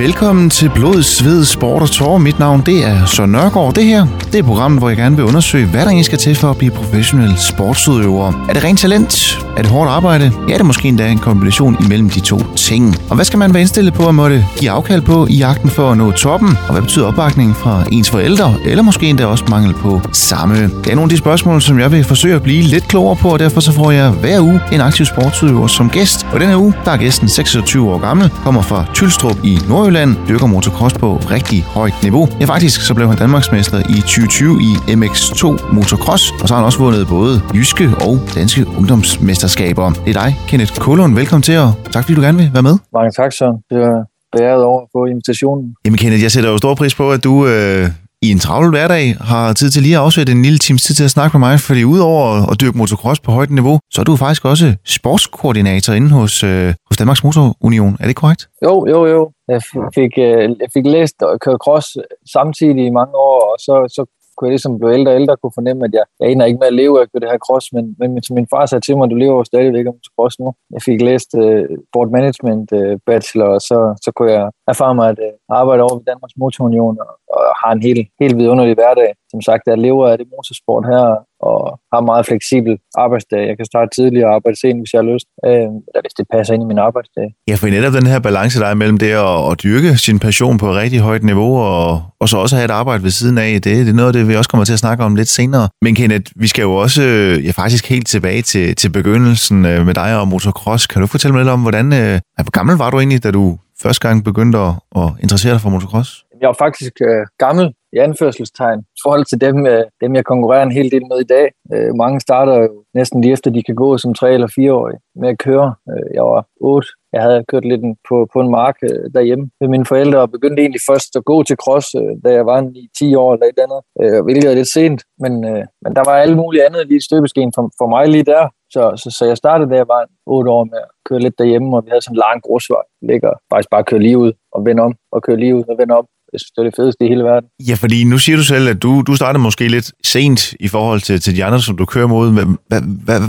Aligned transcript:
Velkommen 0.00 0.50
til 0.50 0.70
Blod, 0.70 1.02
Sved, 1.02 1.44
Sport 1.44 1.82
og 1.82 1.90
Tår. 1.90 2.18
Mit 2.18 2.38
navn 2.40 2.62
det 2.64 2.78
er 2.88 3.02
Søren 3.06 3.34
Nørgaard. 3.36 3.74
Det 3.76 3.84
her 3.84 4.06
det 4.32 4.38
er 4.38 4.42
programmet, 4.42 4.80
hvor 4.80 4.88
jeg 4.88 4.96
gerne 4.96 5.16
vil 5.16 5.24
undersøge, 5.24 5.66
hvad 5.66 5.80
der 5.80 5.86
egentlig 5.86 6.04
skal 6.04 6.18
til 6.18 6.34
for 6.34 6.50
at 6.50 6.56
blive 6.56 6.70
professionel 6.70 7.38
sportsudøver. 7.38 8.46
Er 8.48 8.52
det 8.52 8.64
rent 8.64 8.78
talent? 8.80 9.38
Er 9.56 9.62
det 9.62 9.70
hårdt 9.70 9.90
arbejde? 9.90 10.32
Ja, 10.48 10.52
det 10.52 10.60
er 10.60 10.64
måske 10.64 10.88
endda 10.88 11.08
en 11.08 11.18
kombination 11.18 11.76
imellem 11.84 12.10
de 12.10 12.20
to 12.20 12.40
ting. 12.56 12.96
Og 13.08 13.14
hvad 13.14 13.24
skal 13.24 13.38
man 13.38 13.54
være 13.54 13.60
indstillet 13.60 13.94
på 13.94 14.08
at 14.08 14.14
måtte 14.14 14.46
give 14.58 14.70
afkald 14.70 15.02
på 15.02 15.26
i 15.30 15.34
jagten 15.34 15.70
for 15.70 15.90
at 15.90 15.98
nå 15.98 16.10
toppen? 16.10 16.48
Og 16.66 16.72
hvad 16.72 16.82
betyder 16.82 17.06
opbakningen 17.06 17.54
fra 17.54 17.84
ens 17.92 18.10
forældre? 18.10 18.54
Eller 18.64 18.82
måske 18.82 19.06
endda 19.06 19.26
også 19.26 19.44
mangel 19.50 19.74
på 19.74 20.00
samme? 20.12 20.54
Det 20.62 20.86
er 20.86 20.94
nogle 20.94 21.02
af 21.02 21.08
de 21.08 21.16
spørgsmål, 21.16 21.62
som 21.62 21.78
jeg 21.78 21.92
vil 21.92 22.04
forsøge 22.04 22.34
at 22.34 22.42
blive 22.42 22.62
lidt 22.62 22.88
klogere 22.88 23.16
på, 23.16 23.28
og 23.28 23.38
derfor 23.38 23.60
så 23.60 23.72
får 23.72 23.90
jeg 23.90 24.10
hver 24.10 24.40
uge 24.40 24.60
en 24.72 24.80
aktiv 24.80 25.06
sportsudøver 25.06 25.66
som 25.66 25.90
gæst. 25.90 26.26
Og 26.32 26.40
denne 26.40 26.58
uge, 26.58 26.74
der 26.84 26.90
er 26.90 26.96
gæsten 26.96 27.28
26 27.28 27.90
år 27.90 27.98
gammel, 27.98 28.30
kommer 28.44 28.62
fra 28.62 28.84
Tylstrup 28.94 29.36
i 29.44 29.58
Nordjylland, 29.68 30.16
dyrker 30.28 30.46
motocross 30.46 30.94
på 30.94 31.20
rigtig 31.30 31.62
højt 31.68 31.94
niveau. 32.02 32.28
Ja, 32.40 32.44
faktisk 32.44 32.80
så 32.80 32.94
blev 32.94 33.08
han 33.08 33.18
Danmarksmester 33.18 33.82
i 33.88 34.02
2020 34.20 34.60
i 34.68 34.70
MX2 34.98 35.44
Motocross, 35.74 36.24
og 36.42 36.48
så 36.48 36.54
har 36.54 36.60
han 36.60 36.66
også 36.70 36.78
vundet 36.84 37.08
både 37.08 37.32
jyske 37.54 37.86
og 38.06 38.14
danske 38.34 38.60
ungdomsmesterskaber. 38.78 39.86
Det 40.04 40.16
er 40.16 40.18
dig, 40.22 40.30
Kenneth 40.48 40.72
Kullund. 40.84 41.14
Velkommen 41.14 41.42
til, 41.42 41.56
og 41.58 41.70
tak 41.92 42.02
fordi 42.04 42.14
du 42.18 42.22
gerne 42.26 42.38
vil 42.38 42.50
være 42.56 42.62
med. 42.62 42.76
Mange 42.96 43.10
tak, 43.20 43.32
Søren. 43.38 43.56
Det 43.70 43.78
er 43.90 43.96
bæret 44.36 44.62
over 44.70 44.82
på 44.94 45.00
invitationen. 45.12 45.64
Jamen 45.84 45.98
Kenneth, 45.98 46.22
jeg 46.22 46.32
sætter 46.32 46.50
jo 46.50 46.58
stor 46.58 46.74
pris 46.74 46.94
på, 46.94 47.12
at 47.12 47.24
du 47.24 47.32
øh, 47.46 47.84
i 48.22 48.30
en 48.30 48.38
travl 48.38 48.70
hverdag 48.70 49.04
har 49.20 49.52
tid 49.52 49.70
til 49.70 49.82
lige 49.82 49.96
at 49.96 50.02
afsætte 50.02 50.32
en 50.32 50.42
lille 50.42 50.58
times 50.58 50.82
tid 50.82 50.94
til 50.94 51.04
at 51.04 51.10
snakke 51.10 51.38
med 51.38 51.48
mig, 51.48 51.60
fordi 51.60 51.84
udover 51.84 52.50
at 52.50 52.60
dyrke 52.60 52.78
motocross 52.78 53.20
på 53.20 53.30
højt 53.32 53.50
niveau, 53.50 53.78
så 53.92 54.00
er 54.02 54.04
du 54.04 54.16
faktisk 54.16 54.44
også 54.44 54.66
sportskoordinator 54.84 55.92
inde 55.92 56.10
hos, 56.10 56.44
øh, 56.44 56.74
hos 56.88 56.96
Danmarks 56.96 57.24
Motorunion. 57.24 57.96
Er 58.00 58.06
det 58.06 58.16
korrekt? 58.16 58.42
Jo, 58.64 58.86
jo, 58.92 59.06
jo. 59.06 59.30
Jeg 59.48 59.60
fik, 59.94 60.12
øh, 60.18 60.42
jeg 60.62 60.70
fik 60.74 60.86
læst 60.86 61.22
og 61.22 61.40
kørt 61.40 61.60
cross 61.64 61.86
samtidig 62.32 62.86
i 62.86 62.90
mange 62.90 63.14
år, 63.14 63.38
og 63.50 63.56
så, 63.66 63.74
så 63.96 64.02
kunne 64.40 64.48
jeg 64.48 64.56
ligesom 64.58 64.78
blive 64.78 64.94
ældre 64.98 65.12
og 65.12 65.18
ældre 65.20 65.36
kunne 65.36 65.58
fornemme, 65.58 65.84
at 65.84 65.92
jeg, 65.98 66.04
jeg 66.20 66.28
ender 66.30 66.46
ikke 66.46 66.58
med 66.62 66.66
at 66.72 66.78
leve 66.82 67.00
af 67.00 67.06
det 67.22 67.30
her 67.32 67.38
cross, 67.46 67.66
men, 67.72 67.84
men 67.98 68.22
som 68.22 68.34
min 68.34 68.48
far 68.52 68.66
sagde 68.66 68.84
til 68.84 68.96
mig, 68.96 69.10
du 69.10 69.14
lever 69.22 69.36
jo 69.40 69.44
stadigvæk 69.44 69.86
om 69.86 69.96
cross 70.16 70.34
nu. 70.42 70.48
Jeg 70.74 70.82
fik 70.88 71.00
læst 71.08 71.30
uh, 71.42 71.64
board 71.92 72.10
management 72.16 72.66
uh, 72.72 72.94
bachelor, 73.06 73.48
og 73.56 73.60
så, 73.68 73.78
så 74.04 74.10
kunne 74.16 74.32
jeg 74.32 74.50
erfare 74.72 74.94
mig 74.94 75.06
at 75.12 75.18
uh, 75.26 75.58
arbejde 75.60 75.82
over 75.82 75.96
ved 75.98 76.04
Danmarks 76.10 76.36
Motorunion, 76.42 76.96
og, 77.04 77.12
og 77.34 77.42
har 77.62 77.72
en 77.72 77.82
helt, 77.88 78.04
helt 78.20 78.36
vidunderlig 78.40 78.74
hverdag. 78.74 79.10
Som 79.32 79.40
sagt, 79.48 79.62
jeg 79.66 79.78
lever 79.78 80.04
af 80.08 80.18
det 80.18 80.26
motorsport 80.34 80.84
her, 80.92 81.04
og 81.48 81.80
har 81.92 82.00
meget 82.10 82.26
fleksibel 82.26 82.72
arbejdsdag. 83.04 83.42
Jeg 83.50 83.56
kan 83.56 83.66
starte 83.72 83.90
tidligere 83.98 84.28
og 84.28 84.34
arbejde 84.34 84.60
sent, 84.60 84.78
hvis 84.80 84.92
jeg 84.92 85.00
har 85.02 85.08
lyst, 85.12 85.26
øh, 85.46 85.68
eller 85.88 86.02
hvis 86.04 86.14
det 86.18 86.26
passer 86.34 86.54
ind 86.54 86.62
i 86.62 86.66
min 86.72 86.78
arbejdsdag. 86.88 87.26
Ja, 87.48 87.54
for 87.54 87.66
netop 87.66 87.92
den 87.92 88.06
her 88.06 88.20
balance, 88.28 88.60
der 88.60 88.66
er 88.66 88.74
mellem 88.74 88.98
det 88.98 89.12
at, 89.28 89.50
at 89.50 89.54
dyrke 89.62 89.90
sin 90.06 90.18
passion 90.18 90.58
på 90.58 90.66
et 90.70 90.76
rigtig 90.76 91.00
højt 91.00 91.24
niveau, 91.30 91.52
og, 91.58 92.02
og 92.20 92.28
så 92.28 92.36
også 92.36 92.56
have 92.56 92.64
et 92.64 92.70
arbejde 92.80 93.02
ved 93.02 93.10
siden 93.10 93.38
af, 93.38 93.50
det, 93.52 93.64
det 93.64 93.88
er 93.88 93.92
noget 93.92 94.08
af 94.08 94.12
det, 94.12 94.28
vi 94.28 94.36
også 94.36 94.50
kommer 94.50 94.64
til 94.64 94.72
at 94.72 94.78
snakke 94.78 95.04
om 95.04 95.14
lidt 95.14 95.28
senere. 95.28 95.68
Men 95.82 95.94
Kenneth, 95.94 96.32
vi 96.36 96.46
skal 96.46 96.62
jo 96.62 96.74
også 96.74 97.02
ja, 97.46 97.50
faktisk 97.50 97.88
helt 97.88 98.06
tilbage 98.06 98.42
til, 98.42 98.76
til 98.76 98.90
begyndelsen 98.92 99.64
øh, 99.64 99.86
med 99.86 99.94
dig 99.94 100.20
og 100.20 100.28
motocross. 100.28 100.86
Kan 100.86 101.00
du 101.00 101.06
fortælle 101.06 101.32
mig 101.32 101.40
lidt 101.42 101.52
om, 101.52 101.62
hvordan, 101.62 101.86
øh, 101.92 102.20
hvor 102.42 102.50
gammel 102.50 102.76
var 102.76 102.90
du 102.90 102.98
egentlig, 102.98 103.24
da 103.24 103.30
du 103.30 103.58
første 103.82 104.08
gang 104.08 104.24
begyndte 104.24 104.58
at, 104.58 104.72
at 104.96 105.08
interessere 105.22 105.52
dig 105.52 105.60
for 105.60 105.70
motocross? 105.70 106.24
Jeg 106.40 106.46
var 106.46 106.56
faktisk 106.58 106.92
øh, 107.08 107.26
gammel 107.38 107.66
i 107.92 107.98
anførselstegn 107.98 108.80
i 108.80 109.00
forhold 109.04 109.24
til 109.24 109.40
dem, 109.40 109.66
øh, 109.66 109.84
dem, 110.00 110.14
jeg 110.14 110.24
konkurrerer 110.24 110.62
en 110.62 110.72
hel 110.78 110.90
del 110.90 111.06
med 111.10 111.18
i 111.20 111.30
dag. 111.34 111.46
Øh, 111.74 111.94
mange 111.94 112.20
starter 112.20 112.56
jo 112.56 112.84
næsten 112.94 113.20
lige 113.20 113.32
efter, 113.32 113.50
de 113.50 113.62
kan 113.62 113.74
gå 113.74 113.98
som 113.98 114.14
3 114.14 114.34
eller 114.34 114.52
4 114.54 114.72
år 114.72 114.90
med 115.20 115.28
at 115.28 115.38
køre. 115.38 115.74
Øh, 115.90 116.14
jeg 116.14 116.22
var 116.22 116.46
8. 116.60 116.88
Jeg 117.12 117.22
havde 117.22 117.44
kørt 117.48 117.64
lidt 117.64 117.80
på, 118.08 118.28
på 118.32 118.40
en 118.40 118.50
mark 118.50 118.76
øh, 118.82 119.04
derhjemme 119.14 119.50
med 119.60 119.68
mine 119.68 119.86
forældre 119.86 120.20
og 120.20 120.30
begyndte 120.30 120.62
egentlig 120.62 120.80
først 120.90 121.16
at 121.16 121.24
gå 121.24 121.42
til 121.42 121.56
cross, 121.56 121.94
øh, 121.94 122.12
da 122.24 122.32
jeg 122.32 122.46
var 122.46 122.70
i 122.74 122.88
10 122.98 123.14
år 123.14 123.34
eller 123.34 123.46
et 123.46 123.58
andet, 123.64 123.80
øh, 124.02 124.24
hvilket 124.24 124.50
er 124.50 124.54
lidt 124.54 124.72
sent. 124.72 125.00
Men, 125.18 125.32
øh, 125.44 125.64
men 125.82 125.96
der 125.96 126.02
var 126.08 126.16
alle 126.16 126.36
mulige 126.36 126.66
andet 126.66 126.88
lige 126.88 127.00
støbeskeen 127.08 127.52
for, 127.54 127.70
for 127.78 127.86
mig 127.88 128.08
lige 128.08 128.24
der. 128.24 128.48
Så, 128.74 128.82
så, 129.02 129.08
så 129.18 129.24
jeg 129.26 129.36
startede, 129.36 129.70
da 129.70 129.76
jeg 129.76 129.88
var 129.88 130.06
8 130.26 130.50
år 130.50 130.64
med 130.64 130.78
at 130.78 130.90
køre 131.08 131.20
lidt 131.20 131.38
derhjemme, 131.38 131.76
og 131.76 131.84
vi 131.84 131.90
havde 131.90 132.02
sådan 132.02 132.14
en 132.14 132.24
lang 132.26 132.42
grusvej. 132.42 132.84
Ligger 133.02 133.32
faktisk 133.52 133.70
bare 133.70 133.84
køre 133.84 134.00
lige 134.00 134.18
ud 134.18 134.32
og 134.52 134.64
vende 134.66 134.82
om, 134.82 134.94
og 135.12 135.22
køre 135.22 135.36
lige 135.36 135.56
ud 135.56 135.64
og 135.68 135.78
vende 135.78 135.94
om. 135.94 136.06
Jeg 136.32 136.40
synes, 136.40 136.50
det 136.50 136.60
er 136.60 136.68
det 136.70 136.76
fedeste 136.80 137.04
i 137.04 137.08
hele 137.08 137.24
verden. 137.24 137.48
Ja, 137.68 137.74
fordi 137.74 137.98
nu 138.04 138.18
siger 138.18 138.36
du 138.36 138.44
selv, 138.44 138.68
at 138.68 138.82
du, 138.82 139.02
du 139.08 139.14
startede 139.16 139.42
måske 139.42 139.68
lidt 139.68 139.92
sent 140.14 140.40
i 140.66 140.68
forhold 140.68 141.00
til, 141.00 141.20
til 141.20 141.36
de 141.36 141.44
andre, 141.44 141.60
som 141.60 141.76
du 141.76 141.84
kører 141.84 142.06
mod. 142.06 142.26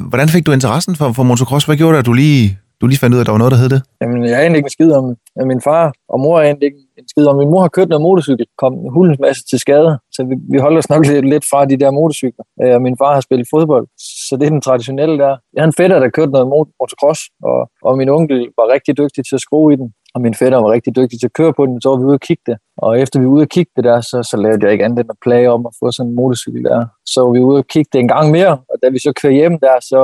Hvordan 0.10 0.30
fik 0.30 0.46
du 0.46 0.52
interessen 0.52 0.96
for, 0.96 1.12
for 1.12 1.24
motocross? 1.24 1.66
Hvad 1.66 1.78
gjorde 1.78 1.94
det, 1.94 2.00
at 2.00 2.06
du 2.06 2.14
lige, 2.14 2.58
du 2.82 2.88
lige 2.88 3.00
fandt 3.00 3.14
ud 3.14 3.20
af, 3.20 3.24
at 3.24 3.26
der 3.26 3.32
var 3.32 3.44
noget, 3.44 3.52
der 3.52 3.58
hed 3.58 3.70
det? 3.70 3.82
Jamen, 4.02 4.24
jeg 4.24 4.40
egentlig 4.42 4.58
ikke 4.58 4.72
en 4.72 4.78
skid 4.78 4.92
om 4.92 5.06
Min 5.52 5.62
far 5.62 5.94
og 6.14 6.20
mor 6.20 6.36
er 6.40 6.44
egentlig 6.44 6.66
ikke 6.66 6.82
en 6.98 7.08
skid 7.08 7.26
om. 7.26 7.36
Min 7.42 7.50
mor 7.54 7.62
har 7.62 7.72
kørt 7.78 7.90
noget 7.90 8.02
motorcykel, 8.02 8.46
kom 8.58 8.74
en 8.74 8.92
hulens 8.96 9.20
masse 9.26 9.42
til 9.50 9.60
skade, 9.60 9.92
så 10.16 10.20
vi, 10.30 10.36
vi 10.54 10.58
holder 10.66 10.78
os 10.78 10.90
nok 10.90 11.08
lidt, 11.08 11.26
lidt 11.34 11.46
fra 11.52 11.66
de 11.66 11.78
der 11.82 11.92
motorcykler. 11.92 12.46
Øh, 12.62 12.74
og 12.76 12.82
min 12.82 12.96
far 13.02 13.14
har 13.14 13.22
spillet 13.28 13.48
fodbold, 13.54 13.86
så 14.32 14.38
det 14.38 14.46
er 14.46 14.56
den 14.58 14.68
traditionelle 14.68 15.18
der. 15.24 15.34
Jeg 15.54 15.62
havde 15.62 15.72
en 15.74 15.80
fætter, 15.80 16.00
der 16.00 16.16
kørte 16.18 16.32
noget 16.32 16.48
motocross, 16.80 17.22
og, 17.50 17.60
og 17.88 17.98
min 17.98 18.10
onkel 18.18 18.40
var 18.60 18.74
rigtig 18.76 18.94
dygtig 19.02 19.22
til 19.26 19.36
at 19.40 19.46
skrue 19.48 19.74
i 19.74 19.76
den 19.82 19.88
og 20.16 20.22
min 20.22 20.34
fætter 20.34 20.58
var 20.58 20.72
rigtig 20.72 20.96
dygtig 20.96 21.20
til 21.20 21.28
at 21.28 21.34
køre 21.34 21.54
på 21.54 21.66
den, 21.66 21.82
så 21.82 21.90
var 21.90 21.98
vi 21.98 22.04
ude 22.04 22.14
og 22.14 22.26
kigge 22.30 22.44
det. 22.46 22.58
Og 22.78 23.00
efter 23.00 23.20
vi 23.20 23.26
var 23.26 23.32
ude 23.32 23.42
og 23.42 23.50
kigge 23.50 23.72
det 23.76 23.84
der, 23.84 24.02
så, 24.02 24.18
så 24.32 24.38
lavede 24.38 24.64
jeg 24.64 24.72
ikke 24.72 24.86
andet 24.86 25.00
end 25.00 25.10
at 25.10 25.24
plage 25.26 25.52
om 25.52 25.66
at 25.66 25.74
få 25.80 25.92
sådan 25.92 26.10
en 26.10 26.16
motorcykel 26.16 26.64
der. 26.64 26.86
Så 27.06 27.22
var 27.22 27.32
vi 27.32 27.40
ude 27.40 27.58
og 27.58 27.68
kigge 27.68 27.90
det 27.94 28.00
en 28.00 28.08
gang 28.08 28.32
mere, 28.32 28.54
og 28.72 28.76
da 28.84 28.90
vi 28.90 29.00
så 29.00 29.14
kører 29.22 29.34
hjem 29.34 29.60
der, 29.60 29.76
så, 29.90 30.00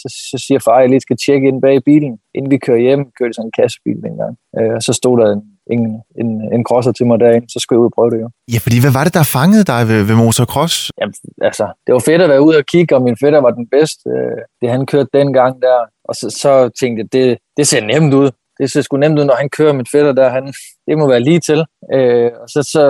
så, 0.00 0.08
så 0.30 0.44
siger 0.46 0.60
far, 0.64 0.76
at 0.76 0.82
jeg 0.82 0.90
lige 0.90 1.06
skal 1.06 1.16
tjekke 1.26 1.48
ind 1.48 1.62
bag 1.62 1.84
bilen. 1.84 2.18
Inden 2.34 2.50
vi 2.50 2.58
kører 2.58 2.78
hjem, 2.86 3.02
kørte 3.18 3.34
sådan 3.34 3.48
en 3.48 3.56
kassebil 3.60 3.98
dengang. 4.06 4.36
Øh, 4.58 4.80
så 4.80 4.92
stod 4.92 5.18
der 5.20 5.32
en, 5.32 5.42
en, 5.74 6.02
en, 6.20 6.28
en 6.54 6.64
crosser 6.64 6.92
til 6.92 7.06
mig 7.06 7.20
derinde, 7.20 7.46
så 7.52 7.58
skulle 7.60 7.76
jeg 7.76 7.82
ud 7.84 7.90
og 7.90 7.96
prøve 7.98 8.10
det 8.10 8.20
jo. 8.24 8.28
Ja, 8.52 8.58
fordi 8.58 8.80
hvad 8.80 8.92
var 8.98 9.04
det, 9.04 9.14
der 9.14 9.32
fangede 9.38 9.64
dig 9.64 9.88
ved, 9.88 10.02
ved 10.08 10.16
motocross? 10.16 10.76
Jamen, 11.00 11.14
altså, 11.48 11.66
det 11.86 11.92
var 11.92 12.02
fedt 12.08 12.22
at 12.22 12.28
være 12.28 12.42
ude 12.42 12.56
og 12.56 12.66
kigge, 12.66 12.96
og 12.96 13.02
min 13.02 13.16
fætter 13.22 13.40
var 13.40 13.50
den 13.50 13.66
bedste. 13.74 14.02
Øh, 14.16 14.40
det 14.60 14.70
han 14.74 14.86
kørte 14.86 15.10
dengang 15.18 15.62
der. 15.62 15.78
Og 16.08 16.14
så, 16.14 16.26
så 16.42 16.52
tænkte 16.80 16.98
jeg, 17.00 17.12
det, 17.12 17.38
det 17.56 17.66
ser 17.66 17.82
nemt 17.92 18.14
ud 18.14 18.30
det 18.58 18.70
ser 18.70 18.82
sgu 18.82 18.96
nemt 18.96 19.18
ud, 19.18 19.24
når 19.24 19.34
han 19.34 19.48
kører 19.48 19.72
mit 19.72 19.90
fætter 19.92 20.12
der. 20.12 20.28
Han, 20.28 20.52
det 20.86 20.98
må 20.98 21.08
være 21.08 21.20
lige 21.20 21.40
til. 21.40 21.64
Øh, 21.94 22.30
og 22.42 22.48
så, 22.48 22.60
så 22.62 22.82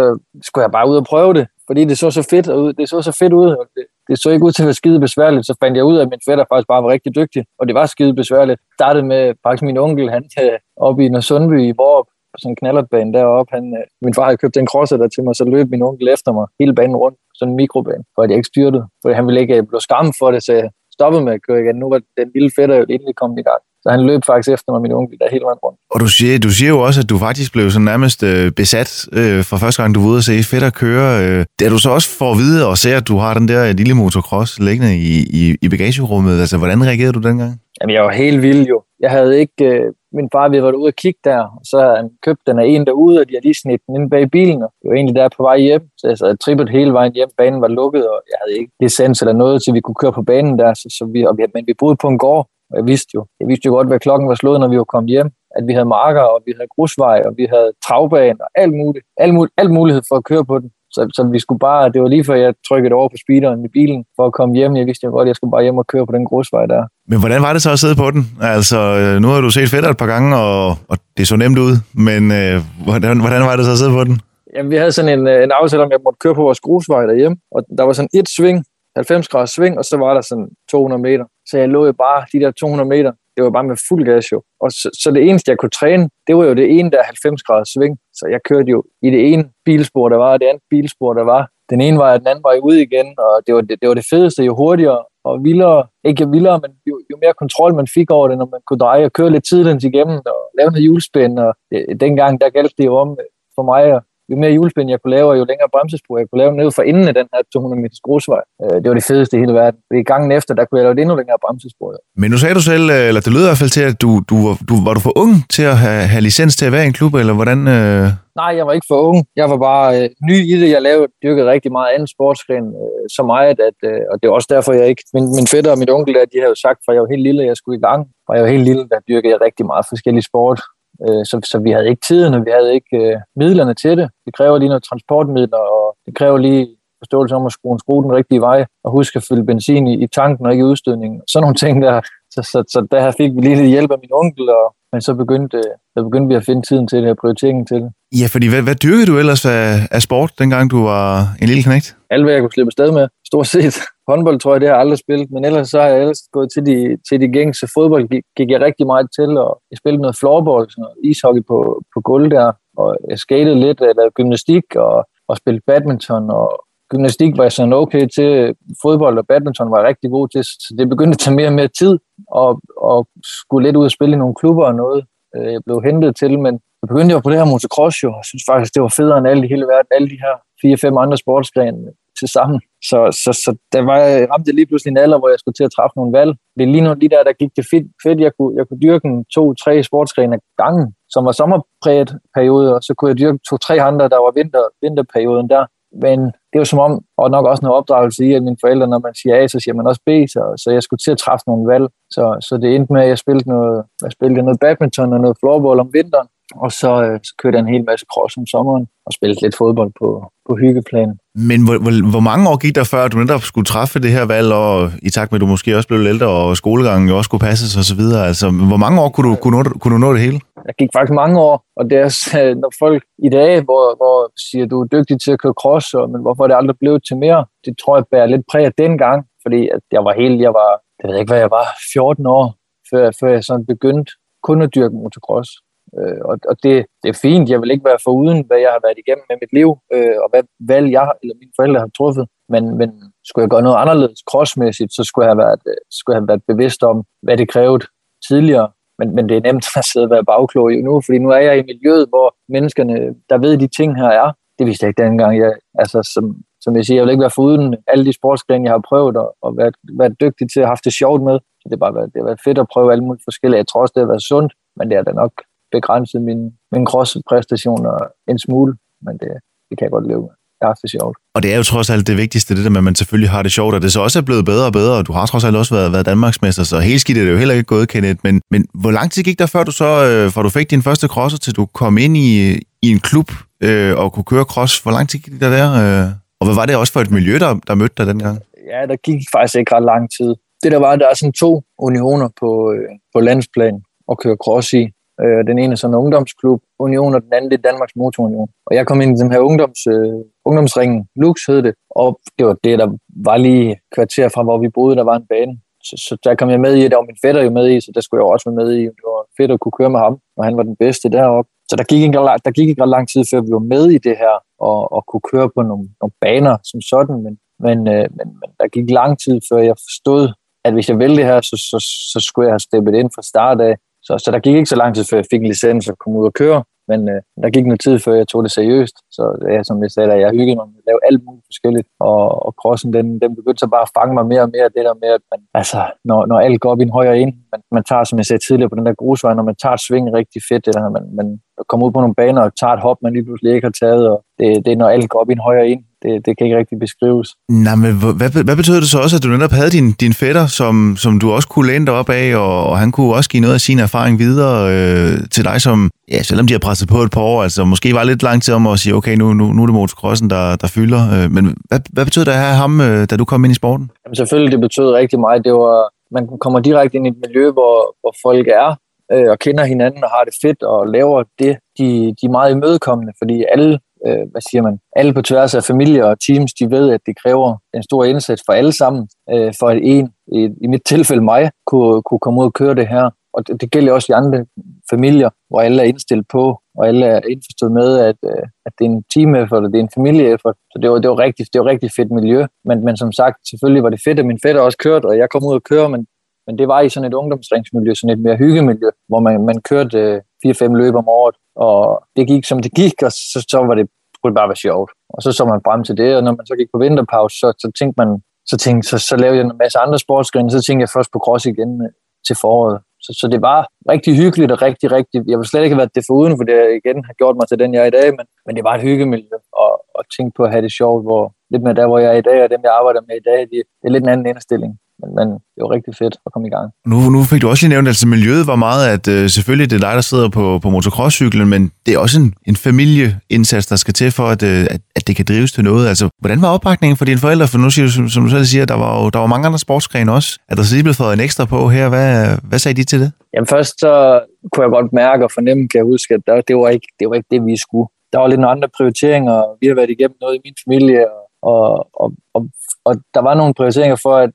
skulle 0.43 0.63
jeg 0.63 0.73
bare 0.73 0.89
ud 0.89 0.97
og 0.97 1.05
prøve 1.05 1.35
det, 1.35 1.47
fordi 1.67 1.85
det 1.85 1.99
så 1.99 2.11
så 2.11 2.23
fedt 2.31 2.49
ud. 2.49 2.73
Det 2.73 2.89
så 2.89 3.03
så 3.03 3.13
fedt 3.13 3.33
ud, 3.33 3.51
og 3.51 3.67
det, 3.75 3.85
det 4.09 4.23
så 4.23 4.31
ikke 4.31 4.45
ud 4.45 4.53
til 4.53 4.63
at 4.63 4.67
være 4.67 4.75
skide 4.83 5.01
besværligt. 5.01 5.47
Så 5.47 5.55
fandt 5.63 5.77
jeg 5.77 5.85
ud 5.85 5.97
af, 5.97 6.03
at 6.03 6.11
min 6.11 6.25
fætter 6.29 6.45
faktisk 6.53 6.69
bare 6.69 6.83
var 6.83 6.91
rigtig 6.91 7.15
dygtig, 7.15 7.45
og 7.59 7.67
det 7.67 7.75
var 7.75 7.87
skide 7.87 8.15
besværligt. 8.15 8.61
Jeg 8.61 8.75
startede 8.81 9.07
med 9.13 9.35
faktisk 9.45 9.63
min 9.63 9.77
onkel, 9.77 10.11
han 10.11 10.25
øh, 10.43 10.59
oppe 10.77 11.05
i 11.05 11.09
Sundby 11.21 11.59
i 11.69 11.73
Vorup, 11.77 12.07
på 12.33 12.37
sådan 12.41 12.53
en 12.53 12.61
knallertbane 12.61 13.13
deroppe. 13.17 13.51
Han, 13.57 13.65
øh, 13.79 13.85
min 14.05 14.15
far 14.17 14.27
havde 14.29 14.43
købt 14.43 14.57
en 14.57 14.71
crosser 14.73 14.97
der 15.03 15.09
til 15.09 15.23
mig, 15.25 15.35
så 15.37 15.45
løb 15.55 15.67
min 15.71 15.87
onkel 15.89 16.09
efter 16.17 16.31
mig 16.39 16.47
hele 16.61 16.75
banen 16.79 16.97
rundt, 17.03 17.19
sådan 17.39 17.53
en 17.53 17.57
mikrobane, 17.63 18.05
for 18.15 18.21
at 18.23 18.31
jeg 18.31 18.37
ikke 18.39 18.53
styrtede. 18.55 18.85
For 19.03 19.13
han 19.19 19.27
ville 19.27 19.41
ikke 19.41 19.63
blive 19.71 19.87
skam 19.87 20.07
for 20.21 20.29
det, 20.35 20.41
så 20.47 20.53
jeg 20.61 20.69
stoppede 20.97 21.23
med 21.27 21.33
at 21.33 21.43
køre 21.47 21.61
igen. 21.63 21.77
Nu 21.83 21.87
var 21.93 22.01
den 22.21 22.29
lille 22.35 22.51
fætter 22.57 22.77
jo 22.81 22.85
endelig 22.95 23.15
kommet 23.21 23.39
i 23.43 23.47
gang. 23.51 23.63
Så 23.83 23.89
han 23.91 24.03
løb 24.11 24.23
faktisk 24.27 24.53
efter 24.57 24.73
mig, 24.73 24.81
min 24.87 24.93
onkel, 24.93 25.19
der 25.19 25.27
hele 25.31 25.45
vejen 25.49 25.61
rundt. 25.65 25.79
Og 25.95 26.01
du 26.01 26.09
siger, 26.17 26.39
du 26.39 26.51
siger 26.59 26.69
jo 26.69 26.81
også, 26.87 27.01
at 27.01 27.09
du 27.13 27.19
faktisk 27.19 27.53
blev 27.53 27.71
sådan 27.71 27.85
nærmest 27.93 28.23
øh, 28.23 28.53
besat 28.61 28.91
øh, 29.19 29.45
for 29.51 29.57
første 29.57 29.83
gang, 29.83 29.95
du 29.95 30.01
var 30.01 30.09
ude 30.09 30.23
og 30.23 30.23
se 30.31 30.43
fedt 30.53 30.65
at 30.71 30.75
køre. 30.75 31.09
Øh, 31.23 31.45
da 31.61 31.65
du 31.69 31.79
så 31.79 31.91
også 31.91 32.09
får 32.19 32.31
at 32.33 32.39
vide 32.39 32.69
og 32.71 32.79
ser, 32.79 32.97
at 32.97 33.09
du 33.09 33.17
har 33.17 33.33
den 33.35 33.49
der 33.49 33.73
lille 33.73 33.95
motocross 33.95 34.51
liggende 34.67 34.93
i, 34.97 35.15
i, 35.41 35.43
i 35.65 35.69
bagagerummet, 35.69 36.41
altså 36.41 36.57
hvordan 36.59 36.87
reagerede 36.89 37.13
du 37.19 37.23
dengang? 37.29 37.53
Jamen, 37.81 37.95
jeg 37.97 38.03
var 38.05 38.13
helt 38.13 38.43
vild 38.43 38.63
jo. 38.73 38.83
Jeg 39.01 39.11
havde 39.11 39.41
ikke... 39.41 39.65
Øh, 39.65 39.87
min 40.13 40.29
far, 40.33 40.49
vi 40.49 40.63
var 40.63 40.73
ude 40.73 40.93
og 40.95 40.95
kigge 40.95 41.21
der, 41.25 41.39
og 41.39 41.63
så 41.65 41.81
havde 41.81 41.97
han 41.97 42.11
købt 42.23 42.41
den 42.47 42.59
af 42.59 42.67
en 42.67 42.87
derude, 42.87 43.21
og 43.21 43.29
de 43.29 43.35
havde 43.35 43.45
lige 43.45 43.61
snit 43.63 43.81
den 43.87 43.97
inde 43.97 44.11
bag 44.11 44.31
bilen, 44.31 44.63
og 44.63 44.71
det 44.83 44.89
var 44.89 44.95
egentlig 44.95 45.17
der 45.17 45.29
på 45.37 45.43
vej 45.43 45.59
hjem, 45.59 45.85
så 45.99 46.09
jeg 46.09 46.19
sad 46.19 46.37
trippet 46.37 46.69
hele 46.71 46.93
vejen 46.93 47.13
hjem, 47.13 47.29
banen 47.37 47.61
var 47.61 47.69
lukket, 47.69 48.09
og 48.09 48.19
jeg 48.31 48.39
havde 48.43 48.59
ikke 48.59 48.73
licens 48.81 49.23
eller 49.23 49.33
noget 49.33 49.63
til, 49.63 49.75
vi 49.75 49.81
kunne 49.81 50.01
køre 50.03 50.13
på 50.13 50.23
banen 50.23 50.59
der, 50.59 50.75
så, 50.75 50.87
så 50.99 51.05
vi, 51.13 51.27
og 51.27 51.37
vi, 51.39 51.43
men 51.55 51.67
vi 51.67 51.75
boede 51.79 51.97
på 51.97 52.09
en 52.09 52.19
gård, 52.19 52.47
og 52.73 52.79
jeg 52.79 52.87
vidste 52.87 53.11
jo, 53.15 53.27
jeg 53.41 53.49
vidste 53.49 53.67
jo 53.67 53.73
godt, 53.73 53.89
hvad 53.89 54.01
klokken 54.01 54.29
var 54.29 54.35
slået, 54.35 54.61
når 54.61 54.69
vi 54.69 54.79
var 54.79 54.85
kommet 54.95 55.11
hjem. 55.11 55.31
At 55.57 55.65
vi 55.67 55.73
havde 55.73 55.95
marker, 55.99 56.21
og 56.21 56.43
vi 56.47 56.53
havde 56.57 56.69
grusvej, 56.75 57.23
og 57.27 57.33
vi 57.37 57.45
havde 57.55 57.71
travbane, 57.87 58.39
og 58.45 58.49
alt 58.55 58.75
muligt. 58.81 59.05
Alt, 59.17 59.35
muligt, 59.35 59.55
alt 59.57 59.71
mulighed 59.71 60.03
for 60.09 60.17
at 60.17 60.25
køre 60.25 60.45
på 60.45 60.59
den. 60.59 60.71
Så, 60.95 61.01
så 61.17 61.21
vi 61.33 61.39
skulle 61.39 61.59
bare, 61.59 61.91
det 61.93 62.03
var 62.03 62.09
lige 62.09 62.25
før 62.25 62.35
jeg 62.35 62.55
trykkede 62.69 62.95
over 62.95 63.09
på 63.09 63.17
speederen 63.25 63.65
i 63.65 63.69
bilen 63.69 64.05
for 64.17 64.25
at 64.27 64.33
komme 64.33 64.55
hjem. 64.55 64.77
Jeg 64.77 64.87
vidste 64.87 65.05
jo 65.07 65.11
godt, 65.11 65.25
at 65.27 65.29
jeg 65.29 65.37
skulle 65.37 65.51
bare 65.51 65.63
hjem 65.63 65.79
og 65.79 65.87
køre 65.87 66.07
på 66.07 66.13
den 66.17 66.25
grusvej 66.25 66.67
der. 66.67 66.83
Men 67.09 67.19
hvordan 67.19 67.43
var 67.43 67.53
det 67.53 67.63
så 67.63 67.71
at 67.73 67.79
sidde 67.79 67.97
på 68.05 68.11
den? 68.11 68.23
Altså, 68.41 68.79
øh, 69.01 69.15
nu 69.23 69.29
har 69.29 69.41
du 69.41 69.51
set 69.51 69.69
fedt 69.69 69.87
et 69.87 69.97
par 69.97 70.07
gange, 70.15 70.37
og, 70.37 70.69
og 70.91 70.97
det 71.17 71.29
så 71.29 71.37
nemt 71.37 71.59
ud, 71.59 71.73
men 72.09 72.23
øh, 72.41 72.57
hvordan, 72.85 73.21
hvordan 73.21 73.43
var 73.49 73.57
det 73.57 73.65
så 73.65 73.73
at 73.73 73.79
sidde 73.79 73.95
på 74.01 74.05
den? 74.05 74.21
Jamen, 74.55 74.71
vi 74.71 74.77
havde 74.77 74.93
sådan 74.93 75.19
en, 75.19 75.27
øh, 75.27 75.45
en 75.45 75.53
aftale 75.61 75.83
om, 75.83 75.89
at 75.89 75.93
jeg 75.93 76.01
måtte 76.05 76.19
køre 76.25 76.35
på 76.35 76.43
vores 76.43 76.61
grusvej 76.61 77.07
derhjemme, 77.07 77.37
og 77.55 77.61
der 77.79 77.85
var 77.85 77.93
sådan 77.93 78.15
et 78.21 78.29
sving, 78.37 78.65
90 78.97 79.29
graders 79.29 79.51
sving, 79.51 79.79
og 79.79 79.85
så 79.85 79.97
var 79.97 80.15
der 80.15 80.21
sådan 80.21 80.49
200 80.71 81.03
meter. 81.03 81.25
Så 81.49 81.59
jeg 81.59 81.69
lå 81.69 81.87
jo 81.87 81.93
bare 81.93 82.25
de 82.33 82.41
der 82.41 82.51
200 82.51 82.89
meter, 82.89 83.13
det 83.37 83.45
var 83.45 83.51
bare 83.51 83.65
med 83.65 83.77
fuld 83.89 84.05
gas 84.05 84.33
jo. 84.33 84.43
Og 84.61 84.71
så, 84.73 84.91
så 85.03 85.11
det 85.11 85.23
eneste, 85.29 85.51
jeg 85.51 85.59
kunne 85.59 85.77
træne, 85.81 86.09
det 86.27 86.37
var 86.37 86.45
jo 86.45 86.55
det 86.55 86.79
ene 86.79 86.91
der 86.91 87.03
90 87.03 87.43
graders 87.43 87.69
sving. 87.75 87.95
Så 88.23 88.29
jeg 88.35 88.43
kørte 88.51 88.71
jo 88.71 88.83
i 89.07 89.11
det 89.11 89.33
ene 89.33 89.45
bilspor, 89.65 90.09
der 90.09 90.17
var, 90.17 90.33
og 90.33 90.41
det 90.41 90.47
andet 90.47 90.63
bilspor, 90.71 91.13
der 91.15 91.25
var. 91.25 91.43
Den 91.71 91.81
ene 91.81 91.99
vej, 91.99 92.13
og 92.15 92.19
den 92.19 92.27
anden 92.27 92.43
vej 92.49 92.59
ud 92.63 92.75
igen, 92.75 93.09
og 93.19 93.33
det 93.47 93.55
var 93.55 93.61
det, 93.61 93.81
det, 93.81 93.89
var 93.89 93.95
det 93.95 94.07
fedeste, 94.11 94.45
jo 94.45 94.55
hurtigere 94.57 95.05
og 95.25 95.45
vildere. 95.45 95.87
Ikke 96.05 96.31
vildere, 96.31 96.61
men 96.65 96.71
jo, 96.87 96.95
jo 97.11 97.17
mere 97.23 97.35
kontrol 97.43 97.75
man 97.75 97.87
fik 97.87 98.11
over 98.11 98.29
det, 98.29 98.39
når 98.39 98.49
man 98.55 98.61
kunne 98.67 98.79
dreje 98.79 99.05
og 99.05 99.13
køre 99.13 99.31
lidt 99.31 99.45
tidligere 99.45 99.79
igennem 99.83 100.19
og 100.35 100.41
lave 100.59 100.71
noget 100.71 100.83
hjulspænd. 100.83 101.39
Og 101.39 101.55
det, 101.71 102.01
dengang, 102.01 102.41
der 102.41 102.51
galt 102.51 102.75
det 102.79 102.87
jo 102.87 102.95
om 102.97 103.11
øh, 103.11 103.27
for 103.55 103.63
mig 103.63 103.83
at 103.97 104.03
jo 104.33 104.37
mere 104.43 104.53
hjulspænd 104.57 104.89
jeg 104.95 105.01
kunne 105.01 105.15
lave, 105.17 105.29
og 105.33 105.37
jo 105.41 105.45
længere 105.51 105.69
bremsespor 105.75 106.15
jeg 106.21 106.27
kunne 106.29 106.43
lave 106.45 106.53
ned 106.61 106.69
for 106.77 106.83
inden 106.91 107.07
af 107.11 107.15
den 107.21 107.27
her 107.33 107.41
200 107.53 107.83
meters 107.83 108.03
grusvej. 108.07 108.43
Øh, 108.63 108.77
det 108.81 108.87
var 108.91 108.97
det 109.01 109.07
fedeste 109.11 109.33
i 109.37 109.41
hele 109.43 109.55
verden. 109.61 109.79
Fordi 109.89 110.01
gangen 110.13 110.31
efter, 110.39 110.53
der 110.59 110.65
kunne 110.65 110.79
jeg 110.79 110.85
lave 110.87 110.95
det 110.97 111.03
endnu 111.05 111.17
længere 111.21 111.39
bremsespor. 111.45 111.89
Men 112.23 112.29
nu 112.33 112.37
sagde 112.39 112.55
du 112.59 112.65
selv, 112.73 112.87
øh, 112.97 113.09
eller 113.09 113.21
det 113.27 113.33
lyder 113.35 113.47
i 113.49 113.51
hvert 113.53 113.63
fald 113.65 113.77
til, 113.79 113.85
at 113.91 113.97
du, 114.05 114.11
du, 114.31 114.37
du 114.71 114.75
var 114.87 114.95
du 114.97 115.01
for 115.09 115.15
ung 115.25 115.35
til 115.55 115.65
at 115.73 115.77
have, 115.85 116.03
have 116.13 116.23
licens 116.29 116.55
til 116.57 116.67
at 116.69 116.73
være 116.75 116.85
i 116.85 116.91
en 116.93 116.99
klub, 116.99 117.13
eller 117.21 117.35
hvordan? 117.39 117.59
Øh... 117.77 118.05
Nej, 118.43 118.51
jeg 118.59 118.65
var 118.67 118.75
ikke 118.77 118.91
for 118.93 119.01
ung. 119.09 119.19
Jeg 119.41 119.47
var 119.53 119.59
bare 119.71 119.87
øh, 119.97 120.09
ny 120.31 120.37
i 120.53 120.55
det. 120.61 120.69
Jeg 120.77 120.83
lavede, 120.83 121.07
dyrkede 121.23 121.51
rigtig 121.55 121.73
meget 121.73 121.91
anden 121.95 122.09
sportsgren 122.15 122.67
øh, 122.83 123.05
så 123.17 123.23
meget, 123.33 123.57
at, 123.69 123.79
øh, 123.91 124.03
og 124.11 124.15
det 124.19 124.25
er 124.27 124.33
også 124.39 124.51
derfor, 124.55 124.73
jeg 124.73 124.87
ikke... 124.93 125.03
Min, 125.15 125.27
min 125.39 125.47
fætter 125.53 125.71
og 125.75 125.79
mit 125.83 125.91
onkel, 125.97 126.15
der, 126.15 126.25
de 126.33 126.39
har 126.43 126.49
jo 126.53 126.59
sagt, 126.67 126.79
fra 126.85 126.93
jeg 126.95 127.03
var 127.03 127.13
helt 127.15 127.27
lille, 127.29 127.51
jeg 127.51 127.57
skulle 127.57 127.79
i 127.79 127.87
gang. 127.89 128.03
Og 128.29 128.33
jeg 128.37 128.43
var 128.45 128.51
helt 128.55 128.69
lille, 128.71 128.85
der 128.93 128.99
dyrkede 129.09 129.33
jeg 129.33 129.41
rigtig 129.47 129.67
meget 129.73 129.85
forskellige 129.93 130.29
sport. 130.31 130.61
Øh, 131.07 131.23
så, 131.31 131.37
så 131.53 131.59
vi 131.59 131.71
havde 131.71 131.89
ikke 131.89 132.07
tiden, 132.09 132.35
og 132.35 132.41
vi 132.47 132.51
havde 132.59 132.75
ikke 132.75 132.97
øh, 133.03 133.17
midlerne 133.37 133.75
til 133.75 133.97
det. 133.99 134.07
Det 134.27 134.33
kræver 134.39 134.59
lige 134.59 134.69
noget 134.69 134.85
transportmidler, 134.91 135.63
og 135.77 135.97
det 136.07 136.15
kræver 136.19 136.39
lige 136.39 136.67
forståelse 137.03 137.35
om 137.35 137.47
at 137.47 137.53
skrue 137.53 137.73
en 137.73 137.79
skrue 137.79 138.03
den 138.05 138.13
rigtige 138.19 138.41
vej, 138.41 138.61
og 138.85 138.91
huske 138.97 139.17
at 139.17 139.25
fylde 139.29 139.47
benzin 139.51 139.87
i, 139.87 139.95
i 140.05 140.07
tanken 140.07 140.47
og 140.47 140.53
ikke 140.53 140.63
i 140.67 140.71
udstødningen. 140.73 141.21
Sådan 141.29 141.43
nogle 141.45 141.61
ting 141.65 141.83
der. 141.83 142.01
Så, 142.35 142.41
så, 142.53 142.59
så 142.73 142.87
der 142.91 143.13
fik 143.21 143.31
vi 143.35 143.41
lige 143.41 143.57
lidt 143.57 143.75
hjælp 143.75 143.91
af 143.91 143.99
min 144.05 144.13
onkel, 144.23 144.49
og, 144.59 144.65
men 144.93 145.01
så 145.01 145.15
begyndte, 145.15 145.59
så 145.95 145.99
begyndte 146.07 146.29
vi 146.29 146.35
at 146.35 146.45
finde 146.49 146.63
tiden 146.69 146.87
til 146.89 146.99
det 147.03 147.11
og 147.11 147.17
prioriteringen 147.23 147.67
til 147.67 147.77
det. 147.83 147.91
Ja, 148.21 148.27
fordi 148.35 148.47
hvad, 148.49 148.63
hvad 148.63 148.75
dyrkede 148.75 149.07
du 149.07 149.19
ellers 149.19 149.45
af, 149.45 149.67
af 149.91 150.03
sport, 150.03 150.31
dengang 150.39 150.71
du 150.71 150.79
var 150.93 151.07
en 151.41 151.49
lille 151.49 151.63
knægt? 151.63 151.97
Alt, 152.11 152.25
hvad 152.25 152.33
jeg 152.33 152.43
kunne 152.43 152.53
slippe 152.53 152.69
afsted 152.69 152.91
med, 152.99 153.09
stort 153.33 153.47
set. 153.47 153.77
Håndbold 154.09 154.39
tror 154.41 154.53
jeg, 154.55 154.61
det 154.61 154.69
har 154.69 154.77
jeg 154.77 154.85
aldrig 154.85 154.99
spillet, 154.99 155.29
men 155.31 155.45
ellers 155.45 155.69
så 155.69 155.79
har 155.81 155.89
jeg 155.89 156.01
ellers 156.01 156.23
gået 156.33 156.49
til 156.55 156.63
de, 156.69 156.77
til 157.09 157.21
de 157.21 157.29
gængse 157.37 157.67
fodbold, 157.75 158.05
gik, 158.09 158.25
gik 158.37 158.51
jeg 158.51 158.61
rigtig 158.61 158.87
meget 158.87 159.07
til, 159.19 159.31
og 159.45 159.51
jeg 159.71 159.79
spillede 159.79 160.03
noget 160.03 160.19
floorball, 160.21 160.71
sådan 160.71 160.83
noget 160.83 160.97
ishockey 161.11 161.43
på, 161.51 161.59
på 161.95 161.99
gulv 162.09 162.31
der, 162.37 162.53
og 162.77 162.89
jeg 163.11 163.19
skatede 163.19 163.59
lidt, 163.65 163.81
jeg 163.81 163.97
lavede 163.97 164.17
gymnastik 164.19 164.67
og, 164.77 164.97
og 165.29 165.35
spillede 165.41 165.65
badminton, 165.67 166.25
og 166.31 166.49
gymnastik 166.91 167.33
var 167.37 167.45
jeg 167.45 167.53
sådan 167.53 167.73
okay 167.83 168.05
til, 168.17 168.55
fodbold 168.83 169.19
og 169.19 169.27
badminton 169.27 169.71
var 169.71 169.79
jeg 169.79 169.89
rigtig 169.89 170.11
god 170.11 170.29
til, 170.29 170.43
så 170.45 170.75
det 170.79 170.89
begyndte 170.89 171.17
at 171.17 171.23
tage 171.25 171.37
mere 171.37 171.51
og 171.53 171.59
mere 171.61 171.73
tid, 171.81 171.95
og, 172.43 172.51
og 172.91 172.99
skulle 173.41 173.67
lidt 173.67 173.77
ud 173.77 173.85
og 173.91 173.97
spille 173.97 174.15
i 174.15 174.23
nogle 174.23 174.39
klubber 174.41 174.65
og 174.71 174.75
noget. 174.75 175.01
Øh, 175.37 175.53
jeg 175.53 175.61
blev 175.67 175.83
hentet 175.89 176.17
til, 176.17 176.33
men 176.39 176.55
så 176.81 176.85
begyndte 176.91 177.13
jeg 177.15 177.23
på 177.23 177.31
det 177.31 177.39
her 177.39 177.53
motocross 177.53 177.97
jo, 178.05 178.11
jeg 178.21 178.27
synes 178.31 178.45
faktisk, 178.51 178.75
det 178.75 178.83
var 178.83 178.95
federe 178.99 179.19
end 179.19 179.29
alle 179.29 179.45
i 179.45 179.53
hele 179.55 179.67
verden, 179.73 179.91
alle 179.97 180.09
de 180.15 180.23
her 180.25 180.35
fire-fem 180.63 180.97
andre 181.05 181.19
sportsgrene 181.25 181.93
til 182.23 182.31
sammen. 182.39 182.59
Så, 182.91 182.99
så, 183.23 183.31
så 183.45 183.51
der 183.73 183.83
var, 183.89 183.99
jeg 183.99 184.29
ramte 184.31 184.53
lige 184.53 184.69
pludselig 184.71 184.91
en 184.91 185.03
alder, 185.05 185.19
hvor 185.19 185.31
jeg 185.33 185.41
skulle 185.41 185.59
til 185.59 185.69
at 185.69 185.75
træffe 185.77 185.95
nogle 185.97 186.13
valg. 186.19 186.33
Det 186.57 186.63
er 186.63 186.73
lige 186.75 186.85
nu 186.85 186.95
lige 186.95 187.15
der, 187.15 187.23
der 187.29 187.41
gik 187.43 187.53
det 187.59 187.65
fedt. 187.73 187.87
fedt. 188.05 188.21
Jeg, 188.27 188.33
kunne, 188.39 188.53
jeg 188.59 188.65
kunne 188.67 188.83
dyrke 188.87 189.07
en 189.09 189.19
to-tre 189.35 189.83
sportsgrene 189.89 190.39
gangen, 190.63 190.87
som 191.15 191.21
var 191.27 191.35
sommerpræget 191.41 192.11
periode, 192.37 192.69
og 192.77 192.81
så 192.87 192.93
kunne 192.95 193.11
jeg 193.11 193.19
dyrke 193.19 193.39
to-tre 193.49 193.75
andre, 193.89 194.09
der 194.15 194.21
var 194.25 194.33
vinter, 194.39 194.63
vinterperioden 194.83 195.49
der. 195.55 195.65
Men 196.05 196.19
det 196.51 196.59
var 196.63 196.65
som 196.65 196.79
om, 196.79 196.93
og 197.17 197.31
nok 197.31 197.47
også 197.47 197.63
noget 197.63 197.79
opdragelse 197.79 198.25
i, 198.27 198.33
at 198.33 198.43
mine 198.43 198.57
forældre, 198.61 198.87
når 198.89 198.99
man 198.99 199.15
siger 199.15 199.35
A, 199.37 199.47
så 199.47 199.61
siger 199.61 199.75
man 199.75 199.87
også 199.87 200.03
B, 200.07 200.11
så, 200.35 200.43
så 200.63 200.71
jeg 200.77 200.83
skulle 200.83 201.03
til 201.05 201.11
at 201.11 201.23
træffe 201.25 201.45
nogle 201.47 201.67
valg. 201.73 201.87
Så, 202.11 202.25
så 202.49 202.59
det 202.63 202.75
endte 202.75 202.93
med, 202.93 203.03
at 203.03 203.09
jeg 203.09 203.19
spillede 203.19 203.49
noget, 203.49 203.85
jeg 204.03 204.13
spillede 204.13 204.43
noget 204.43 204.61
badminton 204.61 205.13
og 205.13 205.21
noget 205.21 205.37
floorball 205.41 205.81
om 205.81 205.91
vinteren, 205.93 206.29
og 206.65 206.73
så, 206.73 206.91
øh, 207.07 207.21
så 207.23 207.33
kørte 207.39 207.57
jeg 207.57 207.63
en 207.63 207.75
hel 207.75 207.85
masse 207.85 208.07
cross 208.13 208.37
om 208.37 208.47
sommeren 208.47 208.87
og 209.07 209.13
spillede 209.13 209.41
lidt 209.43 209.57
fodbold 209.57 209.93
på, 210.01 210.09
på 210.49 210.53
hyggeplan. 210.63 211.11
Men 211.49 211.59
hvor, 211.65 211.77
hvor, 211.85 212.11
hvor 212.11 212.25
mange 212.31 212.45
år 212.51 212.57
gik 212.65 212.75
der 212.75 212.85
før, 212.85 213.03
at 213.05 213.13
du 213.13 213.19
netop 213.19 213.43
skulle 213.51 213.65
træffe 213.65 213.99
det 214.05 214.11
her 214.17 214.25
valg, 214.35 214.53
og 214.53 214.91
i 215.03 215.11
takt 215.11 215.33
med, 215.33 215.39
at 215.39 215.45
du 215.45 215.47
måske 215.55 215.77
også 215.77 215.89
blev 215.89 216.01
ældre, 216.13 216.29
og 216.29 216.57
skolegangen 216.57 217.09
jo 217.09 217.17
også 217.17 217.29
skulle 217.29 217.47
passes 217.49 217.77
og 217.81 217.85
så 217.91 217.95
videre? 218.03 218.27
Altså, 218.31 218.47
hvor 218.71 218.81
mange 218.85 219.01
år 219.03 219.09
kunne 219.09 219.29
du, 219.31 219.35
kunne, 219.43 219.57
nå, 219.57 219.63
kunne 219.81 219.95
du 219.95 219.99
nå 219.99 220.13
det 220.13 220.21
hele? 220.27 220.41
Jeg 220.69 220.75
gik 220.79 220.91
faktisk 220.97 221.15
mange 221.23 221.37
år, 221.41 221.55
og 221.79 221.85
det 221.91 221.99
er, 222.05 222.11
når 222.63 222.73
folk 222.85 223.03
i 223.29 223.31
dag, 223.39 223.53
hvor, 223.69 223.85
hvor 224.01 224.17
siger, 224.47 224.67
du 224.67 224.77
er 224.83 224.89
dygtig 224.97 225.17
til 225.21 225.33
at 225.33 225.41
køre 225.43 225.61
cross, 225.63 225.95
og, 225.95 226.11
men 226.11 226.21
hvorfor 226.23 226.43
er 226.45 226.49
det 226.49 226.61
aldrig 226.61 226.77
blevet 226.83 227.03
til 227.09 227.17
mere? 227.17 227.45
Det 227.65 227.73
tror 227.81 227.97
jeg 227.97 228.05
bærer 228.11 228.27
lidt 228.27 228.45
præg 228.51 228.65
af 228.65 228.75
dengang, 228.79 229.19
fordi 229.43 229.61
at 229.77 229.83
jeg 229.93 230.03
var 230.07 230.15
helt, 230.23 230.41
jeg 230.47 230.53
var, 230.61 230.71
jeg 230.99 231.07
ved 231.09 231.19
ikke 231.19 231.33
hvad 231.33 231.45
jeg 231.47 231.55
var, 231.61 231.67
14 231.93 232.27
år, 232.27 232.45
før, 232.91 233.11
før 233.21 233.31
jeg 233.37 233.45
sådan 233.45 233.67
begyndte 233.67 234.11
kun 234.49 234.63
at 234.63 234.75
dyrke 234.75 234.97
motocross. 234.97 235.51
Øh, 235.99 236.21
og 236.31 236.37
og 236.51 236.57
det, 236.63 236.75
det 237.03 237.09
er 237.09 237.19
fint. 237.27 237.51
Jeg 237.51 237.61
vil 237.61 237.71
ikke 237.71 237.89
være 237.91 238.05
for 238.05 238.13
uden, 238.23 238.45
hvad 238.47 238.59
jeg 238.65 238.73
har 238.75 238.83
været 238.87 238.99
igennem 239.03 239.25
med 239.29 239.37
mit 239.43 239.53
liv, 239.59 239.69
øh, 239.95 240.17
og 240.23 240.29
hvad 240.33 240.43
valg 240.73 240.87
jeg 240.99 241.09
eller 241.23 241.35
mine 241.41 241.57
forældre 241.59 241.81
har 241.81 241.91
truffet. 241.99 242.27
Men, 242.53 242.65
men 242.81 242.89
skulle 243.29 243.43
jeg 243.45 243.51
gøre 243.55 243.67
noget 243.67 243.83
anderledes 243.83 244.21
crossmæssigt, 244.31 244.93
så 244.95 245.03
skulle 245.05 245.25
jeg 245.25 245.33
have 245.35 245.45
været, 245.47 245.63
øh, 245.71 245.81
skulle 245.91 246.15
jeg 246.15 246.21
have 246.21 246.33
været 246.33 246.45
bevidst 246.53 246.83
om, 246.91 246.97
hvad 247.23 247.37
det 247.37 247.49
krævede 247.55 247.85
tidligere. 248.29 248.69
Men, 248.99 249.15
men 249.17 249.29
det 249.29 249.37
er 249.37 249.47
nemt 249.49 249.67
at 249.81 249.85
sidde 249.85 250.07
og 250.07 250.11
være 250.11 250.29
bagklog 250.33 250.73
i 250.73 250.83
nu, 250.83 250.93
fordi 251.07 251.19
nu 251.19 251.31
er 251.31 251.43
jeg 251.49 251.59
i 251.59 251.69
miljøet, 251.71 252.07
hvor 252.13 252.27
menneskerne, 252.55 252.95
der 253.31 253.39
ved, 253.39 253.59
de 253.59 253.69
ting 253.79 253.91
her 254.03 254.11
er. 254.23 254.29
Det 254.59 254.67
vidste 254.67 254.85
jeg 254.85 254.91
ikke 254.91 255.03
dengang. 255.03 255.39
Jeg, 255.39 255.53
altså, 255.83 255.99
som, 256.15 256.25
som 256.65 256.77
jeg 256.77 256.85
siger, 256.85 256.99
jeg 256.99 257.05
vil 257.05 257.15
ikke 257.15 257.27
være 257.27 257.39
foruden 257.41 257.77
alle 257.87 258.05
de 258.05 258.13
sportsgrene, 258.13 258.65
jeg 258.65 258.73
har 258.73 258.85
prøvet, 258.89 259.17
og, 259.17 259.37
og 259.43 259.57
været, 259.57 259.75
været 260.01 260.21
dygtig 260.21 260.45
til 260.51 260.61
at 260.61 260.67
have 260.67 260.75
haft 260.75 260.85
det 260.85 260.93
sjovt 260.93 261.23
med. 261.23 261.37
Så 261.61 261.65
det 261.65 261.73
har 261.77 261.85
bare 261.87 261.95
været, 261.95 262.11
det 262.13 262.21
har 262.21 262.29
været 262.31 262.45
fedt 262.45 262.59
at 262.59 262.71
prøve 262.73 262.93
alle 262.93 263.05
mulige 263.05 263.27
forskellige. 263.29 263.59
Jeg 263.59 263.69
tror 263.69 263.81
også, 263.81 263.93
det 263.95 264.03
har 264.03 264.13
været 264.15 264.29
sundt, 264.33 264.53
men 264.77 264.91
det 264.91 264.97
er 264.97 265.03
da 265.03 265.13
nok 265.13 265.33
begrænset 265.73 266.23
min, 266.23 266.41
min 266.73 266.87
crosspræstationer 266.87 267.95
en 268.29 268.39
smule, 268.39 268.73
men 269.07 269.15
det, 269.23 269.31
det 269.69 269.75
kan 269.79 269.85
jeg 269.87 269.91
godt 269.91 270.07
leve 270.07 270.21
med. 270.21 270.35
Jeg 270.61 270.69
har 270.69 270.75
det 270.75 270.91
sjovt. 270.91 271.17
Og 271.35 271.43
det 271.43 271.53
er 271.53 271.57
jo 271.57 271.63
trods 271.63 271.91
alt 271.91 272.07
det 272.07 272.17
vigtigste, 272.17 272.57
det 272.57 272.65
der 272.65 272.71
med, 272.71 272.79
at 272.79 272.85
man 272.85 272.95
selvfølgelig 272.95 273.31
har 273.31 273.43
det 273.43 273.53
sjovt, 273.53 273.75
og 273.75 273.83
det 273.83 273.93
så 273.93 274.01
også 274.01 274.19
er 274.19 274.23
blevet 274.23 274.45
bedre 274.45 274.67
og 274.67 274.73
bedre, 274.73 274.95
og 274.99 275.07
du 275.07 275.13
har 275.13 275.27
trods 275.27 275.45
alt 275.45 275.57
også 275.57 275.75
været, 275.75 275.93
været 275.93 276.07
Danmarksmester, 276.07 276.63
så 276.63 276.79
helt 276.81 277.01
skidt 277.01 277.19
er 277.19 277.25
det 277.25 277.33
jo 277.33 277.37
heller 277.37 277.55
ikke 277.55 277.67
gået, 277.67 277.89
Kenneth. 277.89 278.21
Men, 278.25 278.41
men 278.51 278.67
hvor 278.75 278.91
lang 278.91 279.13
tid 279.13 279.23
gik 279.23 279.39
der, 279.39 279.47
før 279.47 279.65
du 279.65 279.73
så, 279.73 279.85
øh, 279.85 280.33
fra 280.33 280.43
du 280.43 280.49
fik 280.49 280.71
din 280.71 280.83
første 280.83 281.07
crosser, 281.09 281.39
til 281.39 281.57
du 281.57 281.67
kom 281.67 281.99
ind 281.99 282.17
i, 282.17 282.53
i 282.83 282.89
en 282.95 283.01
klub 283.01 283.29
øh, 283.61 283.99
og 283.99 284.13
kunne 284.13 284.25
køre 284.25 284.45
cross? 284.45 284.79
Hvor 284.79 284.93
lang 284.93 285.09
tid 285.09 285.19
gik 285.19 285.41
der 285.41 285.51
der? 285.51 285.69
Øh? 285.83 286.11
Og 286.41 286.47
hvad 286.47 286.55
var 286.55 286.67
det 286.67 286.77
også 286.77 286.93
for 286.93 287.01
et 287.01 287.11
miljø, 287.11 287.39
der, 287.39 287.61
der 287.67 287.75
mødte 287.75 287.95
dig 287.99 288.07
dengang? 288.07 288.39
Ja, 288.73 288.87
der 288.87 288.97
gik 288.97 289.21
faktisk 289.33 289.59
ikke 289.59 289.75
ret 289.75 289.87
lang 289.93 290.11
tid. 290.17 290.35
Det 290.63 290.73
der 290.73 290.79
var, 290.79 290.97
der 290.97 291.09
er 291.09 291.15
sådan 291.15 291.33
to 291.33 291.63
unioner 291.79 292.29
på, 292.41 292.73
øh, 292.73 292.89
på 293.15 293.21
landsplan 293.21 293.77
at 294.11 294.19
køre 294.23 294.37
cross 294.45 294.73
i. 294.73 294.83
Øh, 295.21 295.47
den 295.47 295.59
ene 295.59 295.73
er 295.73 295.77
sådan 295.77 295.95
en 295.95 295.99
ungdomsklub, 295.99 296.61
Union, 296.79 297.15
og 297.15 297.23
den 297.23 297.33
anden 297.33 297.51
det 297.51 297.59
er 297.59 297.69
Danmarks 297.71 297.97
Motorunion. 297.97 298.49
Og 298.67 298.77
jeg 298.77 298.87
kom 298.87 299.01
ind 299.01 299.19
i 299.19 299.21
den 299.23 299.33
her 299.33 299.39
ungdoms, 299.39 299.87
øh, 299.87 300.21
ungdomsringen, 300.45 301.09
Lux 301.17 301.47
hed 301.49 301.63
det, 301.63 301.75
og 301.91 302.21
det 302.39 302.47
var 302.47 302.57
det, 302.65 302.79
der 302.79 302.89
var 303.25 303.37
lige 303.37 303.81
kvarter 303.95 304.29
fra, 304.29 304.43
hvor 304.43 304.59
vi 304.59 304.69
boede, 304.69 304.97
der 304.97 305.05
var 305.05 305.17
en 305.17 305.27
bane. 305.27 305.55
Så, 305.85 305.95
så 306.07 306.17
der 306.25 306.35
kom 306.35 306.51
jeg 306.51 306.61
med 306.61 306.77
i, 306.77 306.85
og 306.85 306.91
der 306.91 306.97
var 306.97 307.11
min 307.11 307.23
fætter 307.25 307.43
jo 307.43 307.51
med 307.51 307.67
i, 307.71 307.81
så 307.81 307.91
der 307.95 308.01
skulle 308.01 308.25
jeg 308.25 308.33
også 308.33 308.51
være 308.51 308.61
med 308.63 308.71
i. 308.73 308.83
Det 308.83 309.05
var 309.13 309.23
fedt 309.39 309.51
at 309.51 309.61
kunne 309.61 309.79
køre 309.79 309.91
med 309.91 310.01
ham, 310.01 310.19
og 310.37 310.45
han 310.45 310.57
var 310.57 310.63
den 310.63 310.77
bedste 310.77 311.09
deroppe. 311.09 311.51
Så 311.69 311.77
der 311.77 311.85
gik 311.85 312.03
ikke, 312.03 312.19
der 312.47 312.51
gik 312.51 312.69
ikke 312.69 312.83
ret 312.83 312.95
lang 312.97 313.09
tid, 313.09 313.23
før 313.31 313.41
vi 313.41 313.53
var 313.59 313.67
med 313.75 313.85
i 313.97 313.99
det 313.99 314.17
her, 314.23 314.35
og, 314.69 314.93
og 314.93 315.01
kunne 315.09 315.27
køre 315.33 315.49
på 315.57 315.63
nogle, 315.63 315.87
nogle 316.01 316.15
baner 316.21 316.57
som 316.71 316.81
sådan, 316.81 317.17
men, 317.25 317.35
men, 317.67 317.79
øh, 317.95 318.07
men, 318.17 318.27
men 318.41 318.49
der 318.61 318.69
gik 318.77 318.91
lang 318.91 319.13
tid, 319.25 319.41
før 319.49 319.59
jeg 319.59 319.77
forstod, 319.87 320.23
at 320.65 320.73
hvis 320.73 320.89
jeg 320.89 320.99
ville 320.99 321.17
det 321.17 321.25
her, 321.25 321.41
så, 321.41 321.57
så, 321.71 321.79
så 322.13 322.19
skulle 322.27 322.47
jeg 322.47 322.53
have 322.53 322.67
steppet 322.69 322.95
ind 322.95 323.11
fra 323.15 323.23
start 323.23 323.61
af, 323.61 323.75
så, 324.07 324.13
så 324.25 324.31
der 324.31 324.39
gik 324.39 324.57
ikke 324.57 324.73
så 324.75 324.77
lang 324.77 324.95
tid, 324.95 325.05
før 325.11 325.17
jeg 325.17 325.31
fik 325.31 325.41
en 325.41 325.47
licens 325.47 325.89
og 325.89 325.99
kom 325.99 326.17
ud 326.17 326.27
og 326.27 326.33
køre. 326.33 326.63
Men 326.91 327.01
øh, 327.13 327.21
der 327.43 327.51
gik 327.51 327.67
noget 327.67 327.81
tid, 327.81 327.99
før 327.99 328.15
jeg 328.15 328.29
tog 328.29 328.43
det 328.45 328.53
seriøst. 328.59 328.97
Så 329.17 329.23
ja, 329.55 329.63
som 329.63 329.83
jeg 329.83 329.91
sagde, 329.91 330.09
der, 330.11 330.17
jeg 330.25 330.31
hyggede 330.31 330.57
mig 330.61 330.69
med 330.69 330.81
at 330.83 330.89
lave 330.91 331.01
alt 331.09 331.21
muligt 331.27 331.47
forskelligt. 331.51 331.89
Og, 332.11 332.47
og 332.47 332.53
crossen, 332.61 332.93
den, 332.97 333.07
den 333.23 333.31
begyndte 333.39 333.61
så 333.61 333.69
bare 333.75 333.87
at 333.87 333.95
fange 333.99 334.15
mig 334.15 334.27
mere 334.33 334.43
og 334.47 334.53
mere. 334.57 334.69
Det 334.77 334.83
der 334.89 334.95
med, 335.03 335.11
at 335.19 335.25
man, 335.33 335.41
altså, 335.61 335.81
når, 336.05 336.21
når 336.31 336.39
alt 336.47 336.61
går 336.61 336.71
op 336.71 336.81
i 336.81 336.87
en 336.89 336.97
højere 336.99 337.19
ind, 337.23 337.33
man, 337.53 337.61
man 337.77 337.85
tager, 337.91 338.05
som 338.05 338.19
jeg 338.19 338.27
sagde 338.27 338.45
tidligere, 338.47 338.71
på 338.71 338.79
den 338.79 338.87
der 338.87 339.01
grusvej, 339.03 339.35
når 339.35 339.49
man 339.51 339.57
tager 339.63 339.75
et 339.75 339.85
sving 339.87 340.07
rigtig 340.19 340.41
fedt, 340.51 340.65
eller 340.69 340.91
man, 340.97 341.05
man 341.21 341.29
kommer 341.69 341.87
ud 341.87 341.93
på 341.93 342.01
nogle 342.01 342.19
baner 342.21 342.43
og 342.43 342.57
tager 342.61 342.75
et 342.75 342.85
hop, 342.87 342.99
man 343.03 343.13
lige 343.13 343.25
pludselig 343.25 343.55
ikke 343.55 343.67
har 343.71 343.77
taget. 343.85 344.05
Og 344.13 344.19
det, 344.39 344.47
det 344.65 344.73
er, 344.73 344.81
når 344.81 344.89
alt 344.89 345.11
går 345.11 345.21
op 345.21 345.31
i 345.31 345.33
en 345.39 345.49
højere 345.49 345.69
ind 345.69 345.83
det, 346.03 346.27
det 346.27 346.33
kan 346.37 346.47
ikke 346.47 346.59
rigtig 346.59 346.79
beskrives. 346.79 347.29
Nej, 347.67 347.77
men 347.83 347.93
hvad, 348.19 348.45
hvad 348.45 348.57
betyder 348.57 348.81
det 348.81 348.89
så 348.89 348.99
også, 348.99 349.17
at 349.17 349.23
du 349.23 349.29
netop 349.29 349.51
havde 349.51 349.71
din, 349.71 349.93
din 349.93 350.13
fætter, 350.13 350.47
som, 350.47 350.97
som 350.97 351.13
du 351.19 351.27
også 351.37 351.49
kunne 351.49 351.67
læne 351.67 351.87
dig 351.87 351.95
op 351.95 352.11
af, 352.11 352.37
og, 352.37 352.67
og 352.71 352.79
han 352.79 352.93
kunne 352.93 353.15
også 353.15 353.31
give 353.31 353.41
noget 353.41 353.55
af 353.55 353.61
sin 353.61 353.79
erfaring 353.79 354.19
videre 354.19 354.57
øh, 354.75 355.13
til 355.31 355.45
dig, 355.45 355.61
som, 355.61 355.91
ja, 356.13 356.23
selvom 356.23 356.47
de 356.47 356.55
har 356.55 356.59
presset 356.59 356.89
på 356.89 356.99
et 356.99 357.11
par 357.11 357.21
år, 357.21 357.43
altså 357.43 357.65
måske 357.65 357.95
var 357.95 358.05
lidt 358.05 358.23
lang 358.23 358.43
tid 358.43 358.55
om 358.55 358.67
at 358.67 358.79
sige, 358.79 358.95
okay, 358.95 359.15
nu, 359.17 359.33
nu, 359.33 359.53
nu 359.53 359.63
er 359.63 359.67
det 359.67 359.75
motocrossen, 359.75 360.31
der, 360.31 360.57
der 360.57 360.69
fylder. 360.77 361.03
Øh, 361.15 361.31
men 361.31 361.45
hvad, 361.69 361.81
hvad 361.93 362.05
betød 362.05 362.25
det 362.25 362.31
at 362.31 362.45
have 362.47 362.55
ham, 362.55 362.81
øh, 362.81 363.07
da 363.11 363.17
du 363.17 363.25
kom 363.25 363.45
ind 363.45 363.53
i 363.53 363.61
sporten? 363.63 363.91
Jamen, 364.05 364.17
selvfølgelig, 364.17 364.53
det 364.53 364.61
betød 364.61 364.89
rigtig 364.91 365.21
meget. 365.21 365.45
Det 365.45 365.53
var, 365.53 365.79
man 366.17 366.29
kommer 366.41 366.61
direkte 366.61 366.97
ind 366.97 367.07
i 367.07 367.11
et 367.11 367.17
miljø, 367.27 367.51
hvor, 367.51 367.75
hvor 368.01 368.15
folk 368.27 368.47
er, 368.63 368.69
øh, 369.13 369.31
og 369.31 369.39
kender 369.39 369.65
hinanden 369.65 370.05
og 370.05 370.11
har 370.11 370.23
det 370.25 370.35
fedt 370.43 370.63
og 370.63 370.87
laver 370.87 371.23
det. 371.39 371.53
De, 371.79 371.85
de 372.19 372.25
er 372.29 372.37
meget 372.39 372.51
imødekommende, 372.53 373.13
fordi 373.21 373.45
alle 373.55 373.79
øh, 374.07 374.25
hvad 374.31 374.43
siger 374.51 374.63
man, 374.63 374.79
alle 374.97 375.15
på 375.15 375.23
tværs 375.23 375.55
af 375.55 375.65
familier 375.65 376.05
og 376.05 376.17
teams, 376.27 376.53
de 376.53 376.71
ved, 376.71 376.91
at 376.91 377.01
det 377.07 377.15
kræver 377.23 377.57
en 377.75 377.83
stor 377.83 378.05
indsats 378.05 378.43
for 378.47 378.53
alle 378.53 378.73
sammen, 378.73 379.09
øh, 379.33 379.53
for 379.59 379.67
at 379.69 379.79
en, 379.83 380.13
i, 380.33 380.49
i 380.65 380.67
mit 380.67 380.83
tilfælde 380.87 381.23
mig, 381.23 381.51
kunne, 381.67 382.03
kunne 382.03 382.21
komme 382.21 382.41
ud 382.41 382.45
og 382.45 382.53
køre 382.53 382.75
det 382.75 382.89
her. 382.89 383.11
Og 383.35 383.47
det, 383.47 383.61
det 383.61 383.71
gælder 383.71 383.93
også 383.93 384.13
i 384.13 384.19
andre 384.21 384.47
familier, 384.91 385.31
hvor 385.51 385.61
alle 385.61 385.83
er 385.83 385.87
indstillet 385.87 386.27
på 386.33 386.63
og 386.79 386.89
alle 386.89 387.07
er 387.07 387.21
indforstået 387.29 387.73
med, 387.73 387.99
at, 387.99 388.17
øh, 388.25 388.45
at 388.67 388.73
det 388.79 388.85
er 388.85 388.91
en 388.91 389.05
team 389.15 389.35
effort, 389.35 389.65
og 389.65 389.71
det 389.73 389.79
er 389.79 389.83
en 389.83 389.97
familie 389.99 390.27
effort. 390.35 390.57
Så 390.73 390.79
det 390.83 390.91
var, 390.91 390.99
det 390.99 391.11
var, 391.11 391.19
rigtig, 391.19 391.47
det 391.53 391.61
var 391.61 391.67
rigtig 391.67 391.91
fedt 391.97 392.11
miljø. 392.11 392.47
Men, 392.65 392.85
men 392.85 392.97
som 392.97 393.13
sagt, 393.13 393.37
selvfølgelig 393.51 393.83
var 393.83 393.91
det 393.91 394.01
fedt, 394.05 394.19
at 394.19 394.27
min 394.27 394.43
fætter 394.43 394.61
også 394.61 394.79
kørte, 394.79 395.07
og 395.07 395.17
jeg 395.19 395.29
kom 395.31 395.45
ud 395.49 395.55
og 395.55 395.63
køre, 395.63 395.89
men, 395.89 396.07
men 396.47 396.59
det 396.59 396.69
var 396.69 396.81
i 396.81 396.89
sådan 396.89 397.09
et 397.09 397.15
ungdomsringsmiljø, 397.15 397.95
sådan 397.95 398.17
et 398.17 398.25
mere 398.27 398.37
hyggemiljø, 398.37 398.91
hvor 399.09 399.21
man, 399.21 399.45
man 399.51 399.59
kørte 399.71 399.99
øh, 399.99 400.21
4-5 400.47 400.75
løb 400.83 400.95
om 400.95 401.09
året, 401.09 401.37
og 401.57 402.05
det 402.17 402.27
gik 402.27 402.45
som 402.45 402.59
det 402.63 402.73
gik, 402.75 402.97
og 403.07 403.13
så, 403.13 403.39
så 403.49 403.59
var 403.69 403.75
det, 403.75 403.87
skulle 404.15 404.33
det 404.33 404.41
bare 404.41 404.53
være 404.53 404.65
sjovt. 404.67 404.91
Og 405.15 405.23
så 405.23 405.33
så 405.33 405.45
man 405.45 405.67
frem 405.67 405.81
til 405.85 405.97
det, 405.97 406.11
og 406.17 406.23
når 406.25 406.35
man 406.39 406.47
så 406.47 406.55
gik 406.61 406.71
på 406.73 406.79
vinterpause, 406.85 407.35
så, 407.43 407.49
så 407.63 407.69
tænkte 407.79 407.97
man, 408.03 408.11
så, 408.51 408.57
tænkte, 408.65 408.89
så, 408.89 408.97
så 409.09 409.15
lavede 409.23 409.39
jeg 409.39 409.45
en 409.45 409.59
masse 409.63 409.79
andre 409.85 409.99
sportsgrene, 409.99 410.51
så 410.51 410.61
tænkte 410.63 410.83
jeg 410.85 410.95
først 410.97 411.11
på 411.13 411.19
cross 411.25 411.45
igen 411.47 411.71
øh, 411.85 411.91
til 412.27 412.37
foråret. 412.43 412.79
Så, 413.05 413.11
så 413.21 413.27
det 413.33 413.41
var 413.51 413.61
rigtig 413.93 414.13
hyggeligt 414.23 414.53
og 414.55 414.63
rigtig, 414.69 414.89
rigtig... 414.97 415.17
Jeg 415.31 415.39
vil 415.39 415.47
slet 415.47 415.63
ikke 415.63 415.75
have 415.75 415.83
været 415.83 415.97
det 415.99 416.05
foruden, 416.11 416.35
for 416.39 416.45
det 416.51 416.57
igen 416.81 416.99
har 417.09 417.15
gjort 417.21 417.37
mig 417.37 417.47
til 417.49 417.59
den, 417.63 417.75
jeg 417.75 417.83
er 417.83 417.91
i 417.91 417.97
dag, 417.99 418.09
men, 418.19 418.27
men 418.47 418.53
det 418.57 418.65
var 418.65 418.75
et 418.75 418.87
hyggemiljø 418.89 419.37
og, 419.63 419.73
og 419.97 420.03
tænke 420.17 420.33
på 420.37 420.43
at 420.45 420.53
have 420.53 420.65
det 420.67 420.73
sjovt, 420.81 421.03
hvor 421.09 421.25
lidt 421.53 421.63
mere 421.63 421.79
der, 421.81 421.87
hvor 421.91 421.99
jeg 422.05 422.11
er 422.15 422.19
i 422.23 422.29
dag, 422.31 422.39
og 422.45 422.51
dem, 422.51 422.61
jeg 422.67 422.75
arbejder 422.79 423.03
med 423.09 423.17
i 423.23 423.27
dag, 423.31 423.41
det, 423.51 423.59
det 423.81 423.87
er 423.89 423.95
lidt 423.95 424.05
en 424.05 424.15
anden 424.15 424.27
indstilling 424.33 424.73
men, 425.03 425.11
men 425.19 425.29
det 425.55 425.61
var 425.65 425.71
rigtig 425.77 425.93
fedt 426.01 426.15
at 426.27 426.33
komme 426.33 426.49
i 426.49 426.51
gang. 426.51 426.67
Nu, 426.87 426.97
nu 427.15 427.19
fik 427.31 427.43
du 427.43 427.49
også 427.49 427.63
lige 427.63 427.75
nævnt, 427.75 427.89
at 427.89 427.91
altså, 427.91 428.07
miljøet 428.07 428.47
var 428.47 428.57
meget, 428.57 428.83
at 428.95 429.09
øh, 429.09 429.31
selvfølgelig 429.37 429.71
det 429.71 429.77
er 429.77 429.87
dig, 429.89 429.95
der 429.95 430.01
sidder 430.01 430.29
på, 430.29 430.59
på 430.63 430.71
motocrosscyklen, 430.71 431.49
men 431.49 431.63
det 431.87 431.95
er 431.95 431.99
også 431.99 432.21
en, 432.21 432.35
en 432.47 432.57
familieindsats, 432.57 433.67
der 433.67 433.77
skal 433.77 433.95
til 433.95 434.11
for, 434.11 434.27
at, 434.35 434.43
øh, 434.43 434.61
at, 434.75 434.81
at 434.97 435.03
det 435.07 435.17
kan 435.17 435.25
drives 435.29 435.53
til 435.53 435.65
noget. 435.65 435.89
Altså, 435.89 436.09
hvordan 436.23 436.43
var 436.43 436.51
opbakningen 436.57 436.97
for 436.97 437.05
dine 437.05 437.19
forældre? 437.19 437.47
For 437.49 437.59
nu 437.59 437.71
siger 437.71 437.87
du, 437.87 437.93
som, 437.93 438.09
som 438.09 438.23
du 438.25 438.31
selv 438.31 438.45
siger, 438.45 438.65
der 438.65 438.79
var 438.85 439.03
jo 439.03 439.11
der 439.11 439.19
var 439.19 439.27
mange 439.27 439.47
andre 439.47 439.59
sportsgrene 439.59 440.13
også. 440.13 440.31
Er 440.51 440.55
der 440.55 440.63
så 440.63 440.75
lige 440.75 440.85
blevet 440.85 440.97
fået 440.97 441.13
en 441.13 441.21
ekstra 441.21 441.45
på 441.45 441.69
her? 441.69 441.89
Hvad, 441.89 442.37
hvad 442.49 442.59
sagde 442.59 442.77
de 442.81 442.85
til 442.85 443.01
det? 443.01 443.13
Jamen 443.35 443.47
først 443.47 443.81
så 443.81 444.21
kunne 444.53 444.65
jeg 444.65 444.71
godt 444.71 444.93
mærke 444.93 445.25
og 445.25 445.31
fornemme, 445.39 445.69
kan 445.69 445.79
jeg 445.79 445.85
huske, 445.85 446.15
at 446.15 446.21
der, 446.27 446.41
det, 446.41 446.57
var 446.57 446.69
ikke, 446.69 446.89
det 447.01 447.09
var 447.09 447.15
ikke 447.15 447.31
det, 447.31 447.47
vi 447.47 447.57
skulle. 447.57 447.89
Der 448.13 448.19
var 448.19 448.27
lidt 448.27 448.41
nogle 448.41 448.57
andre 448.57 448.69
prioriteringer. 448.77 449.37
Vi 449.61 449.67
har 449.67 449.75
været 449.75 449.91
igennem 449.91 450.17
noget 450.21 450.35
i 450.37 450.41
min 450.45 450.57
familie, 450.65 451.05
og, 451.43 451.65
og, 452.03 452.13
og, 452.35 452.41
og 452.85 452.93
der 453.15 453.23
var 453.29 453.35
nogle 453.35 453.55
prioriteringer 453.55 453.97
for, 453.97 454.15
at 454.17 454.31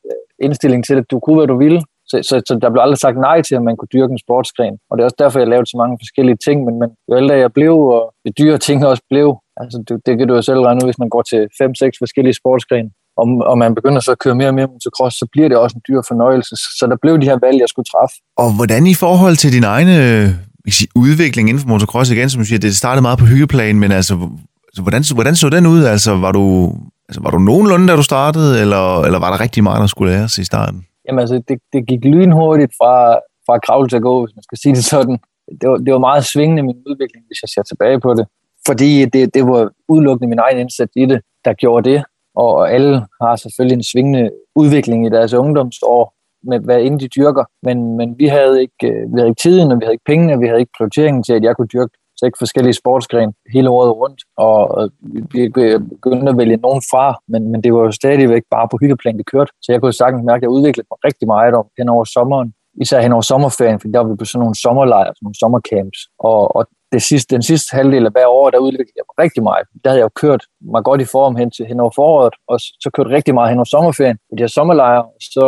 indstilling 0.46 0.86
til, 0.86 0.96
at 1.02 1.12
du 1.12 1.20
kunne, 1.20 1.40
hvad 1.40 1.48
du 1.48 1.58
ville. 1.58 1.82
Så, 2.10 2.16
så, 2.30 2.36
så 2.48 2.54
der 2.62 2.70
blev 2.70 2.82
aldrig 2.82 2.98
sagt 3.06 3.18
nej 3.30 3.42
til, 3.42 3.56
at 3.56 3.64
man 3.64 3.78
kunne 3.78 3.94
dyrke 3.94 4.12
en 4.12 4.24
sportsgren. 4.26 4.76
Og 4.90 4.94
det 4.94 5.02
er 5.02 5.08
også 5.10 5.22
derfor, 5.24 5.40
jeg 5.40 5.48
lavede 5.48 5.70
så 5.70 5.78
mange 5.78 5.98
forskellige 6.02 6.38
ting. 6.48 6.58
Men, 6.66 6.80
men 6.82 6.90
jo 7.10 7.18
ældre 7.22 7.36
jeg 7.36 7.54
blev, 7.54 7.76
og 7.98 8.14
jo 8.26 8.32
dyre 8.40 8.58
ting 8.58 8.86
også 8.86 9.04
blev, 9.10 9.28
altså 9.62 9.78
det, 9.88 9.96
det 10.06 10.18
kan 10.18 10.28
du 10.28 10.34
jo 10.36 10.42
selv 10.42 10.60
regne 10.60 10.80
ud, 10.84 10.88
hvis 10.88 11.00
man 11.04 11.10
går 11.10 11.22
til 11.22 11.42
5-6 11.62 12.04
forskellige 12.04 12.34
sportsgrene, 12.42 12.90
og, 13.18 13.26
og 13.52 13.58
man 13.58 13.76
begynder 13.76 14.02
så 14.02 14.12
at 14.12 14.20
køre 14.20 14.36
mere 14.36 14.48
og 14.48 14.58
mere 14.60 14.68
motocross, 14.68 15.16
så 15.22 15.26
bliver 15.32 15.48
det 15.50 15.58
også 15.58 15.76
en 15.76 15.84
dyr 15.88 16.02
fornøjelse. 16.08 16.56
Så 16.80 16.88
der 16.90 16.98
blev 17.02 17.22
de 17.22 17.26
her 17.26 17.40
valg, 17.46 17.58
jeg 17.60 17.70
skulle 17.70 17.90
træffe. 17.94 18.16
Og 18.38 18.50
hvordan 18.56 18.88
i 18.88 18.94
forhold 18.94 19.36
til 19.36 19.52
din 19.52 19.64
egen 19.64 19.90
øh, 20.02 20.28
sige, 20.72 20.90
udvikling 20.96 21.50
inden 21.50 21.62
for 21.62 21.70
motocross 21.70 22.12
igen, 22.12 22.30
som 22.30 22.42
du 22.42 22.46
siger, 22.46 22.60
det 22.60 22.76
startede 22.76 23.02
meget 23.02 23.20
på 23.20 23.26
hyggeplan, 23.26 23.80
men 23.80 23.92
altså, 23.92 24.14
altså, 24.68 24.82
hvordan, 24.82 25.04
hvordan 25.14 25.36
så 25.36 25.50
den 25.50 25.66
ud? 25.66 25.84
Altså, 25.84 26.12
var 26.16 26.32
du, 26.32 26.44
Altså, 27.10 27.22
var 27.24 27.32
du 27.32 27.38
nogenlunde, 27.38 27.88
da 27.88 27.96
du 27.96 28.04
startede, 28.04 28.62
eller, 28.62 29.02
eller 29.02 29.20
var 29.20 29.30
der 29.32 29.40
rigtig 29.42 29.64
meget, 29.64 29.82
der 29.82 29.88
skulle 29.88 30.12
læres 30.14 30.38
i 30.38 30.44
starten? 30.44 30.86
Jamen 31.06 31.20
altså, 31.20 31.42
det, 31.48 31.60
det 31.74 31.88
gik 31.88 32.06
lynhurtigt 32.06 32.74
fra, 32.80 32.94
fra 33.46 33.60
kravl 33.60 33.90
til 33.90 33.96
at 33.96 34.02
gå, 34.02 34.26
hvis 34.26 34.36
man 34.36 34.44
skal 34.44 34.58
sige 34.58 34.76
det 34.76 34.86
sådan. 34.86 35.18
Det 35.62 35.70
var, 35.70 35.78
det 35.78 35.94
var 35.94 36.00
meget 36.00 36.26
svingende 36.26 36.64
min 36.64 36.80
udvikling, 36.90 37.26
hvis 37.28 37.42
jeg 37.44 37.50
ser 37.50 37.64
tilbage 37.64 38.00
på 38.00 38.14
det. 38.14 38.26
Fordi 38.68 39.06
det, 39.06 39.34
det 39.34 39.44
var 39.48 39.70
udelukkende 39.88 40.30
min 40.30 40.40
egen 40.40 40.60
indsats 40.60 40.92
i 40.96 41.06
det, 41.06 41.22
der 41.46 41.54
gjorde 41.54 41.90
det. 41.90 42.04
Og 42.36 42.72
alle 42.74 43.06
har 43.22 43.36
selvfølgelig 43.36 43.76
en 43.76 43.84
svingende 43.84 44.32
udvikling 44.56 45.06
i 45.06 45.10
deres 45.10 45.34
ungdomsår, 45.34 46.14
med 46.50 46.60
hvad 46.60 46.82
end 46.82 47.00
de 47.00 47.08
dyrker. 47.08 47.46
Men, 47.64 47.98
men 47.98 48.16
vi, 48.20 48.28
havde 48.28 48.62
ikke, 48.62 48.82
øh, 48.84 49.14
vi 49.14 49.20
havde 49.20 49.30
ikke 49.30 49.42
tiden, 49.42 49.72
og 49.72 49.80
vi 49.80 49.86
havde 49.86 49.94
ikke 49.94 50.10
pengene, 50.12 50.34
og 50.34 50.42
vi 50.42 50.48
havde 50.48 50.60
ikke 50.60 50.78
prioriteringen 50.78 51.24
til, 51.24 51.34
at 51.34 51.44
jeg 51.44 51.56
kunne 51.56 51.68
dyrke 51.68 51.94
seks 52.24 52.40
forskellige 52.40 52.74
sportsgrene 52.74 53.34
hele 53.54 53.70
året 53.70 53.92
rundt, 54.02 54.20
og 54.38 54.90
vi 55.34 55.50
begyndte 55.50 56.30
at 56.32 56.38
vælge 56.38 56.58
nogen 56.58 56.82
fra, 56.92 57.06
men, 57.28 57.52
men 57.52 57.64
det 57.64 57.74
var 57.74 57.82
jo 57.88 57.92
stadigvæk 57.92 58.44
bare 58.52 58.68
på 58.72 58.78
hyggeplan, 58.82 59.18
det 59.18 59.26
kørte. 59.26 59.52
Så 59.62 59.72
jeg 59.72 59.82
kunne 59.82 59.94
sagtens 59.94 60.24
mærke, 60.26 60.40
at 60.40 60.42
jeg 60.42 60.50
udviklede 60.50 60.88
mig 60.92 61.00
rigtig 61.08 61.28
meget 61.28 61.54
om 61.54 61.66
hen 61.78 61.90
over 61.90 62.04
sommeren, 62.04 62.54
især 62.82 63.02
hen 63.02 63.12
over 63.12 63.22
sommerferien, 63.22 63.80
for 63.80 63.88
der 63.88 64.00
var 64.00 64.10
vi 64.10 64.16
på 64.16 64.26
sådan 64.26 64.40
nogle 64.44 64.56
sommerlejre, 64.66 65.14
sådan 65.16 65.26
nogle 65.26 65.40
sommercamps, 65.42 66.00
og, 66.20 66.56
og 66.56 66.62
det 66.92 67.02
sidste, 67.02 67.36
den 67.36 67.44
sidste 67.52 67.76
halvdel 67.76 68.06
af 68.06 68.12
hver 68.12 68.28
år, 68.28 68.50
der 68.50 68.58
udviklede 68.58 68.98
jeg 69.00 69.06
mig 69.10 69.26
rigtig 69.26 69.44
meget. 69.44 69.66
Der 69.84 69.90
havde 69.90 70.00
jeg 70.02 70.10
jo 70.10 70.20
kørt 70.24 70.44
mig 70.74 70.84
godt 70.84 71.02
i 71.02 71.12
form 71.16 71.36
hen, 71.36 71.52
til, 71.52 71.66
hen 71.66 71.80
over 71.80 71.92
foråret, 71.96 72.36
og 72.48 72.58
så 72.60 72.90
kørte 72.96 73.10
rigtig 73.10 73.34
meget 73.34 73.50
hen 73.50 73.58
over 73.58 73.72
sommerferien, 73.76 74.18
på 74.30 74.34
de 74.38 74.44
her 74.44 74.48
sommerlejre, 74.58 75.06
så, 75.34 75.46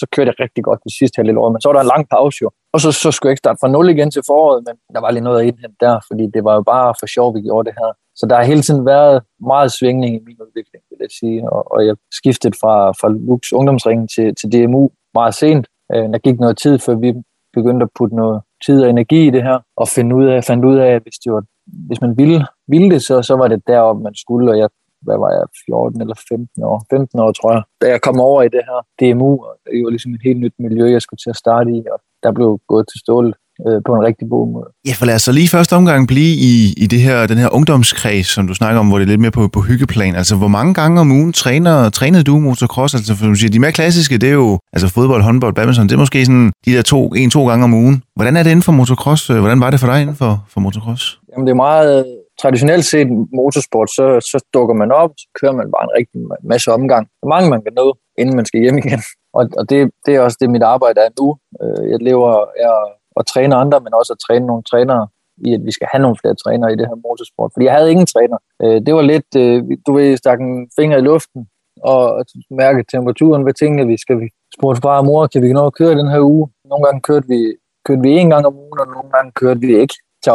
så 0.00 0.06
kørte 0.12 0.28
jeg 0.30 0.40
rigtig 0.44 0.64
godt 0.64 0.80
det 0.84 0.92
sidste 0.98 1.16
halvdel 1.18 1.38
år, 1.38 1.50
men 1.50 1.60
så 1.60 1.68
var 1.68 1.74
der 1.74 1.80
en 1.80 1.94
lang 1.94 2.04
pause 2.14 2.38
jo. 2.42 2.50
Og 2.72 2.80
så, 2.80 2.92
så 2.92 3.10
skulle 3.10 3.28
jeg 3.28 3.32
ikke 3.32 3.44
starte 3.44 3.60
fra 3.60 3.68
nul 3.68 3.88
igen 3.90 4.10
til 4.10 4.22
foråret, 4.26 4.64
men 4.66 4.74
der 4.94 5.00
var 5.00 5.10
lige 5.10 5.24
noget 5.24 5.40
at 5.40 5.46
indhente 5.46 5.76
der, 5.80 6.00
fordi 6.08 6.24
det 6.34 6.44
var 6.44 6.54
jo 6.54 6.62
bare 6.62 6.94
for 7.00 7.06
sjov, 7.06 7.34
vi 7.36 7.40
gjorde 7.40 7.66
det 7.68 7.74
her. 7.78 7.90
Så 8.18 8.26
der 8.26 8.36
har 8.36 8.44
hele 8.44 8.62
tiden 8.62 8.86
været 8.86 9.22
meget 9.40 9.72
svingning 9.72 10.14
i 10.14 10.20
min 10.26 10.36
udvikling, 10.46 10.82
vil 10.90 10.98
jeg 11.00 11.14
sige, 11.20 11.52
og, 11.52 11.72
og 11.72 11.86
jeg 11.86 11.96
skiftede 12.12 12.56
fra, 12.60 12.74
fra 13.00 13.08
Lux 13.08 13.52
ungdomsringen 13.52 14.08
til, 14.08 14.34
til 14.34 14.52
DMU 14.52 14.90
meget 15.14 15.34
sent. 15.34 15.66
Øh, 15.94 16.04
der 16.12 16.18
gik 16.18 16.38
noget 16.40 16.58
tid, 16.58 16.78
før 16.78 16.94
vi 16.94 17.14
begyndte 17.52 17.84
at 17.84 17.90
putte 17.98 18.16
noget 18.16 18.42
tid 18.66 18.82
og 18.82 18.90
energi 18.90 19.26
i 19.26 19.30
det 19.30 19.42
her, 19.42 19.58
og 19.76 19.88
finde 19.88 20.16
ud 20.16 20.26
af, 20.26 20.44
fandt 20.44 20.64
ud 20.64 20.76
af, 20.76 20.90
at 20.96 21.02
hvis, 21.02 21.18
det 21.24 21.32
var, 21.32 21.42
hvis 21.66 22.00
man 22.00 22.18
ville, 22.18 22.46
ville 22.68 22.90
det, 22.90 23.02
så, 23.02 23.22
så 23.22 23.36
var 23.36 23.48
det 23.48 23.66
derop, 23.66 24.00
man 24.00 24.14
skulle, 24.14 24.50
og 24.50 24.58
jeg 24.58 24.68
hvad 25.06 25.18
var 25.24 25.30
jeg, 25.36 25.44
14 25.66 26.00
eller 26.04 26.16
15 26.28 26.62
år, 26.70 26.78
15 26.90 27.20
år 27.24 27.30
tror 27.38 27.50
jeg, 27.56 27.62
da 27.82 27.86
jeg 27.94 28.00
kom 28.06 28.18
over 28.28 28.40
i 28.42 28.50
det 28.56 28.62
her 28.68 28.78
DMU, 28.98 29.32
og 29.46 29.52
det 29.64 29.84
var 29.84 29.90
ligesom 29.96 30.12
et 30.14 30.22
helt 30.28 30.40
nyt 30.44 30.56
miljø, 30.66 30.84
jeg 30.96 31.02
skulle 31.02 31.22
til 31.24 31.34
at 31.34 31.42
starte 31.44 31.70
i, 31.78 31.80
og 31.92 31.98
der 32.24 32.32
blev 32.38 32.50
gået 32.72 32.86
til 32.92 32.98
stål 33.04 33.26
øh, 33.66 33.80
på 33.86 33.92
en 33.94 34.02
rigtig 34.08 34.26
god 34.34 34.46
måde. 34.52 34.68
Ja, 34.88 34.92
for 34.98 35.06
lad 35.06 35.14
os 35.14 35.22
så 35.22 35.32
lige 35.32 35.48
første 35.48 35.74
omgang 35.76 36.08
blive 36.08 36.34
i, 36.50 36.54
i 36.76 36.86
det 36.86 37.00
her, 37.00 37.26
den 37.26 37.38
her 37.38 37.54
ungdomskreds, 37.54 38.26
som 38.26 38.46
du 38.46 38.54
snakker 38.54 38.80
om, 38.80 38.88
hvor 38.88 38.98
det 38.98 39.04
er 39.04 39.08
lidt 39.08 39.20
mere 39.20 39.30
på, 39.30 39.48
på 39.48 39.60
hyggeplan. 39.60 40.14
Altså, 40.14 40.36
hvor 40.36 40.48
mange 40.48 40.74
gange 40.74 41.00
om 41.00 41.10
ugen 41.12 41.32
træner, 41.32 41.90
trænede 41.90 42.24
du 42.24 42.38
motocross? 42.38 42.94
Altså, 42.94 43.14
for 43.14 43.26
du 43.26 43.34
siger, 43.34 43.50
de 43.50 43.58
mere 43.58 43.72
klassiske, 43.72 44.18
det 44.18 44.28
er 44.28 44.38
jo 44.44 44.58
altså 44.72 44.88
fodbold, 44.88 45.22
håndbold, 45.22 45.54
badminton, 45.54 45.88
det 45.88 45.92
er 45.92 45.98
måske 45.98 46.26
sådan 46.26 46.52
de 46.66 46.72
der 46.72 46.82
to, 46.82 47.08
en-to 47.08 47.48
gange 47.48 47.64
om 47.64 47.74
ugen. 47.74 48.02
Hvordan 48.16 48.36
er 48.36 48.42
det 48.42 48.50
inden 48.50 48.62
for 48.62 48.72
motocross? 48.72 49.26
Hvordan 49.26 49.60
var 49.60 49.70
det 49.70 49.80
for 49.80 49.86
dig 49.86 50.02
inden 50.02 50.16
for, 50.16 50.44
for 50.48 50.60
motocross? 50.60 51.18
Jamen, 51.32 51.46
det 51.46 51.50
er 51.50 51.56
meget 51.56 52.06
traditionelt 52.42 52.84
set 52.84 53.08
motorsport, 53.40 53.90
så, 53.90 54.06
så 54.30 54.44
dukker 54.54 54.74
man 54.74 54.92
op, 54.92 55.10
så 55.18 55.26
kører 55.40 55.52
man 55.52 55.70
bare 55.74 55.84
en 55.84 55.96
rigtig 55.98 56.20
masse 56.52 56.72
omgang. 56.72 57.08
Så 57.20 57.26
mange, 57.28 57.50
man 57.50 57.62
kan 57.62 57.72
nå, 57.72 57.86
inden 58.18 58.36
man 58.36 58.46
skal 58.46 58.60
hjem 58.60 58.78
igen. 58.78 59.02
Og, 59.38 59.48
og 59.58 59.70
det, 59.70 59.90
det 60.06 60.14
er 60.14 60.20
også 60.20 60.38
det, 60.40 60.50
mit 60.50 60.62
arbejde 60.62 61.00
er 61.00 61.08
nu. 61.20 61.28
Øh, 61.62 61.90
jeg 61.90 61.98
lever 62.00 62.30
jeg 62.58 62.74
og 63.16 63.26
træner 63.26 63.56
andre, 63.56 63.80
men 63.80 63.94
også 63.94 64.12
at 64.12 64.22
træne 64.26 64.46
nogle 64.46 64.62
trænere 64.62 65.08
i, 65.46 65.54
at 65.54 65.62
vi 65.64 65.72
skal 65.72 65.88
have 65.92 66.02
nogle 66.02 66.16
flere 66.20 66.34
trænere 66.34 66.72
i 66.72 66.76
det 66.76 66.86
her 66.88 67.02
motorsport. 67.06 67.50
Fordi 67.54 67.64
jeg 67.66 67.74
havde 67.74 67.90
ingen 67.90 68.06
træner. 68.06 68.38
Øh, 68.62 68.78
det 68.86 68.94
var 68.94 69.02
lidt, 69.02 69.30
øh, 69.36 69.64
du 69.86 69.92
ved, 69.92 70.16
stak 70.16 70.40
en 70.40 70.70
finger 70.78 70.98
i 70.98 71.00
luften 71.00 71.48
og 71.82 72.24
mærke 72.50 72.84
temperaturen. 72.92 73.42
Hvad 73.42 73.54
tænkte 73.54 73.86
vi? 73.86 73.96
Skal 73.96 74.20
vi 74.20 74.28
spurgte 74.56 74.80
far 74.82 74.98
og 74.98 75.04
mor, 75.04 75.26
kan 75.26 75.42
vi 75.42 75.52
nå 75.52 75.66
at 75.66 75.74
køre 75.74 75.98
den 76.00 76.08
her 76.08 76.20
uge? 76.20 76.48
Nogle 76.70 76.84
gange 76.84 77.00
kørte 77.00 77.28
vi, 77.28 77.40
kørte 77.86 78.02
vi 78.02 78.10
en 78.10 78.30
gang 78.30 78.46
om 78.46 78.56
ugen, 78.56 78.80
og 78.80 78.86
nogle 78.86 79.10
gange 79.14 79.32
kørte 79.32 79.60
vi 79.60 79.80
ikke. 79.82 79.94
Så, 80.24 80.34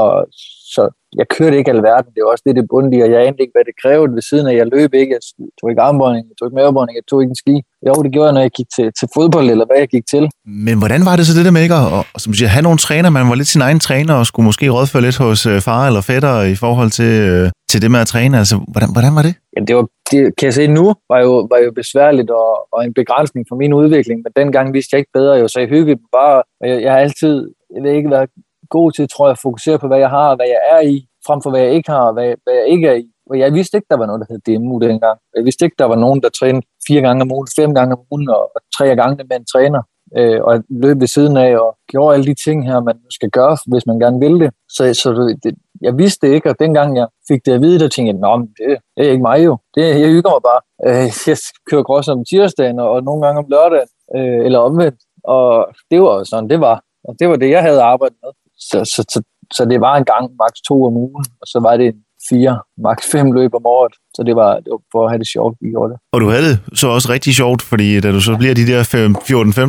så 0.75 0.83
jeg 1.19 1.27
kørte 1.35 1.57
ikke 1.57 1.71
alverden. 1.75 2.09
Det 2.15 2.21
var 2.23 2.31
også 2.31 2.43
det, 2.47 2.55
det 2.59 2.65
bundte 2.71 2.97
i, 2.97 3.01
og 3.05 3.09
jeg 3.13 3.19
anede 3.27 3.41
ikke, 3.43 3.55
hvad 3.57 3.65
det 3.69 3.75
krævede 3.81 4.13
ved 4.17 4.23
siden 4.29 4.45
af. 4.49 4.53
Jeg 4.61 4.67
løb 4.75 4.89
ikke, 5.01 5.11
jeg 5.17 5.21
tog 5.59 5.67
ikke 5.71 5.81
armbånding, 5.87 6.23
jeg 6.29 6.35
tog 6.37 6.45
ikke 6.47 6.59
mavebånding, 6.59 6.95
jeg 7.01 7.07
tog 7.09 7.19
ikke 7.21 7.33
en 7.35 7.41
ski. 7.43 7.55
Jo, 7.87 7.93
det 8.03 8.11
gjorde 8.13 8.27
jeg, 8.29 8.35
når 8.37 8.43
jeg 8.47 8.53
gik 8.59 8.69
til, 8.75 8.87
til 8.99 9.07
fodbold, 9.15 9.47
eller 9.53 9.65
hvad 9.69 9.79
jeg 9.83 9.89
gik 9.95 10.05
til. 10.13 10.23
Men 10.67 10.75
hvordan 10.81 11.01
var 11.07 11.15
det 11.15 11.23
så 11.27 11.33
det 11.37 11.45
der 11.47 11.55
med 11.57 11.63
ikke 11.65 11.77
at, 11.81 11.87
og, 12.15 12.19
som 12.23 12.33
siger, 12.33 12.49
have 12.55 12.65
nogle 12.67 12.79
træner? 12.87 13.09
Man 13.09 13.29
var 13.29 13.35
lidt 13.35 13.53
sin 13.55 13.65
egen 13.67 13.79
træner, 13.87 14.13
og 14.19 14.25
skulle 14.25 14.45
måske 14.49 14.65
rådføre 14.69 15.03
lidt 15.07 15.17
hos 15.25 15.45
øh, 15.51 15.61
far 15.67 15.81
eller 15.87 16.01
fætter 16.01 16.35
i 16.53 16.55
forhold 16.55 16.89
til, 16.99 17.13
øh, 17.31 17.45
til 17.71 17.81
det 17.83 17.89
med 17.91 17.99
at 18.05 18.07
træne. 18.13 18.37
Altså, 18.41 18.55
hvordan, 18.73 18.89
hvordan 18.95 19.15
var 19.17 19.23
det? 19.27 19.33
Ja, 19.55 19.59
det, 19.67 19.75
var, 19.75 19.85
det 20.11 20.21
kan 20.37 20.45
jeg 20.45 20.53
se 20.53 20.67
nu, 20.67 20.85
var 21.11 21.19
jo, 21.25 21.31
var 21.51 21.59
jo 21.65 21.71
besværligt 21.81 22.29
og, 22.29 22.49
og 22.73 22.85
en 22.85 22.93
begrænsning 22.93 23.45
for 23.49 23.55
min 23.55 23.73
udvikling, 23.73 24.17
men 24.23 24.31
dengang 24.35 24.73
vidste 24.73 24.89
jeg 24.93 24.99
ikke 24.99 25.15
bedre, 25.19 25.33
jo, 25.41 25.47
så 25.47 25.59
jeg 25.59 25.69
hyggede 25.69 25.99
bare. 26.17 26.43
Jeg, 26.67 26.81
jeg 26.83 26.91
har 26.91 26.99
altid, 26.99 27.35
jeg 27.75 27.83
ved 27.83 27.91
ikke, 27.91 28.09
været 28.09 28.29
god 28.69 28.91
til, 28.91 29.09
tror 29.09 29.27
jeg, 29.27 29.31
at 29.31 29.39
fokusere 29.41 29.79
på, 29.79 29.87
hvad 29.87 29.99
jeg 29.99 30.09
har 30.09 30.29
og 30.29 30.35
hvad 30.35 30.45
jeg 30.45 30.61
er 30.75 30.81
i, 30.95 31.07
frem 31.27 31.41
for 31.41 31.49
hvad 31.49 31.61
jeg 31.61 31.73
ikke 31.73 31.91
har 31.91 32.05
og 32.09 32.13
hvad, 32.13 32.33
hvad 32.43 32.53
jeg 32.53 32.67
ikke 32.67 32.87
er 32.87 32.93
i. 32.93 33.07
Og 33.29 33.39
jeg 33.39 33.53
vidste 33.53 33.77
ikke, 33.77 33.87
der 33.89 33.97
var 33.97 34.05
noget, 34.05 34.21
der 34.21 34.27
hed 34.29 34.39
DMU 34.45 34.79
dengang. 34.79 35.17
Jeg 35.35 35.45
vidste 35.45 35.65
ikke, 35.65 35.75
der 35.79 35.85
var 35.85 35.95
nogen, 35.95 36.21
der 36.23 36.29
trænede 36.29 36.65
fire 36.87 37.01
gange 37.01 37.21
om 37.21 37.31
ugen, 37.31 37.47
fem 37.59 37.75
gange 37.75 37.95
om 37.95 38.01
ugen 38.11 38.29
og, 38.29 38.43
og 38.55 38.61
tre 38.77 38.95
gange 38.95 39.23
med 39.29 39.37
en 39.37 39.45
træner. 39.53 39.81
Øh, 40.17 40.43
og 40.43 40.63
løb 40.69 40.99
ved 40.99 41.07
siden 41.07 41.37
af 41.37 41.57
og 41.57 41.77
gjorde 41.91 42.13
alle 42.13 42.25
de 42.25 42.43
ting 42.45 42.67
her, 42.67 42.79
man 42.79 42.97
skal 43.09 43.29
gøre, 43.29 43.57
hvis 43.67 43.85
man 43.85 43.99
gerne 43.99 44.19
vil 44.19 44.39
det. 44.39 44.49
Så, 44.69 44.93
så 44.93 45.37
det, 45.43 45.55
jeg 45.81 45.97
vidste 45.97 46.27
det 46.27 46.33
ikke, 46.33 46.49
og 46.49 46.55
dengang 46.59 46.97
jeg 46.97 47.07
fik 47.27 47.45
det 47.45 47.51
at 47.51 47.61
vide, 47.61 47.79
der 47.79 47.89
tænkte 47.89 48.27
jeg, 48.27 48.39
det, 48.57 48.77
det 48.97 49.07
er 49.07 49.11
ikke 49.11 49.21
mig 49.21 49.45
jo. 49.45 49.57
Det, 49.75 49.81
jeg 50.01 50.09
hygger 50.09 50.31
mig 50.35 50.43
bare. 50.49 50.61
Øh, 50.87 51.09
jeg 51.29 51.37
kører 51.69 51.83
cross 51.83 52.07
om 52.07 52.25
tirsdagen 52.25 52.79
og, 52.79 52.89
og 52.89 53.03
nogle 53.03 53.25
gange 53.25 53.39
om 53.39 53.45
lørdagen, 53.49 53.89
øh, 54.15 54.45
eller 54.45 54.59
omvendt. 54.59 54.99
Og 55.23 55.67
det 55.91 56.01
var 56.01 56.23
sådan, 56.23 56.49
det 56.49 56.59
var. 56.59 56.83
Og 57.07 57.15
det 57.19 57.29
var 57.29 57.35
det, 57.35 57.49
jeg 57.49 57.61
havde 57.61 57.81
arbejdet 57.81 58.17
med 58.23 58.31
så, 58.69 58.77
så, 58.93 59.01
så, 59.13 59.19
så 59.55 59.61
det 59.71 59.79
var 59.85 59.93
en 59.97 60.05
gang 60.13 60.25
maks 60.41 60.59
to 60.69 60.75
om 60.87 60.93
ugen, 61.05 61.25
og 61.41 61.47
så 61.47 61.59
var 61.67 61.77
det 61.77 61.89
fire, 62.29 62.53
maks 62.85 63.05
fem 63.11 63.31
løb 63.31 63.51
om 63.59 63.65
året. 63.65 63.93
Så 64.15 64.23
det 64.27 64.35
var, 64.35 64.51
det 64.63 64.69
var 64.75 64.81
for 64.91 65.05
at 65.05 65.11
have 65.11 65.19
det 65.19 65.27
sjovt, 65.27 65.57
vi 65.61 65.69
gjorde 65.69 65.89
det. 65.93 65.99
Og 66.13 66.21
du 66.21 66.29
havde 66.29 66.43
det 66.49 66.59
så 66.73 66.87
også 66.87 67.07
rigtig 67.09 67.35
sjovt, 67.35 67.61
fordi 67.61 67.99
da 68.01 68.11
du 68.11 68.21
så 68.21 68.37
bliver 68.37 68.53
de 68.53 68.67
der 68.67 68.81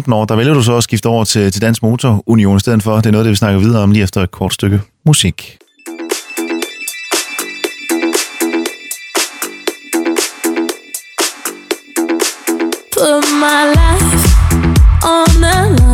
14-15 0.09 0.15
år, 0.15 0.25
der 0.25 0.37
vælger 0.37 0.55
du 0.55 0.63
så 0.63 0.77
at 0.77 0.83
skifte 0.83 1.07
over 1.07 1.25
til, 1.25 1.53
til 1.53 1.63
Dansk 1.63 1.83
Motor 1.83 2.23
Union 2.27 2.57
i 2.57 2.61
stedet 2.61 2.83
for. 2.83 2.97
Det 2.97 3.07
er 3.07 3.11
noget, 3.11 3.25
det 3.25 3.31
vi 3.31 3.37
snakker 3.37 3.61
videre 3.61 3.83
om 3.83 3.91
lige 3.91 4.03
efter 4.03 4.23
et 4.23 4.31
kort 4.31 4.53
stykke 4.53 4.81
musik. 5.07 5.59
Put 12.93 13.25
my 13.43 13.61
life 13.79 14.23
on 15.03 15.27
the 15.43 15.77
line. 15.79 15.86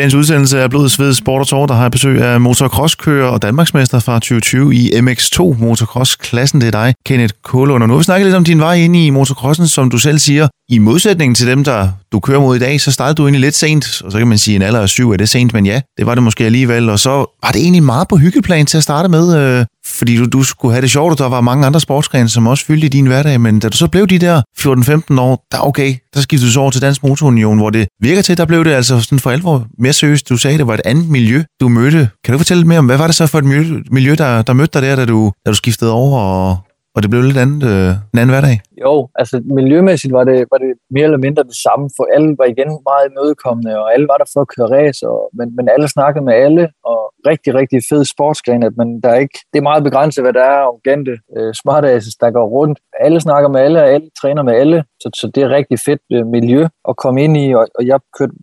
Dagens 0.00 0.14
udsendelse 0.14 0.60
af 0.62 0.70
Blod, 0.70 0.88
Sved, 0.88 1.14
Sport 1.14 1.40
og 1.40 1.46
Tår, 1.46 1.66
der 1.66 1.74
har 1.74 1.82
jeg 1.82 1.90
besøg 1.90 2.22
af 2.22 2.40
motocrosskører 2.40 3.28
og 3.28 3.42
Danmarksmester 3.42 3.98
fra 3.98 4.14
2020 4.14 4.74
i 4.74 4.90
MX2 4.90 5.58
motocross-klassen. 5.58 6.60
Det 6.60 6.66
er 6.66 6.70
dig, 6.70 6.94
Kenneth 7.06 7.34
Kålund. 7.44 7.82
Og 7.82 7.88
nu 7.88 7.94
har 7.94 7.98
vi 7.98 8.04
snakket 8.04 8.26
lidt 8.26 8.36
om 8.36 8.44
din 8.44 8.60
vej 8.60 8.74
ind 8.74 8.96
i 8.96 9.10
motocrossen, 9.10 9.68
som 9.68 9.90
du 9.90 9.98
selv 9.98 10.18
siger. 10.18 10.48
I 10.68 10.78
modsætning 10.78 11.36
til 11.36 11.46
dem, 11.46 11.64
der 11.64 11.88
du 12.12 12.20
kører 12.20 12.40
mod 12.40 12.56
i 12.56 12.58
dag, 12.58 12.80
så 12.80 12.92
startede 12.92 13.14
du 13.14 13.22
egentlig 13.22 13.40
lidt 13.40 13.54
sent, 13.54 14.02
og 14.02 14.12
så 14.12 14.18
kan 14.18 14.28
man 14.28 14.38
sige, 14.38 14.56
en 14.56 14.62
alder 14.62 14.80
af 14.80 14.88
syv 14.88 15.10
er 15.10 15.16
det 15.16 15.28
sent, 15.28 15.52
men 15.52 15.66
ja, 15.66 15.80
det 15.98 16.06
var 16.06 16.14
det 16.14 16.22
måske 16.22 16.44
alligevel. 16.44 16.90
Og 16.90 16.98
så 16.98 17.10
var 17.42 17.50
det 17.52 17.62
egentlig 17.62 17.82
meget 17.82 18.08
på 18.08 18.16
hyggeplan 18.16 18.66
til 18.66 18.76
at 18.76 18.82
starte 18.82 19.08
med, 19.08 19.36
øh, 19.38 19.66
fordi 20.00 20.16
du, 20.16 20.24
du 20.26 20.42
skulle 20.42 20.72
have 20.72 20.82
det 20.82 20.90
sjovt, 20.90 21.12
og 21.12 21.18
der 21.18 21.28
var 21.28 21.40
mange 21.40 21.66
andre 21.66 21.80
sportsgrene, 21.80 22.28
som 22.28 22.46
også 22.46 22.64
fyldte 22.64 22.86
i 22.86 22.88
din 22.88 23.06
hverdag, 23.06 23.40
men 23.40 23.58
da 23.58 23.68
du 23.68 23.76
så 23.76 23.88
blev 23.88 24.06
de 24.06 24.18
der 24.18 24.42
14-15 24.60 25.20
år, 25.20 25.46
der 25.52 25.58
okay, 25.58 25.94
der 26.14 26.20
skiftede 26.20 26.48
du 26.48 26.52
så 26.52 26.60
over 26.60 26.70
til 26.70 26.82
Dansk 26.82 27.02
Motorunion, 27.02 27.58
hvor 27.58 27.70
det 27.70 27.88
virker 28.02 28.22
til, 28.22 28.36
der 28.36 28.44
blev 28.44 28.64
det 28.64 28.70
altså 28.70 29.00
sådan 29.00 29.18
for 29.18 29.30
alvor 29.30 29.66
mere 29.78 29.92
seriøst. 29.92 30.28
Du 30.28 30.36
sagde, 30.36 30.58
det 30.58 30.66
var 30.66 30.74
et 30.74 30.80
andet 30.84 31.08
miljø, 31.08 31.42
du 31.60 31.68
mødte. 31.68 32.08
Kan 32.24 32.32
du 32.32 32.38
fortælle 32.38 32.60
lidt 32.60 32.68
mere 32.68 32.78
om, 32.78 32.86
hvad 32.86 32.96
var 32.96 33.06
det 33.06 33.16
så 33.16 33.26
for 33.26 33.38
et 33.38 33.44
miljø, 33.44 33.80
miljø 33.90 34.14
der, 34.18 34.42
der 34.42 34.52
mødte 34.52 34.80
dig 34.80 34.88
der, 34.88 34.96
da 34.96 35.04
du, 35.04 35.32
da 35.46 35.50
du 35.50 35.56
skiftede 35.56 35.92
over, 35.92 36.20
og, 36.20 36.58
og 37.00 37.04
det 37.04 37.12
blev 37.12 37.22
lidt 37.22 37.44
andet, 37.44 37.62
øh, 37.72 37.90
en 38.12 38.18
anden 38.20 38.34
hverdag? 38.34 38.56
Jo, 38.84 38.94
altså 39.20 39.36
miljømæssigt 39.58 40.12
var 40.18 40.24
det, 40.30 40.38
var 40.52 40.58
det 40.64 40.72
mere 40.94 41.06
eller 41.08 41.24
mindre 41.26 41.42
det 41.50 41.58
samme, 41.66 41.84
for 41.96 42.04
alle 42.14 42.30
var 42.40 42.48
igen 42.54 42.70
meget 42.90 43.04
imødekommende, 43.10 43.72
og 43.82 43.86
alle 43.94 44.06
var 44.12 44.18
der 44.22 44.28
for 44.34 44.40
at 44.44 44.50
køre 44.54 44.68
race, 44.76 45.02
og, 45.12 45.20
men, 45.38 45.46
men 45.56 45.64
alle 45.74 45.88
snakkede 45.96 46.24
med 46.28 46.34
alle, 46.46 46.64
og 46.90 47.00
rigtig, 47.30 47.50
rigtig 47.60 47.80
fed 47.90 48.02
sportsgren, 48.14 48.62
at 48.68 48.74
man, 48.80 48.88
der 49.02 49.10
er 49.14 49.20
ikke, 49.24 49.38
det 49.52 49.58
er 49.58 49.68
meget 49.70 49.86
begrænset, 49.88 50.24
hvad 50.24 50.32
der 50.38 50.44
er 50.52 50.58
arrogante 50.66 51.14
øh, 51.36 51.52
smartasses, 51.62 52.14
der 52.22 52.30
går 52.30 52.46
rundt. 52.56 52.78
Alle 53.06 53.20
snakker 53.20 53.48
med 53.54 53.60
alle, 53.66 53.78
og 53.82 53.88
alle 53.94 54.08
træner 54.20 54.42
med 54.42 54.54
alle, 54.62 54.78
så, 55.02 55.08
så 55.20 55.26
det 55.34 55.42
er 55.42 55.56
rigtig 55.58 55.78
fedt 55.88 56.04
øh, 56.16 56.26
miljø 56.36 56.62
at 56.90 56.94
komme 57.02 57.18
ind 57.24 57.34
i, 57.44 57.46
og, 57.58 57.64
og 57.78 57.82
jeg 57.90 57.98
kørte 58.18 58.34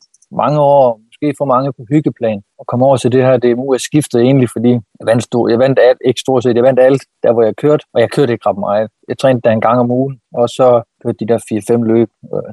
mange 0.44 0.60
år, 0.60 0.84
måske 1.08 1.28
for 1.40 1.46
mange 1.54 1.70
på 1.78 1.82
hyggeplan, 1.92 2.40
at 2.60 2.68
komme 2.68 2.86
over 2.86 2.98
til 2.98 3.12
det 3.12 3.24
her 3.24 3.38
DMU 3.38 3.74
er 3.74 3.78
skiftet 3.78 4.22
egentlig, 4.22 4.50
fordi 4.56 4.72
jeg 4.72 5.06
vandt, 5.10 5.24
stor, 5.24 5.50
jeg 5.50 5.60
vandt 5.60 5.80
alt, 5.82 6.02
ikke 6.06 6.20
stort 6.20 6.44
set, 6.44 6.56
jeg 6.56 6.64
vandt 6.64 6.80
alt 6.80 7.04
der, 7.24 7.34
hvor 7.34 7.44
jeg 7.44 7.56
kørte, 7.56 7.84
og 7.94 8.02
jeg 8.02 8.10
kørte 8.12 8.34
ikke 8.34 8.50
ret 8.50 8.58
meget. 8.58 8.90
Jeg 9.10 9.18
trænede 9.18 9.42
der 9.44 9.52
en 9.52 9.62
gang 9.62 9.80
om 9.80 9.92
ugen, 9.92 10.20
og 10.34 10.50
så 10.50 10.82
kørte 11.04 11.18
de 11.20 11.28
der 11.32 11.40
4-5 11.80 11.84
løb. 11.94 12.10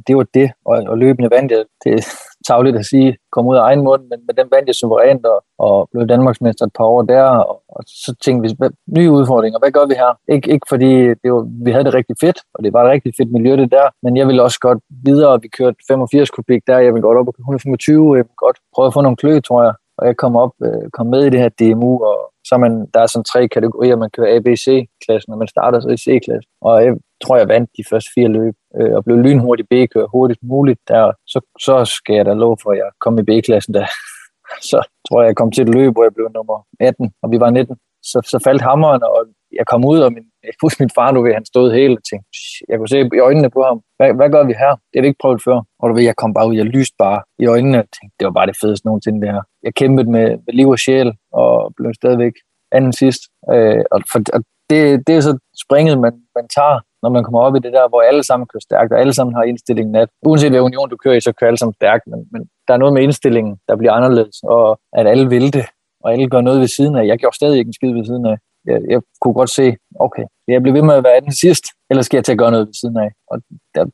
Det 0.06 0.16
var 0.16 0.26
det, 0.34 0.50
og, 0.66 0.76
og 0.90 0.98
løbende 0.98 1.30
vandt 1.30 1.52
jeg. 1.52 1.64
Det 1.84 1.92
er 1.94 2.02
tavligt 2.48 2.76
at 2.76 2.86
sige, 2.86 3.16
kom 3.32 3.46
ud 3.46 3.56
af 3.56 3.62
egen 3.68 3.82
mund, 3.84 4.02
men 4.10 4.18
med 4.26 4.34
den 4.34 4.48
vandt 4.54 4.66
jeg 4.66 4.74
suverænt, 4.74 5.26
og, 5.26 5.44
og 5.58 5.88
blev 5.92 6.06
Danmarksmester 6.08 6.66
et 6.66 6.72
par 6.78 6.84
år 6.84 7.02
der, 7.02 7.22
og, 7.22 7.62
og 7.68 7.82
så 7.86 8.14
tænkte 8.24 8.42
vi, 8.48 8.54
hvad, 8.58 8.70
nye 8.98 9.10
udfordringer, 9.10 9.58
hvad 9.58 9.70
gør 9.70 9.86
vi 9.86 9.94
her? 9.94 10.12
Ikke, 10.34 10.50
ikke 10.50 10.66
fordi 10.68 10.92
det 11.22 11.28
var, 11.34 11.42
vi 11.64 11.70
havde 11.70 11.84
det 11.84 11.94
rigtig 11.94 12.16
fedt, 12.20 12.38
og 12.54 12.64
det 12.64 12.72
var 12.72 12.84
et 12.84 12.90
rigtig 12.90 13.12
fedt 13.18 13.32
miljø 13.32 13.56
det 13.56 13.70
der, 13.72 13.86
men 14.02 14.16
jeg 14.16 14.26
ville 14.26 14.42
også 14.42 14.58
godt 14.60 14.78
videre, 15.04 15.42
vi 15.42 15.48
kørte 15.48 15.76
85 15.88 16.30
kubik 16.30 16.62
der, 16.66 16.78
jeg 16.78 16.94
vil 16.94 17.02
godt 17.02 17.18
op 17.18 17.26
på 17.26 17.32
125, 17.38 18.16
jeg 18.16 18.24
ville 18.24 18.42
godt 18.46 18.58
prøve 18.74 18.86
at 18.86 18.94
få 18.94 19.00
nogle 19.00 19.16
klø, 19.16 19.40
tror 19.40 19.62
jeg 19.62 19.74
og 19.98 20.06
jeg 20.06 20.16
kom 20.16 20.36
op, 20.36 20.52
øh, 20.66 20.90
kom 20.92 21.06
med 21.06 21.22
i 21.24 21.30
det 21.30 21.40
her 21.40 21.48
DMU, 21.48 21.92
og 22.04 22.16
så 22.48 22.56
man, 22.56 22.72
der 22.94 23.00
er 23.00 23.06
sådan 23.06 23.24
tre 23.32 23.48
kategorier, 23.48 23.96
man 23.96 24.10
kører 24.16 24.36
ABC-klassen, 24.36 25.32
og 25.32 25.38
man 25.38 25.48
starter 25.48 25.80
så 25.80 25.88
i 25.88 26.02
C-klassen. 26.04 26.50
Og 26.60 26.84
jeg 26.84 26.94
tror, 27.24 27.36
jeg 27.36 27.48
vandt 27.48 27.70
de 27.78 27.84
første 27.90 28.10
fire 28.14 28.28
løb, 28.28 28.54
øh, 28.78 28.92
og 28.96 29.04
blev 29.04 29.16
lynhurtigt 29.16 29.68
B-kører 29.68 30.12
hurtigst 30.14 30.42
muligt. 30.42 30.80
Der, 30.88 31.12
så, 31.26 31.38
så 31.60 31.84
skal 31.84 32.14
jeg 32.16 32.24
da 32.26 32.32
lov 32.32 32.58
for, 32.62 32.70
at 32.70 32.78
jeg 32.78 32.90
kom 33.00 33.18
i 33.18 33.22
B-klassen 33.22 33.74
der. 33.74 33.86
så 34.70 34.78
tror 35.06 35.20
jeg, 35.20 35.28
jeg 35.28 35.36
kom 35.36 35.50
til 35.52 35.62
et 35.62 35.74
løb, 35.74 35.92
hvor 35.92 36.04
jeg 36.04 36.14
blev 36.14 36.28
nummer 36.34 36.66
18, 36.80 37.12
og 37.22 37.30
vi 37.30 37.40
var 37.40 37.50
19. 37.50 37.76
Så, 38.02 38.18
så 38.32 38.38
faldt 38.44 38.62
hammeren, 38.62 39.02
og 39.02 39.20
jeg 39.58 39.66
kom 39.66 39.84
ud, 39.92 39.98
og 40.06 40.12
min, 40.12 40.26
jeg 40.42 40.52
husker 40.62 40.84
min 40.84 40.94
far, 40.94 41.12
du 41.12 41.22
ved, 41.22 41.34
han 41.34 41.44
stod 41.52 41.72
helt 41.72 41.96
og 41.98 42.04
tænkte, 42.10 42.28
jeg 42.68 42.78
kunne 42.78 42.88
se 42.88 42.98
i 43.18 43.24
øjnene 43.28 43.50
på 43.50 43.62
ham, 43.68 43.78
hvad, 43.98 44.08
hvad 44.18 44.30
gør 44.34 44.44
vi 44.50 44.54
her? 44.62 44.72
Det 44.90 44.96
er 44.96 45.02
det 45.02 45.10
ikke 45.10 45.22
prøvet 45.24 45.42
før. 45.46 45.58
Og 45.80 45.84
du 45.88 45.94
ved, 45.94 46.02
jeg 46.02 46.16
kom 46.16 46.34
bare 46.34 46.48
ud, 46.48 46.56
jeg 46.56 46.64
lyste 46.64 46.96
bare 46.98 47.20
i 47.38 47.46
øjnene 47.46 47.78
og 47.78 47.88
tænkte, 47.96 48.14
det 48.18 48.24
var 48.28 48.34
bare 48.38 48.46
det 48.50 48.56
fedeste 48.62 48.86
nogensinde 48.86 49.20
det 49.20 49.30
her. 49.34 49.42
Jeg 49.62 49.74
kæmpede 49.74 50.10
med, 50.10 50.28
med 50.44 50.52
liv 50.60 50.68
og 50.68 50.78
sjæl, 50.78 51.12
og 51.32 51.72
blev 51.76 51.94
stadigvæk 51.94 52.34
anden 52.76 52.92
sidst. 52.92 53.22
Øh, 53.52 53.82
og, 53.92 54.00
for, 54.12 54.18
og 54.36 54.40
det, 54.70 55.06
det 55.06 55.12
er 55.16 55.20
så 55.20 55.38
springet, 55.64 56.00
man, 56.04 56.14
man 56.38 56.46
tager, 56.56 56.78
når 57.02 57.10
man 57.10 57.24
kommer 57.24 57.40
op 57.40 57.56
i 57.56 57.58
det 57.64 57.72
der, 57.72 57.88
hvor 57.88 58.02
alle 58.02 58.24
sammen 58.24 58.46
kører 58.46 58.66
stærkt, 58.68 58.92
og 58.92 59.00
alle 59.00 59.14
sammen 59.14 59.34
har 59.34 59.42
indstillingen 59.42 59.94
at, 59.96 60.08
uanset 60.26 60.50
hvad 60.50 60.60
union 60.60 60.88
du 60.90 60.96
kører 60.96 61.16
i, 61.16 61.20
så 61.20 61.32
kører 61.32 61.48
alle 61.48 61.58
sammen 61.58 61.74
stærkt, 61.74 62.04
men, 62.06 62.20
men 62.32 62.42
der 62.68 62.74
er 62.74 62.78
noget 62.78 62.94
med 62.94 63.02
indstillingen, 63.02 63.56
der 63.68 63.76
bliver 63.76 63.92
anderledes, 63.92 64.36
og 64.42 64.78
at 64.92 65.06
alle 65.06 65.28
vil 65.28 65.52
det, 65.52 65.66
og 66.02 66.12
alle 66.12 66.28
gør 66.28 66.40
noget 66.40 66.60
ved 66.60 66.68
siden 66.68 66.96
af. 66.96 67.06
Jeg 67.06 67.18
gjorde 67.18 67.36
stadig 67.36 67.58
ikke 67.58 67.68
en 67.68 67.78
skid 67.78 67.92
ved 67.92 68.04
siden 68.04 68.26
af 68.26 68.36
jeg, 68.66 68.80
jeg 68.88 69.00
kunne 69.20 69.34
godt 69.34 69.50
se, 69.50 69.76
okay, 70.00 70.24
jeg 70.48 70.62
bliver 70.62 70.76
ved 70.78 70.82
med 70.82 70.94
at 70.94 71.04
være 71.04 71.20
den 71.20 71.32
sidst, 71.32 71.64
eller 71.90 72.02
skal 72.02 72.16
jeg 72.16 72.24
til 72.24 72.32
at 72.32 72.38
gøre 72.38 72.50
noget 72.50 72.66
ved 72.66 72.74
siden 72.74 72.96
af? 72.96 73.10
Og 73.30 73.36
der 73.74 73.84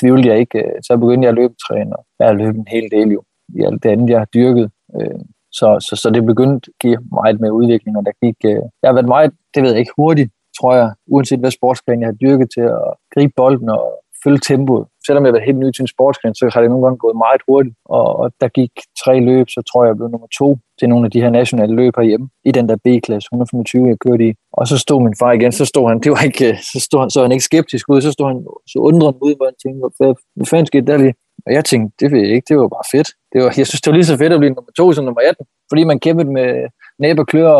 tvivlede 0.00 0.28
jeg 0.28 0.38
ikke. 0.38 0.58
Øh, 0.58 0.74
så 0.86 0.96
begyndte 0.96 1.24
jeg 1.26 1.32
at 1.32 1.40
løbetræne, 1.40 1.96
og 1.96 2.04
jeg 2.18 2.26
har 2.26 2.34
løbet 2.34 2.58
en 2.58 2.72
hel 2.76 2.90
del 2.90 3.08
jo, 3.16 3.22
i 3.58 3.60
alt 3.66 3.82
det 3.82 3.90
andet, 3.90 4.10
jeg 4.10 4.18
har 4.18 4.30
dyrket. 4.34 4.70
Øh, 4.96 5.20
så, 5.52 5.68
så, 5.86 5.96
så 6.02 6.10
det 6.10 6.26
begyndte 6.26 6.70
at 6.70 6.78
give 6.80 6.98
meget 7.12 7.40
med 7.40 7.50
udvikling, 7.50 7.96
og 7.96 8.04
der 8.06 8.12
gik, 8.24 8.36
øh, 8.44 8.62
jeg 8.82 8.88
har 8.88 8.92
været 8.98 9.14
meget, 9.14 9.30
det 9.54 9.62
ved 9.62 9.70
jeg 9.70 9.78
ikke, 9.78 9.92
hurtigt, 9.96 10.30
tror 10.58 10.74
jeg, 10.74 10.92
uanset 11.06 11.40
hvad 11.40 11.50
sportsgren 11.50 12.00
jeg 12.00 12.08
har 12.08 12.18
dyrket 12.24 12.48
til 12.54 12.60
at 12.60 12.94
gribe 13.14 13.32
bolden 13.36 13.68
og 13.68 14.01
følge 14.24 14.40
tempoet. 14.48 14.84
Selvom 15.06 15.22
jeg 15.22 15.30
har 15.30 15.36
været 15.36 15.48
helt 15.50 15.62
ny 15.62 15.68
til 15.72 15.82
en 15.82 15.94
sportsgren, 15.94 16.34
så 16.34 16.50
har 16.52 16.60
det 16.60 16.70
nogle 16.70 16.84
gange 16.84 16.98
gået 17.04 17.16
meget 17.24 17.40
hurtigt. 17.48 17.76
Og, 17.96 18.06
og 18.20 18.26
der 18.40 18.48
gik 18.58 18.72
tre 19.02 19.14
løb, 19.28 19.46
så 19.56 19.60
tror 19.68 19.80
jeg, 19.82 19.88
jeg 19.90 19.96
blev 19.98 20.08
nummer 20.14 20.30
to 20.38 20.48
til 20.78 20.88
nogle 20.88 21.04
af 21.06 21.10
de 21.14 21.22
her 21.24 21.30
nationale 21.40 21.74
løb 21.80 21.92
herhjemme 21.96 22.26
i 22.48 22.50
den 22.56 22.68
der 22.68 22.76
B-klasse, 22.84 23.26
125, 23.26 23.88
jeg 23.88 23.98
kørte 24.06 24.24
i. 24.28 24.32
Og 24.58 24.64
så 24.70 24.76
stod 24.84 25.00
min 25.06 25.16
far 25.20 25.32
igen, 25.32 25.52
så 25.52 25.64
stod 25.72 25.88
han, 25.88 26.00
det 26.04 26.10
var 26.12 26.22
ikke, 26.30 26.48
så 26.72 26.78
stod 26.86 27.00
han, 27.00 27.10
så 27.10 27.22
han 27.22 27.32
ikke 27.32 27.48
skeptisk 27.50 27.84
ud, 27.92 28.00
så 28.00 28.12
stod 28.12 28.26
han 28.32 28.38
så 28.72 28.78
undrende 28.88 29.18
ud, 29.26 29.34
hvor 29.36 29.46
han 29.50 29.58
tænkte, 29.62 29.78
hvad, 29.98 30.14
hvad 30.36 30.46
fanden 30.46 30.66
skete 30.66 30.86
der 30.92 30.96
lige? 30.96 31.14
Og 31.46 31.52
jeg 31.56 31.64
tænkte, 31.64 31.90
det 32.00 32.12
ved 32.12 32.20
jeg 32.20 32.34
ikke, 32.36 32.48
det 32.48 32.56
var 32.58 32.68
bare 32.76 32.88
fedt. 32.94 33.08
Det 33.32 33.38
var, 33.42 33.48
jeg 33.60 33.66
synes, 33.66 33.80
det 33.80 33.90
var 33.90 33.96
lige 33.98 34.10
så 34.12 34.16
fedt 34.22 34.32
at 34.32 34.40
blive 34.42 34.54
nummer 34.56 34.72
to 34.78 34.92
som 34.92 35.04
nummer 35.04 35.22
18, 35.30 35.46
fordi 35.70 35.82
man 35.84 35.98
kæmpede 36.04 36.30
med 36.38 36.48
næb 36.98 37.18
og 37.18 37.26
klør, 37.26 37.52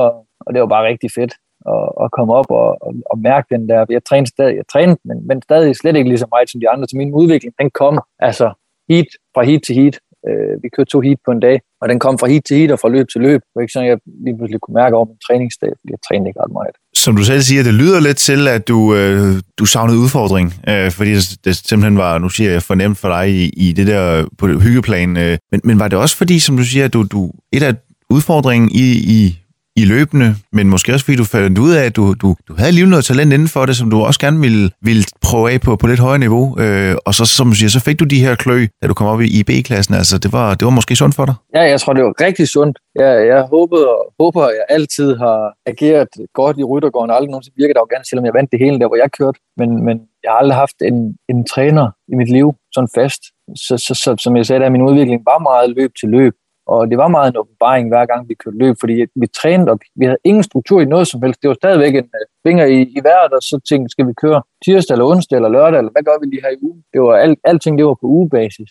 og 0.45 0.49
det 0.53 0.61
var 0.61 0.71
bare 0.75 0.89
rigtig 0.91 1.11
fedt 1.19 1.33
at, 1.75 2.05
at 2.05 2.09
komme 2.17 2.33
op 2.35 2.51
og, 2.51 2.69
og, 2.87 2.93
og 3.11 3.19
mærke 3.19 3.47
den 3.55 3.69
der. 3.69 3.87
Jeg 3.91 4.05
trænede 4.05 4.31
stadig, 4.31 4.57
jeg 4.57 4.67
trænede, 4.73 4.99
men, 5.05 5.27
men 5.29 5.43
stadig 5.43 5.77
slet 5.77 5.97
ikke 5.97 6.11
lige 6.11 6.19
så 6.25 6.27
meget 6.31 6.51
som 6.51 6.61
de 6.61 6.71
andre. 6.71 6.89
Så 6.89 6.97
min 6.97 7.13
udvikling, 7.13 7.55
den 7.61 7.71
kom 7.71 8.01
altså 8.19 8.47
heat 8.91 9.11
fra 9.35 9.43
heat 9.43 9.63
til 9.67 9.75
heat. 9.75 9.97
Øh, 10.29 10.63
vi 10.63 10.69
kørte 10.77 10.91
to 10.91 11.01
heat 11.01 11.19
på 11.27 11.31
en 11.31 11.41
dag, 11.41 11.61
og 11.81 11.89
den 11.89 11.99
kom 11.99 12.19
fra 12.19 12.27
heat 12.27 12.45
til 12.45 12.57
heat 12.57 12.71
og 12.71 12.79
fra 12.79 12.89
løb 12.89 13.07
til 13.13 13.21
løb. 13.21 13.41
Det 13.41 13.53
var 13.55 13.63
ikke 13.63 13.73
sådan, 13.73 13.89
jeg 13.89 13.99
lige 14.25 14.37
pludselig 14.37 14.61
kunne 14.61 14.75
mærke 14.75 14.97
over 14.97 15.07
min 15.07 15.17
træningsdag, 15.27 15.73
fordi 15.81 15.91
jeg 15.91 15.99
trænede 16.09 16.29
ikke 16.31 16.41
ret 16.41 16.53
meget. 16.53 16.75
Som 16.95 17.17
du 17.17 17.25
selv 17.25 17.41
siger, 17.41 17.63
det 17.63 17.75
lyder 17.75 18.01
lidt 18.01 18.17
til, 18.17 18.49
at 18.49 18.69
du, 18.69 18.95
øh, 18.95 19.43
du 19.59 19.65
savnede 19.65 19.99
udfordring, 19.99 20.47
øh, 20.69 20.91
fordi 20.91 21.11
det, 21.15 21.25
det 21.45 21.57
simpelthen 21.57 21.99
var, 21.99 22.19
nu 22.19 22.29
siger 22.29 22.51
jeg, 22.51 22.63
fornemt 22.63 22.99
for 22.99 23.09
dig 23.09 23.31
i, 23.31 23.51
i 23.57 23.73
det 23.73 23.87
der 23.87 24.27
på 24.39 24.49
det 24.49 24.63
hyggeplan. 24.63 25.17
Øh, 25.17 25.39
men, 25.53 25.61
men 25.65 25.79
var 25.79 25.89
det 25.89 25.99
også 25.99 26.17
fordi, 26.17 26.39
som 26.39 26.57
du 26.57 26.65
siger, 26.65 26.85
at 26.85 26.93
du, 26.93 27.03
du, 27.03 27.31
et 27.53 27.63
af 27.63 27.75
udfordringen 28.11 28.71
i, 28.71 28.87
i 29.19 29.42
i 29.77 29.85
løbende, 29.85 30.29
men 30.53 30.69
måske 30.69 30.93
også 30.95 31.05
fordi 31.05 31.17
du 31.17 31.25
fandt 31.25 31.59
ud 31.59 31.73
af, 31.73 31.85
at 31.85 31.97
du, 31.97 32.15
du, 32.23 32.29
du 32.49 32.55
havde 32.57 32.69
alligevel 32.69 32.91
noget 32.91 33.05
talent 33.05 33.33
inden 33.33 33.49
for 33.49 33.67
det, 33.67 33.77
som 33.77 33.91
du 33.91 33.97
også 34.09 34.21
gerne 34.21 34.41
ville, 34.41 34.71
ville 34.83 35.05
prøve 35.23 35.51
af 35.53 35.61
på, 35.61 35.77
på 35.77 35.87
lidt 35.87 36.01
højere 36.01 36.19
niveau. 36.19 36.45
Øh, 36.61 36.95
og 37.07 37.15
så, 37.15 37.25
som 37.25 37.47
du 37.49 37.55
siger, 37.55 37.71
så 37.71 37.81
fik 37.81 38.01
du 38.01 38.05
de 38.05 38.25
her 38.25 38.35
klø, 38.35 38.67
da 38.83 38.87
du 38.89 38.95
kom 38.95 39.07
op 39.07 39.21
i, 39.21 39.29
i 39.39 39.43
B-klassen. 39.49 39.95
Altså, 39.95 40.19
det 40.19 40.33
var, 40.33 40.55
det 40.55 40.65
var 40.65 40.71
måske 40.71 40.97
sundt 40.97 41.15
for 41.15 41.25
dig? 41.25 41.35
Ja, 41.55 41.63
jeg 41.63 41.81
tror, 41.81 41.93
det 41.93 42.05
var 42.05 42.15
rigtig 42.27 42.49
sundt. 42.49 42.79
Jeg, 42.95 43.27
jeg 43.27 43.43
håbede 43.43 43.89
og 43.89 44.15
håber, 44.21 44.43
at 44.43 44.55
jeg 44.59 44.77
altid 44.77 45.17
har 45.17 45.39
ageret 45.67 46.09
godt 46.35 46.59
i 46.59 46.65
Ryttergården. 46.65 47.11
Aldrig 47.11 47.31
nogensinde 47.31 47.57
virket 47.63 47.77
arrogant, 47.77 48.09
selvom 48.09 48.25
jeg 48.25 48.35
vandt 48.35 48.51
det 48.53 48.59
hele 48.65 48.79
der, 48.81 48.89
hvor 48.89 48.97
jeg 48.97 49.11
kørte. 49.19 49.39
Men, 49.57 49.85
men 49.87 49.97
jeg 50.25 50.31
har 50.33 50.39
aldrig 50.43 50.57
haft 50.65 50.79
en, 50.91 50.97
en 51.33 51.47
træner 51.53 51.87
i 52.13 52.15
mit 52.21 52.31
liv 52.37 52.55
sådan 52.75 52.89
fast. 52.95 53.23
Så, 53.57 53.75
så, 53.87 53.95
så 54.03 54.11
som 54.25 54.37
jeg 54.37 54.47
sagde, 54.47 54.63
der 54.63 54.71
min 54.71 54.89
udvikling 54.91 55.21
var 55.31 55.39
meget 55.39 55.71
løb 55.79 55.93
til 56.01 56.09
løb. 56.09 56.35
Og 56.67 56.91
det 56.91 56.99
var 56.99 57.09
meget 57.09 57.31
en 57.31 57.37
åbenbaring, 57.37 57.89
hver 57.89 58.07
gang 58.07 58.29
vi 58.29 58.35
kørte 58.35 58.59
løb, 58.59 58.77
fordi 58.81 58.95
vi 59.23 59.27
trænede, 59.27 59.71
og 59.71 59.79
vi 59.97 60.05
havde 60.05 60.25
ingen 60.25 60.43
struktur 60.43 60.81
i 60.81 60.85
noget 60.85 61.07
som 61.09 61.23
helst. 61.23 61.43
Det 61.43 61.49
var 61.49 61.55
stadigvæk 61.55 61.95
en 61.95 62.11
øh, 62.21 62.27
finger 62.47 62.65
i, 62.65 62.79
i 62.83 63.01
vejret, 63.03 63.33
og 63.33 63.43
så 63.43 63.61
tænkte 63.69 63.93
skal 63.93 64.07
vi 64.07 64.13
køre 64.13 64.43
tirsdag 64.65 64.95
eller 64.95 65.07
onsdag 65.07 65.37
eller 65.37 65.49
lørdag, 65.49 65.79
eller 65.79 65.93
hvad 65.93 66.03
gør 66.03 66.17
vi 66.21 66.27
lige 66.27 66.43
her 66.45 66.51
i 66.51 66.63
ugen? 66.63 66.83
Det 66.93 67.01
var 67.03 67.15
alt, 67.25 67.39
alting, 67.45 67.79
det 67.79 67.87
var 67.87 67.95
på 67.95 68.07
ugebasis. 68.07 68.71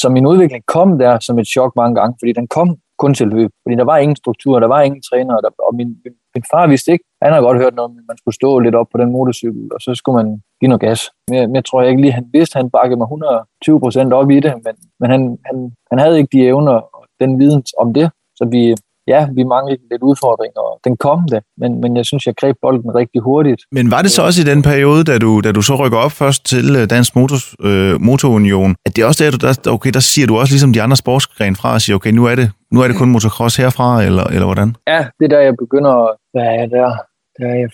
Så 0.00 0.08
min 0.08 0.26
udvikling 0.26 0.62
kom 0.66 0.98
der 0.98 1.18
som 1.20 1.38
et 1.38 1.46
chok 1.46 1.72
mange 1.76 1.94
gange, 1.94 2.16
fordi 2.20 2.32
den 2.32 2.48
kom 2.48 2.68
kun 3.02 3.14
til 3.14 3.28
løb, 3.36 3.50
fordi 3.62 3.74
der 3.80 3.84
var 3.92 3.98
ingen 3.98 4.16
struktur, 4.16 4.60
der 4.60 4.70
var 4.74 4.80
ingen 4.82 5.02
træner, 5.08 5.34
og, 5.36 5.42
der, 5.42 5.50
og 5.68 5.74
min, 5.74 5.88
min, 6.04 6.14
min 6.34 6.44
far 6.50 6.66
vidste 6.66 6.92
ikke, 6.92 7.04
han 7.22 7.32
har 7.32 7.40
godt 7.40 7.58
hørt 7.62 7.74
noget, 7.74 7.90
men 7.96 8.04
man 8.10 8.18
skulle 8.18 8.34
stå 8.40 8.58
lidt 8.58 8.74
op 8.80 8.88
på 8.92 8.98
den 9.02 9.10
motorcykel, 9.12 9.64
og 9.74 9.80
så 9.80 9.90
skulle 9.94 10.16
man 10.20 10.28
give 10.60 10.68
noget 10.68 10.80
gas. 10.80 11.00
Men 11.28 11.34
jeg, 11.38 11.48
jeg 11.54 11.64
tror 11.64 11.80
jeg 11.80 11.90
ikke 11.90 12.02
lige, 12.02 12.18
han 12.20 12.28
vidste, 12.32 12.56
han 12.56 12.70
bakkede 12.70 12.98
mig 13.00 13.04
120 13.04 13.80
procent 13.80 14.12
op 14.12 14.30
i 14.30 14.40
det, 14.40 14.52
men, 14.64 14.74
men 15.00 15.10
han, 15.10 15.22
han, 15.46 15.56
han 15.90 15.98
havde 15.98 16.18
ikke 16.18 16.32
de 16.32 16.46
evner 16.46 16.76
den 17.20 17.38
viden 17.40 17.62
om 17.82 17.94
det. 17.94 18.10
Så 18.38 18.44
vi, 18.50 18.74
ja, 19.06 19.20
vi 19.36 19.42
manglede 19.54 19.80
lidt 19.90 20.02
udfordring, 20.02 20.52
og 20.64 20.70
den 20.86 20.96
kom 20.96 21.20
det, 21.32 21.40
men, 21.60 21.80
men 21.82 21.96
jeg 21.96 22.06
synes, 22.06 22.26
jeg 22.26 22.34
greb 22.40 22.56
bolden 22.62 22.94
rigtig 22.94 23.20
hurtigt. 23.22 23.62
Men 23.72 23.90
var 23.90 24.02
det 24.02 24.10
så 24.10 24.22
også 24.22 24.38
i 24.42 24.44
den 24.52 24.62
periode, 24.62 25.04
da 25.04 25.18
du, 25.18 25.40
da 25.40 25.52
du 25.52 25.62
så 25.62 25.74
rykker 25.82 25.98
op 25.98 26.12
først 26.12 26.40
til 26.52 26.66
øh, 26.78 26.90
Dansk 26.90 27.16
Motors, 27.16 27.46
øh, 27.68 28.00
Motorunion, 28.00 28.76
at 28.86 28.96
det 28.96 29.02
er 29.02 29.06
også 29.06 29.24
der, 29.24 29.30
der, 29.64 29.70
okay, 29.76 29.90
der 29.90 30.00
siger 30.00 30.26
du 30.26 30.34
også 30.40 30.52
ligesom 30.52 30.72
de 30.72 30.82
andre 30.82 30.96
sportsgrene 30.96 31.56
fra 31.56 31.74
og 31.74 31.80
siger, 31.80 31.96
okay, 31.96 32.12
nu 32.18 32.24
er 32.26 32.34
det, 32.34 32.50
nu 32.72 32.80
er 32.82 32.88
det 32.88 32.96
kun 32.96 33.10
motocross 33.10 33.56
herfra, 33.56 34.02
eller, 34.02 34.24
eller 34.24 34.46
hvordan? 34.50 34.68
Ja, 34.86 35.00
det 35.18 35.24
er 35.24 35.32
der, 35.34 35.40
jeg 35.40 35.54
begynder, 35.64 35.94
hvad 36.32 36.42
er 36.42 36.56
jeg 36.62 36.70
der? 36.70 36.90
Der 37.38 37.46
er 37.52 37.58
jeg 37.62 37.70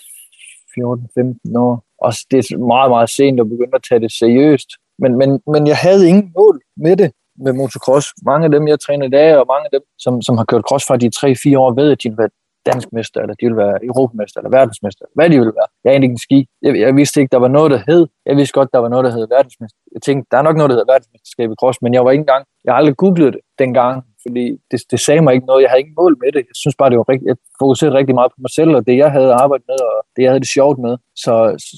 14-15 1.55 1.59
år. 1.59 1.75
Og 2.05 2.13
det 2.31 2.39
er 2.39 2.59
meget, 2.75 2.91
meget 2.91 3.11
sent 3.11 3.41
at 3.41 3.49
begynde 3.49 3.75
at 3.75 3.85
tage 3.89 4.01
det 4.01 4.13
seriøst. 4.13 4.71
Men, 5.03 5.13
men, 5.21 5.31
men 5.53 5.67
jeg 5.67 5.77
havde 5.77 6.09
ingen 6.09 6.33
mål 6.39 6.61
med 6.85 6.97
det 6.97 7.11
med 7.45 7.53
motocross. 7.53 8.07
Mange 8.31 8.45
af 8.45 8.51
dem, 8.51 8.69
jeg 8.69 8.81
træner 8.81 9.07
i 9.07 9.11
dag, 9.19 9.37
og 9.37 9.47
mange 9.53 9.65
af 9.69 9.73
dem, 9.77 9.83
som, 9.99 10.23
som 10.23 10.37
har 10.37 10.45
kørt 10.45 10.63
cross 10.69 10.87
fra 10.87 10.97
de 10.97 11.11
3-4 11.57 11.59
år, 11.59 11.75
ved, 11.75 11.93
at 11.93 12.03
de 12.03 12.09
vil 12.09 12.19
være 12.19 12.29
dansk 12.71 12.89
mester, 12.93 13.21
eller 13.21 13.35
de 13.41 13.47
vil 13.47 13.57
være 13.57 13.85
europamester, 13.91 14.39
eller 14.41 14.53
verdensmester, 14.59 15.05
hvad 15.15 15.31
de 15.31 15.37
vil 15.43 15.53
være. 15.59 15.69
Jeg 15.85 15.91
er 15.91 15.95
ikke 15.95 16.17
en 16.17 16.25
ski. 16.27 16.39
Jeg, 16.63 16.73
jeg 16.81 16.97
vidste 16.97 17.21
ikke, 17.21 17.33
der 17.33 17.43
var 17.47 17.53
noget, 17.59 17.71
der 17.75 17.81
hed. 17.89 18.07
Jeg 18.27 18.37
vidste 18.37 18.53
godt, 18.59 18.69
der 18.73 18.79
var 18.79 18.89
noget, 18.89 19.05
der 19.05 19.13
hed 19.17 19.27
verdensmester. 19.37 19.79
Jeg 19.95 20.03
tænkte, 20.03 20.29
der 20.31 20.39
er 20.39 20.43
nok 20.43 20.57
noget, 20.57 20.71
der 20.71 20.77
hedder 20.77 20.93
verdensmesterskab 20.93 21.49
i 21.51 21.59
cross, 21.61 21.83
men 21.83 21.95
jeg 21.95 22.05
var 22.05 22.11
ikke 22.11 22.25
engang, 22.27 22.45
jeg 22.65 22.73
har 22.73 22.79
aldrig 22.79 22.97
googlet 22.97 23.33
det 23.35 23.43
dengang, 23.59 24.05
fordi 24.25 24.45
det, 24.71 24.79
det 24.91 25.01
sagde 25.01 25.23
mig 25.23 25.35
ikke 25.35 25.47
noget. 25.47 25.63
Jeg 25.63 25.71
havde 25.71 25.83
ikke 25.85 26.01
mål 26.01 26.15
med 26.23 26.31
det. 26.33 26.43
Jeg 26.51 26.57
synes 26.63 26.77
bare, 26.81 26.91
det 26.91 26.99
var 26.99 27.09
rigtig, 27.13 27.27
jeg 27.27 27.37
fokuserede 27.61 27.95
rigtig 27.99 28.15
meget 28.15 28.31
på 28.33 28.39
mig 28.45 28.53
selv, 28.59 28.73
og 28.79 28.87
det, 28.87 28.97
jeg 28.97 29.11
havde 29.17 29.33
arbejdet 29.43 29.67
med, 29.71 29.81
og 29.91 29.97
det, 30.15 30.23
jeg 30.23 30.31
havde 30.31 30.45
det 30.45 30.55
sjovt 30.59 30.79
med. 30.87 30.95
Så, 31.25 31.35
så, 31.67 31.75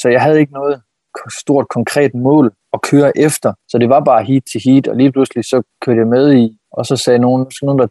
så 0.00 0.06
jeg 0.14 0.20
havde 0.22 0.40
ikke 0.40 0.52
noget 0.60 0.82
stort 1.40 1.68
konkret 1.68 2.14
mål 2.14 2.52
at 2.72 2.82
køre 2.82 3.18
efter. 3.18 3.52
Så 3.68 3.78
det 3.78 3.88
var 3.88 4.00
bare 4.00 4.24
heat 4.24 4.42
til 4.52 4.60
heat, 4.64 4.88
og 4.88 4.96
lige 4.96 5.12
pludselig 5.12 5.44
så 5.44 5.62
kørte 5.82 6.00
jeg 6.00 6.06
med 6.06 6.34
i, 6.34 6.58
og 6.72 6.86
så 6.86 6.96
sagde 6.96 7.18
nogen, 7.18 7.50
så 7.50 7.60
nogen 7.66 7.78
der 7.78 7.86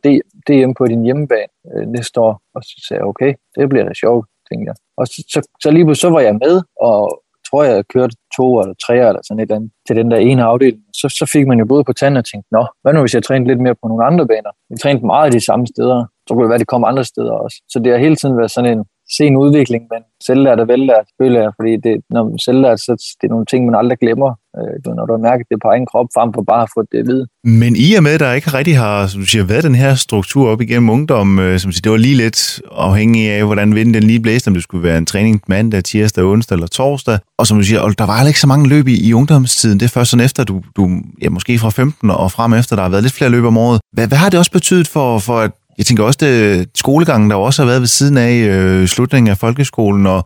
DM 0.48 0.72
på 0.74 0.86
din 0.88 1.04
hjemmebane 1.04 1.52
øh, 1.76 1.88
næste 1.88 2.20
år, 2.20 2.42
og 2.56 2.62
så 2.64 2.86
sagde 2.88 3.00
jeg, 3.00 3.08
okay, 3.08 3.34
det 3.56 3.70
bliver 3.70 3.86
da 3.86 3.94
sjovt, 3.94 4.26
tænkte 4.50 4.70
jeg. 4.70 4.76
Og 4.98 5.08
så, 5.08 5.24
så, 5.34 5.40
så 5.64 5.72
lige 5.72 5.86
pludselig 5.86 6.02
så 6.02 6.10
var 6.10 6.20
jeg 6.20 6.36
med, 6.36 6.62
og 6.82 7.22
tror 7.52 7.64
jeg, 7.64 7.76
jeg 7.76 7.88
kørte 7.96 8.16
to 8.38 8.46
eller 8.62 8.76
tre 8.86 8.96
eller 9.10 9.22
sådan 9.28 9.40
et 9.40 9.48
eller 9.48 9.56
andet 9.56 9.72
til 9.88 9.96
den 9.96 10.12
der 10.12 10.18
ene 10.18 10.44
afdeling. 10.44 10.84
Så, 11.00 11.08
så 11.20 11.26
fik 11.34 11.48
man 11.48 11.60
jo 11.60 11.66
både 11.66 11.84
på 11.84 11.94
tanden 11.94 12.18
og 12.18 12.26
tænkte, 12.26 12.48
nå, 12.52 12.64
hvad 12.82 12.94
nu 12.94 13.00
hvis 13.00 13.14
jeg 13.14 13.24
trænede 13.24 13.50
lidt 13.52 13.62
mere 13.66 13.76
på 13.82 13.88
nogle 13.88 14.06
andre 14.10 14.28
baner? 14.28 14.52
Jeg 14.70 14.80
trænede 14.80 15.06
meget 15.06 15.26
af 15.26 15.32
de 15.32 15.46
samme 15.46 15.66
steder. 15.68 16.00
Så 16.26 16.30
kunne 16.34 16.44
det 16.44 16.50
være, 16.50 16.60
at 16.62 16.66
det 16.66 16.74
kom 16.74 16.84
andre 16.84 17.06
steder 17.12 17.34
også. 17.46 17.58
Så 17.72 17.80
det 17.84 17.92
har 17.92 18.00
hele 18.00 18.16
tiden 18.16 18.38
været 18.38 18.52
sådan 18.52 18.72
en, 18.74 18.86
se 19.17 19.24
en 19.26 19.38
udvikling, 19.38 19.84
men 19.93 20.02
selvlært 20.28 20.60
og 20.60 20.67
vellært, 20.67 21.08
føler 21.21 21.39
jeg, 21.41 21.52
fordi 21.60 21.74
det, 21.88 21.95
når 22.10 22.24
man 22.24 22.39
selvlært, 22.39 22.80
så 22.80 22.91
det 23.21 23.28
er 23.28 23.34
nogle 23.36 23.45
ting, 23.45 23.65
man 23.65 23.76
aldrig 23.76 23.97
glemmer, 24.04 24.32
øh, 24.58 24.95
når 24.97 25.06
du 25.06 25.13
har 25.13 25.24
mærket 25.30 25.45
det 25.52 25.58
på 25.63 25.67
egen 25.74 25.86
krop, 25.91 26.08
frem 26.17 26.30
for 26.36 26.43
bare 26.52 26.63
at 26.67 26.69
få 26.76 26.82
det 26.91 26.97
at 27.04 27.08
vide. 27.12 27.26
Men 27.43 27.71
i 27.76 27.88
og 27.97 28.04
med, 28.04 28.13
at 28.13 28.19
der 28.19 28.34
ikke 28.34 28.54
rigtig 28.60 28.78
har, 28.78 29.08
som 29.08 29.21
du 29.21 29.28
siger, 29.28 29.43
været 29.43 29.63
den 29.63 29.76
her 29.76 29.95
struktur 29.95 30.50
op 30.50 30.62
igennem 30.62 30.89
ungdom, 30.89 31.39
øh, 31.39 31.60
som 31.60 31.71
siger, 31.71 31.82
det 31.82 31.91
var 31.91 31.97
lige 31.97 32.17
lidt 32.24 32.62
afhængig 32.71 33.24
af, 33.30 33.45
hvordan 33.45 33.76
vinden 33.76 33.93
den 33.93 34.04
lige 34.04 34.19
blæste, 34.19 34.47
om 34.47 34.54
det 34.54 34.63
skulle 34.63 34.84
være 34.84 34.97
en 34.97 35.06
træning 35.06 35.41
mandag, 35.47 35.84
tirsdag, 35.84 36.24
onsdag 36.24 36.56
eller 36.56 36.67
torsdag, 36.67 37.17
og 37.39 37.47
som 37.47 37.58
du 37.58 37.63
siger, 37.63 37.82
der 38.02 38.06
var 38.06 38.28
ikke 38.28 38.39
så 38.39 38.47
mange 38.47 38.69
løb 38.69 38.88
i, 38.88 39.08
i 39.08 39.13
ungdomstiden, 39.13 39.80
det 39.80 39.86
er 39.86 39.89
først 39.89 40.12
sådan 40.12 40.26
efter, 40.26 40.43
du, 40.43 40.62
du 40.78 40.89
ja, 41.21 41.30
måske 41.30 41.60
fra 41.60 41.69
15 41.69 42.10
og 42.10 42.32
frem 42.32 42.54
efter, 42.54 42.76
der 42.76 42.84
har 42.84 42.89
været 42.89 43.04
lidt 43.04 43.13
flere 43.13 43.30
løb 43.30 43.43
om 43.43 43.58
året. 43.58 43.80
Hvad, 43.93 44.08
hvad 44.08 44.17
har 44.17 44.30
det 44.30 44.39
også 44.39 44.52
betydet 44.52 44.88
for, 44.88 45.19
for 45.19 45.39
at 45.39 45.52
jeg 45.82 45.86
tænker 45.86 46.04
også, 46.04 46.17
det 46.22 46.70
skolegangen, 46.76 47.30
der 47.30 47.36
også 47.36 47.62
har 47.62 47.67
været 47.67 47.82
ved 47.82 47.88
siden 47.88 48.17
af 48.17 48.34
øh, 48.34 48.88
slutningen 48.88 49.32
af 49.32 49.38
folkeskolen, 49.38 50.08
og 50.08 50.26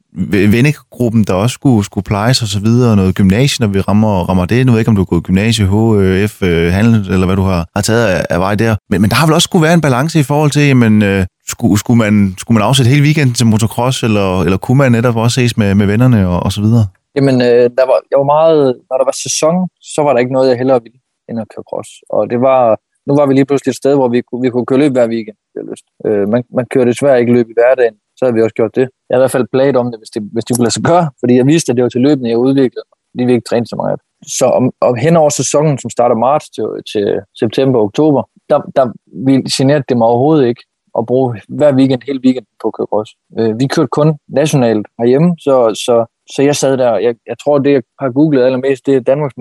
vennegruppen, 0.56 1.24
der 1.24 1.34
også 1.34 1.54
skulle, 1.54 1.86
skulle 1.86 2.04
plejes 2.04 2.42
og 2.42 2.48
så 2.48 2.60
videre, 2.60 2.92
og 2.92 2.96
noget 2.96 3.16
gymnasie, 3.16 3.66
når 3.66 3.74
vi 3.74 3.80
rammer, 3.80 4.30
rammer 4.30 4.46
det. 4.46 4.66
Nu 4.66 4.72
ved 4.72 4.78
jeg 4.78 4.82
ikke, 4.82 4.90
om 4.90 4.96
du 4.96 5.02
har 5.02 5.06
gået 5.06 5.24
gymnasie, 5.24 5.66
HF, 5.66 6.44
øh, 6.44 6.66
øh, 6.66 6.72
handel, 6.72 7.14
eller 7.14 7.26
hvad 7.26 7.36
du 7.36 7.42
har, 7.42 7.68
har 7.76 7.82
taget 7.82 8.06
af, 8.08 8.26
af 8.30 8.40
vej 8.40 8.56
der. 8.56 8.76
Men, 8.90 9.02
men 9.02 9.10
der 9.10 9.16
har 9.16 9.26
vel 9.28 9.34
også 9.34 9.46
skulle 9.46 9.64
være 9.64 9.74
en 9.74 9.82
balance 9.82 10.20
i 10.20 10.24
forhold 10.24 10.52
til, 10.52 10.62
jamen, 10.62 11.02
øh, 11.02 11.26
skulle, 11.48 11.80
skulle, 11.80 11.98
man, 11.98 12.36
skulle 12.38 12.56
man 12.58 12.68
afsætte 12.68 12.90
hele 12.90 13.04
weekenden 13.04 13.36
til 13.36 13.46
motocross, 13.46 14.04
eller, 14.04 14.42
eller 14.42 14.58
kunne 14.58 14.78
man 14.78 14.92
netop 14.92 15.16
også 15.16 15.36
ses 15.36 15.58
med, 15.58 15.76
med 15.76 15.86
vennerne 15.86 16.28
og, 16.28 16.40
og 16.44 16.52
så 16.52 16.62
videre? 16.62 16.86
Jamen, 17.16 17.42
øh, 17.42 17.66
der 17.78 17.86
var, 17.90 17.98
jeg 18.12 18.18
var 18.22 18.30
meget, 18.38 18.62
når 18.90 18.98
der 18.98 19.06
var 19.06 19.18
sæson, 19.26 19.56
så 19.82 20.00
var 20.06 20.12
der 20.14 20.20
ikke 20.20 20.34
noget, 20.34 20.50
jeg 20.50 20.58
hellere 20.58 20.80
ville 20.84 21.00
end 21.30 21.40
at 21.40 21.48
køre 21.54 21.64
cross. 21.70 21.90
Og 22.10 22.30
det 22.32 22.40
var, 22.42 22.62
nu 23.08 23.12
var 23.20 23.26
vi 23.26 23.34
lige 23.34 23.46
pludselig 23.46 23.72
et 23.72 23.82
sted, 23.84 23.94
hvor 23.96 24.10
vi, 24.16 24.20
vi 24.44 24.50
kunne 24.50 24.66
køre 24.66 24.80
løb 24.80 24.92
hver 24.92 25.08
weekend, 25.08 25.38
jeg 25.60 25.66
lyst. 25.72 25.86
Øh, 26.08 26.26
man, 26.34 26.44
man 26.58 26.66
kører 26.74 26.86
desværre 26.86 27.20
ikke 27.20 27.34
løb 27.34 27.48
i 27.50 27.58
hverdagen, 27.60 27.96
så 28.18 28.22
havde 28.26 28.36
vi 28.36 28.42
også 28.42 28.58
gjort 28.60 28.76
det. 28.76 28.86
Jeg 29.08 29.14
har 29.14 29.20
i 29.20 29.24
hvert 29.24 29.36
fald 29.38 29.48
plaget 29.56 29.76
om 29.82 29.88
det, 29.92 30.00
hvis 30.00 30.10
det, 30.16 30.22
hvis 30.34 30.46
det 30.46 30.56
kunne 30.56 30.68
lade 30.68 30.78
sig 30.78 30.84
gøre, 30.84 31.06
fordi 31.20 31.34
jeg 31.36 31.48
vidste, 31.54 31.70
at 31.72 31.76
det 31.76 31.84
var 31.84 31.90
til 31.90 32.02
løbende, 32.02 32.30
jeg 32.30 32.38
udviklede. 32.38 32.86
De 33.18 33.22
ville 33.26 33.38
ikke 33.38 33.50
træne 33.50 33.68
så 33.68 33.76
meget. 33.76 34.00
Så 34.38 34.46
om, 34.46 34.72
om 34.82 34.96
hen 34.96 35.16
over 35.16 35.30
sæsonen, 35.30 35.78
som 35.78 35.90
starter 35.90 36.16
marts 36.16 36.50
til, 36.50 36.68
til 36.92 37.06
september 37.42 37.80
og 37.80 37.86
oktober, 37.86 38.22
der, 38.50 38.60
der 38.76 38.86
vi 39.28 39.34
generede 39.58 39.84
det 39.90 39.98
mig 39.98 40.08
overhovedet 40.08 40.48
ikke 40.48 40.64
at 41.00 41.06
bruge 41.06 41.42
hver 41.50 41.76
weekend, 41.76 42.02
hele 42.06 42.22
weekend 42.26 42.46
på 42.62 42.68
at 42.68 42.74
køre 42.78 42.88
cross. 42.92 43.12
Øh, 43.40 43.60
vi 43.60 43.68
kørte 43.68 43.88
kun 43.88 44.10
nationalt 44.28 44.88
herhjemme, 45.00 45.36
så, 45.40 45.56
så, 45.86 45.96
så 46.34 46.42
jeg 46.42 46.56
sad 46.56 46.78
der, 46.78 46.98
jeg, 46.98 47.16
jeg 47.28 47.38
tror, 47.40 47.58
det 47.58 47.72
jeg 47.72 47.84
har 48.00 48.10
googlet 48.10 48.44
allermest, 48.44 48.86
det 48.86 48.96
er 48.96 49.00
Danmarks 49.00 49.38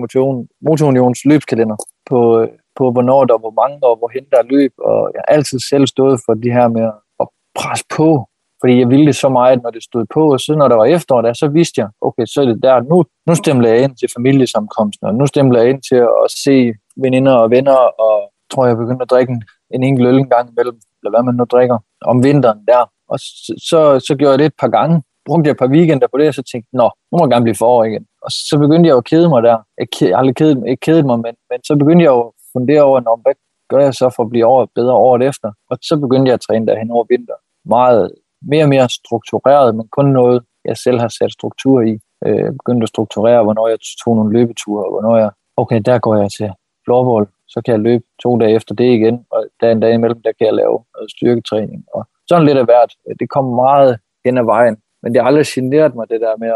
Motorunions 0.61 1.25
løbskalender 1.25 1.77
på, 2.09 2.47
på, 2.77 2.91
hvornår 2.91 3.25
der 3.25 3.37
var 3.45 3.53
mange, 3.61 3.77
og 3.87 3.97
hvorhen 3.97 4.25
der 4.33 4.49
løb, 4.53 4.73
og 4.89 5.11
jeg 5.13 5.21
har 5.23 5.35
altid 5.35 5.59
selv 5.71 5.87
stået 5.87 6.19
for 6.25 6.33
det 6.33 6.53
her 6.53 6.67
med 6.67 6.87
at 7.21 7.27
presse 7.59 7.85
på, 7.97 8.09
fordi 8.61 8.79
jeg 8.79 8.89
ville 8.89 9.05
det 9.05 9.15
så 9.15 9.29
meget, 9.29 9.63
når 9.63 9.69
det 9.69 9.83
stod 9.83 10.05
på, 10.13 10.31
og 10.33 10.39
så 10.39 10.55
når 10.55 10.67
der 10.67 10.75
var 10.75 10.85
efterår, 10.85 11.21
der, 11.21 11.33
så 11.33 11.47
vidste 11.47 11.81
jeg, 11.81 11.89
okay, 12.01 12.25
så 12.25 12.41
er 12.41 12.45
det 12.45 12.63
der, 12.63 12.81
nu, 12.91 13.03
nu 13.27 13.35
stemmer 13.35 13.67
jeg 13.67 13.83
ind 13.83 13.95
til 13.95 14.09
familiesamkomsten, 14.17 15.07
og 15.07 15.15
nu 15.15 15.25
stemmer 15.27 15.59
jeg 15.59 15.69
ind 15.69 15.81
til 15.89 15.99
at 16.23 16.29
se 16.43 16.73
veninder 17.03 17.33
og 17.33 17.51
venner, 17.51 17.79
og 18.05 18.15
tror 18.51 18.65
jeg 18.65 18.77
begyndte 18.77 19.03
at 19.03 19.09
drikke 19.09 19.31
en, 19.33 19.43
en 19.73 19.83
enkelt 19.83 20.07
øl 20.07 20.17
en 20.17 20.29
gang 20.29 20.49
imellem, 20.51 20.77
eller 20.99 21.11
hvad 21.11 21.23
man 21.23 21.35
nu 21.35 21.43
drikker, 21.43 21.77
om 22.05 22.23
vinteren 22.23 22.59
der. 22.67 22.81
Og 23.11 23.19
så, 23.19 23.53
så, 23.69 23.79
så 24.07 24.15
gjorde 24.15 24.31
jeg 24.31 24.39
det 24.39 24.45
et 24.45 24.59
par 24.59 24.67
gange, 24.67 25.03
brugte 25.25 25.47
jeg 25.47 25.51
et 25.51 25.61
par 25.63 25.73
weekender 25.75 26.07
på 26.07 26.17
det, 26.17 26.27
og 26.27 26.33
så 26.33 26.43
tænkte 26.51 26.69
nå, 26.73 26.87
nu 27.09 27.13
må 27.17 27.23
jeg 27.25 27.31
gerne 27.31 27.45
blive 27.47 27.61
forår 27.63 27.83
igen. 27.83 28.05
Og 28.25 28.31
så 28.31 28.55
begyndte 28.63 28.87
jeg 28.87 28.93
jo 28.93 28.97
at 29.03 29.09
kede 29.11 29.29
mig 29.29 29.43
der. 29.43 29.57
Jeg, 29.79 29.87
jeg 30.01 30.09
har 30.09 30.17
aldrig 30.17 30.35
kedet, 30.35 30.63
ikke 30.67 30.85
kedet 30.87 31.05
mig, 31.05 31.17
men, 31.25 31.35
men 31.49 31.59
så 31.67 31.73
begyndte 31.81 32.03
jeg 32.03 32.11
jo 32.15 32.21
at 32.27 32.31
fundere 32.55 32.83
over, 32.89 32.99
når, 32.99 33.15
hvad 33.23 33.35
gør 33.71 33.81
jeg 33.87 33.93
så 33.93 34.07
for 34.15 34.23
at 34.23 34.29
blive 34.29 34.45
over, 34.45 34.65
bedre 34.75 34.93
året 34.93 35.21
efter? 35.29 35.49
Og 35.69 35.77
så 35.81 35.93
begyndte 36.03 36.29
jeg 36.29 36.33
at 36.33 36.45
træne 36.47 36.67
derhen 36.67 36.91
over 36.91 37.05
vinter. 37.09 37.37
Meget 37.65 38.11
mere 38.51 38.63
og 38.63 38.69
mere 38.69 38.89
struktureret, 38.89 39.75
men 39.75 39.87
kun 39.97 40.05
noget, 40.05 40.43
jeg 40.65 40.77
selv 40.77 40.99
har 40.99 41.07
sat 41.07 41.31
struktur 41.31 41.81
i. 41.81 41.93
Øh, 42.25 42.39
jeg 42.45 42.53
begyndte 42.59 42.83
at 42.83 42.93
strukturere, 42.95 43.43
hvornår 43.43 43.67
jeg 43.67 43.77
tog 44.03 44.15
nogle 44.15 44.33
løbeture, 44.37 44.85
og 44.85 44.91
hvornår 44.91 45.15
jeg, 45.17 45.29
okay, 45.57 45.79
der 45.85 45.97
går 45.99 46.15
jeg 46.21 46.31
til 46.31 46.49
floorball, 46.85 47.25
så 47.47 47.61
kan 47.65 47.71
jeg 47.71 47.81
løbe 47.89 48.03
to 48.23 48.37
dage 48.37 48.55
efter 48.55 48.75
det 48.75 48.89
igen, 48.97 49.25
og 49.31 49.39
der 49.59 49.71
en 49.71 49.79
dag 49.79 49.93
imellem, 49.93 50.21
der 50.21 50.31
kan 50.37 50.47
jeg 50.47 50.53
lave 50.53 50.77
noget 50.95 51.11
styrketræning. 51.15 51.85
Og 51.93 52.07
sådan 52.29 52.45
lidt 52.45 52.57
af 52.57 52.65
hvert. 52.65 52.91
Det 53.19 53.29
kommer 53.29 53.51
meget 53.65 53.99
hen 54.25 54.37
ad 54.37 54.43
vejen, 54.43 54.77
men 55.01 55.13
det 55.13 55.21
har 55.21 55.27
aldrig 55.27 55.45
generet 55.45 55.95
mig, 55.95 56.09
det 56.09 56.21
der 56.21 56.37
med, 56.37 56.51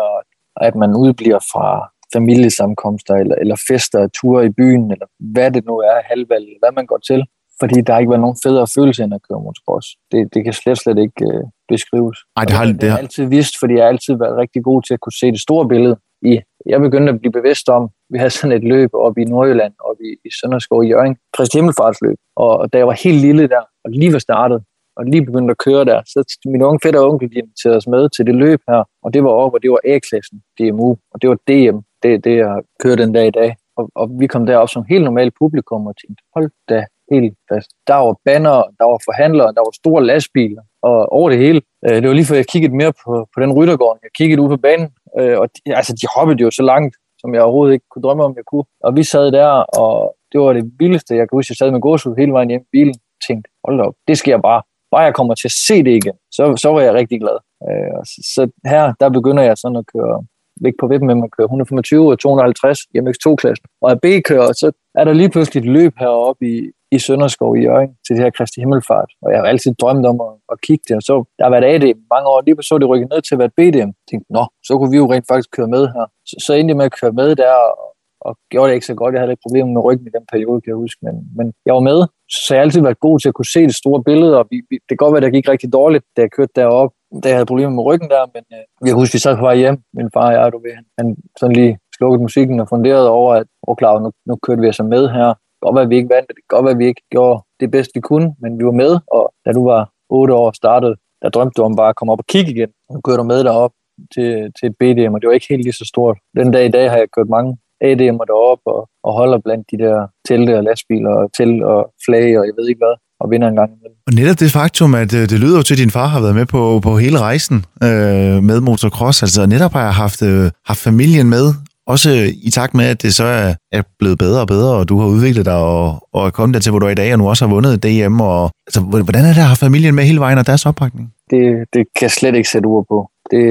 at 0.68 0.76
man 0.76 0.92
udbliver 0.96 1.40
fra 1.52 1.68
familiesamkomster, 2.14 3.16
eller, 3.16 3.36
eller 3.36 3.58
fester, 3.68 4.08
ture 4.08 4.46
i 4.46 4.50
byen, 4.50 4.92
eller 4.92 5.08
hvad 5.34 5.52
det 5.52 5.66
nu 5.66 5.76
er, 5.78 5.98
halvvalg, 6.12 6.48
hvad 6.62 6.72
man 6.72 6.86
går 6.86 6.98
til. 6.98 7.26
Fordi 7.62 7.82
der 7.82 7.94
har 7.94 8.00
ikke 8.00 8.10
været 8.10 8.26
nogen 8.28 8.42
federe 8.46 8.68
følelse 8.78 9.04
end 9.04 9.14
at 9.14 9.22
køre 9.28 9.42
motocross. 9.46 9.88
Det, 10.12 10.34
det 10.34 10.44
kan 10.44 10.54
slet, 10.54 10.78
slet 10.78 10.98
ikke 11.06 11.22
øh, 11.32 11.44
beskrives. 11.68 12.18
Ej, 12.38 12.44
det 12.46 12.54
har, 12.58 12.66
det, 12.66 12.82
det 12.82 12.90
har 12.90 12.98
altid 12.98 13.26
vidst, 13.26 13.54
fordi 13.60 13.74
jeg 13.74 13.84
har 13.84 13.90
altid 13.90 14.14
været 14.24 14.38
rigtig 14.38 14.64
god 14.64 14.82
til 14.84 14.94
at 14.94 15.00
kunne 15.00 15.20
se 15.22 15.28
det 15.32 15.42
store 15.42 15.68
billede 15.68 15.96
i. 16.22 16.40
Jeg 16.66 16.80
begyndte 16.80 17.14
at 17.14 17.20
blive 17.20 17.32
bevidst 17.32 17.70
om, 17.70 17.90
vi 18.10 18.18
havde 18.18 18.30
sådan 18.30 18.58
et 18.58 18.64
løb 18.64 18.90
op 18.94 19.18
i 19.18 19.24
Nordjylland, 19.24 19.74
og 19.80 19.96
i, 20.08 20.10
i 20.28 20.30
Sønderskov 20.40 20.84
i 20.84 20.88
Jørgen, 20.88 21.16
Kristi 21.36 21.58
Himmelfartsløb. 21.58 22.18
Og 22.36 22.74
da 22.74 22.78
jeg 22.78 22.88
var 22.88 22.98
helt 23.04 23.22
lille 23.22 23.48
der, 23.48 23.64
og 23.84 23.92
lige 23.92 24.14
var 24.14 24.20
startet, 24.20 24.60
og 24.98 25.06
lige 25.06 25.26
begyndte 25.26 25.52
at 25.52 25.58
køre 25.58 25.86
der, 25.86 26.02
så 26.06 26.20
min 26.46 26.62
unge 26.62 26.80
fætter 26.84 27.00
og 27.00 27.10
onkel, 27.10 27.30
de 27.32 27.40
inviterede 27.40 27.78
os 27.78 27.88
med 27.88 28.10
til 28.10 28.26
det 28.26 28.36
løb 28.36 28.60
her, 28.70 28.84
og 29.04 29.14
det 29.14 29.24
var 29.24 29.30
op, 29.30 29.54
og 29.54 29.64
det 29.64 29.72
var 29.72 29.80
A-klassen, 29.86 30.38
DMU, 30.60 30.98
og 31.12 31.22
det 31.22 31.30
var 31.30 31.38
DM, 31.50 31.78
det, 32.04 32.24
det 32.24 32.38
jeg 32.38 32.62
kørte 32.84 33.04
den 33.04 33.14
dag 33.14 33.28
i 33.28 33.32
dag. 33.32 33.56
Og, 33.78 33.90
og 33.96 34.10
vi 34.20 34.28
kom 34.28 34.46
derop 34.46 34.70
som 34.70 34.86
helt 34.90 35.04
normalt 35.04 35.34
publikum 35.40 35.88
og 35.88 35.96
tænkte, 36.02 36.24
hold 36.36 36.52
da 36.70 36.86
helt 37.12 37.38
fast. 37.50 37.70
Der 37.88 37.96
var 37.96 38.16
banner, 38.26 38.58
der 38.80 38.86
var 38.92 39.00
forhandlere, 39.06 39.54
der 39.58 39.62
var 39.68 39.74
store 39.82 40.06
lastbiler, 40.06 40.62
og 40.82 41.12
over 41.12 41.30
det 41.30 41.40
hele. 41.40 41.62
Øh, 41.86 41.96
det 42.02 42.08
var 42.08 42.14
lige 42.14 42.26
før 42.26 42.36
jeg 42.36 42.48
kiggede 42.48 42.76
mere 42.76 42.94
på, 43.04 43.28
på 43.34 43.38
den 43.42 43.52
ryttergården. 43.58 44.00
Jeg 44.04 44.12
kiggede 44.18 44.42
ud 44.42 44.50
på 44.50 44.58
banen, 44.58 44.90
øh, 45.20 45.40
og 45.40 45.50
de, 45.56 45.76
altså, 45.76 45.94
de 46.02 46.08
hoppede 46.16 46.42
jo 46.44 46.52
så 46.52 46.64
langt, 46.64 46.96
som 47.22 47.34
jeg 47.34 47.42
overhovedet 47.44 47.74
ikke 47.74 47.86
kunne 47.92 48.04
drømme 48.04 48.24
om, 48.24 48.34
jeg 48.36 48.46
kunne. 48.52 48.64
Og 48.84 48.96
vi 48.96 49.04
sad 49.04 49.32
der, 49.32 49.50
og 49.82 50.16
det 50.32 50.42
var 50.42 50.54
det 50.54 50.72
vildeste. 50.80 51.16
Jeg 51.16 51.26
kan 51.30 51.38
huske, 51.38 51.52
jeg 51.52 51.58
sad 51.58 51.72
med 51.72 51.82
gåsehud 51.82 52.16
hele 52.16 52.32
vejen 52.32 52.50
hjem 52.50 52.62
i 52.62 52.72
bilen 52.72 52.96
og 52.96 53.22
tænkte, 53.28 53.50
hold 53.66 53.80
op, 53.80 53.94
det 54.08 54.18
skal 54.18 54.32
jeg 54.32 54.42
bare. 54.42 54.62
Bare 54.92 55.02
jeg 55.02 55.16
kommer 55.16 55.34
til 55.36 55.48
at 55.48 55.58
se 55.68 55.84
det 55.84 55.94
igen, 56.02 56.18
så, 56.32 56.44
så 56.64 56.70
var 56.74 56.82
jeg 56.82 56.94
rigtig 56.94 57.20
glad. 57.20 57.38
Øh, 57.68 58.00
så, 58.06 58.18
så 58.34 58.42
her, 58.66 58.94
der 59.00 59.10
begynder 59.10 59.44
jeg 59.44 59.58
sådan 59.58 59.78
at 59.78 59.86
køre 59.94 60.26
væk 60.66 60.74
på 60.80 60.88
vippen 60.88 61.08
med, 61.08 61.16
man 61.16 61.30
kører 61.36 61.48
125 61.48 62.12
og 62.12 62.20
250 62.20 62.80
i 62.96 62.98
MX2-klassen. 63.04 63.66
Og 63.82 63.88
er 63.92 63.98
B-kører, 64.04 64.52
så 64.62 64.72
er 65.00 65.04
der 65.04 65.14
lige 65.14 65.30
pludselig 65.30 65.60
et 65.62 65.70
løb 65.78 65.94
heroppe 66.00 66.44
i, 66.54 66.56
i 66.92 67.00
Sønderskov 67.00 67.58
i 67.58 67.62
Jørgen 67.68 67.92
til 68.06 68.16
det 68.16 68.24
her 68.24 68.32
Kristi 68.38 68.60
Himmelfart. 68.62 69.12
Og 69.24 69.32
jeg 69.32 69.40
har 69.40 69.48
altid 69.48 69.72
drømt 69.82 70.06
om 70.06 70.18
at, 70.28 70.34
at 70.52 70.58
kigge 70.62 70.84
det, 70.88 70.96
og 70.96 71.04
så 71.10 71.16
der 71.38 71.44
har 71.46 71.54
været 71.56 71.70
ADM 71.74 72.00
mange 72.14 72.28
år, 72.32 72.42
lige 72.42 72.64
så 72.64 72.78
det 72.78 72.90
rykket 72.90 73.10
ned 73.14 73.22
til 73.22 73.36
at 73.36 73.40
være 73.44 73.56
BDM. 73.58 73.92
Jeg 74.02 74.08
tænkte, 74.10 74.34
nå, 74.38 74.44
så 74.68 74.72
kunne 74.78 74.92
vi 74.94 74.98
jo 74.98 75.12
rent 75.14 75.28
faktisk 75.32 75.52
køre 75.58 75.68
med 75.76 75.84
her. 75.96 76.06
Så, 76.30 76.36
så 76.46 76.52
endte 76.54 76.72
jeg 76.72 76.78
med 76.78 76.90
at 76.92 76.96
køre 77.02 77.12
med 77.22 77.30
der, 77.36 77.54
og, 77.80 77.90
og 78.28 78.32
gjorde 78.52 78.68
det 78.70 78.76
ikke 78.76 78.92
så 78.92 78.96
godt. 79.02 79.14
Jeg 79.14 79.22
havde 79.22 79.34
ikke 79.34 79.46
problemer 79.48 79.72
med 79.74 79.84
ryggen 79.88 80.08
i 80.08 80.16
den 80.18 80.26
periode, 80.32 80.62
kan 80.62 80.72
jeg 80.74 80.82
huske, 80.86 81.00
men, 81.08 81.16
men 81.38 81.48
jeg 81.66 81.74
var 81.78 81.84
med, 81.92 82.00
så 82.36 82.48
jeg 82.54 82.60
har 82.60 82.66
altid 82.66 82.82
været 82.82 83.00
god 83.00 83.20
til 83.20 83.30
at 83.32 83.36
kunne 83.38 83.54
se 83.56 83.62
det 83.70 83.76
store 83.84 84.04
billede, 84.10 84.34
og 84.40 84.46
vi, 84.52 84.58
vi, 84.70 84.76
det 84.76 84.94
kan 84.96 85.04
godt 85.04 85.14
være, 85.14 85.22
at 85.22 85.28
det 85.28 85.38
gik 85.38 85.50
rigtig 85.50 85.74
dårligt, 85.74 86.06
da 86.16 86.22
jeg 86.22 86.32
kørte 86.32 86.52
derop, 86.56 86.92
da 87.24 87.28
jeg 87.30 87.38
havde 87.38 87.52
problemer 87.52 87.74
med 87.76 87.84
ryggen 87.84 88.10
der, 88.10 88.24
men 88.36 88.44
øh, 88.58 88.88
jeg 88.88 88.96
husker, 88.96 89.16
vi 89.16 89.20
sad 89.20 89.36
på 89.38 89.42
vej 89.42 89.56
hjem, 89.56 89.78
min 89.94 90.10
far 90.14 90.28
og 90.28 90.34
jeg, 90.34 90.52
du 90.54 90.60
ved, 90.66 90.74
han, 90.80 90.86
han 91.00 91.08
sådan 91.40 91.56
lige 91.56 91.78
slukkede 91.98 92.22
musikken 92.22 92.60
og 92.60 92.70
funderede 92.70 93.10
over, 93.10 93.34
at 93.34 93.48
oh, 93.68 93.76
klar, 93.76 94.00
nu, 94.00 94.12
nu 94.26 94.36
kørte 94.36 94.62
vi 94.62 94.68
altså 94.68 94.84
med 94.84 95.10
her. 95.10 95.28
Det 95.28 95.62
godt 95.62 95.76
være, 95.76 95.84
at 95.84 95.90
vi 95.90 95.96
ikke 95.96 96.14
vandt, 96.16 96.28
det 96.28 96.36
godt 96.48 96.66
være, 96.66 96.76
at 96.78 96.80
vi 96.80 96.88
ikke 96.88 97.04
gjorde 97.12 97.42
det 97.60 97.72
bedste, 97.72 97.92
vi 97.96 98.02
kunne, 98.02 98.36
men 98.42 98.60
vi 98.60 98.66
var 98.66 98.78
med, 98.84 98.92
og 99.08 99.34
da 99.46 99.52
du 99.52 99.64
var 99.72 99.82
otte 100.10 100.34
år 100.34 100.52
startet, 100.52 100.96
der 101.22 101.30
drømte 101.30 101.56
du 101.58 101.62
om 101.64 101.76
bare 101.76 101.90
at 101.90 101.96
komme 101.96 102.14
op 102.14 102.20
og 102.20 102.26
kigge 102.34 102.52
igen. 102.52 102.72
Nu 102.94 103.02
kørte 103.02 103.18
du 103.18 103.24
med 103.24 103.44
derop 103.44 103.74
til, 104.14 104.52
til 104.60 104.70
BDM, 104.80 105.14
og 105.14 105.22
det 105.22 105.28
var 105.28 105.34
ikke 105.34 105.50
helt 105.50 105.64
lige 105.64 105.80
så 105.82 105.86
stort. 105.86 106.18
Den 106.38 106.52
dag 106.52 106.66
i 106.66 106.74
dag 106.78 106.90
har 106.92 106.98
jeg 106.98 107.12
kørt 107.16 107.30
mange 107.30 107.58
ADM'er 107.84 108.26
derop 108.32 108.62
og, 108.66 108.90
og 109.04 109.14
holder 109.14 109.38
blandt 109.46 109.72
de 109.72 109.78
der 109.78 110.08
telte 110.28 110.58
og 110.58 110.64
lastbiler 110.64 111.14
og 111.22 111.34
telt 111.34 111.64
og 111.64 111.94
flag 112.06 112.40
og 112.40 112.46
jeg 112.48 112.54
ved 112.58 112.68
ikke 112.70 112.84
hvad, 112.86 112.96
og 113.20 113.32
vinder 113.32 113.48
en 113.48 113.56
gang. 113.56 113.72
Og 114.08 114.14
netop 114.14 114.40
det 114.40 114.52
faktum, 114.52 114.96
at 114.96 115.14
øh, 115.14 115.30
det 115.30 115.40
lyder 115.40 115.58
jo 115.58 115.64
til, 115.64 115.74
at 115.74 115.80
din 115.80 115.92
far 115.92 116.08
har 116.08 116.22
været 116.22 116.36
med 116.36 116.46
på, 116.46 116.80
på 116.84 116.98
hele 116.98 117.20
rejsen 117.20 117.66
øh, 117.84 118.44
med 118.50 118.62
motocross, 118.62 119.24
altså 119.24 119.46
netop 119.46 119.74
har 119.74 119.84
jeg 119.84 119.94
haft, 119.94 120.22
øh, 120.22 120.52
haft 120.66 120.80
familien 120.80 121.30
med, 121.30 121.46
også 121.94 122.10
i 122.48 122.50
takt 122.50 122.74
med, 122.74 122.86
at 122.86 123.02
det 123.02 123.14
så 123.16 123.24
er, 123.24 123.54
er 123.72 123.84
blevet 124.00 124.18
bedre 124.18 124.42
og 124.42 124.48
bedre, 124.48 124.72
og 124.80 124.90
du 124.90 125.00
har 125.00 125.08
udviklet 125.08 125.46
dig 125.46 125.58
og, 125.58 126.08
og 126.14 126.26
er 126.28 126.30
kommet 126.30 126.54
dertil, 126.54 126.72
hvor 126.72 126.80
du 126.80 126.86
er 126.86 126.96
i 126.98 127.02
dag, 127.04 127.14
og 127.14 127.20
nu 127.20 127.30
også 127.30 127.46
har 127.46 127.54
vundet 127.54 127.84
DM. 127.84 128.22
Og, 128.22 128.52
altså, 128.68 128.82
hvordan 129.08 129.26
er 129.26 129.34
det 129.34 129.46
at 129.46 129.52
have 129.54 129.66
familien 129.68 129.96
med 129.96 130.04
hele 130.04 130.20
vejen 130.20 130.38
og 130.38 130.48
deres 130.48 130.66
opbakning? 130.66 131.14
Det, 131.30 131.44
det 131.74 131.84
kan 131.96 132.06
jeg 132.08 132.12
slet 132.12 132.36
ikke 132.36 132.50
sætte 132.50 132.68
ord 132.68 132.86
på. 132.92 133.10
Det, 133.32 133.44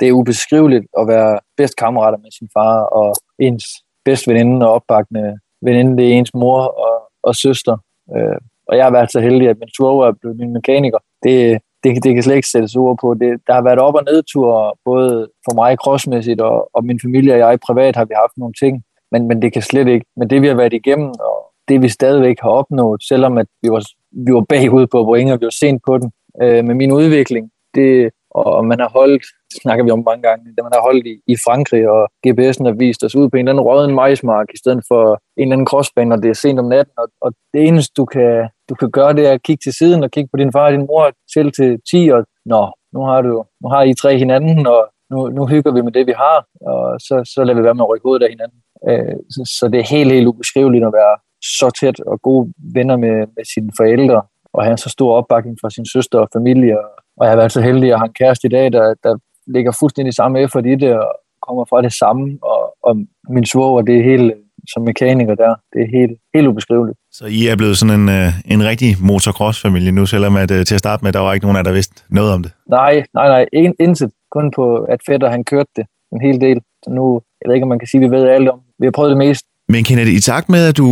det 0.00 0.08
er 0.08 0.12
ubeskriveligt 0.12 0.84
at 1.00 1.08
være 1.08 1.38
bedst 1.56 1.76
kammerater 1.76 2.18
med 2.18 2.30
sin 2.38 2.48
far, 2.56 2.76
og 2.98 3.14
ens 3.38 3.64
bedste 4.04 4.30
veninde 4.30 4.66
og 4.66 4.72
opbakende 4.72 5.38
veninde, 5.62 5.96
det 5.96 6.04
er 6.08 6.12
ens 6.18 6.34
mor 6.34 6.60
og, 6.86 6.96
og 7.22 7.34
søster. 7.36 7.76
Øh, 8.16 8.38
og 8.66 8.76
jeg 8.76 8.84
har 8.84 8.92
været 8.92 9.12
så 9.12 9.20
heldig, 9.20 9.48
at 9.48 9.58
min 9.60 9.74
svoger 9.76 10.06
er 10.06 10.12
blevet 10.20 10.36
min 10.36 10.52
mekaniker. 10.52 10.98
Det, 11.22 11.58
det, 11.84 12.04
det 12.04 12.14
kan 12.14 12.22
slet 12.22 12.36
ikke 12.36 12.48
sættes 12.48 12.76
ord 12.76 12.98
på. 13.00 13.14
Det, 13.14 13.40
der 13.46 13.52
har 13.54 13.62
været 13.62 13.78
op- 13.78 13.94
og 13.94 14.04
nedtur, 14.04 14.78
både 14.84 15.28
for 15.44 15.54
mig 15.54 15.76
crossmæssigt, 15.76 16.40
og, 16.40 16.70
og 16.74 16.84
min 16.84 17.00
familie 17.04 17.32
og 17.32 17.38
jeg 17.38 17.58
privat 17.66 17.96
har 17.96 18.04
vi 18.04 18.14
haft 18.16 18.36
nogle 18.36 18.54
ting, 18.62 18.82
men, 19.12 19.28
men 19.28 19.42
det 19.42 19.52
kan 19.52 19.62
slet 19.62 19.88
ikke. 19.88 20.06
Men 20.16 20.30
det 20.30 20.42
vi 20.42 20.46
har 20.46 20.54
været 20.54 20.72
igennem, 20.72 21.08
og 21.08 21.36
det 21.68 21.82
vi 21.82 21.88
stadigvæk 21.88 22.36
har 22.40 22.50
opnået, 22.50 23.02
selvom 23.02 23.38
at 23.38 23.46
vi 23.62 23.68
var, 23.70 23.82
vi 24.26 24.32
var 24.32 24.44
bagud 24.48 24.86
på 24.86 25.04
point, 25.04 25.32
og 25.32 25.40
vi 25.40 25.44
var 25.44 25.58
sent 25.60 25.82
på 25.86 25.98
den, 25.98 26.12
øh, 26.42 26.64
med 26.64 26.74
min 26.74 26.92
udvikling, 26.92 27.50
det, 27.74 28.10
og 28.34 28.64
man 28.70 28.80
har 28.80 28.90
holdt, 28.98 29.24
det 29.52 29.58
snakker 29.62 29.84
vi 29.84 29.90
om 29.90 30.02
mange 30.08 30.22
gange, 30.22 30.44
det 30.56 30.64
man 30.66 30.76
har 30.76 30.82
holdt 30.88 31.06
i, 31.06 31.14
i 31.32 31.36
Frankrig, 31.46 31.88
og 31.88 32.02
GPS'en 32.26 32.64
har 32.68 32.76
vist 32.84 33.04
os 33.04 33.16
ud 33.16 33.28
på 33.28 33.36
en 33.36 33.40
eller 33.40 33.52
anden 33.52 33.66
røden 33.68 33.94
majsmark, 33.94 34.46
i 34.54 34.58
stedet 34.62 34.82
for 34.90 35.02
en 35.36 35.42
eller 35.42 35.52
anden 35.52 35.66
crossbane, 35.66 36.14
og 36.14 36.22
det 36.22 36.30
er 36.30 36.34
sent 36.34 36.58
om 36.58 36.68
natten, 36.68 36.94
og, 36.98 37.08
og 37.20 37.32
det 37.54 37.60
eneste, 37.68 37.92
du 37.96 38.04
kan, 38.04 38.48
du 38.68 38.74
kan 38.74 38.90
gøre, 38.90 39.12
det 39.12 39.26
er 39.26 39.32
at 39.32 39.42
kigge 39.42 39.62
til 39.64 39.72
siden 39.72 40.04
og 40.04 40.10
kigge 40.10 40.28
på 40.32 40.36
din 40.36 40.52
far 40.52 40.66
og 40.66 40.72
din 40.72 40.86
mor 40.90 41.10
til 41.34 41.52
til 41.58 41.70
10, 41.90 42.08
og 42.08 42.20
nå, 42.44 42.62
nu 42.94 43.00
har, 43.08 43.22
du, 43.22 43.44
nu 43.62 43.68
har 43.68 43.82
I 43.82 43.94
tre 43.94 44.18
hinanden, 44.18 44.66
og 44.66 44.80
nu, 45.10 45.28
nu 45.28 45.46
hygger 45.46 45.72
vi 45.72 45.80
med 45.82 45.92
det, 45.92 46.06
vi 46.06 46.14
har, 46.16 46.46
og 46.60 47.00
så, 47.00 47.14
så 47.34 47.44
lader 47.44 47.58
vi 47.58 47.64
være 47.64 47.74
med 47.74 47.84
at 47.84 47.90
rykke 47.90 48.06
ud 48.06 48.20
af 48.20 48.30
hinanden. 48.30 48.58
Øh, 48.88 49.16
så, 49.30 49.40
så 49.58 49.68
det 49.72 49.80
er 49.80 49.94
helt, 49.94 50.12
helt 50.12 50.26
ubeskriveligt 50.26 50.84
at 50.84 50.92
være 50.92 51.16
så 51.58 51.70
tæt 51.80 52.00
og 52.00 52.22
gode 52.22 52.52
venner 52.74 52.96
med, 52.96 53.16
med 53.36 53.44
sine 53.54 53.72
forældre, 53.76 54.22
og 54.52 54.64
have 54.64 54.76
så 54.76 54.90
stor 54.90 55.14
opbakning 55.14 55.56
fra 55.60 55.70
sin 55.70 55.86
søster 55.86 56.18
og 56.18 56.28
familie. 56.32 56.78
Og 56.84 57.03
jeg 57.20 57.28
har 57.28 57.36
været 57.36 57.52
så 57.52 57.60
heldig 57.60 57.92
at 57.92 57.98
have 57.98 58.06
en 58.06 58.12
kæreste 58.12 58.46
i 58.46 58.50
dag, 58.50 58.72
der, 58.72 58.94
der 59.02 59.16
ligger 59.46 59.72
fuldstændig 59.80 60.14
samme 60.14 60.40
effort 60.40 60.66
i 60.66 60.74
det, 60.74 60.92
og 60.92 61.08
kommer 61.46 61.64
fra 61.70 61.82
det 61.82 61.92
samme. 61.92 62.38
Og, 62.42 62.60
og 62.82 62.96
min 63.28 63.46
svoger, 63.46 63.82
det 63.82 63.98
er 63.98 64.02
helt, 64.02 64.34
som 64.72 64.82
mekaniker 64.82 65.34
der, 65.34 65.54
det 65.72 65.80
er 65.82 65.98
helt, 65.98 66.18
helt 66.34 66.46
ubeskriveligt. 66.46 66.98
Så 67.12 67.24
I 67.26 67.46
er 67.46 67.56
blevet 67.56 67.78
sådan 67.78 68.00
en, 68.00 68.08
øh, 68.08 68.32
en 68.44 68.64
rigtig 68.64 68.96
motocross-familie 69.00 69.92
nu, 69.92 70.06
selvom 70.06 70.36
at, 70.36 70.50
øh, 70.50 70.64
til 70.66 70.74
at 70.74 70.78
starte 70.78 71.04
med, 71.04 71.12
der 71.12 71.20
var 71.20 71.32
ikke 71.32 71.46
nogen 71.46 71.58
af 71.58 71.64
der 71.64 71.72
vidste 71.72 72.02
noget 72.08 72.32
om 72.32 72.42
det? 72.42 72.52
Nej, 72.68 73.04
nej, 73.14 73.28
nej, 73.28 73.70
intet. 73.80 74.10
Kun 74.30 74.50
på, 74.56 74.76
at 74.76 75.00
fætter 75.08 75.30
han 75.30 75.44
kørte 75.44 75.70
det 75.76 75.84
en 76.12 76.20
hel 76.20 76.40
del. 76.40 76.60
Så 76.84 76.90
nu, 76.90 77.20
jeg 77.40 77.48
ved 77.48 77.54
ikke, 77.54 77.64
om 77.64 77.68
man 77.68 77.78
kan 77.78 77.88
sige, 77.88 78.04
at 78.04 78.10
vi 78.10 78.16
ved 78.16 78.28
alt 78.28 78.48
om. 78.48 78.60
Vi 78.78 78.86
har 78.86 78.90
prøvet 78.90 79.10
det 79.10 79.18
mest. 79.18 79.44
Men 79.68 79.84
Kenneth, 79.84 80.10
i 80.10 80.20
takt 80.20 80.48
med, 80.48 80.68
at 80.68 80.76
du, 80.76 80.86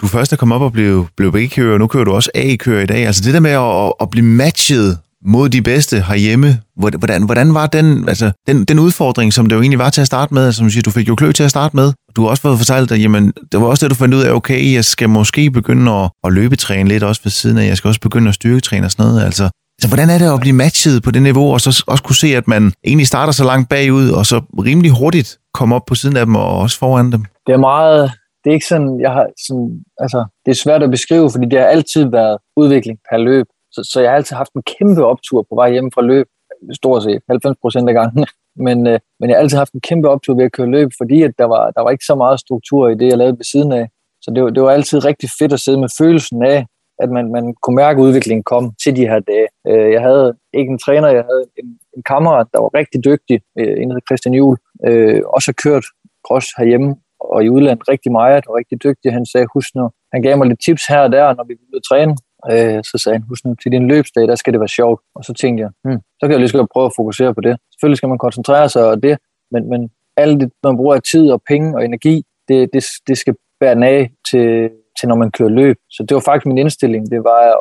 du 0.00 0.06
først 0.06 0.32
er 0.32 0.36
kommet 0.36 0.56
op 0.56 0.62
og 0.62 0.72
blev, 0.72 1.06
blev 1.16 1.32
B-kører, 1.32 1.72
og 1.72 1.78
nu 1.78 1.86
kører 1.86 2.04
du 2.04 2.12
også 2.12 2.30
A-kører 2.34 2.82
i 2.82 2.86
dag, 2.86 3.06
altså 3.06 3.22
det 3.26 3.34
der 3.34 3.40
med 3.40 3.50
at, 3.50 3.92
at 4.00 4.10
blive 4.10 4.26
matchet 4.26 4.98
mod 5.26 5.48
de 5.48 5.62
bedste 5.62 6.00
herhjemme. 6.00 6.58
Hvordan, 6.76 7.22
hvordan 7.22 7.54
var 7.54 7.66
den, 7.66 8.08
altså, 8.08 8.32
den, 8.46 8.64
den 8.64 8.78
udfordring, 8.78 9.32
som 9.32 9.46
det 9.46 9.56
jo 9.56 9.60
egentlig 9.60 9.78
var 9.78 9.90
til 9.90 10.00
at 10.00 10.06
starte 10.06 10.34
med? 10.34 10.52
Som 10.52 10.66
du 10.66 10.70
siger, 10.70 10.82
du 10.82 10.90
fik 10.90 11.08
jo 11.08 11.14
klø 11.14 11.32
til 11.32 11.42
at 11.42 11.50
starte 11.50 11.76
med. 11.76 11.92
Du 12.16 12.22
har 12.22 12.28
også 12.28 12.42
fået 12.42 12.58
fortalt, 12.58 12.92
at 12.92 13.02
jamen, 13.02 13.32
det 13.52 13.60
var 13.60 13.66
også 13.66 13.86
det, 13.86 13.90
du 13.90 13.94
fandt 13.94 14.14
ud 14.14 14.22
af, 14.22 14.32
okay, 14.32 14.72
jeg 14.74 14.84
skal 14.84 15.08
måske 15.08 15.50
begynde 15.50 15.92
at, 15.92 16.10
at 16.24 16.32
løbetræne 16.32 16.88
lidt 16.88 17.02
også 17.02 17.20
ved 17.24 17.30
siden 17.30 17.58
af. 17.58 17.66
Jeg 17.66 17.76
skal 17.76 17.88
også 17.88 18.00
begynde 18.00 18.28
at 18.28 18.34
styrketræne 18.34 18.86
og 18.86 18.90
sådan 18.90 19.06
noget. 19.06 19.24
Altså, 19.24 19.50
så 19.80 19.88
hvordan 19.88 20.10
er 20.10 20.18
det 20.18 20.34
at 20.34 20.40
blive 20.40 20.56
matchet 20.56 21.02
på 21.02 21.10
det 21.10 21.22
niveau, 21.22 21.52
og 21.52 21.60
så 21.60 21.84
også 21.86 22.02
kunne 22.02 22.16
se, 22.16 22.36
at 22.36 22.48
man 22.48 22.72
egentlig 22.86 23.06
starter 23.06 23.32
så 23.32 23.44
langt 23.44 23.68
bagud, 23.68 24.08
og 24.10 24.26
så 24.26 24.40
rimelig 24.58 24.90
hurtigt 24.90 25.38
komme 25.54 25.74
op 25.74 25.82
på 25.86 25.94
siden 25.94 26.16
af 26.16 26.26
dem 26.26 26.34
og 26.36 26.58
også 26.58 26.78
foran 26.78 27.12
dem? 27.12 27.24
Det 27.46 27.52
er 27.52 27.58
meget, 27.58 28.12
det 28.44 28.50
er 28.50 28.54
ikke 28.54 28.66
sådan, 28.66 29.00
jeg 29.00 29.10
har 29.10 29.26
sådan, 29.46 29.68
altså, 29.98 30.24
det 30.44 30.50
er 30.50 30.62
svært 30.64 30.82
at 30.82 30.90
beskrive, 30.90 31.30
fordi 31.30 31.46
det 31.50 31.58
har 31.58 31.66
altid 31.66 32.04
været 32.10 32.38
udvikling 32.56 32.98
per 33.10 33.18
løb. 33.18 33.46
Så, 33.72 33.88
så 33.92 34.00
jeg 34.00 34.10
har 34.10 34.16
altid 34.16 34.36
haft 34.36 34.52
en 34.52 34.62
kæmpe 34.62 35.04
optur 35.04 35.42
på 35.42 35.54
vej 35.54 35.72
hjem 35.72 35.90
fra 35.94 36.02
løb, 36.02 36.26
stort 36.72 37.02
set 37.02 37.20
90 37.28 37.56
procent 37.62 37.88
af 37.88 37.94
gangen. 37.94 38.26
Men, 38.66 38.86
øh, 38.86 38.98
men 39.20 39.30
jeg 39.30 39.36
har 39.36 39.42
altid 39.42 39.58
haft 39.58 39.72
en 39.72 39.80
kæmpe 39.80 40.08
optur 40.08 40.34
ved 40.34 40.44
at 40.44 40.52
køre 40.52 40.70
løb, 40.70 40.90
fordi 41.00 41.22
at 41.22 41.32
der, 41.38 41.44
var, 41.44 41.70
der 41.70 41.82
var 41.82 41.90
ikke 41.90 42.04
så 42.04 42.14
meget 42.14 42.40
struktur 42.40 42.88
i 42.88 42.94
det, 42.94 43.08
jeg 43.08 43.18
lavede 43.18 43.38
ved 43.38 43.44
siden 43.44 43.72
af. 43.72 43.88
Så 44.22 44.30
det 44.34 44.44
var, 44.44 44.50
det 44.50 44.62
var 44.62 44.70
altid 44.70 45.04
rigtig 45.04 45.28
fedt 45.38 45.52
at 45.52 45.60
sidde 45.60 45.80
med 45.80 45.88
følelsen 45.98 46.42
af, 46.42 46.66
at 46.98 47.10
man, 47.10 47.32
man 47.32 47.54
kunne 47.62 47.76
mærke, 47.76 47.98
at 47.98 48.04
udviklingen 48.04 48.44
kom 48.44 48.72
til 48.84 48.96
de 48.96 49.08
her 49.10 49.20
dage. 49.20 49.48
Øh, 49.68 49.92
jeg 49.92 50.00
havde 50.00 50.34
ikke 50.54 50.70
en 50.70 50.78
træner, 50.78 51.08
jeg 51.08 51.24
havde 51.30 51.44
en, 51.58 51.78
en 51.96 52.02
kammerat, 52.02 52.46
der 52.52 52.60
var 52.60 52.70
rigtig 52.74 53.04
dygtig, 53.04 53.40
øh, 53.58 53.82
en 53.82 53.90
hedder 53.90 54.06
Christian 54.08 54.34
Juhl, 54.34 54.56
øh, 54.86 55.20
også 55.34 55.48
har 55.48 55.58
kørt 55.64 55.84
cross 56.26 56.46
herhjemme 56.58 56.96
og 57.20 57.44
i 57.44 57.48
udlandet 57.48 57.88
rigtig 57.88 58.12
meget, 58.12 58.46
og 58.48 58.54
rigtig 58.54 58.82
dygtig. 58.86 59.12
Han 59.12 59.26
sagde, 59.26 59.46
husk 59.54 59.74
nu, 59.74 59.90
han 60.12 60.22
gav 60.22 60.38
mig 60.38 60.46
lidt 60.48 60.60
tips 60.66 60.86
her 60.86 61.00
og 61.06 61.12
der, 61.12 61.34
når 61.34 61.44
vi 61.44 61.54
ville 61.60 61.82
træne. 61.88 62.12
Øh, 62.50 62.80
så 62.90 62.98
sagde 63.02 63.14
han, 63.18 63.24
husk 63.28 63.44
nu, 63.44 63.54
til 63.54 63.72
din 63.72 63.88
løbsdag, 63.88 64.28
der 64.28 64.34
skal 64.34 64.52
det 64.52 64.60
være 64.60 64.68
sjovt. 64.68 65.00
Og 65.14 65.24
så 65.24 65.32
tænkte 65.32 65.60
jeg, 65.62 65.70
hmm, 65.84 66.00
så 66.18 66.22
kan 66.22 66.30
jeg 66.30 66.38
lige 66.38 66.48
så 66.48 66.66
prøve 66.72 66.86
at 66.86 66.92
fokusere 66.96 67.34
på 67.34 67.40
det. 67.40 67.56
Selvfølgelig 67.72 67.96
skal 67.98 68.08
man 68.08 68.18
koncentrere 68.18 68.68
sig 68.68 68.84
om 68.92 69.00
det, 69.00 69.18
men, 69.50 69.70
men 69.70 69.90
alt 70.16 70.40
det, 70.40 70.50
man 70.64 70.76
bruger 70.76 70.94
af 70.94 71.02
tid 71.02 71.30
og 71.30 71.42
penge 71.48 71.76
og 71.76 71.84
energi, 71.84 72.24
det, 72.48 72.70
det, 72.72 72.84
det 73.08 73.18
skal 73.18 73.34
bære 73.60 73.86
af 73.86 74.10
til, 74.30 74.70
til, 75.00 75.08
når 75.08 75.16
man 75.16 75.30
kører 75.30 75.48
løb. 75.48 75.76
Så 75.90 76.04
det 76.08 76.14
var 76.14 76.20
faktisk 76.20 76.46
min 76.46 76.58
indstilling, 76.58 77.10
det 77.10 77.24
var 77.24 77.40
at, 77.52 77.56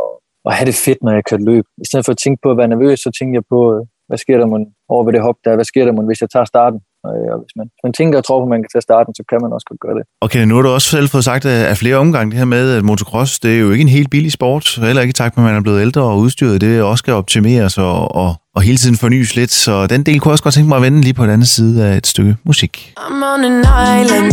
at 0.46 0.54
have 0.54 0.66
det 0.66 0.76
fedt, 0.86 1.04
når 1.04 1.14
jeg 1.14 1.24
kørte 1.30 1.44
løb. 1.44 1.66
I 1.78 1.86
stedet 1.86 2.06
for 2.06 2.12
at 2.12 2.18
tænke 2.18 2.40
på 2.44 2.52
at 2.52 2.58
være 2.58 2.68
nervøs, 2.68 3.00
så 3.00 3.12
tænkte 3.20 3.36
jeg 3.36 3.46
på, 3.50 3.60
øh, 3.76 3.82
hvad 4.08 4.18
sker 4.18 4.38
der 4.38 4.46
mon, 4.46 4.66
over 4.90 5.04
ved 5.04 5.14
det 5.14 5.22
hop 5.22 5.36
der? 5.46 5.56
Hvad 5.56 5.66
sker 5.66 5.86
der 5.86 5.92
mon, 5.92 6.06
hvis 6.06 6.22
jeg 6.22 6.30
tager 6.30 6.46
starten? 6.46 6.80
Og 7.04 7.38
hvis 7.42 7.54
man, 7.60 7.66
hvis 7.74 7.84
man 7.88 7.94
tænker 7.94 8.18
og 8.18 8.26
tror 8.26 8.40
på, 8.40 8.46
at 8.48 8.54
man 8.56 8.62
kan 8.64 8.70
tage 8.74 8.86
starten, 8.90 9.12
så 9.16 9.24
kan 9.30 9.38
man 9.44 9.52
også 9.56 9.66
godt 9.70 9.80
gøre 9.86 9.96
det. 10.00 10.04
Okay, 10.26 10.42
nu 10.46 10.56
har 10.56 10.62
du 10.62 10.70
også 10.70 10.90
selv 10.96 11.08
fået 11.10 11.24
sagt 11.24 11.46
af 11.46 11.78
flere 11.78 11.96
omgange 11.96 12.32
det 12.32 12.38
her 12.38 12.46
med, 12.46 12.66
at 12.78 12.84
motocross, 12.84 13.40
det 13.40 13.52
er 13.56 13.60
jo 13.60 13.72
ikke 13.72 13.82
en 13.82 13.96
helt 13.98 14.10
billig 14.10 14.32
sport, 14.32 14.66
heller 14.88 15.02
ikke 15.02 15.16
i 15.16 15.20
takt 15.22 15.38
med, 15.38 15.44
at 15.44 15.50
man 15.50 15.56
er 15.60 15.64
blevet 15.68 15.82
ældre 15.82 16.02
og 16.02 16.18
udstyret. 16.18 16.62
Det 16.62 16.82
også 16.82 17.02
skal 17.02 17.14
optimeres 17.14 17.78
og, 17.78 18.16
og, 18.16 18.36
og 18.56 18.62
hele 18.62 18.78
tiden 18.78 18.98
fornyes 18.98 19.36
lidt, 19.36 19.52
så 19.52 19.88
den 19.88 20.04
del 20.04 20.20
kunne 20.20 20.30
jeg 20.30 20.34
også 20.34 20.44
godt 20.44 20.54
tænke 20.54 20.70
mig 20.70 20.76
at 20.76 20.82
vende 20.82 21.02
lige 21.02 21.14
på 21.14 21.24
den 21.24 21.32
anden 21.32 21.46
side 21.58 21.86
af 21.88 21.98
et 21.98 22.08
stykke 22.08 22.36
musik. 22.44 22.94
I'm 23.00 23.24
on 23.34 23.42
an 23.52 23.58
island 24.02 24.32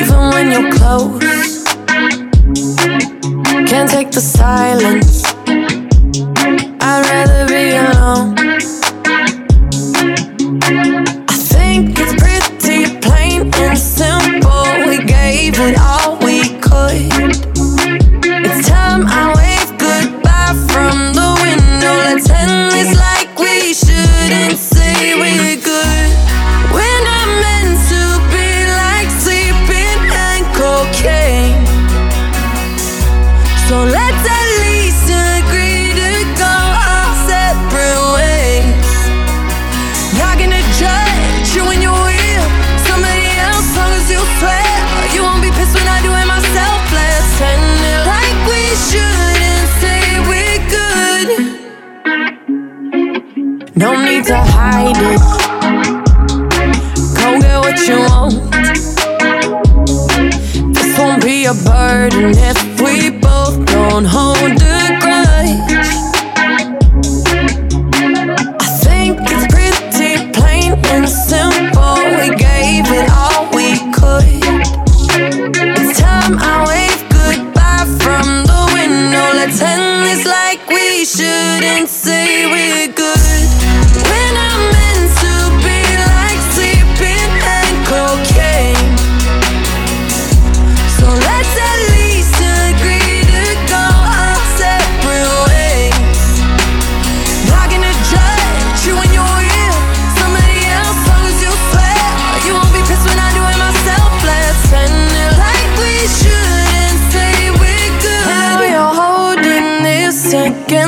Even 0.00 0.20
when 0.34 0.46
you're 0.54 0.70
close 0.78 1.26
Can't 3.70 3.88
take 3.96 4.10
the 4.12 4.24
silence 4.38 5.05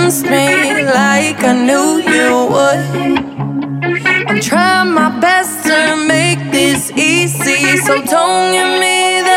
against 0.09 0.25
me 0.25 0.85
like 0.85 1.45
I 1.45 1.53
knew 1.53 2.01
you 2.01 2.49
would. 2.53 3.19
I'm 4.29 4.41
trying 4.41 4.95
my 4.95 5.11
best 5.21 5.65
to 5.67 6.07
make 6.09 6.51
this 6.51 6.91
easy, 6.93 7.77
so 7.77 8.03
don't 8.03 8.53
give 8.53 8.81
me 8.81 9.28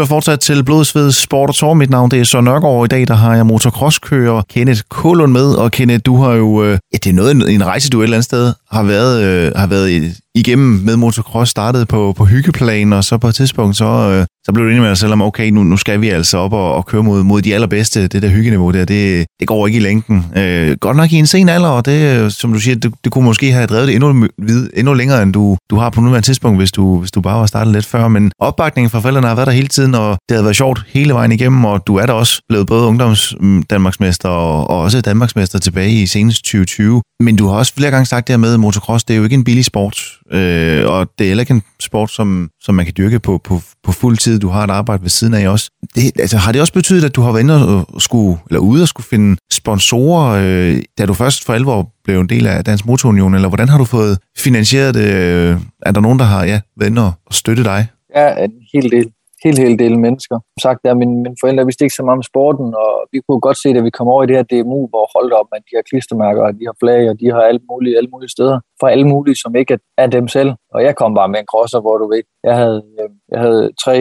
lytter 0.00 0.14
fortsat 0.14 0.40
til 0.40 0.64
Blodsved 0.64 1.12
Sport 1.12 1.48
og 1.48 1.54
Tor. 1.54 1.74
Mit 1.74 1.90
navn 1.90 2.10
det 2.10 2.20
er 2.20 2.24
Søren 2.24 2.44
Nørgaard. 2.44 2.84
I 2.84 2.88
dag 2.88 3.08
der 3.08 3.14
har 3.14 3.34
jeg 3.34 3.46
motocrosskører 3.46 4.42
Kenneth 4.48 4.80
Kålund 4.88 5.32
med. 5.32 5.54
Og 5.54 5.70
Kenneth, 5.70 6.02
du 6.06 6.16
har 6.16 6.32
jo... 6.32 6.64
Øh, 6.64 6.70
ja, 6.70 6.98
det 7.04 7.06
er 7.06 7.12
noget 7.12 7.54
en 7.54 7.66
rejse, 7.66 7.90
du 7.90 8.00
et 8.00 8.04
eller 8.04 8.16
andet 8.16 8.24
sted 8.24 8.52
har 8.70 8.82
været, 8.82 9.22
øh, 9.22 9.52
har 9.56 9.66
været 9.66 9.90
i, 9.90 10.12
igennem 10.34 10.80
med 10.84 10.96
motocross, 10.96 11.50
startede 11.50 11.86
på, 11.86 12.12
på 12.16 12.24
hyggeplan, 12.24 12.92
og 12.92 13.04
så 13.04 13.18
på 13.18 13.28
et 13.28 13.34
tidspunkt, 13.34 13.76
så, 13.76 13.84
øh, 13.84 14.26
så 14.46 14.52
blev 14.52 14.64
du 14.64 14.70
enig 14.70 14.80
med 14.80 14.88
dig 14.88 14.98
selv 14.98 15.12
om, 15.12 15.22
okay, 15.22 15.50
nu, 15.50 15.62
nu 15.64 15.76
skal 15.76 16.00
vi 16.00 16.08
altså 16.08 16.38
op 16.38 16.52
og, 16.52 16.74
og 16.74 16.86
køre 16.86 17.02
mod, 17.02 17.22
mod 17.22 17.42
de 17.42 17.54
allerbedste, 17.54 18.08
det 18.08 18.22
der 18.22 18.28
hyggeniveau 18.28 18.70
der, 18.70 18.84
det, 18.84 19.26
det 19.40 19.48
går 19.48 19.66
ikke 19.66 19.76
i 19.76 19.80
længden. 19.80 20.26
Øh, 20.36 20.76
godt 20.80 20.96
nok 20.96 21.12
i 21.12 21.16
en 21.16 21.26
sen 21.26 21.48
alder, 21.48 21.68
og 21.68 21.86
det, 21.86 22.32
som 22.32 22.52
du 22.52 22.58
siger, 22.58 22.76
det, 22.76 22.94
det 23.04 23.12
kunne 23.12 23.24
måske 23.24 23.52
have 23.52 23.66
drevet 23.66 23.88
det 23.88 23.94
endnu, 23.94 24.28
endnu 24.74 24.94
længere, 24.94 25.22
end 25.22 25.32
du, 25.32 25.56
du 25.70 25.76
har 25.76 25.90
på 25.90 26.00
nuværende 26.00 26.26
tidspunkt, 26.26 26.58
hvis 26.58 26.72
du, 26.72 26.98
hvis 26.98 27.10
du 27.10 27.20
bare 27.20 27.40
var 27.40 27.46
startet 27.46 27.72
lidt 27.72 27.86
før, 27.86 28.08
men 28.08 28.32
opbakningen 28.38 28.90
fra 28.90 29.00
forældrene 29.00 29.26
har 29.26 29.34
været 29.34 29.46
der 29.46 29.52
hele 29.52 29.68
tiden, 29.68 29.94
og 29.94 30.18
det 30.28 30.36
har 30.36 30.42
været 30.42 30.56
sjovt 30.56 30.84
hele 30.88 31.14
vejen 31.14 31.32
igennem, 31.32 31.64
og 31.64 31.86
du 31.86 31.96
er 31.96 32.06
da 32.06 32.12
også 32.12 32.42
blevet 32.48 32.66
både 32.66 32.86
ungdoms 32.86 33.34
mm, 33.40 33.62
Danmarksmester 33.62 34.28
og, 34.28 34.70
og 34.70 34.80
også 34.80 35.00
Danmarksmester 35.00 35.58
tilbage 35.58 35.92
i 35.92 36.06
senest 36.06 36.44
2020. 36.44 37.02
Men 37.20 37.36
du 37.36 37.48
har 37.48 37.54
også 37.54 37.74
flere 37.74 37.90
gange 37.90 38.06
sagt 38.06 38.26
det 38.26 38.32
her 38.32 38.38
med, 38.38 38.54
at 38.54 38.60
motocross, 38.60 39.04
det 39.04 39.14
er 39.14 39.18
jo 39.18 39.24
ikke 39.24 39.34
en 39.34 39.44
billig 39.44 39.64
sport, 39.64 40.19
øh, 40.32 40.86
og 40.86 41.10
det 41.18 41.24
er 41.24 41.28
heller 41.28 41.42
ikke 41.42 41.54
en 41.54 41.62
sport, 41.80 42.10
som, 42.10 42.50
som 42.60 42.74
man 42.74 42.84
kan 42.84 42.94
dyrke 42.98 43.18
på, 43.18 43.40
på, 43.44 43.60
på 43.82 43.92
fuld 43.92 44.16
tid. 44.16 44.38
Du 44.38 44.48
har 44.48 44.64
et 44.64 44.70
arbejde 44.70 45.02
ved 45.02 45.10
siden 45.10 45.34
af 45.34 45.48
også. 45.48 45.70
Det, 45.94 46.20
altså, 46.20 46.36
har 46.36 46.52
det 46.52 46.60
også 46.60 46.72
betydet, 46.72 47.04
at 47.04 47.16
du 47.16 47.20
har 47.20 47.32
været 47.32 47.42
inde 47.42 47.86
og 47.86 48.02
skulle, 48.02 48.38
eller 48.50 48.60
ude 48.60 48.82
og 48.82 48.88
skulle 48.88 49.06
finde 49.06 49.36
sponsorer, 49.52 50.28
øh, 50.44 50.82
da 50.98 51.06
du 51.06 51.14
først 51.14 51.44
for 51.44 51.52
alvor 51.52 51.92
blev 52.04 52.20
en 52.20 52.28
del 52.28 52.46
af 52.46 52.64
Dansk 52.64 52.86
Motorunion, 52.86 53.34
eller 53.34 53.48
hvordan 53.48 53.68
har 53.68 53.78
du 53.78 53.84
fået 53.84 54.18
finansieret 54.38 54.94
det? 54.94 55.14
Øh, 55.14 55.56
er 55.82 55.92
der 55.92 56.00
nogen, 56.00 56.18
der 56.18 56.24
har 56.24 56.44
ja, 56.44 56.60
været 56.76 56.90
inde 56.90 57.04
og 57.04 57.12
støtte 57.30 57.64
dig? 57.64 57.86
Ja, 58.16 58.44
en 58.44 58.52
hel 58.72 58.90
del 58.90 59.06
helt, 59.44 59.58
helt 59.58 59.78
del 59.84 59.98
mennesker. 59.98 60.36
Som 60.52 60.60
sagt, 60.66 60.80
der, 60.84 60.94
mine, 60.94 61.14
mine 61.24 61.36
forældre 61.40 61.64
vidste 61.64 61.84
ikke 61.84 61.98
så 61.98 62.04
meget 62.04 62.20
om 62.20 62.22
sporten, 62.22 62.68
og 62.84 62.90
vi 63.12 63.18
kunne 63.20 63.40
godt 63.40 63.58
se, 63.62 63.68
at 63.68 63.84
vi 63.84 63.90
kom 63.98 64.08
over 64.08 64.22
i 64.22 64.26
det 64.26 64.36
her 64.36 64.46
DMU, 64.50 64.80
hvor 64.92 65.04
holdt 65.16 65.32
op, 65.40 65.48
at 65.56 65.62
de 65.68 65.76
har 65.78 65.84
klistermærker, 65.90 66.42
og 66.48 66.52
de 66.58 66.64
har 66.68 66.76
flag, 66.82 67.02
og 67.10 67.20
de 67.20 67.26
har 67.34 67.42
alle 67.50 67.62
mulige, 67.70 67.96
alle 67.98 68.10
mulige 68.14 68.34
steder, 68.36 68.58
fra 68.80 68.90
alle 68.90 69.06
mulige, 69.12 69.36
som 69.42 69.56
ikke 69.56 69.78
er 69.98 70.06
dem 70.06 70.28
selv. 70.28 70.50
Og 70.74 70.82
jeg 70.86 70.96
kom 70.96 71.14
bare 71.14 71.28
med 71.28 71.40
en 71.40 71.50
crosser, 71.52 71.80
hvor 71.80 71.96
du 71.98 72.06
ved, 72.08 72.22
jeg 72.44 72.56
havde, 72.56 72.82
øh, 73.00 73.08
jeg 73.32 73.40
havde 73.40 73.70
tre 73.84 73.96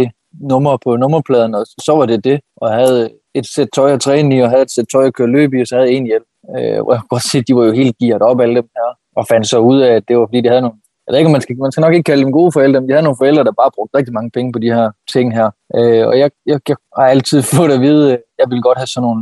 numre 0.51 0.79
på 0.83 0.95
nummerpladen, 0.95 1.55
og 1.55 1.65
så 1.85 1.91
var 1.97 2.05
det 2.05 2.23
det, 2.23 2.39
og 2.61 2.69
jeg 2.69 2.77
havde 2.77 3.09
et 3.35 3.47
sæt 3.55 3.69
tøj 3.75 3.91
at 3.93 4.01
træne 4.01 4.35
i, 4.35 4.39
og 4.39 4.49
havde 4.49 4.61
et 4.61 4.71
sæt 4.71 4.85
tøj 4.93 5.05
at 5.05 5.13
køre 5.13 5.27
løb 5.27 5.53
i, 5.53 5.61
og 5.61 5.67
så 5.67 5.75
havde 5.75 5.89
jeg 5.89 5.97
en 5.97 6.05
hjælp. 6.05 6.27
Øh, 6.57 6.79
hvor 6.83 6.93
jeg 6.93 7.01
kunne 7.01 7.15
godt 7.15 7.29
se, 7.31 7.37
at 7.37 7.47
de 7.47 7.55
var 7.55 7.65
jo 7.65 7.71
helt 7.71 7.95
gearet 7.97 8.21
op, 8.21 8.39
alle 8.41 8.55
dem 8.55 8.69
her, 8.77 8.89
og 9.15 9.27
fandt 9.31 9.47
så 9.47 9.59
ud 9.59 9.79
af, 9.79 9.91
at 9.95 10.03
det 10.07 10.17
var 10.17 10.25
fordi, 10.27 10.41
de 10.41 10.49
havde 10.49 10.61
nogle 10.61 10.79
jeg 11.09 11.13
ved 11.13 11.19
ikke, 11.19 11.31
man 11.37 11.41
skal, 11.41 11.57
man 11.57 11.71
skal 11.71 11.81
nok 11.81 11.93
ikke 11.93 12.09
kalde 12.09 12.23
dem 12.23 12.31
gode 12.31 12.51
forældre, 12.51 12.81
men 12.81 12.89
jeg 12.89 12.95
havde 12.95 13.07
nogle 13.09 13.21
forældre, 13.23 13.43
der 13.43 13.61
bare 13.61 13.71
brugte 13.75 13.97
rigtig 13.97 14.13
mange 14.13 14.31
penge 14.35 14.51
på 14.53 14.59
de 14.59 14.73
her 14.77 14.91
ting 15.13 15.27
her. 15.37 15.47
Øh, 15.77 16.07
og 16.09 16.19
jeg, 16.21 16.29
jeg, 16.45 16.59
jeg 16.69 16.77
har 16.97 17.07
altid 17.15 17.39
fået 17.57 17.71
at 17.77 17.81
vide, 17.81 18.13
at 18.13 18.21
jeg 18.39 18.47
vil 18.51 18.61
godt 18.61 18.77
have 18.77 18.91
sådan 18.93 19.05
nogle 19.07 19.21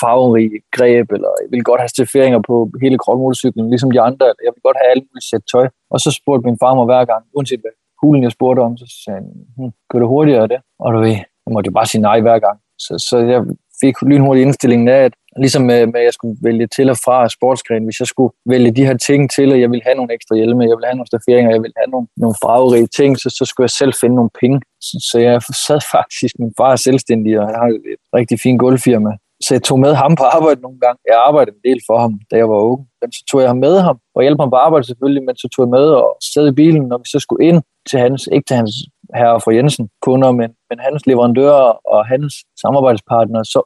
farverige 0.00 0.60
greb, 0.76 1.06
eller 1.16 1.30
jeg 1.42 1.48
vil 1.52 1.64
godt 1.70 1.80
have 1.80 1.94
stifferinger 1.94 2.40
på 2.48 2.54
hele 2.82 2.98
krogmotorcyklen, 2.98 3.70
ligesom 3.70 3.90
de 3.90 4.00
andre, 4.08 4.24
eller 4.28 4.42
jeg 4.46 4.52
vil 4.54 4.62
godt 4.68 4.78
have 4.80 4.90
alle 4.92 5.04
mulige 5.08 5.28
sæt 5.30 5.44
tøj. 5.52 5.66
Og 5.92 5.98
så 6.04 6.10
spurgte 6.18 6.46
min 6.48 6.58
far 6.62 6.74
mig 6.74 6.86
hver 6.90 7.04
gang, 7.10 7.22
uanset 7.36 7.60
hvad 7.62 7.74
hulen 8.02 8.22
jeg 8.22 8.32
spurgte 8.32 8.60
om, 8.66 8.76
så 8.76 8.86
sagde 9.04 9.18
han, 9.20 9.26
hm, 9.56 9.72
gør 9.90 9.98
det 9.98 10.08
hurtigere 10.14 10.42
af 10.42 10.48
det? 10.48 10.60
Og 10.84 10.88
du 10.92 10.98
ved, 11.04 11.14
jeg 11.44 11.52
måtte 11.54 11.68
jo 11.68 11.74
bare 11.78 11.90
sige 11.92 12.02
nej 12.08 12.18
hver 12.20 12.38
gang. 12.46 12.58
Så, 12.84 12.92
så 13.08 13.16
jeg 13.18 13.40
fik 13.82 13.94
lynhurtigt 14.02 14.46
indstillingen 14.46 14.88
af, 14.88 15.00
at 15.08 15.14
ligesom 15.36 15.62
med, 15.62 15.86
med, 15.86 16.00
at 16.00 16.04
jeg 16.04 16.12
skulle 16.12 16.36
vælge 16.42 16.66
til 16.66 16.90
og 16.90 16.96
fra 16.96 17.28
sportsgren, 17.28 17.84
hvis 17.84 18.00
jeg 18.00 18.08
skulle 18.12 18.32
vælge 18.46 18.70
de 18.70 18.86
her 18.86 18.96
ting 18.96 19.30
til, 19.36 19.52
at 19.52 19.60
jeg 19.60 19.70
ville 19.70 19.86
have 19.86 19.96
nogle 19.96 20.14
ekstra 20.14 20.36
hjelme, 20.36 20.62
jeg 20.62 20.76
ville 20.76 20.90
have 20.90 20.98
nogle 20.98 21.12
staferinger, 21.12 21.50
jeg 21.50 21.62
ville 21.62 21.78
have 21.80 21.90
nogle, 21.94 22.06
nogle 22.16 22.36
farverige 22.44 22.86
ting, 22.98 23.18
så, 23.22 23.28
så 23.38 23.44
skulle 23.44 23.64
jeg 23.64 23.70
selv 23.80 23.92
finde 24.00 24.16
nogle 24.16 24.30
penge. 24.40 24.60
Så, 24.80 24.94
så 25.10 25.16
jeg 25.18 25.42
sad 25.66 25.80
faktisk, 25.96 26.32
min 26.38 26.52
far 26.58 26.72
er 26.72 26.82
selvstændig, 26.88 27.40
og 27.40 27.46
han 27.46 27.54
har 27.60 27.68
et 27.68 28.00
rigtig 28.18 28.40
fint 28.40 28.60
gulvfirma, 28.60 29.12
så 29.44 29.54
jeg 29.54 29.62
tog 29.62 29.78
med 29.80 29.94
ham 29.94 30.12
på 30.16 30.24
arbejde 30.36 30.60
nogle 30.60 30.80
gange. 30.80 30.98
Jeg 31.10 31.16
arbejdede 31.28 31.56
en 31.56 31.70
del 31.70 31.80
for 31.88 31.98
ham, 31.98 32.12
da 32.30 32.36
jeg 32.36 32.48
var 32.48 32.60
ung. 32.72 32.80
Men 33.00 33.12
så 33.12 33.20
tog 33.30 33.40
jeg 33.40 33.48
ham 33.48 33.60
med 33.66 33.80
ham 33.80 33.98
og 34.14 34.22
hjalp 34.22 34.40
ham 34.40 34.50
på 34.50 34.56
arbejde 34.56 34.86
selvfølgelig, 34.86 35.24
men 35.28 35.36
så 35.36 35.48
tog 35.52 35.62
jeg 35.64 35.70
med 35.78 35.86
og 36.00 36.16
sad 36.32 36.48
i 36.48 36.58
bilen, 36.62 36.82
når 36.88 36.98
vi 36.98 37.08
så 37.14 37.18
skulle 37.18 37.46
ind 37.48 37.62
til 37.90 37.98
hans, 37.98 38.28
ikke 38.32 38.46
til 38.48 38.56
hans 38.56 38.74
herre 39.14 39.40
fra 39.40 39.54
Jensen 39.54 39.88
kunder, 40.06 40.30
men, 40.32 40.50
men 40.70 40.78
hans 40.78 41.06
leverandører 41.06 41.70
og 41.94 42.06
hans 42.06 42.34
samarbejdspartnere, 42.62 43.44
så 43.44 43.60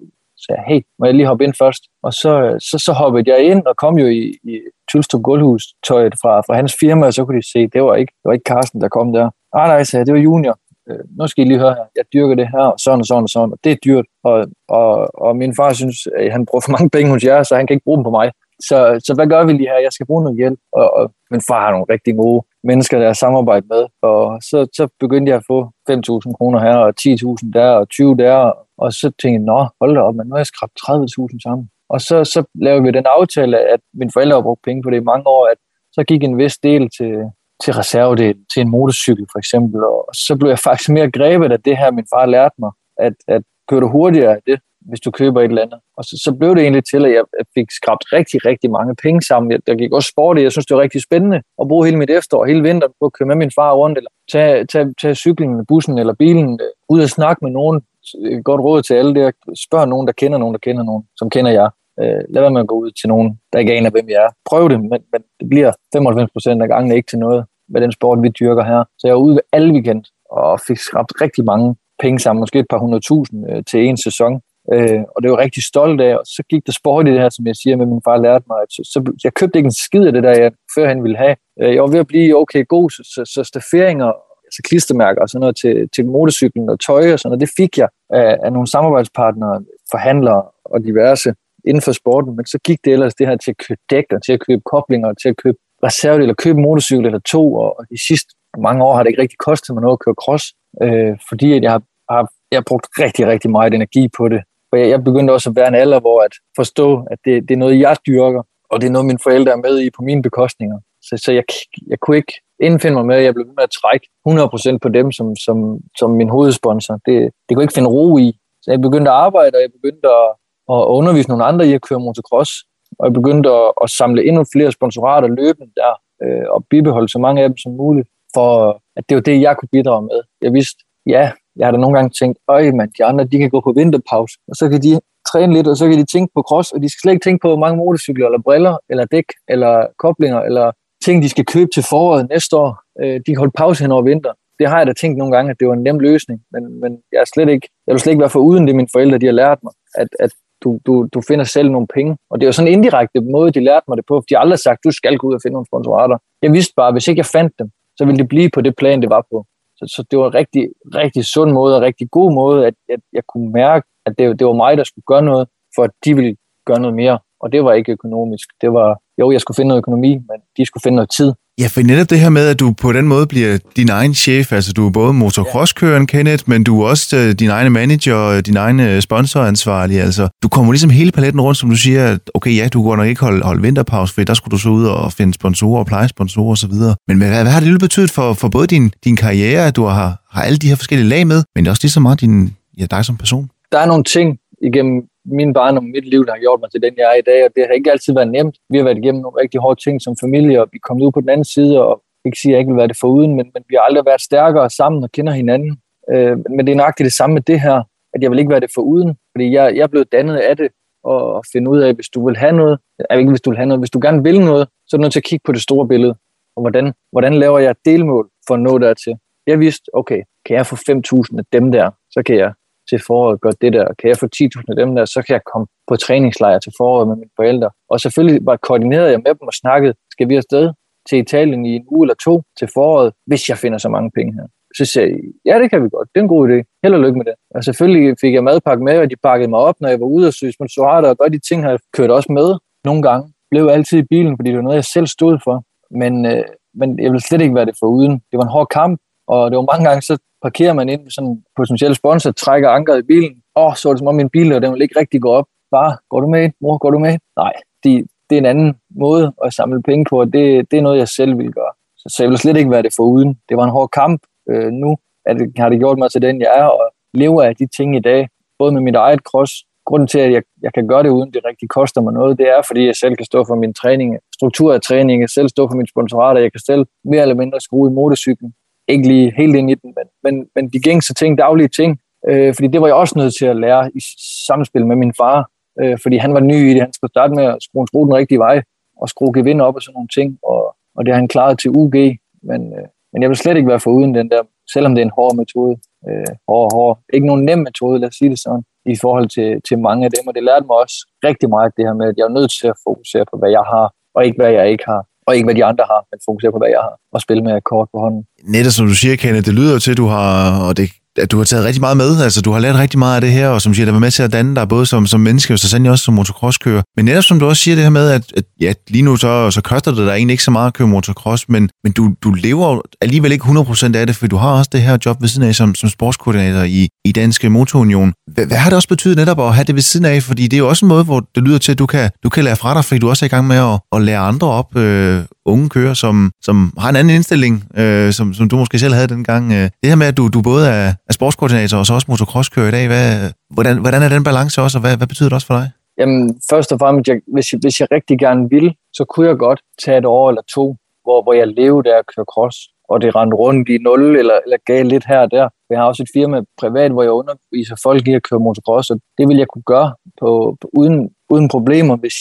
sagde 0.46 0.60
jeg, 0.60 0.66
hey, 0.74 0.80
må 0.98 1.06
jeg 1.06 1.14
lige 1.14 1.26
hoppe 1.26 1.44
ind 1.44 1.54
først? 1.54 1.82
Og 2.02 2.12
så, 2.12 2.42
øh, 2.42 2.60
så, 2.60 2.78
så 2.86 2.92
hoppede 2.92 3.30
jeg 3.32 3.40
ind 3.50 3.62
og 3.66 3.76
kom 3.76 3.98
jo 3.98 4.06
i, 4.06 4.22
i 4.44 4.60
Tylstrup 4.90 5.22
Guldhus 5.22 5.64
tøjet 5.88 6.14
fra, 6.22 6.40
fra 6.40 6.54
hans 6.54 6.74
firma, 6.80 7.06
og 7.06 7.14
så 7.14 7.24
kunne 7.24 7.40
de 7.40 7.50
se, 7.52 7.66
det 7.66 7.82
var 7.82 7.94
ikke, 7.94 8.12
det 8.12 8.26
var 8.28 8.32
ikke 8.32 8.50
Carsten, 8.52 8.80
der 8.80 8.88
kom 8.88 9.12
der. 9.12 9.30
Ah, 9.52 9.68
nej, 9.68 9.84
sagde 9.84 10.00
jeg, 10.00 10.06
det 10.06 10.14
var 10.14 10.20
Junior. 10.20 10.58
Øh, 10.90 11.04
nu 11.18 11.26
skal 11.26 11.44
I 11.44 11.48
lige 11.48 11.58
høre 11.58 11.74
her, 11.74 11.86
jeg 11.96 12.04
dyrker 12.12 12.34
det 12.34 12.48
her, 12.48 12.74
sådan 12.84 13.00
og 13.00 13.06
sådan 13.06 13.22
og 13.22 13.28
sådan, 13.28 13.52
og 13.52 13.58
det 13.64 13.72
er 13.72 13.76
dyrt. 13.84 14.06
Og, 14.24 14.46
og, 14.68 15.20
og 15.24 15.36
min 15.36 15.56
far 15.56 15.72
synes, 15.72 15.98
at 16.16 16.32
han 16.32 16.46
bruger 16.46 16.62
for 16.64 16.72
mange 16.76 16.90
penge 16.90 17.10
hos 17.10 17.24
jer, 17.24 17.42
så 17.42 17.56
han 17.56 17.66
kan 17.66 17.74
ikke 17.74 17.84
bruge 17.84 17.98
dem 17.98 18.04
på 18.04 18.10
mig. 18.10 18.32
Så, 18.68 18.78
så 19.06 19.14
hvad 19.14 19.26
gør 19.26 19.44
vi 19.44 19.52
lige 19.52 19.68
her? 19.68 19.78
Jeg 19.86 19.92
skal 19.92 20.06
bruge 20.06 20.22
noget 20.22 20.38
hjælp. 20.38 20.60
Og, 20.72 20.96
og 20.96 21.04
min 21.30 21.42
far 21.48 21.60
har 21.64 21.70
nogle 21.70 21.86
rigtig 21.94 22.14
gode 22.16 22.40
mennesker, 22.64 22.98
der 22.98 23.08
er 23.08 23.12
samarbejde 23.12 23.66
med. 23.66 23.84
Og 24.02 24.42
så, 24.42 24.68
så 24.76 24.88
begyndte 25.00 25.30
jeg 25.30 25.36
at 25.36 25.48
få 25.52 25.58
5.000 25.90 26.36
kroner 26.38 26.60
her, 26.60 26.76
og 26.76 26.92
10.000 27.00 27.50
der, 27.52 27.70
og 27.70 27.88
20 27.88 28.16
der. 28.16 28.52
Og 28.78 28.92
så 28.92 29.12
tænkte 29.22 29.38
jeg, 29.38 29.46
nå, 29.52 29.58
hold 29.80 29.94
da 29.94 30.00
op, 30.00 30.14
men 30.14 30.26
nu 30.26 30.32
har 30.32 30.38
jeg 30.38 30.46
skrabt 30.46 30.72
30.000 30.86 31.42
sammen. 31.42 31.68
Og 31.88 32.00
så, 32.00 32.24
så 32.24 32.44
lavede 32.54 32.82
vi 32.82 32.90
den 32.90 33.06
aftale, 33.18 33.58
at 33.74 33.80
mine 33.94 34.10
forældre 34.14 34.36
har 34.36 34.42
brugt 34.42 34.62
penge 34.64 34.82
på 34.82 34.90
det 34.90 34.96
i 34.96 35.10
mange 35.12 35.26
år, 35.26 35.46
at 35.52 35.58
så 35.92 36.04
gik 36.08 36.22
en 36.22 36.38
vis 36.38 36.58
del 36.58 36.90
til, 36.96 37.14
til 37.62 37.72
reservedel, 37.74 38.36
til 38.52 38.60
en 38.62 38.70
motorcykel 38.70 39.26
for 39.32 39.38
eksempel. 39.38 39.84
Og 39.84 40.08
så 40.14 40.36
blev 40.38 40.48
jeg 40.48 40.58
faktisk 40.68 40.90
mere 40.90 41.10
grebet 41.10 41.52
af 41.52 41.60
det 41.62 41.78
her, 41.78 41.90
min 41.90 42.06
far 42.14 42.26
lærte 42.26 42.54
mig, 42.58 42.72
at, 42.98 43.14
at 43.28 43.42
køre 43.68 43.80
du 43.80 43.88
hurtigere 43.88 44.32
af 44.36 44.42
det, 44.46 44.60
hvis 44.88 45.00
du 45.00 45.10
køber 45.10 45.40
et 45.40 45.44
eller 45.44 45.62
andet. 45.62 45.80
Og 45.96 46.04
så, 46.04 46.20
så 46.24 46.32
blev 46.38 46.54
det 46.54 46.62
egentlig 46.62 46.84
til, 46.84 47.04
at 47.06 47.12
jeg 47.12 47.24
fik 47.54 47.70
skrabt 47.70 48.04
rigtig, 48.12 48.46
rigtig 48.46 48.70
mange 48.70 48.94
penge 48.94 49.22
sammen. 49.22 49.60
Der 49.66 49.74
gik 49.74 49.92
også 49.92 50.08
sport 50.08 50.38
i. 50.38 50.42
Jeg 50.42 50.52
synes, 50.52 50.66
det 50.66 50.76
var 50.76 50.82
rigtig 50.82 51.02
spændende 51.02 51.36
at 51.60 51.68
bruge 51.68 51.86
hele 51.86 51.98
mit 51.98 52.10
efterår, 52.10 52.44
hele 52.44 52.62
vinteren 52.62 52.92
på 53.00 53.06
at 53.06 53.12
køre 53.12 53.28
med 53.28 53.36
min 53.36 53.50
far 53.54 53.72
rundt, 53.74 53.98
eller 53.98 54.10
tage, 54.32 54.66
tage, 54.66 54.94
tage 55.02 55.14
cyklen, 55.14 55.66
bussen 55.66 55.98
eller 55.98 56.14
bilen 56.14 56.60
øh, 56.62 56.68
ud 56.88 57.00
og 57.02 57.08
snakke 57.08 57.44
med 57.44 57.52
nogen. 57.52 57.82
Et 58.24 58.44
godt 58.44 58.60
råd 58.60 58.82
til 58.82 58.94
alle 58.94 59.14
det 59.14 59.34
spørg 59.66 59.88
nogen, 59.88 60.06
der 60.06 60.12
kender 60.12 60.38
nogen, 60.38 60.54
der 60.54 60.58
kender 60.58 60.82
nogen, 60.82 61.04
som 61.16 61.30
kender 61.30 61.50
jer. 61.50 61.68
Øh, 62.00 62.22
lad 62.28 62.42
være 62.42 62.50
med 62.50 62.60
at 62.60 62.66
gå 62.66 62.74
ud 62.74 62.90
til 62.90 63.08
nogen, 63.08 63.38
der 63.52 63.58
ikke 63.58 63.72
aner, 63.72 63.90
hvem 63.90 64.08
jeg 64.08 64.24
er. 64.24 64.28
Prøv 64.50 64.68
det, 64.68 64.80
men, 64.80 65.00
men 65.12 65.22
det 65.40 65.48
bliver 65.48 65.72
95 65.92 66.30
procent 66.32 66.62
af 66.62 66.68
gangene 66.68 66.96
ikke 66.96 67.10
til 67.10 67.18
noget 67.18 67.44
med 67.68 67.80
den 67.80 67.92
sport, 67.92 68.22
vi 68.22 68.28
dyrker 68.28 68.64
her. 68.64 68.84
Så 68.98 69.06
jeg 69.06 69.14
var 69.14 69.20
ude 69.20 69.34
ved 69.34 69.42
alle 69.52 69.72
weekend 69.72 70.04
og 70.30 70.60
fik 70.66 70.78
skrabt 70.78 71.12
rigtig 71.20 71.44
mange 71.44 71.76
penge 72.02 72.18
sammen, 72.18 72.40
måske 72.40 72.58
et 72.58 72.70
par 72.70 72.78
hundredtusind 72.78 73.50
øh, 73.50 73.62
til 73.70 73.80
en 73.88 73.96
sæson. 73.96 74.40
Øh, 74.74 75.00
og 75.14 75.22
det 75.22 75.30
var 75.30 75.38
rigtig 75.38 75.62
stolt 75.62 76.00
af, 76.00 76.12
og 76.16 76.24
så 76.26 76.42
gik 76.50 76.66
der 76.66 76.72
sport 76.72 77.08
i 77.08 77.10
det 77.10 77.20
her, 77.20 77.28
som 77.28 77.46
jeg 77.46 77.56
siger, 77.56 77.76
med 77.76 77.86
min 77.86 78.02
far 78.04 78.16
lærte 78.16 78.44
mig. 78.48 78.60
Så, 78.70 78.80
så, 78.92 78.98
jeg 79.24 79.34
købte 79.34 79.58
ikke 79.58 79.66
en 79.66 79.80
skid 79.86 80.06
af 80.06 80.12
det 80.12 80.22
der, 80.22 80.40
jeg 80.42 80.52
førhen 80.74 81.02
ville 81.02 81.16
have. 81.16 81.36
Øh, 81.62 81.74
jeg 81.74 81.82
var 81.82 81.90
ved 81.94 82.04
at 82.04 82.06
blive 82.06 82.36
okay 82.36 82.64
god, 82.68 82.90
så, 82.90 83.02
så, 83.14 83.22
så 83.34 83.44
stafferinger, 83.44 84.10
altså 84.46 84.60
klistermærker 84.68 85.22
og 85.22 85.28
sådan 85.28 85.40
noget 85.40 85.56
til, 85.62 85.88
til 85.94 86.06
motorcyklen 86.06 86.68
og 86.68 86.80
tøj 86.80 87.12
og 87.12 87.18
sådan 87.18 87.30
noget, 87.30 87.40
det 87.46 87.52
fik 87.56 87.78
jeg 87.78 87.88
af, 88.10 88.38
af 88.44 88.52
nogle 88.52 88.68
samarbejdspartnere, 88.74 89.64
forhandlere 89.90 90.42
og 90.64 90.84
diverse 90.84 91.34
inden 91.68 91.82
for 91.82 91.92
sporten, 91.92 92.36
men 92.36 92.46
så 92.46 92.58
gik 92.64 92.78
det 92.84 92.92
ellers 92.92 93.14
det 93.14 93.26
her 93.28 93.36
til 93.36 93.50
at 93.50 93.60
købe 93.66 93.80
dæk, 93.90 94.04
og 94.10 94.24
til 94.24 94.32
at 94.32 94.40
købe 94.46 94.62
koblinger, 94.72 95.14
til 95.22 95.28
at 95.28 95.36
købe 95.36 95.58
reservedel, 95.84 96.22
eller 96.22 96.34
købe 96.34 96.56
en 96.58 96.62
motorcykel 96.62 97.06
eller 97.06 97.18
to, 97.18 97.54
og 97.54 97.86
de 97.90 98.06
sidste 98.08 98.30
mange 98.66 98.84
år 98.84 98.94
har 98.94 99.02
det 99.02 99.10
ikke 99.10 99.22
rigtig 99.22 99.38
kostet 99.38 99.74
mig 99.74 99.82
noget 99.82 99.96
at 99.96 100.04
køre 100.04 100.14
cross, 100.24 100.44
øh, 100.82 101.12
fordi 101.28 101.52
at 101.56 101.62
jeg 101.62 101.72
har, 101.72 101.82
har 102.10 102.32
jeg 102.50 102.58
har 102.58 102.68
brugt 102.70 102.86
rigtig, 103.04 103.26
rigtig 103.26 103.50
meget 103.50 103.74
energi 103.74 104.08
på 104.18 104.28
det. 104.28 104.42
For 104.72 104.76
jeg, 104.76 104.88
jeg 104.88 105.04
begyndte 105.04 105.32
også 105.32 105.50
at 105.50 105.56
være 105.56 105.68
en 105.68 105.74
alder, 105.74 106.00
hvor 106.00 106.20
at 106.22 106.34
forstå, 106.56 107.06
at 107.10 107.18
det, 107.24 107.48
det 107.48 107.54
er 107.54 107.58
noget, 107.58 107.80
jeg 107.80 107.96
dyrker, 108.06 108.42
og 108.70 108.80
det 108.80 108.86
er 108.86 108.90
noget, 108.90 109.06
mine 109.06 109.18
forældre 109.22 109.52
er 109.52 109.56
med 109.66 109.80
i 109.80 109.90
på 109.90 110.02
mine 110.02 110.22
bekostninger. 110.22 110.78
Så, 111.02 111.22
så 111.24 111.32
jeg, 111.32 111.44
jeg 111.86 111.98
kunne 112.00 112.16
ikke 112.16 112.34
indfinde 112.62 112.96
mig 112.96 113.06
med, 113.06 113.16
at 113.16 113.24
jeg 113.24 113.34
blev 113.34 113.46
ved 113.46 113.54
med 113.54 113.68
at 113.68 113.76
trække 113.80 114.06
100% 114.28 114.78
på 114.82 114.88
dem 114.88 115.12
som, 115.12 115.36
som, 115.36 115.78
som 115.98 116.10
min 116.10 116.28
hovedsponsor. 116.28 116.94
Det, 117.06 117.16
det 117.48 117.52
kunne 117.54 117.64
ikke 117.64 117.78
finde 117.78 117.88
ro 117.88 118.18
i. 118.18 118.38
Så 118.62 118.70
jeg 118.70 118.80
begyndte 118.80 119.10
at 119.10 119.16
arbejde, 119.16 119.56
og 119.56 119.62
jeg 119.62 119.72
begyndte 119.72 120.08
at, 120.08 120.28
at 120.74 120.80
undervise 120.98 121.28
nogle 121.28 121.44
andre 121.44 121.66
i 121.66 121.72
at 121.72 121.82
køre 121.88 122.00
motocross. 122.00 122.52
Og 122.98 123.06
jeg 123.06 123.12
begyndte 123.12 123.48
at, 123.50 123.72
at 123.82 123.90
samle 123.90 124.24
endnu 124.28 124.44
flere 124.52 124.72
sponsorater 124.72 125.28
løbende 125.28 125.72
der, 125.80 125.92
øh, 126.22 126.46
og 126.50 126.64
bibeholde 126.70 127.08
så 127.08 127.18
mange 127.18 127.42
af 127.42 127.48
dem 127.48 127.56
som 127.56 127.72
muligt, 127.72 128.08
for 128.34 128.82
at 128.96 129.04
det 129.08 129.14
var 129.14 129.20
det, 129.20 129.40
jeg 129.40 129.56
kunne 129.56 129.72
bidrage 129.72 130.02
med. 130.02 130.20
Jeg 130.42 130.52
vidste, 130.52 130.84
ja, 131.06 131.32
jeg 131.56 131.66
har 131.66 131.72
da 131.72 131.78
nogle 131.78 131.96
gange 131.96 132.10
tænkt, 132.20 132.38
øj 132.48 132.70
mand, 132.70 132.90
de 132.98 133.04
andre, 133.04 133.24
de 133.24 133.38
kan 133.38 133.50
gå 133.50 133.60
på 133.60 133.72
vinterpause, 133.72 134.34
og 134.48 134.56
så 134.56 134.68
kan 134.68 134.82
de 134.82 135.00
træne 135.32 135.52
lidt, 135.54 135.68
og 135.68 135.76
så 135.76 135.88
kan 135.88 135.98
de 135.98 136.04
tænke 136.04 136.32
på 136.36 136.42
cross, 136.42 136.72
og 136.72 136.82
de 136.82 136.88
skal 136.88 137.00
slet 137.00 137.12
ikke 137.12 137.24
tænke 137.24 137.42
på, 137.42 137.48
hvor 137.48 137.62
mange 137.64 137.76
motorcykler, 137.76 138.26
eller 138.26 138.42
briller, 138.42 138.74
eller 138.90 139.04
dæk, 139.04 139.24
eller 139.48 139.86
koblinger, 139.98 140.40
eller 140.40 140.72
ting, 141.04 141.22
de 141.22 141.28
skal 141.28 141.44
købe 141.44 141.70
til 141.74 141.84
foråret 141.90 142.28
næste 142.28 142.56
år. 142.56 142.70
Øh, 143.02 143.16
de 143.26 143.30
kan 143.32 143.36
holde 143.36 143.58
pause 143.58 143.84
hen 143.84 143.92
over 143.92 144.02
vinter. 144.02 144.32
Det 144.58 144.68
har 144.68 144.78
jeg 144.78 144.86
da 144.86 144.92
tænkt 144.92 145.18
nogle 145.18 145.36
gange, 145.36 145.50
at 145.50 145.56
det 145.60 145.68
var 145.68 145.74
en 145.74 145.82
nem 145.82 145.98
løsning, 145.98 146.40
men, 146.52 146.80
men 146.80 146.90
jeg, 147.12 147.20
er 147.20 147.30
slet 147.34 147.48
ikke, 147.48 147.68
jeg 147.86 147.92
vil 147.92 148.00
slet 148.00 148.12
ikke 148.12 148.20
være 148.20 148.36
for 148.36 148.40
uden 148.40 148.66
det, 148.66 148.76
mine 148.76 148.88
forældre 148.92 149.18
de 149.18 149.26
har 149.26 149.32
lært 149.32 149.58
mig, 149.62 149.72
at, 149.94 150.08
at 150.20 150.30
du, 150.62 150.78
du, 150.86 151.08
du 151.14 151.20
finder 151.28 151.44
selv 151.44 151.70
nogle 151.70 151.86
penge. 151.94 152.16
Og 152.30 152.40
det 152.40 152.44
er 152.44 152.48
jo 152.48 152.52
sådan 152.52 152.68
en 152.68 152.74
indirekte 152.78 153.20
måde, 153.20 153.52
de 153.52 153.60
lærte 153.60 153.84
mig 153.88 153.96
det 153.96 154.04
på, 154.08 154.14
for 154.16 154.26
de 154.28 154.34
har 154.34 154.40
aldrig 154.40 154.58
sagt, 154.58 154.84
du 154.84 154.90
skal 154.90 155.18
gå 155.18 155.28
ud 155.28 155.34
og 155.34 155.40
finde 155.42 155.52
nogle 155.52 155.66
sponsorater. 155.66 156.18
Jeg 156.42 156.52
vidste 156.52 156.72
bare, 156.76 156.88
at 156.88 156.94
hvis 156.94 157.08
ikke 157.08 157.18
jeg 157.18 157.26
fandt 157.26 157.52
dem, 157.58 157.68
så 157.98 158.04
ville 158.04 158.18
det 158.18 158.28
blive 158.28 158.50
på 158.54 158.60
det 158.60 158.76
plan, 158.76 159.02
det 159.02 159.10
var 159.10 159.24
på. 159.32 159.44
Så, 159.82 159.94
så 159.96 160.04
det 160.10 160.18
var 160.18 160.26
en 160.26 160.34
rigtig, 160.34 160.68
rigtig 160.94 161.24
sund 161.24 161.52
måde 161.52 161.76
og 161.76 161.82
rigtig 161.82 162.10
god 162.10 162.34
måde, 162.34 162.66
at, 162.66 162.74
at 162.88 163.00
jeg 163.12 163.22
kunne 163.32 163.52
mærke, 163.52 163.86
at 164.06 164.12
det, 164.18 164.38
det 164.38 164.46
var 164.46 164.52
mig, 164.52 164.76
der 164.76 164.84
skulle 164.84 165.04
gøre 165.06 165.22
noget, 165.22 165.48
for 165.74 165.82
at 165.82 165.90
de 166.04 166.14
ville 166.14 166.36
gøre 166.66 166.80
noget 166.80 166.96
mere. 166.96 167.18
Og 167.40 167.52
det 167.52 167.64
var 167.64 167.72
ikke 167.72 167.92
økonomisk. 167.92 168.48
Det 168.60 168.72
var, 168.72 168.98
jo, 169.22 169.32
jeg 169.32 169.40
skulle 169.40 169.56
finde 169.56 169.68
noget 169.68 169.80
økonomi, 169.80 170.08
men 170.08 170.38
de 170.56 170.66
skulle 170.66 170.82
finde 170.82 170.96
noget 170.96 171.10
tid. 171.18 171.32
Ja, 171.60 171.66
for 171.66 171.80
netop 171.80 172.10
det 172.10 172.20
her 172.20 172.28
med, 172.28 172.48
at 172.48 172.60
du 172.60 172.72
på 172.72 172.92
den 172.92 173.08
måde 173.08 173.26
bliver 173.26 173.58
din 173.76 173.88
egen 173.88 174.14
chef, 174.14 174.52
altså 174.52 174.72
du 174.72 174.86
er 174.86 174.90
både 174.90 175.12
motocrosskøren, 175.12 176.06
Kenneth, 176.06 176.44
men 176.46 176.64
du 176.64 176.82
er 176.82 176.88
også 176.88 177.16
øh, 177.16 177.32
din 177.32 177.50
egen 177.50 177.72
manager, 177.72 178.40
din 178.40 178.56
egen 178.56 178.80
øh, 178.80 179.02
sponsoransvarlig, 179.02 180.00
altså 180.00 180.28
du 180.42 180.48
kommer 180.48 180.72
ligesom 180.72 180.90
hele 180.90 181.12
paletten 181.12 181.40
rundt, 181.40 181.58
som 181.58 181.70
du 181.70 181.76
siger, 181.76 182.06
at 182.06 182.20
okay, 182.34 182.56
ja, 182.56 182.68
du 182.68 182.82
går 182.82 182.96
nok 182.96 183.06
ikke 183.06 183.20
holde, 183.20 183.44
holde 183.44 183.62
vinterpause, 183.62 184.14
for 184.14 184.22
der 184.22 184.34
skulle 184.34 184.52
du 184.52 184.58
så 184.58 184.68
ud 184.68 184.84
og 184.84 185.12
finde 185.12 185.34
sponsorer 185.34 185.78
og 185.78 185.86
pleje 185.86 186.08
sponsorer 186.08 186.52
osv. 186.52 186.72
Men 187.08 187.16
hvad, 187.18 187.28
hvad 187.28 187.52
har 187.52 187.60
det 187.60 187.68
lige 187.68 187.78
betydet 187.78 188.10
for, 188.10 188.32
for 188.32 188.48
både 188.48 188.66
din, 188.66 188.92
din 189.04 189.16
karriere, 189.16 189.66
at 189.66 189.76
du 189.76 189.84
har, 189.84 190.22
har 190.30 190.42
alle 190.42 190.58
de 190.58 190.68
her 190.68 190.76
forskellige 190.76 191.08
lag 191.08 191.26
med, 191.26 191.42
men 191.54 191.66
også 191.66 191.80
lige 191.82 191.92
så 191.92 192.00
meget 192.00 192.20
din, 192.20 192.56
ja, 192.78 192.86
dig 192.90 193.04
som 193.04 193.16
person? 193.16 193.48
Der 193.72 193.78
er 193.78 193.86
nogle 193.86 194.04
ting 194.04 194.38
igennem 194.62 195.02
min 195.24 195.52
barn 195.52 195.76
og 195.76 195.84
mit 195.84 196.08
liv, 196.08 196.26
der 196.26 196.32
har 196.32 196.38
gjort 196.38 196.60
mig 196.60 196.70
til 196.70 196.82
den, 196.82 196.94
jeg 196.96 197.08
er 197.12 197.18
i 197.18 197.26
dag, 197.30 197.44
og 197.44 197.50
det 197.56 197.66
har 197.66 197.72
ikke 197.72 197.92
altid 197.92 198.14
været 198.14 198.30
nemt. 198.30 198.56
Vi 198.70 198.76
har 198.78 198.84
været 198.84 198.98
igennem 198.98 199.22
nogle 199.22 199.40
rigtig 199.42 199.60
hårde 199.60 199.80
ting 199.84 200.02
som 200.02 200.16
familie, 200.20 200.60
og 200.60 200.68
vi 200.72 200.76
er 200.76 200.86
kommet 200.88 201.06
ud 201.06 201.12
på 201.12 201.20
den 201.20 201.28
anden 201.28 201.44
side, 201.44 201.84
og 201.84 202.02
ikke 202.24 202.38
siger, 202.40 202.52
at 202.52 202.54
jeg 202.54 202.60
ikke 202.60 202.72
vil 202.72 202.78
være 202.78 202.88
det 202.88 202.96
foruden, 203.00 203.34
men, 203.38 203.46
men 203.54 203.62
vi 203.68 203.74
har 203.74 203.82
aldrig 203.82 204.06
været 204.06 204.20
stærkere 204.20 204.70
sammen 204.70 205.04
og 205.04 205.10
kender 205.12 205.32
hinanden. 205.32 205.72
Øh, 206.12 206.36
men 206.56 206.66
det 206.66 206.72
er 206.72 206.76
nøjagtigt 206.76 207.04
det 207.04 207.12
samme 207.12 207.34
med 207.34 207.42
det 207.42 207.60
her, 207.60 207.78
at 208.14 208.22
jeg 208.22 208.30
vil 208.30 208.38
ikke 208.38 208.50
være 208.50 208.60
det 208.60 208.70
foruden, 208.74 209.16
fordi 209.34 209.52
jeg, 209.52 209.76
jeg 209.76 209.82
er 209.82 209.86
blevet 209.86 210.12
dannet 210.12 210.36
af 210.36 210.56
det, 210.56 210.68
og 211.04 211.44
finde 211.52 211.70
ud 211.70 211.78
af, 211.78 211.94
hvis 211.94 212.08
du 212.08 212.26
vil 212.26 212.36
have 212.36 212.52
noget, 212.52 212.78
eller 212.98 213.18
ikke 213.18 213.30
hvis 213.30 213.40
du 213.40 213.50
vil 213.50 213.56
have 213.56 213.66
noget, 213.66 213.80
hvis 213.80 213.90
du 213.90 214.00
gerne 214.02 214.22
vil 214.22 214.40
noget, 214.40 214.68
så 214.86 214.96
er 214.96 214.98
du 214.98 215.02
nødt 215.02 215.12
til 215.12 215.20
at 215.20 215.24
kigge 215.24 215.42
på 215.44 215.52
det 215.52 215.62
store 215.62 215.88
billede, 215.88 216.14
og 216.56 216.60
hvordan, 216.62 216.92
hvordan 217.12 217.34
laver 217.34 217.58
jeg 217.58 217.74
delmål 217.84 218.30
for 218.46 218.54
at 218.54 218.60
nå 218.60 218.78
dertil. 218.78 219.16
Jeg 219.46 219.60
vidste, 219.60 219.84
okay, 219.94 220.22
kan 220.46 220.56
jeg 220.56 220.66
få 220.66 220.76
5.000 220.76 221.38
af 221.38 221.44
dem 221.52 221.72
der, 221.72 221.90
så 222.10 222.22
kan 222.26 222.36
jeg 222.36 222.52
til 222.92 223.00
foråret 223.06 223.40
gør 223.44 223.52
det 223.64 223.72
der. 223.72 223.86
Kan 223.98 224.08
jeg 224.10 224.18
få 224.22 224.26
10.000 224.26 224.72
af 224.72 224.76
dem 224.82 224.90
der, 224.96 225.04
så 225.04 225.18
kan 225.26 225.32
jeg 225.38 225.44
komme 225.52 225.66
på 225.88 225.94
træningslejr 225.96 226.58
til 226.58 226.72
foråret 226.78 227.08
med 227.08 227.16
mine 227.16 227.34
forældre. 227.38 227.70
Og 227.92 227.96
selvfølgelig 228.00 228.44
bare 228.48 228.58
koordinerede 228.66 229.10
jeg 229.14 229.20
med 229.26 229.34
dem 229.38 229.46
og 229.52 229.56
snakkede, 229.62 229.94
skal 230.14 230.28
vi 230.28 230.36
afsted 230.42 230.64
til 231.08 231.18
Italien 231.18 231.66
i 231.66 231.72
en 231.80 231.86
uge 231.94 232.04
eller 232.04 232.14
to 232.24 232.34
til 232.58 232.68
foråret, 232.74 233.12
hvis 233.26 233.48
jeg 233.48 233.58
finder 233.58 233.78
så 233.78 233.88
mange 233.88 234.10
penge 234.16 234.32
her. 234.38 234.46
Så 234.78 234.84
sagde 234.84 235.08
jeg, 235.10 235.20
ja, 235.48 235.54
det 235.62 235.70
kan 235.70 235.82
vi 235.84 235.88
godt. 235.96 236.08
Det 236.12 236.18
er 236.20 236.24
en 236.24 236.34
god 236.36 236.44
idé. 236.48 236.58
Held 236.82 236.94
og 236.94 237.00
lykke 237.00 237.18
med 237.18 237.24
det. 237.24 237.34
Og 237.54 237.64
selvfølgelig 237.64 238.16
fik 238.20 238.34
jeg 238.34 238.44
madpakke 238.44 238.84
med, 238.84 238.98
og 238.98 239.10
de 239.10 239.16
pakkede 239.22 239.50
mig 239.50 239.58
op, 239.58 239.74
når 239.80 239.88
jeg 239.88 240.00
var 240.00 240.06
ude 240.06 240.26
og 240.26 240.34
søge 240.34 240.52
sponsorater, 240.52 241.08
og 241.08 241.18
godt 241.18 241.32
de 241.32 241.38
ting 241.48 241.62
har 241.62 241.70
jeg 241.70 241.78
kørt 241.96 242.10
også 242.10 242.32
med 242.32 242.48
nogle 242.84 243.02
gange. 243.02 243.32
Blev 243.50 243.68
altid 243.68 243.98
i 243.98 244.10
bilen, 244.10 244.36
fordi 244.38 244.50
det 244.50 244.56
var 244.56 244.68
noget, 244.68 244.82
jeg 244.82 244.84
selv 244.84 245.06
stod 245.06 245.38
for. 245.44 245.56
Men, 246.00 246.26
øh, 246.26 246.44
men 246.74 246.88
jeg 247.02 247.10
ville 247.10 247.26
slet 247.28 247.40
ikke 247.40 247.54
være 247.54 247.66
det 247.70 247.76
for 247.80 247.86
uden. 247.86 248.12
Det 248.12 248.36
var 248.38 248.44
en 248.44 248.56
hård 248.56 248.68
kamp, 248.68 249.00
og 249.26 249.50
det 249.50 249.56
var 249.56 249.68
mange 249.72 249.84
gange, 249.88 250.02
så 250.02 250.14
parkerer 250.42 250.72
man 250.72 250.88
ind 250.88 251.10
sådan 251.10 251.30
en 251.30 251.44
potentiel 251.56 251.94
sponsor, 251.94 252.30
trækker 252.30 252.68
ankeret 252.70 252.98
i 252.98 253.02
bilen. 253.02 253.34
Åh, 253.56 253.66
oh, 253.66 253.74
så 253.74 253.88
er 253.88 253.92
det 253.92 253.98
som 253.98 254.08
om 254.08 254.14
min 254.14 254.30
bil, 254.30 254.52
og 254.52 254.62
den 254.62 254.72
vil 254.72 254.82
ikke 254.82 255.00
rigtig 255.00 255.20
gå 255.20 255.30
op. 255.30 255.46
Far, 255.74 256.00
går 256.10 256.20
du 256.20 256.28
med? 256.28 256.50
Mor, 256.60 256.78
går 256.78 256.90
du 256.90 256.98
med? 256.98 257.18
Nej, 257.36 257.52
de, 257.84 257.90
det 258.30 258.36
er 258.36 258.38
en 258.38 258.46
anden 258.46 258.74
måde 258.90 259.32
at 259.44 259.52
samle 259.52 259.82
penge 259.82 260.04
på, 260.10 260.20
og 260.20 260.26
det, 260.32 260.70
det 260.70 260.76
er 260.78 260.82
noget, 260.82 260.98
jeg 260.98 261.08
selv 261.08 261.38
vil 261.38 261.52
gøre. 261.52 261.72
Så, 261.96 262.14
så 262.16 262.22
jeg 262.22 262.30
vil 262.30 262.38
slet 262.38 262.56
ikke 262.56 262.70
være 262.70 262.82
det 262.82 262.94
for 262.96 263.04
uden. 263.04 263.38
Det 263.48 263.56
var 263.56 263.64
en 263.64 263.70
hård 263.70 263.90
kamp. 263.90 264.20
Øh, 264.50 264.70
nu 264.70 264.96
at, 265.26 265.36
det, 265.36 265.52
har 265.58 265.68
det 265.68 265.78
gjort 265.78 265.98
mig 265.98 266.10
til 266.10 266.22
den, 266.22 266.40
jeg 266.40 266.52
er, 266.54 266.64
og 266.64 266.92
lever 267.14 267.42
af 267.42 267.56
de 267.56 267.66
ting 267.66 267.96
i 267.96 268.00
dag, 268.00 268.28
både 268.58 268.72
med 268.72 268.80
mit 268.80 268.94
eget 268.94 269.20
cross. 269.20 269.52
Grunden 269.86 270.08
til, 270.08 270.18
at 270.18 270.32
jeg, 270.32 270.42
jeg 270.62 270.72
kan 270.74 270.88
gøre 270.88 271.02
det 271.02 271.08
uden 271.08 271.32
det 271.32 271.44
rigtig 271.44 271.68
koster 271.68 272.00
mig 272.00 272.12
noget, 272.12 272.38
det 272.38 272.48
er, 272.48 272.62
fordi 272.66 272.86
jeg 272.86 272.96
selv 272.96 273.16
kan 273.16 273.26
stå 273.26 273.44
for 273.48 273.54
min 273.54 273.74
træning, 273.74 274.18
struktur 274.34 274.74
af 274.74 274.80
træning, 274.80 275.20
jeg 275.20 275.30
selv 275.30 275.48
stå 275.48 275.68
for 275.68 275.76
mine 275.76 275.88
sponsorater, 275.88 276.40
jeg 276.40 276.52
kan 276.52 276.60
selv 276.60 276.86
mere 277.04 277.22
eller 277.22 277.34
mindre 277.34 277.60
skrue 277.60 277.90
i 277.90 277.92
motorcyklen 277.92 278.54
ikke 278.92 279.08
lige 279.08 279.32
helt 279.36 279.56
ind 279.56 279.70
i 279.70 279.74
den, 279.74 279.94
men, 279.96 280.06
men, 280.24 280.46
men 280.54 280.68
de 280.72 280.80
gængse 280.80 281.14
ting, 281.14 281.38
daglige 281.38 281.68
ting, 281.68 281.98
øh, 282.28 282.54
fordi 282.54 282.68
det 282.68 282.80
var 282.80 282.86
jeg 282.86 282.96
også 282.96 283.14
nødt 283.18 283.34
til 283.38 283.46
at 283.46 283.56
lære 283.56 283.90
i 283.94 284.00
samspil 284.46 284.86
med 284.86 284.96
min 284.96 285.14
far, 285.20 285.50
øh, 285.80 285.98
fordi 286.02 286.16
han 286.16 286.34
var 286.34 286.40
ny 286.40 286.70
i 286.70 286.74
det, 286.74 286.80
han 286.80 286.92
skulle 286.92 287.12
starte 287.12 287.34
med 287.34 287.44
at 287.44 287.56
skrue, 287.60 287.86
skrue 287.86 288.06
den 288.06 288.14
rigtige 288.14 288.38
vej, 288.38 288.62
og 289.00 289.08
skrue 289.08 289.32
gevind 289.34 289.60
op 289.60 289.74
og 289.74 289.82
sådan 289.82 289.94
nogle 289.94 290.08
ting, 290.18 290.38
og, 290.42 290.76
og 290.96 291.06
det 291.06 291.14
har 291.14 291.20
han 291.20 291.28
klaret 291.28 291.58
til 291.58 291.70
UG, 291.70 291.94
men, 292.42 292.60
øh, 292.76 292.86
men 293.12 293.22
jeg 293.22 293.28
vil 293.28 293.36
slet 293.36 293.56
ikke 293.56 293.68
være 293.68 293.80
foruden 293.80 294.14
den 294.14 294.30
der, 294.30 294.42
selvom 294.72 294.94
det 294.94 295.02
er 295.02 295.06
en 295.06 295.18
hård 295.18 295.34
metode, 295.36 295.76
øh, 296.08 296.32
hård, 296.48 296.72
hård, 296.74 296.98
ikke 297.12 297.26
nogen 297.26 297.44
nem 297.44 297.58
metode, 297.58 297.98
lad 297.98 298.08
os 298.08 298.14
sige 298.14 298.30
det 298.30 298.38
sådan, 298.38 298.62
i 298.86 298.96
forhold 299.00 299.28
til, 299.28 299.60
til 299.68 299.78
mange 299.78 300.04
af 300.04 300.10
dem, 300.10 300.28
og 300.28 300.34
det 300.34 300.42
lærte 300.42 300.66
mig 300.66 300.76
også 300.76 300.96
rigtig 301.24 301.48
meget 301.50 301.76
det 301.76 301.84
her 301.86 301.94
med, 301.94 302.08
at 302.08 302.14
jeg 302.16 302.24
er 302.24 302.36
nødt 302.38 302.52
til 302.60 302.68
at 302.68 302.80
fokusere 302.86 303.24
på, 303.30 303.36
hvad 303.38 303.50
jeg 303.50 303.64
har, 303.74 303.86
og 304.14 304.24
ikke 304.26 304.38
hvad 304.40 304.52
jeg 304.52 304.70
ikke 304.70 304.84
har 304.86 305.02
og 305.26 305.30
ikke 305.36 305.46
hvad 305.46 305.54
de 305.54 305.64
andre 305.70 305.84
har, 305.92 306.00
men 306.10 306.18
fokusere 306.28 306.52
på, 306.52 306.58
hvad 306.62 306.68
jeg 306.76 306.82
har, 306.86 306.94
og 307.14 307.20
spille 307.20 307.42
med 307.42 307.54
kort 307.70 307.88
på 307.94 307.98
hånden. 308.04 308.22
Netop 308.56 308.72
som 308.72 308.86
du 308.86 308.94
siger, 309.02 309.16
Kenneth, 309.16 309.46
det 309.48 309.54
lyder 309.58 309.72
jo 309.72 309.80
til, 309.84 309.90
at 309.90 309.96
du 309.96 310.06
har, 310.06 310.32
og 310.66 310.76
det 310.76 310.86
at 311.18 311.32
du 311.32 311.36
har 311.38 311.44
taget 311.44 311.64
rigtig 311.64 311.80
meget 311.80 311.96
med. 311.96 312.22
Altså, 312.22 312.40
du 312.40 312.52
har 312.52 312.60
lært 312.60 312.76
rigtig 312.76 312.98
meget 312.98 313.14
af 313.14 313.20
det 313.20 313.32
her, 313.32 313.48
og 313.48 313.62
som 313.62 313.74
siger, 313.74 313.86
der 313.86 313.92
var 313.92 313.98
med 313.98 314.10
til 314.10 314.22
at 314.22 314.32
danne 314.32 314.56
dig 314.56 314.68
både 314.68 314.86
som, 314.86 315.06
som 315.06 315.20
menneske, 315.20 315.54
og 315.54 315.58
så 315.58 315.68
sandelig 315.68 315.90
også 315.90 316.04
som 316.04 316.14
motocrosskører. 316.14 316.82
Men 316.96 317.04
netop 317.04 317.24
som 317.24 317.38
du 317.38 317.46
også 317.46 317.62
siger 317.62 317.74
det 317.74 317.84
her 317.84 317.90
med, 317.90 318.10
at, 318.10 318.32
at 318.36 318.44
ja, 318.60 318.72
lige 318.88 319.02
nu 319.02 319.16
så, 319.16 319.50
så 319.50 319.60
koster 319.60 319.90
det 319.90 320.06
dig 320.06 320.12
egentlig 320.12 320.34
ikke 320.34 320.44
så 320.44 320.50
meget 320.50 320.66
at 320.66 320.74
køre 320.74 320.88
motocross, 320.88 321.48
men, 321.48 321.68
men 321.84 321.92
du, 321.92 322.14
du 322.22 322.30
lever 322.32 322.80
alligevel 323.00 323.32
ikke 323.32 323.44
100% 323.44 323.96
af 323.96 324.06
det, 324.06 324.16
for 324.16 324.26
du 324.26 324.36
har 324.36 324.48
også 324.48 324.70
det 324.72 324.82
her 324.82 324.98
job 325.06 325.16
ved 325.20 325.28
siden 325.28 325.48
af 325.48 325.54
som, 325.54 325.74
som 325.74 325.88
sportskoordinator 325.88 326.62
i, 326.62 326.88
i 327.04 327.12
Danske 327.12 327.50
Motorunion. 327.50 328.12
Hvad, 328.32 328.46
hvad 328.46 328.56
har 328.56 328.70
det 328.70 328.76
også 328.76 328.88
betydet 328.88 329.16
netop 329.16 329.40
at 329.40 329.54
have 329.54 329.64
det 329.64 329.74
ved 329.74 329.82
siden 329.82 330.06
af? 330.06 330.22
Fordi 330.22 330.42
det 330.42 330.56
er 330.56 330.58
jo 330.58 330.68
også 330.68 330.84
en 330.84 330.88
måde, 330.88 331.04
hvor 331.04 331.20
det 331.34 331.42
lyder 331.42 331.58
til, 331.58 331.72
at 331.72 331.78
du 331.78 331.86
kan, 331.86 332.10
du 332.22 332.28
kan 332.28 332.44
lære 332.44 332.56
fra 332.56 332.74
dig, 332.74 332.84
fordi 332.84 332.98
du 332.98 333.08
også 333.08 333.24
er 333.24 333.26
i 333.26 333.30
gang 333.30 333.46
med 333.46 333.56
at, 333.56 333.80
at 333.92 334.02
lære 334.02 334.18
andre 334.18 334.46
op, 334.48 334.76
øh, 334.76 335.22
unge 335.46 335.68
kører, 335.68 335.94
som, 335.94 336.30
som 336.42 336.72
har 336.78 336.88
en 336.90 336.96
anden 336.96 337.14
indstilling, 337.14 337.54
øh, 337.76 338.12
som, 338.12 338.34
som 338.34 338.48
du 338.48 338.56
måske 338.56 338.78
selv 338.78 338.94
havde 338.94 339.08
dengang. 339.08 339.52
Øh. 339.52 339.64
Det 339.82 339.88
her 339.90 339.96
med, 339.96 340.06
at 340.06 340.16
du, 340.16 340.28
du 340.28 340.42
både 340.42 340.68
er, 340.68 340.94
er 341.08 341.12
sportskoordinator 341.12 341.78
og 341.78 341.86
så 341.86 341.94
også 341.94 342.06
motocrosskører 342.08 342.68
i 342.68 342.70
dag, 342.70 342.86
hvad, 342.86 343.30
hvordan, 343.50 343.78
hvordan 343.78 344.02
er 344.02 344.08
den 344.08 344.24
balance 344.24 344.62
også, 344.62 344.78
og 344.78 344.82
hvad, 344.82 344.96
hvad 344.96 345.06
betyder 345.06 345.28
det 345.28 345.34
også 345.34 345.46
for 345.46 345.54
dig? 345.54 345.70
Jamen, 345.98 346.40
først 346.50 346.72
og 346.72 346.78
fremmest, 346.78 347.08
jeg, 347.08 347.16
hvis, 347.34 347.52
jeg, 347.52 347.58
hvis 347.62 347.80
jeg 347.80 347.88
rigtig 347.90 348.18
gerne 348.18 348.48
ville, 348.50 348.72
så 348.92 349.04
kunne 349.04 349.28
jeg 349.28 349.36
godt 349.36 349.60
tage 349.84 349.98
et 349.98 350.04
år 350.04 350.28
eller 350.30 350.42
to, 350.54 350.76
hvor, 351.04 351.22
hvor 351.22 351.32
jeg 351.32 351.48
levede 351.48 351.94
af 351.94 351.98
at 351.98 352.06
køre 352.16 352.26
cross, 352.32 352.56
og 352.88 353.00
det 353.02 353.16
rendte 353.16 353.36
rundt 353.36 353.68
i 353.68 353.78
nul, 353.78 354.16
eller, 354.16 354.38
eller 354.44 354.58
gav 354.66 354.84
lidt 354.84 355.06
her 355.06 355.18
og 355.18 355.30
der. 355.30 355.48
Jeg 355.70 355.78
har 355.78 355.86
også 355.86 356.02
et 356.02 356.14
firma 356.18 356.40
privat, 356.60 356.90
hvor 356.92 357.02
jeg 357.02 357.12
underviser 357.12 357.76
folk 357.82 358.08
i 358.08 358.12
at 358.12 358.22
køre 358.28 358.40
motocross, 358.40 358.90
og 358.90 358.98
det 359.18 359.28
vil 359.28 359.36
jeg 359.36 359.48
kunne 359.52 359.68
gøre 359.74 359.94
på, 360.20 360.56
på, 360.60 360.70
uden, 360.78 361.10
uden 361.30 361.48
problemer, 361.48 361.96
hvis, 361.96 362.16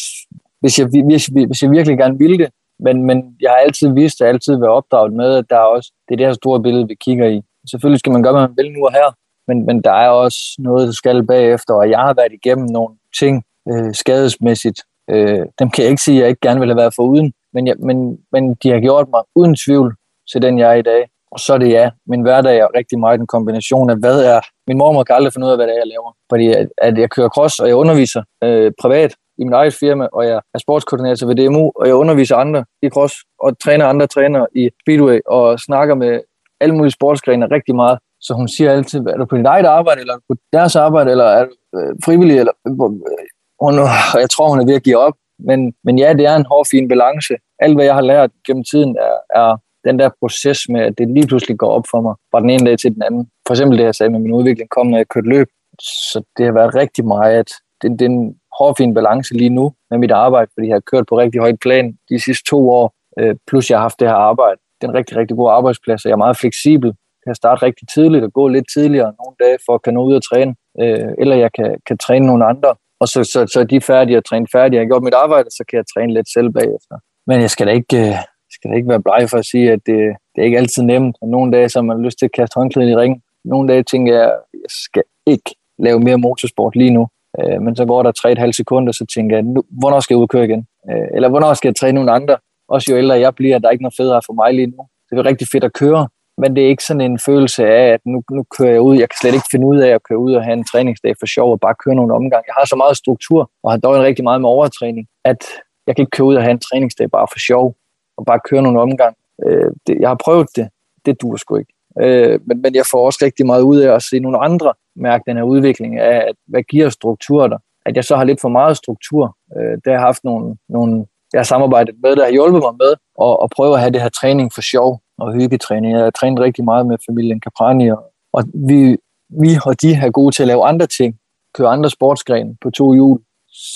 hvis, 0.61 0.79
jeg, 0.79 0.87
hvis, 1.09 1.25
hvis 1.25 1.61
jeg 1.63 1.71
virkelig 1.71 1.97
gerne 1.97 2.17
ville 2.17 2.37
det. 2.37 2.49
Men, 2.81 3.03
men 3.03 3.35
jeg 3.41 3.49
har 3.49 3.57
altid 3.57 3.93
vidst, 3.93 4.21
og 4.21 4.27
altid 4.27 4.55
været 4.55 4.71
opdraget 4.71 5.13
med, 5.13 5.35
at 5.35 5.45
der 5.49 5.55
er 5.55 5.69
også, 5.75 5.91
det 6.07 6.13
er 6.13 6.17
det 6.17 6.25
her 6.25 6.33
store 6.33 6.61
billede, 6.61 6.87
vi 6.87 6.95
kigger 6.95 7.27
i. 7.27 7.41
Selvfølgelig 7.71 7.99
skal 7.99 8.11
man 8.11 8.23
gøre, 8.23 8.33
hvad 8.33 8.47
man 8.47 8.57
vil 8.57 8.71
nu 8.71 8.85
og 8.85 8.93
her, 8.93 9.09
men, 9.47 9.65
men 9.65 9.81
der 9.81 9.91
er 9.91 10.09
også 10.09 10.39
noget, 10.59 10.87
der 10.87 10.93
skal 10.93 11.23
bagefter, 11.25 11.73
og 11.73 11.89
jeg 11.89 11.99
har 11.99 12.13
været 12.13 12.33
igennem 12.33 12.65
nogle 12.65 12.95
ting 13.19 13.43
øh, 13.69 13.93
skadesmæssigt. 13.93 14.79
Øh, 15.09 15.45
dem 15.59 15.69
kan 15.69 15.83
jeg 15.83 15.89
ikke 15.89 16.03
sige, 16.03 16.17
at 16.17 16.21
jeg 16.21 16.29
ikke 16.29 16.47
gerne 16.47 16.59
ville 16.59 16.73
have 16.73 16.81
været 16.81 16.99
uden, 16.99 17.33
men, 17.53 17.67
jeg, 17.67 17.75
men, 17.79 18.17
men 18.31 18.55
de 18.63 18.69
har 18.69 18.79
gjort 18.79 19.07
mig 19.09 19.21
uden 19.35 19.55
tvivl 19.55 19.95
til 20.31 20.41
den, 20.41 20.59
jeg 20.59 20.69
er 20.71 20.75
i 20.75 20.81
dag. 20.81 21.09
Og 21.31 21.39
så 21.39 21.53
er 21.53 21.57
det 21.57 21.69
ja, 21.71 21.89
min 22.07 22.21
hverdag 22.21 22.57
er 22.57 22.67
rigtig 22.77 22.99
meget 22.99 23.19
en 23.19 23.27
kombination 23.27 23.89
af, 23.89 23.97
hvad 23.97 24.23
er... 24.23 24.39
Min 24.67 24.77
mor 24.77 25.03
kan 25.03 25.15
aldrig 25.15 25.33
finde 25.33 25.47
ud 25.47 25.51
af, 25.51 25.57
hvad 25.57 25.67
det 25.67 25.73
er, 25.73 25.77
jeg 25.77 25.87
laver. 25.87 26.11
Fordi 26.31 26.47
at, 26.47 26.67
at 26.77 26.97
jeg 26.97 27.09
kører 27.09 27.29
cross, 27.29 27.59
og 27.59 27.67
jeg 27.67 27.75
underviser 27.75 28.23
øh, 28.43 28.71
privat, 28.81 29.11
i 29.41 29.43
mit 29.43 29.53
eget 29.53 29.73
firma, 29.73 30.05
og 30.13 30.23
jeg 30.25 30.39
er 30.53 30.59
sportskoordinator 30.59 31.27
ved 31.27 31.35
DMU, 31.35 31.71
og 31.75 31.87
jeg 31.87 31.95
underviser 31.95 32.35
andre 32.35 32.65
i 32.81 32.89
cross, 32.89 33.15
og 33.39 33.59
træner 33.59 33.85
andre 33.85 34.07
trænere 34.07 34.47
i 34.55 34.69
Speedway, 34.81 35.19
og 35.25 35.59
snakker 35.59 35.95
med 35.95 36.21
alle 36.61 36.75
mulige 36.75 36.91
sportsgrene 36.91 37.45
rigtig 37.51 37.75
meget. 37.75 37.97
Så 38.21 38.33
hun 38.33 38.47
siger 38.47 38.71
altid, 38.71 38.99
er 38.99 39.17
du 39.17 39.25
på 39.25 39.37
dit 39.37 39.45
eget 39.45 39.65
arbejde, 39.65 40.01
eller 40.01 40.17
på 40.29 40.35
deres 40.53 40.75
arbejde, 40.75 41.11
eller 41.11 41.25
er 41.25 41.45
du 41.45 41.53
øh, 41.77 41.95
frivillig, 42.05 42.37
eller 42.39 42.53
øh, 42.67 42.73
øh 42.73 43.27
hun, 43.61 43.73
jeg 44.23 44.29
tror, 44.29 44.49
hun 44.49 44.59
er 44.59 44.65
ved 44.65 44.75
at 44.75 44.83
give 44.83 44.97
op. 44.97 45.13
Men, 45.39 45.73
men 45.83 45.99
ja, 45.99 46.13
det 46.13 46.25
er 46.25 46.35
en 46.35 46.45
hård, 46.51 46.67
fin 46.71 46.87
balance. 46.87 47.33
Alt, 47.59 47.75
hvad 47.75 47.85
jeg 47.85 47.95
har 47.95 48.01
lært 48.01 48.31
gennem 48.47 48.63
tiden, 48.63 48.97
er, 49.07 49.41
er 49.41 49.57
den 49.87 49.99
der 49.99 50.09
proces 50.19 50.59
med, 50.69 50.81
at 50.81 50.97
det 50.97 51.07
lige 51.09 51.27
pludselig 51.27 51.57
går 51.57 51.71
op 51.77 51.85
for 51.91 52.01
mig 52.01 52.15
fra 52.31 52.39
den 52.39 52.49
ene 52.49 52.65
dag 52.65 52.77
til 52.79 52.93
den 52.93 53.03
anden. 53.03 53.29
For 53.47 53.53
eksempel 53.53 53.77
det, 53.77 53.83
jeg 53.85 53.95
sagde 53.95 54.11
med 54.11 54.19
min 54.19 54.31
udvikling, 54.31 54.69
kom 54.69 54.87
når 54.87 54.97
jeg 54.97 55.07
kørte 55.07 55.29
løb. 55.29 55.47
Så 55.81 56.23
det 56.37 56.45
har 56.45 56.53
været 56.53 56.75
rigtig 56.75 57.05
meget. 57.05 57.49
Det, 57.81 57.99
det, 57.99 58.35
hårfin 58.61 58.93
balance 58.93 59.33
lige 59.33 59.49
nu 59.59 59.65
med 59.89 59.97
mit 59.97 60.11
arbejde, 60.11 60.51
fordi 60.53 60.67
jeg 60.67 60.75
har 60.75 60.89
kørt 60.91 61.05
på 61.09 61.17
rigtig 61.17 61.39
højt 61.41 61.59
plan 61.59 61.85
de 62.09 62.19
sidste 62.25 62.43
to 62.49 62.69
år, 62.69 62.93
øh, 63.19 63.35
plus 63.47 63.69
jeg 63.69 63.77
har 63.77 63.81
haft 63.81 63.99
det 63.99 64.07
her 64.07 64.15
arbejde. 64.31 64.59
Det 64.77 64.83
er 64.87 64.91
en 64.91 64.97
rigtig, 64.97 65.17
rigtig 65.17 65.37
god 65.37 65.49
arbejdsplads, 65.51 66.05
og 66.05 66.09
jeg 66.09 66.15
er 66.15 66.25
meget 66.25 66.37
fleksibel. 66.37 66.87
Jeg 67.19 67.23
kan 67.27 67.35
starte 67.35 67.65
rigtig 67.65 67.87
tidligt 67.95 68.23
og 68.23 68.33
gå 68.33 68.47
lidt 68.47 68.65
tidligere 68.75 69.13
nogle 69.19 69.35
dage, 69.43 69.57
for 69.65 69.73
at 69.75 69.81
kunne 69.83 70.01
ud 70.01 70.13
og 70.13 70.23
træne, 70.29 70.55
øh, 70.81 71.09
eller 71.21 71.35
jeg 71.35 71.51
kan, 71.57 71.69
kan 71.87 71.97
træne 71.97 72.25
nogle 72.25 72.45
andre. 72.45 72.75
Og 73.01 73.07
så, 73.07 73.23
så, 73.23 73.39
så 73.53 73.59
er 73.59 73.63
de 73.63 73.81
færdige 73.81 74.17
at 74.17 74.25
træne 74.25 74.47
færdige. 74.51 74.77
Jeg 74.77 74.83
har 74.85 74.91
gjort 74.91 75.03
mit 75.03 75.13
arbejde, 75.13 75.49
så 75.51 75.63
kan 75.69 75.77
jeg 75.77 75.85
træne 75.93 76.13
lidt 76.13 76.29
selv 76.33 76.49
bagefter. 76.49 76.95
Men 77.27 77.41
jeg 77.41 77.49
skal 77.49 77.67
da 77.67 77.71
ikke, 77.71 77.97
øh, 78.07 78.15
skal 78.55 78.71
da 78.71 78.75
ikke 78.75 78.89
være 78.89 79.01
bleg 79.01 79.29
for 79.29 79.37
at 79.37 79.45
sige, 79.45 79.71
at 79.71 79.79
det, 79.85 79.97
det 80.33 80.41
er 80.41 80.45
ikke 80.45 80.57
altid 80.57 80.83
nemt. 80.83 81.15
Og 81.21 81.27
nogle 81.27 81.51
dage, 81.51 81.69
så 81.69 81.79
har 81.79 81.83
man 81.83 82.01
lyst 82.01 82.17
til 82.19 82.25
at 82.25 82.31
kaste 82.31 82.55
håndklæden 82.55 82.91
i 82.91 82.95
ringen. 82.95 83.21
Nogle 83.45 83.69
dage 83.69 83.83
tænker 83.83 84.13
jeg, 84.13 84.25
at 84.25 84.39
jeg 84.53 84.69
skal 84.69 85.03
ikke 85.25 85.55
lave 85.79 85.99
mere 85.99 86.17
motorsport 86.17 86.75
lige 86.75 86.93
nu. 86.97 87.07
Øh, 87.39 87.61
men 87.61 87.75
så 87.75 87.85
går 87.85 88.03
der 88.03 88.45
3,5 88.45 88.51
sekunder, 88.51 88.91
så 88.91 89.05
tænker 89.15 89.35
jeg, 89.35 89.43
nu, 89.43 89.63
hvornår 89.79 89.99
skal 89.99 90.13
jeg 90.13 90.17
ud 90.17 90.23
og 90.23 90.29
køre 90.29 90.45
igen? 90.45 90.67
Øh, 90.91 91.07
eller 91.15 91.29
hvornår 91.29 91.53
skal 91.53 91.67
jeg 91.67 91.75
træne 91.75 91.95
nogle 91.95 92.11
andre? 92.11 92.37
Også 92.67 92.91
jo 92.91 92.97
ældre 92.97 93.19
jeg 93.19 93.35
bliver, 93.35 93.59
der 93.59 93.67
er 93.67 93.71
ikke 93.71 93.83
noget 93.83 93.97
federe 93.97 94.21
for 94.25 94.33
mig 94.33 94.53
lige 94.53 94.67
nu. 94.67 94.87
Det 95.09 95.19
er 95.19 95.25
rigtig 95.25 95.47
fedt 95.51 95.63
at 95.63 95.73
køre, 95.73 96.07
men 96.37 96.55
det 96.55 96.63
er 96.63 96.69
ikke 96.69 96.83
sådan 96.83 97.01
en 97.01 97.19
følelse 97.19 97.67
af, 97.67 97.93
at 97.93 97.99
nu, 98.05 98.23
nu 98.31 98.43
kører 98.57 98.71
jeg 98.71 98.81
ud. 98.81 98.95
Jeg 98.97 99.09
kan 99.09 99.17
slet 99.21 99.33
ikke 99.33 99.51
finde 99.51 99.67
ud 99.67 99.77
af 99.77 99.89
at 99.89 100.03
køre 100.03 100.19
ud 100.19 100.33
og 100.33 100.43
have 100.43 100.53
en 100.53 100.65
træningsdag 100.71 101.13
for 101.19 101.25
sjov 101.25 101.51
og 101.51 101.59
bare 101.59 101.75
køre 101.83 101.95
nogle 101.95 102.13
omgange. 102.13 102.43
Jeg 102.47 102.55
har 102.57 102.65
så 102.65 102.75
meget 102.75 102.97
struktur 102.97 103.51
og 103.63 103.71
har 103.71 103.77
dog 103.77 103.95
en 103.95 104.03
rigtig 104.03 104.23
meget 104.23 104.41
med 104.41 104.49
overtræning, 104.49 105.07
at 105.25 105.41
jeg 105.87 105.95
kan 105.95 106.03
ikke 106.03 106.15
køre 106.17 106.27
ud 106.27 106.35
og 106.35 106.41
have 106.41 106.51
en 106.51 106.59
træningsdag 106.59 107.11
bare 107.11 107.27
for 107.31 107.39
sjov 107.39 107.75
og 108.17 108.25
bare 108.25 108.39
køre 108.49 108.61
nogle 108.61 108.81
omgang. 108.81 109.15
øh, 109.45 109.71
det, 109.87 109.97
jeg 110.01 110.09
har 110.09 110.19
prøvet 110.25 110.47
det, 110.55 110.69
det 111.05 111.21
dur 111.21 111.35
sgu 111.35 111.55
ikke. 111.55 111.73
Øh, 112.01 112.39
men, 112.47 112.61
men 112.61 112.75
jeg 112.75 112.85
får 112.91 113.05
også 113.05 113.19
rigtig 113.21 113.45
meget 113.45 113.61
ud 113.61 113.77
af 113.77 113.95
at 113.95 114.03
se 114.03 114.19
nogle 114.19 114.37
andre 114.37 114.73
mærke 114.95 115.23
den 115.27 115.37
her 115.37 115.43
udvikling 115.43 115.99
af, 115.99 116.17
at, 116.29 116.35
hvad 116.47 116.63
giver 116.63 116.89
struktur 116.89 117.47
der? 117.47 117.57
At 117.85 117.95
jeg 117.95 118.03
så 118.03 118.15
har 118.15 118.23
lidt 118.23 118.41
for 118.41 118.49
meget 118.49 118.77
struktur. 118.77 119.37
Øh, 119.57 119.77
der 119.85 119.91
har 119.91 119.91
jeg 119.91 120.01
haft 120.01 120.23
nogle, 120.23 120.55
nogle 120.69 121.05
jeg 121.33 121.39
har 121.39 121.43
samarbejdet 121.43 121.95
med, 122.03 122.15
der 122.15 122.23
har 122.23 122.31
hjulpet 122.31 122.61
mig 122.61 122.73
med 122.83 122.91
at, 123.27 123.37
at 123.43 123.49
prøve 123.55 123.73
at 123.73 123.79
have 123.79 123.91
det 123.91 124.01
her 124.01 124.09
træning 124.09 124.53
for 124.53 124.61
sjov 124.61 125.01
og 125.17 125.33
hyggetræning. 125.33 125.93
Jeg 125.93 126.03
har 126.03 126.09
trænet 126.09 126.39
rigtig 126.39 126.63
meget 126.65 126.85
med 126.85 126.97
familien 127.09 127.41
Caprani, 127.45 127.91
og, 127.91 128.03
og 128.33 128.43
vi, 128.69 128.97
vi 129.41 129.49
og 129.65 129.81
de 129.81 129.93
er 129.93 130.11
gode 130.11 130.35
til 130.35 130.43
at 130.43 130.47
lave 130.47 130.63
andre 130.63 130.87
ting, 130.87 131.15
køre 131.55 131.67
andre 131.67 131.89
sportsgrene 131.89 132.55
på 132.61 132.69
to 132.69 132.93
hjul. 132.93 133.19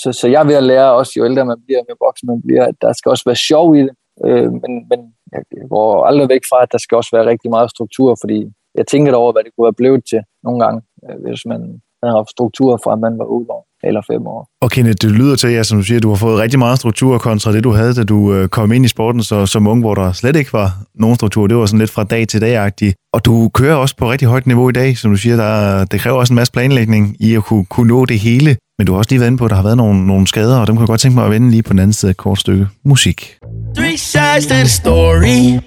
Så, 0.02 0.12
så 0.12 0.28
jeg 0.28 0.40
er 0.40 0.44
ved 0.44 0.54
at 0.54 0.62
lære 0.62 0.92
også, 0.92 1.12
jo 1.16 1.24
ældre 1.24 1.44
man 1.44 1.60
bliver, 1.66 1.80
med 1.88 1.96
voksen 2.00 2.26
man 2.26 2.42
bliver, 2.42 2.64
at 2.64 2.74
der 2.82 2.92
skal 2.92 3.10
også 3.10 3.24
være 3.26 3.36
sjov 3.36 3.76
i 3.76 3.82
det. 3.82 3.90
Øh, 4.24 4.52
men, 4.62 4.72
men 4.90 5.00
jeg 5.32 5.42
går 5.70 6.04
aldrig 6.04 6.28
væk 6.28 6.44
fra, 6.50 6.62
at 6.62 6.72
der 6.72 6.78
skal 6.78 6.96
også 6.96 7.10
være 7.16 7.26
rigtig 7.26 7.50
meget 7.50 7.70
struktur, 7.70 8.16
fordi 8.22 8.38
jeg 8.74 8.86
tænker 8.86 9.14
over, 9.14 9.32
hvad 9.32 9.44
det 9.44 9.52
kunne 9.52 9.66
have 9.66 9.80
blevet 9.82 10.02
til 10.10 10.20
nogle 10.46 10.58
gange, 10.64 10.80
øh, 11.04 11.16
hvis 11.24 11.46
man 11.46 11.60
havde 12.02 12.16
haft 12.18 12.30
struktur 12.30 12.80
fra, 12.84 12.92
at 12.92 12.98
man 12.98 13.18
var 13.18 13.24
8 13.24 13.52
år 13.52 13.66
eller 13.88 14.02
5 14.06 14.26
år. 14.26 14.48
Og 14.60 14.70
Kenneth, 14.70 14.96
det 15.02 15.10
lyder 15.10 15.36
til, 15.36 15.50
ja, 15.50 15.62
som 15.62 15.78
du 15.78 15.84
siger, 15.84 16.00
du 16.00 16.08
har 16.08 16.16
fået 16.16 16.38
rigtig 16.38 16.58
meget 16.58 16.78
struktur 16.78 17.18
kontra 17.18 17.52
det, 17.52 17.64
du 17.64 17.70
havde, 17.70 17.94
da 17.94 18.04
du 18.04 18.34
øh, 18.34 18.48
kom 18.48 18.72
ind 18.72 18.84
i 18.84 18.88
sporten 18.88 19.22
så, 19.22 19.46
som 19.46 19.66
ung, 19.66 19.80
hvor 19.80 19.94
der 19.94 20.12
slet 20.12 20.36
ikke 20.36 20.52
var 20.52 20.70
nogen 20.94 21.16
struktur. 21.16 21.46
Det 21.46 21.56
var 21.56 21.66
sådan 21.66 21.78
lidt 21.78 21.90
fra 21.90 22.04
dag 22.04 22.28
til 22.28 22.40
dag-agtigt. 22.40 22.94
Og 23.12 23.24
du 23.24 23.50
kører 23.54 23.74
også 23.74 23.96
på 23.96 24.10
rigtig 24.10 24.28
højt 24.28 24.46
niveau 24.46 24.68
i 24.68 24.72
dag, 24.72 24.96
som 24.96 25.10
du 25.10 25.16
siger. 25.16 25.36
Der, 25.36 25.84
det 25.84 26.00
kræver 26.00 26.18
også 26.18 26.32
en 26.32 26.36
masse 26.36 26.52
planlægning 26.52 27.16
i 27.20 27.34
at 27.34 27.44
kunne, 27.44 27.64
kunne 27.64 27.88
nå 27.88 28.04
det 28.04 28.18
hele. 28.18 28.56
Men 28.78 28.86
du 28.86 28.92
har 28.92 28.98
også 28.98 29.10
lige 29.10 29.20
været 29.20 29.30
inde 29.30 29.38
på, 29.38 29.44
at 29.44 29.50
der 29.50 29.56
har 29.56 29.62
været 29.62 29.76
nogle, 29.76 30.06
nogle 30.06 30.26
skader, 30.26 30.60
og 30.60 30.66
dem 30.66 30.76
kan 30.76 30.80
jeg 30.80 30.88
godt 30.88 31.00
tænke 31.00 31.14
mig 31.14 31.24
at 31.24 31.30
vende 31.30 31.50
lige 31.50 31.62
på 31.62 31.72
den 31.72 31.78
anden 31.78 31.92
side 31.92 32.10
af 32.10 32.12
et 32.12 32.16
kort 32.16 32.38
stykke 32.38 32.66
musik. 32.84 33.38
Three 33.76 33.98
sides 33.98 34.46
to 34.46 34.54
the 34.54 34.68
story. 34.68 35.60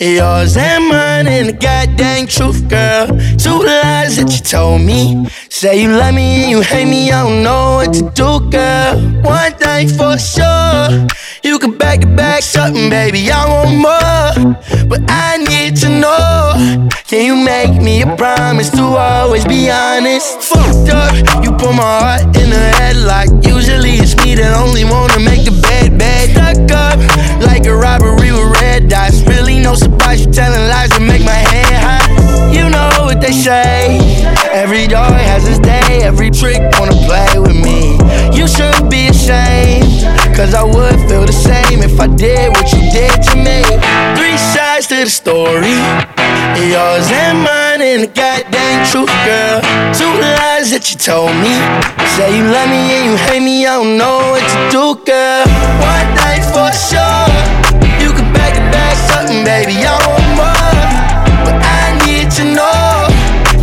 Yours 0.00 0.56
and 0.56 0.88
mine 0.88 1.28
and 1.28 1.48
the 1.50 1.52
goddamn 1.52 2.26
truth, 2.26 2.68
girl. 2.68 3.06
Two 3.38 3.62
lies 3.62 4.16
that 4.16 4.28
you 4.34 4.42
told 4.42 4.82
me. 4.82 5.28
Say 5.48 5.82
you 5.82 5.90
love 5.96 6.12
me 6.12 6.42
and 6.42 6.50
you 6.50 6.60
hate 6.60 6.86
me, 6.86 7.12
I 7.12 7.22
don't 7.22 7.44
know 7.44 7.76
what 7.76 7.94
to 7.94 8.02
do, 8.10 8.50
girl. 8.50 8.98
One 9.22 9.52
thing 9.52 9.86
for 9.88 10.18
sure. 10.18 11.06
You 11.44 11.58
can 11.58 11.76
back 11.76 12.02
it 12.02 12.14
back 12.14 12.42
something, 12.42 12.88
baby. 12.88 13.28
I 13.32 13.44
want 13.50 13.74
more. 13.74 14.54
But 14.86 15.02
I 15.08 15.38
need 15.38 15.74
to 15.78 15.88
know. 15.88 16.88
Can 17.08 17.26
you 17.26 17.34
make 17.34 17.82
me 17.82 18.02
a 18.02 18.16
promise 18.16 18.70
to 18.70 18.82
always 18.82 19.44
be 19.44 19.68
honest? 19.68 20.40
Fucked 20.40 20.90
up, 20.90 21.44
you 21.44 21.50
put 21.50 21.74
my 21.74 21.82
heart 21.82 22.36
in 22.36 22.52
a 22.52 22.64
headlock. 22.78 23.44
Usually 23.44 23.98
it's 23.98 24.14
me 24.22 24.36
that 24.36 24.54
only 24.56 24.84
wanna 24.84 25.18
make 25.18 25.44
the 25.44 25.50
bed 25.50 25.98
bad. 25.98 26.30
Stuck 26.30 26.70
up 26.70 26.98
like 27.42 27.66
a 27.66 27.74
robbery 27.74 28.30
with 28.30 28.60
red 28.62 28.88
dots. 28.88 29.20
Really 29.22 29.58
no 29.58 29.74
surprise 29.74 30.24
you 30.24 30.30
telling 30.30 30.68
lies 30.68 30.90
to 30.90 31.00
make 31.00 31.24
my 31.24 31.42
head 31.50 31.74
hot. 31.82 32.54
You 32.54 32.70
know 32.70 33.04
what 33.04 33.20
they 33.20 33.32
say. 33.32 33.98
Every 34.52 34.86
dog 34.86 35.14
has 35.14 35.44
his 35.44 35.58
day. 35.58 36.02
Every 36.02 36.30
trick 36.30 36.62
wanna 36.78 36.94
play 37.02 37.34
with 37.36 37.56
me. 37.56 37.98
You 38.30 38.46
should 38.46 38.88
be 38.88 39.08
ashamed. 39.08 40.21
Cause 40.42 40.54
I 40.54 40.64
would 40.64 40.98
feel 41.06 41.22
the 41.22 41.30
same 41.30 41.86
if 41.86 42.00
I 42.00 42.08
did 42.08 42.50
what 42.50 42.66
you 42.74 42.82
did 42.90 43.14
to 43.30 43.34
me. 43.38 43.62
Three 44.18 44.34
sides 44.34 44.90
to 44.90 45.06
the 45.06 45.08
story. 45.08 45.78
Yours 46.58 47.06
and 47.14 47.46
mine 47.46 47.78
and 47.78 48.02
the 48.02 48.10
goddamn 48.10 48.82
truth, 48.90 49.14
girl. 49.22 49.62
Two 49.94 50.10
lies 50.18 50.74
that 50.74 50.90
you 50.90 50.98
told 50.98 51.30
me. 51.38 51.54
Say 52.18 52.34
you 52.34 52.42
love 52.50 52.66
me 52.66 52.90
and 52.90 53.02
you 53.06 53.14
hate 53.30 53.38
me. 53.38 53.70
I 53.70 53.78
don't 53.78 53.94
know 53.94 54.34
what 54.34 54.42
to 54.42 54.58
do, 54.74 54.84
girl. 55.06 55.46
One 55.78 56.10
thing 56.18 56.42
for 56.50 56.74
sure 56.74 57.30
You 58.02 58.10
can 58.10 58.26
back 58.34 58.58
it 58.58 58.66
back 58.74 58.98
something, 59.14 59.46
baby, 59.46 59.78
I 59.86 59.94
want 59.94 60.26
more. 60.42 60.82
But 61.46 61.54
I 61.54 62.02
need 62.02 62.34
to 62.42 62.44
know. 62.50 63.06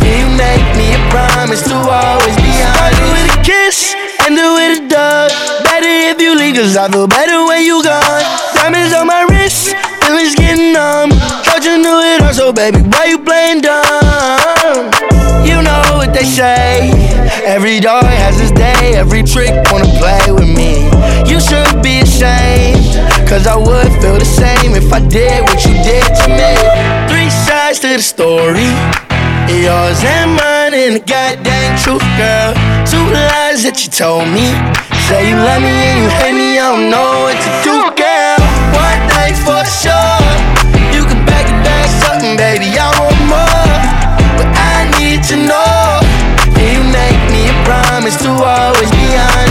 Can 0.00 0.16
you 0.16 0.32
make 0.32 0.64
me 0.80 0.96
a 0.96 1.02
promise 1.12 1.60
to 1.68 1.76
always 1.76 2.36
be 2.40 2.56
honest? 2.64 2.72
Started 2.72 3.04
with 3.12 3.36
a 3.36 3.38
kiss, 3.44 3.92
ended 4.30 4.52
with 4.54 4.78
a 4.78 4.88
dove. 4.88 5.30
Better 5.64 5.90
if 6.14 6.20
you 6.20 6.36
leave, 6.38 6.54
cause 6.54 6.76
I 6.76 6.88
feel 6.90 7.06
better 7.06 7.44
when 7.46 7.64
you 7.64 7.82
gone. 7.82 8.22
Diamonds 8.54 8.94
on 8.94 9.06
my 9.06 9.26
wrist, 9.30 9.74
feelings 10.06 10.34
getting 10.34 10.72
numb. 10.72 11.10
Thought 11.46 11.64
you 11.64 11.78
knew 11.78 11.98
it 11.98 12.22
all, 12.22 12.34
so 12.34 12.52
baby, 12.52 12.78
why 12.78 13.06
you 13.10 13.18
playing 13.18 13.60
dumb? 13.60 14.86
You 15.42 15.62
know 15.62 15.82
what 15.98 16.14
they 16.14 16.24
say. 16.24 16.94
Every 17.44 17.80
dog 17.80 18.04
has 18.04 18.38
his 18.38 18.52
day, 18.52 18.94
every 18.94 19.22
trick 19.22 19.50
wanna 19.72 19.90
play 19.98 20.30
with 20.30 20.48
me. 20.48 20.86
You 21.26 21.40
should 21.40 21.82
be 21.82 22.00
ashamed, 22.06 22.94
cause 23.26 23.46
I 23.46 23.56
would 23.56 23.90
feel 24.00 24.18
the 24.18 24.30
same 24.42 24.76
if 24.78 24.92
I 24.92 25.00
did 25.00 25.42
what 25.42 25.58
you 25.66 25.74
did 25.82 26.06
to 26.22 26.26
me. 26.30 26.52
Three 27.10 27.30
sides 27.30 27.80
to 27.80 27.88
the 27.88 28.02
story. 28.02 28.70
Yours 29.50 29.98
and 30.04 30.36
mine 30.36 30.49
and 30.74 30.96
the 30.96 31.00
goddamn 31.00 31.76
truth, 31.82 32.04
girl. 32.14 32.54
Two 32.86 33.02
lies 33.10 33.66
that 33.66 33.82
you 33.82 33.90
told 33.90 34.30
me. 34.30 34.54
Say 35.10 35.30
you 35.30 35.36
love 35.36 35.62
me 35.62 35.74
and 35.74 35.98
you 35.98 36.08
hate 36.22 36.36
me, 36.38 36.58
I 36.62 36.70
don't 36.70 36.90
know 36.90 37.26
what 37.26 37.34
to 37.34 37.50
do, 37.66 37.76
girl. 37.98 38.38
One 38.78 39.02
thing 39.10 39.34
for 39.42 39.62
sure, 39.66 40.22
you 40.94 41.02
can 41.02 41.26
back 41.26 41.46
it 41.50 41.58
back 41.66 41.86
something, 42.06 42.38
baby. 42.38 42.70
I 42.78 42.86
want 43.02 43.18
more, 43.26 43.66
but 44.38 44.46
I 44.46 44.86
need 44.94 45.26
to 45.34 45.36
know. 45.42 45.98
Can 46.54 46.66
you 46.70 46.84
make 46.86 47.20
me 47.34 47.50
a 47.50 47.56
promise 47.66 48.14
to 48.22 48.30
always 48.30 48.90
be 48.94 49.06
honest? 49.18 49.49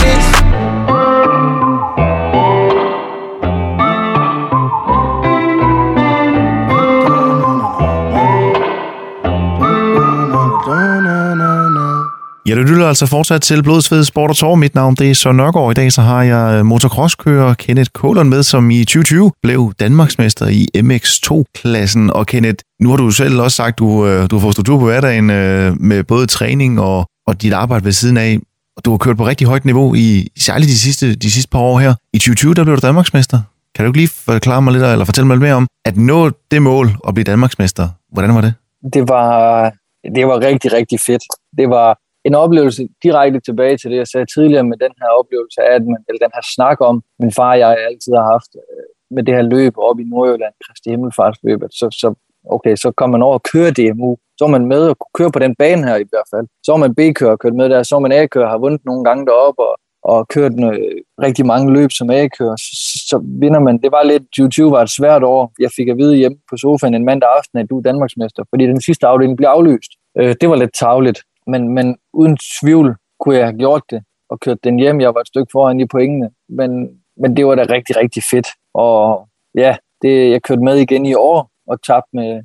Ja, 12.50 12.54
du 12.54 12.62
lytter 12.62 12.86
altså 12.86 13.06
fortsat 13.06 13.42
til 13.42 13.62
Blodsved 13.62 14.04
Sport 14.04 14.30
og 14.30 14.36
Tor. 14.36 14.54
Mit 14.54 14.74
navn 14.74 14.94
det 14.94 15.10
er 15.10 15.14
Søren 15.14 15.36
Nørgaard. 15.36 15.70
I 15.70 15.74
dag 15.74 15.92
så 15.92 16.00
har 16.00 16.22
jeg 16.22 16.58
øh, 16.58 16.66
motocrosskører 16.66 17.54
Kenneth 17.54 17.90
Kålund 17.94 18.28
med, 18.28 18.42
som 18.42 18.70
i 18.70 18.84
2020 18.84 19.32
blev 19.42 19.72
Danmarksmester 19.80 20.46
i 20.46 20.66
MX2-klassen. 20.76 22.10
Og 22.10 22.26
Kenneth, 22.26 22.64
nu 22.80 22.90
har 22.90 22.96
du 22.96 23.10
selv 23.10 23.40
også 23.40 23.56
sagt, 23.56 23.78
du, 23.78 24.06
øh, 24.06 24.30
du 24.30 24.36
har 24.36 24.40
fået 24.40 24.54
struktur 24.54 24.78
på 24.78 24.84
hverdagen 24.84 25.30
øh, 25.30 25.80
med 25.80 26.04
både 26.04 26.26
træning 26.26 26.80
og, 26.80 27.06
og 27.26 27.42
dit 27.42 27.52
arbejde 27.52 27.84
ved 27.84 27.92
siden 27.92 28.16
af. 28.16 28.38
Og 28.76 28.84
du 28.84 28.90
har 28.90 28.98
kørt 28.98 29.16
på 29.16 29.26
rigtig 29.26 29.46
højt 29.46 29.64
niveau 29.64 29.94
i 29.94 30.28
særligt 30.38 30.68
de 30.68 30.78
sidste, 30.78 31.14
de 31.14 31.30
sidste 31.30 31.50
par 31.50 31.58
år 31.58 31.78
her. 31.78 31.94
I 32.12 32.18
2020 32.18 32.54
der 32.54 32.64
blev 32.64 32.76
du 32.76 32.86
Danmarksmester. 32.86 33.38
Kan 33.74 33.84
du 33.84 33.90
ikke 33.90 33.98
lige 33.98 34.08
forklare 34.08 34.62
mig 34.62 34.72
lidt, 34.72 34.84
eller 34.84 35.04
fortælle 35.04 35.26
mig 35.26 35.36
lidt 35.36 35.42
mere 35.42 35.54
om, 35.54 35.66
at 35.84 35.96
nå 35.96 36.30
det 36.50 36.62
mål 36.62 36.88
at 37.08 37.14
blive 37.14 37.24
Danmarksmester, 37.24 37.88
hvordan 38.12 38.34
var 38.34 38.40
det? 38.40 38.54
Det 38.92 39.08
var, 39.08 39.72
det 40.14 40.26
var 40.26 40.40
rigtig, 40.40 40.72
rigtig 40.72 41.00
fedt. 41.00 41.22
Det 41.58 41.68
var, 41.70 41.98
en 42.24 42.34
oplevelse 42.34 42.88
direkte 43.02 43.40
tilbage 43.40 43.76
til 43.76 43.90
det, 43.90 43.96
jeg 43.96 44.06
sagde 44.06 44.26
tidligere 44.34 44.64
med 44.64 44.78
den 44.84 44.94
her 45.00 45.10
oplevelse 45.20 45.60
at 45.76 45.82
man, 45.92 46.00
eller 46.08 46.20
den 46.26 46.34
her 46.36 46.44
snak 46.54 46.78
om, 46.80 47.02
min 47.18 47.32
far 47.32 47.52
og 47.52 47.58
jeg 47.58 47.70
altid 47.88 48.12
har 48.20 48.26
haft 48.34 48.52
øh, 48.54 48.86
med 49.14 49.22
det 49.26 49.34
her 49.34 49.42
løb 49.42 49.74
op 49.76 50.00
i 50.00 50.04
Nordjylland, 50.04 50.54
Kristi 50.66 50.90
Himmelfartsløbet, 50.90 51.70
så, 51.80 51.86
så, 52.00 52.14
okay, 52.56 52.74
så 52.76 52.88
kom 52.96 53.10
man 53.10 53.22
over 53.22 53.34
og 53.34 53.42
køre 53.52 53.70
DMU. 53.70 54.16
Så 54.38 54.44
var 54.44 54.50
man 54.50 54.66
med 54.66 54.82
og 54.88 54.96
kunne 54.98 55.16
køre 55.18 55.32
på 55.32 55.38
den 55.38 55.54
bane 55.58 55.86
her 55.88 55.96
i 55.96 56.08
hvert 56.10 56.28
fald. 56.34 56.46
Så 56.64 56.72
var 56.72 56.78
man 56.78 56.94
B-kører 56.94 57.36
kørt 57.36 57.54
med 57.54 57.68
der, 57.68 57.82
så 57.82 57.94
var 57.94 58.00
man 58.00 58.12
A-kører 58.12 58.48
har 58.48 58.58
vundet 58.58 58.84
nogle 58.84 59.04
gange 59.04 59.26
deroppe 59.26 59.62
og, 59.62 59.74
og 60.02 60.28
kørt 60.28 60.52
en, 60.52 60.64
øh, 60.64 60.96
rigtig 61.22 61.46
mange 61.46 61.72
løb 61.72 61.90
som 61.92 62.10
A-kører. 62.10 62.56
Så, 62.56 62.72
så 63.10 63.16
vinder 63.42 63.60
man. 63.60 63.78
Det 63.82 63.92
var 63.92 64.02
lidt, 64.02 64.22
2020 64.22 64.70
var 64.70 64.82
et 64.82 64.90
svært 64.90 65.22
år. 65.22 65.52
Jeg 65.60 65.70
fik 65.76 65.88
at 65.88 65.96
vide 65.96 66.16
hjemme 66.16 66.38
på 66.50 66.56
sofaen 66.56 66.94
en 66.94 67.04
mandag 67.04 67.28
aften, 67.38 67.58
at 67.58 67.70
du 67.70 67.78
er 67.78 67.82
Danmarksmester, 67.82 68.42
fordi 68.50 68.64
den 68.66 68.80
sidste 68.80 69.06
afdeling 69.06 69.36
blev 69.36 69.48
aflyst. 69.48 69.92
Øh, 70.18 70.34
det 70.40 70.48
var 70.50 70.56
lidt 70.56 70.74
tavligt 70.74 71.20
men, 71.46 71.68
men 71.68 71.96
uden 72.12 72.38
tvivl 72.60 72.96
kunne 73.20 73.36
jeg 73.36 73.46
have 73.46 73.58
gjort 73.58 73.82
det 73.90 74.02
og 74.30 74.40
kørt 74.40 74.64
den 74.64 74.78
hjem. 74.78 75.00
Jeg 75.00 75.14
var 75.14 75.20
et 75.20 75.26
stykke 75.26 75.50
foran 75.52 75.80
i 75.80 75.86
pointene, 75.86 76.30
men, 76.48 77.00
men 77.16 77.36
det 77.36 77.46
var 77.46 77.54
da 77.54 77.62
rigtig, 77.62 77.96
rigtig 77.96 78.22
fedt. 78.30 78.48
Og 78.74 79.28
ja, 79.54 79.76
det, 80.02 80.30
jeg 80.30 80.42
kørte 80.42 80.62
med 80.62 80.76
igen 80.76 81.06
i 81.06 81.14
år 81.14 81.50
og 81.66 81.82
tabte 81.82 82.10
med, 82.12 82.42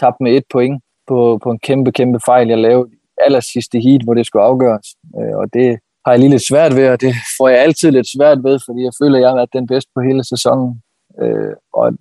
tabte 0.00 0.22
med 0.22 0.32
et 0.32 0.44
point 0.52 0.82
på, 1.08 1.38
på 1.42 1.50
en 1.50 1.58
kæmpe, 1.58 1.92
kæmpe 1.92 2.20
fejl, 2.26 2.48
jeg 2.48 2.58
lavede 2.58 2.90
aller 3.20 3.40
sidste 3.40 3.80
heat, 3.80 4.02
hvor 4.04 4.14
det 4.14 4.26
skulle 4.26 4.44
afgøres. 4.44 4.86
Øh, 5.20 5.36
og 5.36 5.46
det 5.52 5.78
har 6.04 6.12
jeg 6.12 6.18
lige 6.18 6.30
lidt 6.30 6.48
svært 6.48 6.76
ved, 6.76 6.88
og 6.88 7.00
det 7.00 7.14
får 7.38 7.48
jeg 7.48 7.58
altid 7.58 7.90
lidt 7.90 8.08
svært 8.16 8.44
ved, 8.44 8.58
fordi 8.66 8.80
jeg 8.82 8.92
føler, 9.02 9.16
at 9.16 9.22
jeg 9.22 9.30
har 9.30 9.36
været 9.36 9.52
den 9.52 9.66
bedste 9.66 9.90
på 9.94 10.00
hele 10.00 10.24
sæsonen. 10.24 10.82
Øh, 11.22 11.54
og 11.72 11.92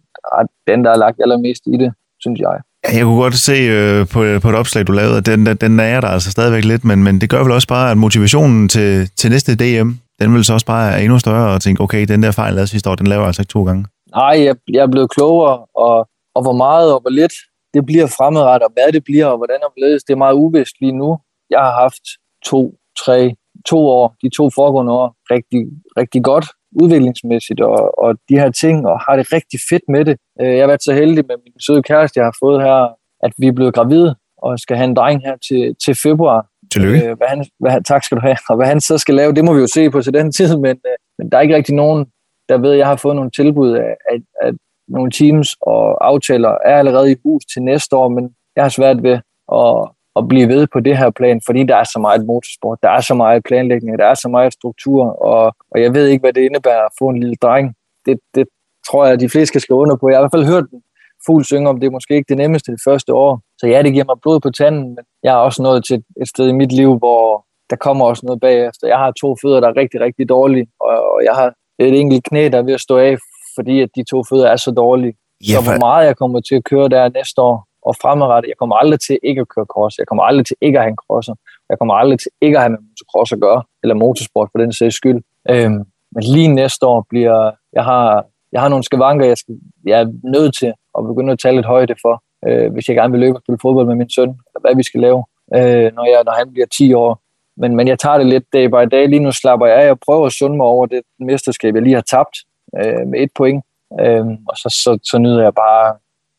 den, 0.68 0.84
der 0.84 0.89
har 0.89 0.98
lagt 0.98 1.22
allermest 1.22 1.64
i 1.68 1.78
det, 1.78 1.93
synes 2.20 2.39
jeg. 2.39 2.62
Jeg 2.84 3.03
kunne 3.03 3.21
godt 3.21 3.34
se 3.34 3.53
øh, 3.53 4.07
på, 4.13 4.23
øh, 4.23 4.41
på 4.41 4.49
et 4.49 4.55
opslag, 4.55 4.88
du 4.88 4.91
lavede, 4.91 5.17
at 5.17 5.25
den, 5.25 5.45
den 5.45 5.80
er 5.80 6.01
der 6.01 6.07
altså 6.07 6.32
stadigvæk 6.32 6.65
lidt, 6.65 6.86
men, 6.86 7.03
men 7.03 7.21
det 7.21 7.30
gør 7.30 7.43
vel 7.43 7.51
også 7.51 7.67
bare, 7.67 7.91
at 7.91 7.97
motivationen 7.97 8.69
til, 8.69 9.09
til 9.15 9.30
næste 9.32 9.55
DM, 9.55 9.89
den 10.19 10.34
vil 10.34 10.43
så 10.45 10.53
også 10.53 10.65
bare 10.65 10.91
er 10.91 10.97
endnu 10.97 11.19
større, 11.19 11.53
og 11.53 11.61
tænke, 11.61 11.82
okay, 11.84 12.05
den 12.05 12.23
der 12.23 12.32
fejl, 12.32 12.53
lavede 12.53 12.67
sidste 12.67 12.89
år, 12.89 12.95
den 12.95 13.07
laver 13.07 13.21
jeg 13.21 13.28
altså 13.28 13.41
ikke 13.41 13.51
to 13.51 13.63
gange. 13.65 13.86
Nej, 14.15 14.43
jeg, 14.45 14.55
jeg 14.73 14.82
er 14.84 14.91
blevet 14.91 15.09
klogere, 15.09 15.65
og, 15.75 16.07
og 16.36 16.41
hvor 16.41 16.57
meget 16.65 16.93
og 16.93 16.99
hvor 17.01 17.09
lidt 17.09 17.34
det 17.73 17.86
bliver 17.86 18.07
fremadrettet, 18.17 18.65
og 18.67 18.73
hvad 18.73 18.93
det 18.93 19.03
bliver, 19.03 19.25
og 19.25 19.38
hvordan 19.38 19.59
og 19.63 19.71
hvorledes, 19.73 20.03
det 20.03 20.13
er 20.13 20.17
meget 20.17 20.34
uvist 20.34 20.75
lige 20.82 20.97
nu. 21.01 21.17
Jeg 21.49 21.59
har 21.59 21.73
haft 21.84 22.03
to, 22.45 22.59
tre, 23.05 23.34
to 23.69 23.80
år, 23.88 24.15
de 24.21 24.30
to 24.38 24.49
foregående 24.55 24.93
år, 24.93 25.15
rigtig, 25.34 25.61
rigtig 25.97 26.23
godt 26.23 26.45
udviklingsmæssigt 26.82 27.61
og, 27.61 27.99
og 28.03 28.15
de 28.30 28.39
her 28.41 28.51
ting, 28.51 28.88
og 28.88 28.99
har 28.99 29.15
det 29.15 29.34
rigtig 29.34 29.59
fedt 29.69 29.84
med 29.89 30.05
det. 30.05 30.17
Øh, 30.41 30.53
jeg 30.53 30.61
har 30.61 30.67
været 30.67 30.84
så 30.84 30.93
heldig 30.93 31.23
med 31.28 31.36
min 31.43 31.53
søde 31.65 31.84
kæreste, 31.84 32.19
jeg 32.19 32.25
har 32.25 32.38
fået 32.43 32.61
her, 32.63 32.80
at 33.25 33.32
vi 33.38 33.47
er 33.47 33.51
blevet 33.51 33.73
gravide 33.73 34.15
og 34.38 34.59
skal 34.59 34.78
have 34.78 34.89
en 34.89 34.95
dreng 34.95 35.21
her 35.21 35.36
til, 35.47 35.75
til 35.86 35.95
februar. 35.95 36.47
Tillykke. 36.71 37.09
Øh, 37.09 37.17
hvad 37.17 37.28
han, 37.28 37.45
hvad, 37.59 37.84
tak 37.84 38.03
skal 38.03 38.17
du 38.17 38.21
have. 38.21 38.38
Og 38.49 38.55
hvad 38.55 38.67
han 38.67 38.82
så 38.82 38.97
skal 38.97 39.15
lave, 39.15 39.34
det 39.34 39.45
må 39.45 39.53
vi 39.53 39.59
jo 39.59 39.67
se 39.67 39.89
på 39.89 40.01
til 40.01 40.13
den 40.13 40.32
tid, 40.38 40.57
men, 40.57 40.75
øh, 40.89 40.97
men 41.17 41.32
der 41.32 41.38
er 41.38 41.41
ikke 41.41 41.55
rigtig 41.55 41.75
nogen, 41.75 42.05
der 42.49 42.57
ved, 42.57 42.71
at 42.71 42.78
jeg 42.78 42.88
har 42.88 42.95
fået 42.95 43.15
nogle 43.15 43.32
tilbud 43.32 43.71
af, 43.71 43.95
af, 44.11 44.17
af 44.41 44.51
nogle 44.88 45.11
teams 45.11 45.55
og 45.61 46.07
aftaler 46.07 46.49
er 46.49 46.75
allerede 46.80 47.11
i 47.11 47.15
hus 47.23 47.45
til 47.45 47.61
næste 47.61 47.95
år, 47.95 48.09
men 48.09 48.30
jeg 48.55 48.63
har 48.63 48.69
svært 48.69 49.03
ved 49.03 49.19
at, 49.61 49.89
at 50.18 50.28
blive 50.28 50.47
ved 50.47 50.68
på 50.74 50.80
det 50.80 50.97
her 50.97 51.09
plan, 51.09 51.41
fordi 51.45 51.63
der 51.63 51.76
er 51.76 51.84
så 51.84 51.99
meget 51.99 52.26
motorsport, 52.26 52.78
der 52.84 52.89
er 52.89 53.01
så 53.01 53.13
meget 53.13 53.43
planlægning, 53.43 53.99
der 53.99 54.05
er 54.05 54.13
så 54.13 54.30
meget 54.30 54.53
struktur, 54.53 55.03
og, 55.05 55.55
og 55.72 55.82
jeg 55.82 55.93
ved 55.93 56.07
ikke, 56.07 56.22
hvad 56.22 56.34
det 56.34 56.41
indebærer 56.41 56.86
at 56.86 56.95
få 56.99 57.09
en 57.09 57.20
lille 57.20 57.36
dreng. 57.36 57.76
Det, 58.05 58.20
det 58.36 58.47
tror 58.89 59.05
jeg, 59.05 59.13
at 59.13 59.20
de 59.20 59.30
fleste 59.30 59.47
skal 59.47 59.61
skrive 59.61 59.80
under 59.80 59.95
på. 59.95 60.09
Jeg 60.09 60.18
har 60.18 60.22
i 60.22 60.24
hvert 60.24 60.39
fald 60.39 60.53
hørt 60.53 60.72
den 60.72 60.82
fuld 61.26 61.43
synge 61.43 61.70
om, 61.70 61.80
det 61.80 61.88
er 61.88 61.91
måske 61.91 62.15
ikke 62.15 62.30
det 62.30 62.38
nemmeste 62.38 62.72
det 62.72 62.82
første 62.88 63.13
år. 63.13 63.41
Så 63.57 63.68
ja, 63.68 63.82
det 63.82 63.93
giver 63.93 64.05
mig 64.05 64.15
blod 64.22 64.39
på 64.39 64.49
tanden, 64.49 64.84
men 64.95 65.03
jeg 65.24 65.34
er 65.34 65.41
også 65.47 65.63
nået 65.63 65.86
til 65.86 66.03
et 66.22 66.28
sted 66.28 66.47
i 66.47 66.59
mit 66.61 66.72
liv, 66.72 66.97
hvor 66.97 67.45
der 67.70 67.76
kommer 67.76 68.05
også 68.05 68.26
noget 68.26 68.41
bagefter. 68.41 68.88
Jeg 68.88 68.97
har 68.97 69.11
to 69.11 69.36
fødder, 69.41 69.59
der 69.59 69.68
er 69.68 69.78
rigtig, 69.78 70.01
rigtig 70.01 70.30
dårlige, 70.30 70.68
og 70.80 71.22
jeg 71.24 71.34
har 71.34 71.53
et 71.80 71.99
enkelt 71.99 72.24
knæ, 72.24 72.49
der 72.51 72.57
er 72.57 72.61
ved 72.61 72.74
at 72.74 72.82
stå 72.82 72.97
af, 72.97 73.18
fordi 73.55 73.82
at 73.82 73.89
de 73.95 74.03
to 74.03 74.24
fødder 74.30 74.47
er 74.47 74.55
så 74.55 74.72
dårlige. 74.72 75.13
Ja, 75.49 75.57
for... 75.57 75.63
Så 75.63 75.72
hvor 75.72 75.80
meget 75.80 76.05
jeg 76.05 76.18
kommer 76.18 76.39
til 76.39 76.55
at 76.55 76.63
køre 76.63 76.89
der 76.89 77.09
næste 77.09 77.41
år, 77.41 77.68
og 77.88 77.95
fremadrettet, 78.01 78.49
jeg 78.49 78.57
kommer 78.57 78.75
aldrig 78.75 78.99
til 78.99 79.19
ikke 79.23 79.41
at 79.41 79.47
køre 79.47 79.65
cross, 79.73 79.97
jeg 79.97 80.07
kommer 80.07 80.23
aldrig 80.23 80.45
til 80.45 80.55
ikke 80.61 80.77
at 80.77 80.83
have 80.83 80.89
en 80.95 81.01
crosser, 81.05 81.35
jeg 81.69 81.77
kommer 81.79 81.93
aldrig 81.93 82.19
til 82.19 82.31
ikke 82.41 82.57
at 82.57 82.61
have 82.63 82.69
med 82.69 82.79
motocross 82.88 83.31
at 83.33 83.39
gøre, 83.39 83.63
eller 83.83 83.95
motorsport 83.95 84.49
for 84.51 84.59
den 84.59 84.73
sags 84.73 84.95
skyld. 84.95 85.19
Øhm, 85.49 85.83
men 86.13 86.23
lige 86.35 86.47
næste 86.47 86.85
år 86.85 87.05
bliver, 87.09 87.51
jeg 87.73 87.83
har, 87.83 88.25
jeg 88.51 88.61
har 88.61 88.69
nogle 88.69 88.83
skavanker, 88.83 89.25
jeg, 89.25 89.38
skal, 89.38 89.55
jeg 89.85 90.01
er 90.01 90.07
nødt 90.23 90.55
til 90.55 90.73
at 90.97 91.03
begynde 91.09 91.31
at 91.33 91.39
tage 91.39 91.55
lidt 91.55 91.65
højde 91.65 91.95
for, 92.01 92.23
øh, 92.47 92.73
hvis 92.73 92.88
jeg 92.88 92.95
gerne 92.95 93.11
vil 93.11 93.19
løbe 93.19 93.38
og 93.38 93.41
spille 93.41 93.59
fodbold 93.61 93.88
med 93.88 93.95
min 93.95 94.09
søn, 94.09 94.29
eller 94.29 94.61
hvad 94.61 94.75
vi 94.75 94.83
skal 94.83 95.01
lave, 95.01 95.23
øh, 95.55 95.88
når, 95.95 96.05
jeg, 96.11 96.21
når 96.25 96.35
han 96.38 96.51
bliver 96.53 96.67
10 96.77 96.93
år. 96.93 97.21
Men, 97.61 97.75
men 97.75 97.88
jeg 97.88 97.99
tager 97.99 98.17
det 98.17 98.27
lidt 98.27 98.53
day 98.53 98.65
by 98.65 98.83
day. 98.95 99.07
Lige 99.07 99.19
nu 99.19 99.31
slapper 99.31 99.65
jeg 99.65 99.77
af 99.83 99.91
og 99.91 99.99
prøver 99.99 100.25
at 100.25 100.31
sunde 100.31 100.57
mig 100.57 100.65
over 100.65 100.85
det 100.85 101.01
mesterskab, 101.19 101.75
jeg 101.75 101.83
lige 101.83 101.95
har 101.95 102.07
tabt 102.15 102.35
øh, 102.79 103.07
med 103.07 103.19
et 103.19 103.31
point. 103.35 103.63
Øh, 104.01 104.25
og 104.49 104.57
så, 104.57 104.69
så, 104.83 104.99
så 105.03 105.17
nyder 105.17 105.43
jeg 105.43 105.53
bare 105.55 105.95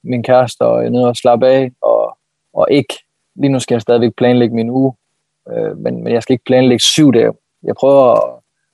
min 0.09 0.23
kæreste, 0.23 0.63
og 0.63 0.81
jeg 0.81 0.87
er 0.87 0.91
nede 0.91 1.09
og 1.09 1.17
slappe 1.17 1.47
af, 1.47 1.71
og, 1.83 2.19
og 2.55 2.67
ikke, 2.71 2.95
lige 3.37 3.53
nu 3.53 3.59
skal 3.59 3.75
jeg 3.75 3.83
stadigvæk 3.83 4.13
planlægge 4.17 4.55
min 4.55 4.71
uge, 4.71 4.93
øh, 5.53 5.79
men, 5.79 6.05
men 6.05 6.13
jeg 6.13 6.23
skal 6.23 6.33
ikke 6.33 6.45
planlægge 6.45 6.83
syv 6.83 7.13
dage. 7.13 7.33
Jeg 7.65 7.75
prøver 7.81 8.13
at 8.13 8.23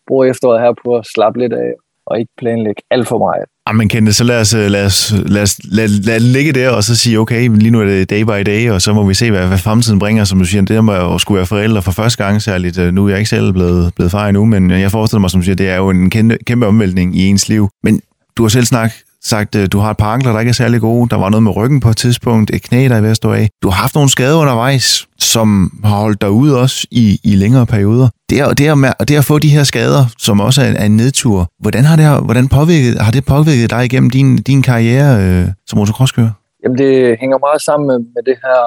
bruge 0.07 0.29
efteråret 0.29 0.61
her 0.61 0.73
på 0.85 0.97
at 0.97 1.07
slappe 1.07 1.41
lidt 1.41 1.53
af, 1.53 1.73
og 2.07 2.19
ikke 2.19 2.33
planlægge 2.39 2.83
alt 2.91 3.09
for 3.09 3.19
meget. 3.19 3.45
Ah, 3.67 3.73
Jamen 3.73 3.89
Kente, 3.89 4.13
så 4.13 4.25
lad 4.25 4.41
os, 4.41 4.55
øh, 4.55 4.67
lad, 4.71 4.87
os, 4.87 5.13
lad, 5.27 5.43
os, 5.43 5.61
lad, 5.65 5.89
lad 5.89 6.15
det 6.15 6.23
ligge 6.23 6.53
der, 6.53 6.71
og 6.71 6.85
så 6.85 6.97
sige, 6.97 7.19
okay, 7.19 7.49
lige 7.49 7.71
nu 7.71 7.81
er 7.81 7.85
det 7.85 8.11
day 8.11 8.23
by 8.23 8.51
day, 8.51 8.71
og 8.71 8.83
så 8.83 8.93
må 8.93 9.07
vi 9.07 9.15
se, 9.15 9.31
hvad, 9.31 9.47
hvad 9.47 9.59
fremtiden 9.59 9.99
bringer, 9.99 10.25
som 10.25 10.39
du 10.39 10.45
siger, 10.45 10.63
det 10.63 10.85
med 10.85 10.95
at 11.15 11.21
skulle 11.21 11.37
være 11.37 11.47
forældre 11.47 11.83
for 11.83 11.93
første 11.93 12.25
gang 12.25 12.43
særligt. 12.43 12.79
Øh, 12.79 12.93
nu 12.93 13.05
er 13.05 13.09
jeg 13.09 13.19
ikke 13.19 13.31
selv 13.31 13.53
blevet, 13.53 13.95
blevet 13.95 14.11
far 14.11 14.29
endnu, 14.29 14.45
men 14.45 14.71
jeg 14.71 14.91
forestiller 14.91 15.21
mig, 15.21 15.31
som 15.31 15.41
du 15.41 15.45
siger, 15.45 15.57
det 15.57 15.69
er 15.69 15.77
jo 15.77 15.91
en 15.91 16.11
kæmpe, 16.11 16.39
kæmpe 16.47 16.67
omvæltning 16.67 17.17
i 17.17 17.27
ens 17.27 17.49
liv. 17.49 17.69
Men 17.83 18.01
du 18.37 18.43
har 18.43 18.49
selv 18.49 18.65
snakket 18.65 19.05
sagt, 19.25 19.55
øh, 19.55 19.69
du 19.73 19.79
har 19.79 19.91
et 19.91 19.97
par 19.97 20.13
ankler, 20.13 20.33
der 20.33 20.41
ikke 20.41 20.51
er 20.51 20.61
særlig 20.63 20.81
gode. 20.81 21.09
Der 21.11 21.17
var 21.17 21.31
noget 21.31 21.43
med 21.43 21.57
ryggen 21.57 21.81
på 21.81 21.89
et 21.89 21.97
tidspunkt, 21.97 22.51
et 22.55 22.63
knæ, 22.63 22.89
der 22.89 22.97
er 22.97 23.01
ved 23.01 23.11
at 23.11 23.17
stå 23.17 23.33
af. 23.33 23.49
Du 23.63 23.69
har 23.69 23.77
haft 23.83 23.95
nogle 23.95 24.11
skader 24.11 24.39
undervejs, 24.41 25.09
som 25.19 25.49
har 25.85 25.97
holdt 25.97 26.21
dig 26.21 26.31
ude 26.31 26.61
også 26.61 26.87
i, 26.91 27.21
i 27.25 27.33
længere 27.37 27.67
perioder. 27.67 28.09
Det 28.31 28.41
er, 28.41 28.49
det, 28.61 28.67
er, 28.67 29.05
det 29.09 29.17
at 29.17 29.25
få 29.25 29.39
de 29.39 29.49
her 29.57 29.65
skader, 29.65 30.05
som 30.19 30.41
også 30.41 30.61
er, 30.63 30.71
er 30.83 30.87
en 30.87 30.97
nedtur, 30.97 31.47
hvordan 31.63 31.85
har 31.85 31.97
det, 31.97 32.25
hvordan 32.29 32.49
påvirket, 32.49 32.93
har 33.07 33.13
det 33.13 33.25
påvirket 33.35 33.71
dig 33.71 33.85
igennem 33.85 34.11
din, 34.11 34.37
din 34.37 34.63
karriere 34.63 35.11
øh, 35.23 35.49
som 35.69 35.79
motocrosskører? 35.79 36.33
Jamen 36.63 36.79
det 36.79 36.93
hænger 37.21 37.39
meget 37.39 37.63
sammen 37.69 37.87
med, 37.91 37.99
med 38.15 38.23
det 38.29 38.37
her 38.45 38.61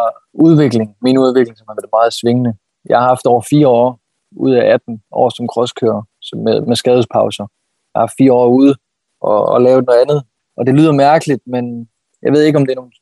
udvikling, 0.47 0.87
min 1.01 1.17
udvikling, 1.17 1.57
som 1.57 1.65
har 1.69 1.75
været 1.79 1.95
meget 1.97 2.13
svingende. 2.19 2.53
Jeg 2.89 2.97
har 2.99 3.07
haft 3.07 3.25
over 3.25 3.41
fire 3.49 3.67
år 3.67 3.99
ud 4.45 4.51
af 4.51 4.73
18 4.73 4.99
år 5.11 5.29
som 5.37 5.45
crosskører 5.53 6.01
med, 6.45 6.61
med 6.69 6.75
skadespauser. 6.75 7.45
Jeg 7.93 7.99
har 8.03 8.11
fire 8.17 8.33
år 8.33 8.47
ude 8.59 8.73
og, 9.21 9.39
og 9.53 9.61
lavet 9.61 9.85
noget 9.85 10.01
andet 10.03 10.19
og 10.57 10.67
det 10.67 10.75
lyder 10.75 10.91
mærkeligt, 10.91 11.41
men 11.47 11.87
jeg 12.23 12.31
ved 12.33 12.43
ikke, 12.43 12.57
om 12.57 12.65
det 12.65 12.71
er 12.71 12.75
nogen... 12.75 12.93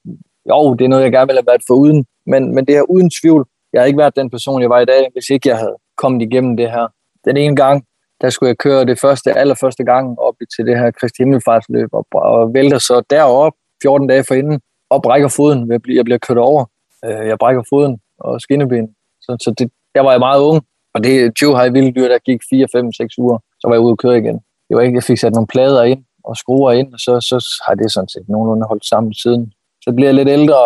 Jo, 0.50 0.74
det 0.74 0.86
er 0.86 0.90
noget, 0.90 1.04
jeg 1.04 1.12
gerne 1.12 1.28
ville 1.28 1.42
have 1.42 1.52
været 1.52 1.64
for 1.68 1.74
uden. 1.74 2.06
Men, 2.26 2.56
men 2.56 2.66
det 2.66 2.78
er 2.78 2.82
uden 2.82 3.10
tvivl. 3.22 3.46
Jeg 3.74 3.82
har 3.82 3.86
ikke 3.86 3.98
været 3.98 4.16
den 4.16 4.30
person, 4.30 4.62
jeg 4.62 4.70
var 4.70 4.80
i 4.80 4.86
dag, 4.86 5.10
hvis 5.14 5.30
ikke 5.30 5.50
jeg 5.50 5.58
havde 5.58 5.78
kommet 5.98 6.22
igennem 6.22 6.58
det 6.58 6.72
her. 6.72 6.88
Den 7.26 7.38
ene 7.38 7.56
gang, 7.56 7.86
der 8.22 8.30
skulle 8.30 8.48
jeg 8.48 8.58
køre 8.58 8.86
det 8.86 9.00
første, 9.00 9.38
allerførste 9.38 9.84
gang 9.84 10.20
op 10.20 10.36
til 10.56 10.66
det 10.66 10.78
her 10.80 10.92
Kristi 10.92 11.22
Himmelfartsløb, 11.22 11.90
og, 11.94 12.06
og 12.12 12.54
vælter 12.54 12.78
så 12.78 13.02
derop 13.10 13.54
14 13.82 14.08
dage 14.08 14.24
forinden, 14.24 14.60
og 14.90 15.02
brækker 15.04 15.28
foden. 15.28 15.72
Jeg 15.72 15.82
bliver, 15.82 15.98
jeg 15.98 16.06
bliver 16.06 16.18
kørt 16.18 16.38
over. 16.38 16.66
Øh, 17.06 17.28
jeg 17.28 17.38
brækker 17.40 17.64
foden 17.70 18.00
og 18.20 18.42
skinneben. 18.42 18.88
Så, 19.22 19.38
så 19.42 19.54
det, 19.58 19.72
der 19.96 20.02
var 20.02 20.12
jeg 20.12 20.20
meget 20.20 20.42
ung, 20.42 20.62
og 20.94 21.04
det 21.04 21.24
er 21.24 21.32
20 21.32 21.60
high 21.60 21.74
vildt 21.74 21.96
dyr, 21.96 22.08
der 22.08 22.18
gik 22.18 22.42
4, 22.50 22.68
5, 22.72 22.92
6 22.94 23.18
uger, 23.18 23.38
så 23.60 23.68
var 23.68 23.76
jeg 23.76 23.82
ude 23.82 23.92
og 23.92 23.98
køre 23.98 24.18
igen. 24.18 24.40
Det 24.68 24.78
var 24.78 24.82
ikke, 24.82 24.96
jeg 24.96 25.04
fik 25.04 25.18
sat 25.18 25.34
nogle 25.34 25.48
plader 25.48 25.84
ind, 25.84 26.04
og 26.28 26.38
skruer 26.38 26.72
ind, 26.72 26.94
og 26.94 27.00
så, 27.00 27.22
så 27.22 27.64
har 27.68 27.76
det 27.76 27.92
sådan 27.92 28.10
set 28.10 28.30
nogenlunde 28.30 28.68
holdt 28.68 28.86
sammen 28.86 29.14
siden. 29.14 29.54
Så 29.84 29.94
bliver 29.96 30.08
jeg 30.08 30.16
lidt 30.16 30.30
ældre 30.30 30.62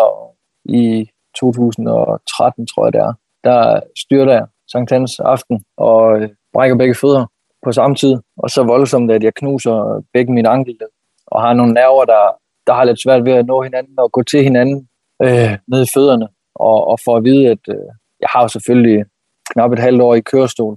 i 0.64 1.10
2013, 1.40 2.66
tror 2.66 2.86
jeg 2.86 2.92
det 2.92 3.00
er. 3.00 3.12
Der 3.44 3.80
styrter 3.96 4.32
jeg 4.32 4.46
Sankt 4.72 4.90
Hans 4.90 5.20
aften 5.20 5.64
og 5.76 6.20
øh, 6.20 6.28
brækker 6.52 6.76
begge 6.76 6.94
fødder 6.94 7.26
på 7.64 7.72
samme 7.72 7.96
tid, 7.96 8.16
og 8.36 8.50
så 8.50 8.62
voldsomt, 8.62 9.10
at 9.10 9.22
jeg 9.22 9.34
knuser 9.34 10.04
begge 10.12 10.32
mine 10.32 10.48
ankelled 10.48 10.88
og 11.26 11.42
har 11.42 11.52
nogle 11.52 11.72
nerver, 11.74 12.04
der, 12.04 12.24
der 12.66 12.72
har 12.72 12.84
lidt 12.84 13.02
svært 13.02 13.24
ved 13.24 13.32
at 13.32 13.46
nå 13.46 13.62
hinanden 13.62 13.98
og 13.98 14.12
gå 14.12 14.22
til 14.22 14.42
hinanden 14.42 14.88
øh, 15.22 15.58
ned 15.68 15.82
i 15.82 15.90
fødderne, 15.94 16.28
og, 16.54 16.88
og 16.88 16.98
for 17.04 17.16
at 17.16 17.24
vide, 17.24 17.48
at 17.48 17.64
øh, 17.68 17.88
jeg 18.20 18.28
har 18.32 18.42
jo 18.42 18.48
selvfølgelig 18.48 19.04
knap 19.52 19.72
et 19.72 19.78
halvt 19.78 20.02
år 20.02 20.14
i 20.14 20.20
kørestol. 20.20 20.76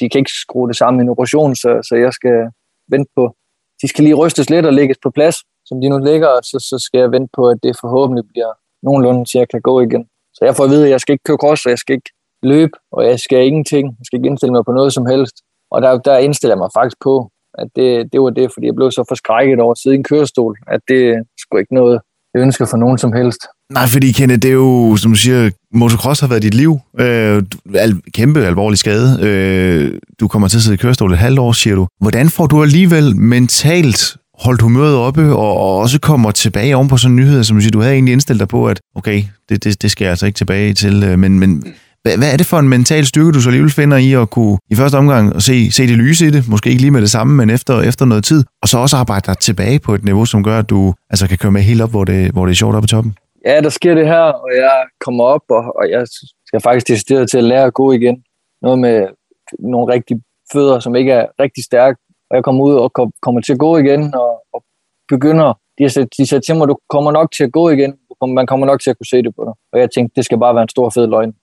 De 0.00 0.08
kan 0.08 0.18
ikke 0.18 0.30
skrue 0.30 0.68
det 0.68 0.76
sammen 0.76 1.00
i 1.00 1.02
en 1.02 1.08
operation, 1.08 1.54
så, 1.54 1.80
så 1.88 1.96
jeg 1.96 2.12
skal 2.12 2.50
vente 2.88 3.10
på 3.16 3.36
de 3.82 3.88
skal 3.88 4.04
lige 4.04 4.14
rystes 4.14 4.50
lidt 4.50 4.66
og 4.66 4.72
lægges 4.72 4.98
på 5.02 5.10
plads, 5.10 5.36
som 5.64 5.80
de 5.80 5.88
nu 5.88 5.98
ligger, 5.98 6.28
og 6.28 6.42
så, 6.42 6.58
så 6.70 6.78
skal 6.78 6.98
jeg 6.98 7.12
vente 7.12 7.30
på, 7.36 7.48
at 7.48 7.58
det 7.62 7.76
forhåbentlig 7.80 8.24
bliver 8.32 8.52
nogenlunde 8.82 9.26
så 9.26 9.38
jeg 9.38 9.48
kan 9.48 9.60
gå 9.60 9.80
igen. 9.80 10.08
Så 10.34 10.44
jeg 10.44 10.56
får 10.56 10.64
at 10.64 10.70
vide, 10.70 10.84
at 10.84 10.90
jeg 10.90 11.00
skal 11.00 11.12
ikke 11.12 11.26
køre 11.28 11.36
cross, 11.36 11.66
og 11.66 11.70
jeg 11.70 11.78
skal 11.78 11.94
ikke 11.94 12.10
løbe, 12.42 12.76
og 12.92 13.06
jeg 13.06 13.20
skal 13.20 13.46
ingenting. 13.46 13.86
Jeg 13.98 14.04
skal 14.06 14.16
ikke 14.18 14.28
indstille 14.28 14.52
mig 14.52 14.64
på 14.64 14.72
noget 14.72 14.92
som 14.92 15.06
helst. 15.06 15.36
Og 15.70 15.82
der, 15.82 15.98
der 15.98 16.16
indstiller 16.18 16.54
jeg 16.54 16.58
mig 16.58 16.70
faktisk 16.74 16.96
på, 17.08 17.30
at 17.58 17.68
det, 17.76 18.12
det 18.12 18.20
var 18.20 18.30
det, 18.30 18.52
fordi 18.52 18.66
jeg 18.66 18.74
blev 18.74 18.90
så 18.90 19.04
forskrækket 19.08 19.60
over 19.60 19.72
at 19.72 19.78
sidde 19.78 19.96
i 19.96 19.98
en 19.98 20.04
kørestol, 20.04 20.56
at 20.66 20.80
det 20.88 21.24
skulle 21.38 21.60
ikke 21.60 21.74
noget, 21.74 22.00
jeg 22.34 22.40
ønsker 22.42 22.66
for 22.66 22.76
nogen 22.76 22.98
som 22.98 23.12
helst. 23.12 23.42
Nej, 23.72 23.86
fordi 23.86 24.12
Kenneth, 24.12 24.42
det 24.42 24.48
er 24.48 24.52
jo, 24.52 24.96
som 24.96 25.12
du 25.12 25.18
siger, 25.18 25.50
motocross 25.74 26.20
har 26.20 26.28
været 26.28 26.42
dit 26.42 26.54
liv. 26.54 26.78
Øh, 27.00 27.42
al, 27.74 28.00
kæmpe 28.14 28.44
alvorlig 28.44 28.78
skade. 28.78 29.18
Øh, 29.22 30.00
du 30.20 30.28
kommer 30.28 30.48
til 30.48 30.56
at 30.56 30.62
sidde 30.62 30.74
i 30.74 30.76
kørestol 30.76 31.12
et 31.12 31.18
halvt 31.18 31.38
år, 31.38 31.52
siger 31.52 31.76
du. 31.76 31.86
Hvordan 32.00 32.30
får 32.30 32.46
du 32.46 32.62
alligevel 32.62 33.16
mentalt 33.16 34.16
holdt 34.38 34.62
humøret 34.62 34.96
oppe, 34.96 35.22
og, 35.22 35.56
og 35.56 35.78
også 35.78 36.00
kommer 36.00 36.30
tilbage 36.30 36.76
oven 36.76 36.88
på 36.88 36.96
sådan 36.96 37.12
en 37.12 37.16
nyhed, 37.16 37.44
som 37.44 37.56
du 37.56 37.60
siger, 37.60 37.70
du 37.70 37.80
havde 37.80 37.94
egentlig 37.94 38.12
indstillet 38.12 38.40
dig 38.40 38.48
på, 38.48 38.66
at 38.66 38.80
okay, 38.94 39.22
det, 39.48 39.64
det, 39.64 39.82
det 39.82 39.90
skal 39.90 40.04
jeg 40.04 40.10
altså 40.10 40.26
ikke 40.26 40.36
tilbage 40.36 40.74
til, 40.74 41.04
øh, 41.04 41.18
men, 41.18 41.38
men 41.38 41.64
hvad, 42.02 42.16
hvad 42.16 42.32
er 42.32 42.36
det 42.36 42.46
for 42.46 42.58
en 42.58 42.68
mental 42.68 43.06
styrke, 43.06 43.32
du 43.32 43.40
så 43.40 43.48
alligevel 43.48 43.70
finder 43.70 43.96
i 43.96 44.12
at 44.12 44.30
kunne 44.30 44.58
i 44.70 44.74
første 44.74 44.96
omgang 44.96 45.42
se, 45.42 45.70
se 45.70 45.86
det 45.86 45.96
lyse 45.96 46.26
i 46.26 46.30
det, 46.30 46.48
måske 46.48 46.70
ikke 46.70 46.82
lige 46.82 46.90
med 46.90 47.00
det 47.00 47.10
samme, 47.10 47.34
men 47.34 47.50
efter, 47.50 47.80
efter 47.80 48.04
noget 48.04 48.24
tid, 48.24 48.44
og 48.62 48.68
så 48.68 48.78
også 48.78 48.96
arbejde 48.96 49.26
dig 49.26 49.38
tilbage 49.38 49.78
på 49.78 49.94
et 49.94 50.04
niveau, 50.04 50.24
som 50.24 50.42
gør, 50.42 50.58
at 50.58 50.70
du 50.70 50.94
altså, 51.10 51.26
kan 51.26 51.38
køre 51.38 51.52
med 51.52 51.62
helt 51.62 51.80
op, 51.80 51.90
hvor 51.90 52.04
det, 52.04 52.30
hvor 52.30 52.46
det 52.46 52.52
er 52.52 52.56
sjovt 52.56 52.76
oppe 52.76 52.86
i 52.86 52.88
toppen? 52.88 53.14
Ja, 53.46 53.60
der 53.60 53.68
sker 53.68 53.94
det 53.94 54.06
her, 54.06 54.22
og 54.44 54.50
jeg 54.56 54.84
kommer 55.04 55.24
op, 55.24 55.42
og, 55.48 55.76
og 55.76 55.90
jeg 55.90 56.06
skal 56.46 56.60
faktisk 56.60 56.88
decideret 56.88 57.30
til 57.30 57.38
at 57.38 57.44
lære 57.44 57.64
at 57.64 57.74
gå 57.74 57.92
igen. 57.92 58.24
Noget 58.62 58.78
med 58.78 59.06
nogle 59.58 59.92
rigtige 59.92 60.22
fødder, 60.52 60.80
som 60.80 60.96
ikke 60.96 61.12
er 61.12 61.26
rigtig 61.40 61.64
stærke, 61.64 61.98
og 62.30 62.36
jeg 62.36 62.44
kommer 62.44 62.64
ud 62.64 62.74
og 62.74 62.90
kommer 63.22 63.40
til 63.40 63.52
at 63.52 63.58
gå 63.58 63.76
igen, 63.76 64.14
og, 64.14 64.42
og 64.52 64.64
begynder, 65.08 65.58
de 65.78 65.90
sagde, 65.90 66.08
de 66.18 66.26
sagde 66.26 66.44
til 66.46 66.56
mig, 66.56 66.68
du 66.68 66.76
kommer 66.88 67.12
nok 67.12 67.32
til 67.32 67.44
at 67.44 67.52
gå 67.52 67.68
igen, 67.68 67.96
man 68.28 68.46
kommer 68.46 68.66
nok 68.66 68.80
til 68.80 68.90
at 68.90 68.98
kunne 68.98 69.06
se 69.06 69.22
det 69.22 69.34
på 69.36 69.44
dig. 69.44 69.54
Og 69.72 69.80
jeg 69.80 69.88
tænkte, 69.90 70.16
det 70.16 70.24
skal 70.24 70.38
bare 70.38 70.54
være 70.54 70.62
en 70.62 70.68
stor 70.68 70.90
fed 70.90 71.06
løgn 71.06 71.34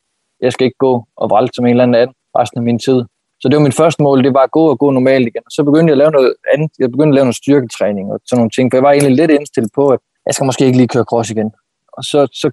jeg 0.46 0.52
skal 0.54 0.66
ikke 0.66 0.82
gå 0.88 0.94
og 1.22 1.30
vralte 1.30 1.54
som 1.56 1.66
en 1.66 1.72
eller 1.72 1.84
anden 1.84 2.14
resten 2.40 2.58
af 2.60 2.64
min 2.64 2.80
tid. 2.80 3.00
Så 3.42 3.46
det 3.50 3.56
var 3.58 3.68
min 3.68 3.80
første 3.82 4.04
mål, 4.04 4.24
det 4.24 4.34
var 4.34 4.46
at 4.50 4.52
gå 4.52 4.64
og 4.74 4.80
gå 4.80 4.88
normalt 4.92 5.28
igen. 5.28 5.44
Og 5.48 5.52
så 5.56 5.64
begyndte 5.64 5.90
jeg 5.92 5.98
at 5.98 6.04
lave 6.04 6.12
noget 6.12 6.34
andet. 6.54 6.72
Jeg 6.80 6.92
begyndte 6.92 7.14
at 7.14 7.18
lave 7.18 7.26
noget 7.26 7.42
styrketræning 7.44 8.06
og 8.14 8.20
sådan 8.26 8.40
nogle 8.40 8.56
ting, 8.56 8.66
for 8.72 8.78
jeg 8.78 8.84
var 8.84 8.92
egentlig 8.92 9.16
lidt 9.22 9.32
indstillet 9.32 9.72
på, 9.76 9.84
at 9.96 10.00
jeg 10.26 10.34
skal 10.34 10.46
måske 10.46 10.66
ikke 10.66 10.80
lige 10.82 10.94
køre 10.96 11.10
cross 11.12 11.30
igen. 11.32 11.52
Og 11.98 12.04
så, 12.04 12.28
så 12.42 12.52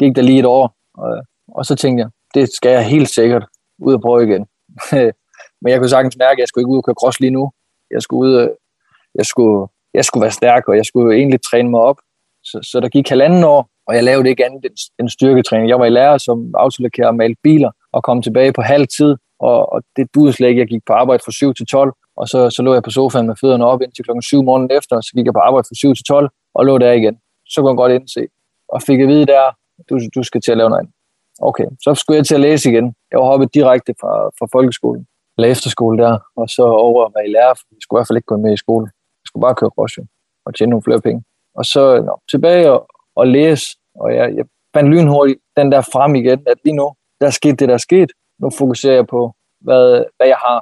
gik 0.00 0.16
der 0.16 0.22
lige 0.22 0.38
et 0.38 0.46
år, 0.46 0.74
og, 0.94 1.22
og 1.48 1.64
så 1.64 1.74
tænkte 1.74 2.00
jeg, 2.02 2.10
det 2.34 2.52
skal 2.52 2.70
jeg 2.70 2.86
helt 2.86 3.08
sikkert 3.08 3.44
ud 3.78 3.94
og 3.94 4.00
prøve 4.00 4.24
igen. 4.28 4.46
Men 5.62 5.70
jeg 5.72 5.78
kunne 5.78 5.88
sagtens 5.88 6.16
mærke, 6.18 6.38
at 6.38 6.38
jeg 6.38 6.48
skulle 6.48 6.62
ikke 6.62 6.70
ud 6.70 6.76
og 6.76 6.84
køre 6.84 7.00
cross 7.00 7.20
lige 7.20 7.30
nu. 7.30 7.50
Jeg 7.90 8.02
skulle 8.02 8.20
ud, 8.30 8.56
jeg 9.14 9.26
skulle, 9.26 9.66
jeg 9.94 10.04
skulle 10.04 10.22
være 10.22 10.38
stærk, 10.40 10.68
og 10.68 10.76
jeg 10.76 10.84
skulle 10.84 11.16
egentlig 11.16 11.40
træne 11.42 11.70
mig 11.70 11.80
op. 11.80 11.98
Så, 12.44 12.58
så 12.62 12.80
der 12.80 12.88
gik 12.88 13.08
halvanden 13.08 13.44
år, 13.44 13.68
og 13.86 13.94
jeg 13.94 14.04
lavede 14.04 14.28
ikke 14.28 14.44
andet 14.44 14.64
end 14.98 15.08
styrketræning. 15.08 15.68
Jeg 15.68 15.78
var 15.78 15.84
i 15.84 15.90
lærer 15.90 16.18
som 16.18 16.54
autolakerer 16.54 17.08
og 17.08 17.14
malte 17.14 17.40
biler, 17.42 17.70
og 17.92 18.02
kom 18.02 18.22
tilbage 18.22 18.52
på 18.52 18.62
halv 18.62 18.86
tid, 18.98 19.16
og, 19.40 19.72
og 19.72 19.82
det 19.96 20.14
duede 20.14 20.32
slet 20.32 20.48
ikke. 20.48 20.60
Jeg 20.60 20.68
gik 20.68 20.82
på 20.86 20.92
arbejde 20.92 21.22
fra 21.24 21.32
7 21.32 21.54
til 21.54 21.66
12, 21.66 21.92
Og 22.16 22.28
så, 22.28 22.50
så 22.50 22.62
lå 22.62 22.74
jeg 22.74 22.82
på 22.82 22.90
sofaen 22.90 23.26
med 23.26 23.36
fødderne 23.40 23.66
op 23.66 23.82
indtil 23.82 24.04
klokken 24.04 24.22
7 24.22 24.42
morgenen 24.42 24.70
efter, 24.78 24.96
og 24.96 25.02
så 25.02 25.12
gik 25.16 25.24
jeg 25.24 25.34
på 25.34 25.44
arbejde 25.48 25.66
fra 25.68 25.74
7 25.74 25.94
til 25.94 26.04
12, 26.04 26.30
og 26.54 26.66
lå 26.66 26.78
der 26.78 26.92
igen. 26.92 27.16
Så 27.48 27.60
kunne 27.60 27.70
han 27.70 27.76
godt 27.76 27.92
indse, 27.92 28.26
og 28.68 28.82
fik 28.82 29.00
at 29.00 29.08
vide 29.08 29.26
der, 29.26 29.44
du, 29.88 29.98
du 30.14 30.22
skal 30.22 30.40
til 30.40 30.52
at 30.52 30.58
lave 30.58 30.70
noget 30.70 30.80
andet. 30.80 30.94
Okay, 31.40 31.66
så 31.84 31.94
skulle 31.94 32.16
jeg 32.16 32.26
til 32.26 32.34
at 32.34 32.40
læse 32.40 32.70
igen. 32.70 32.94
Jeg 33.10 33.18
var 33.20 33.26
hoppet 33.26 33.54
direkte 33.54 33.94
fra, 34.00 34.12
fra 34.38 34.46
folkeskolen, 34.52 35.06
eller 35.36 35.48
efterskole 35.50 35.98
der, 35.98 36.18
og 36.36 36.48
så 36.48 36.62
over 36.62 37.04
at 37.06 37.12
være 37.14 37.28
i 37.28 37.32
lærer, 37.32 37.54
for 37.54 37.66
jeg 37.70 37.78
skulle 37.80 37.96
i 37.96 38.00
hvert 38.00 38.08
fald 38.08 38.16
ikke 38.16 38.32
gå 38.32 38.36
med 38.36 38.52
i 38.52 38.56
skole. 38.56 38.86
Jeg 39.22 39.26
skulle 39.26 39.42
bare 39.46 39.54
køre 39.54 39.70
cross, 39.76 39.98
og 40.46 40.54
tjene 40.54 40.70
nogle 40.70 40.82
flere 40.82 41.00
penge. 41.00 41.24
Og 41.58 41.64
så 41.64 42.02
nå, 42.02 42.20
tilbage 42.30 42.72
og, 42.72 42.88
og 43.16 43.26
læse, 43.26 43.66
og 44.00 44.14
jeg, 44.14 44.36
jeg 44.36 44.44
fandt 44.74 44.90
lynhurtigt 44.90 45.40
den 45.56 45.72
der 45.72 45.80
frem 45.80 46.14
igen, 46.14 46.40
at 46.46 46.58
lige 46.64 46.76
nu, 46.76 46.94
der 47.20 47.26
er 47.26 47.30
sket 47.30 47.60
det, 47.60 47.68
der 47.68 47.74
er 47.74 47.86
sket. 47.88 48.10
Nu 48.38 48.50
fokuserer 48.58 48.94
jeg 48.94 49.06
på, 49.06 49.32
hvad, 49.60 50.04
hvad 50.16 50.26
jeg 50.26 50.40
har. 50.46 50.58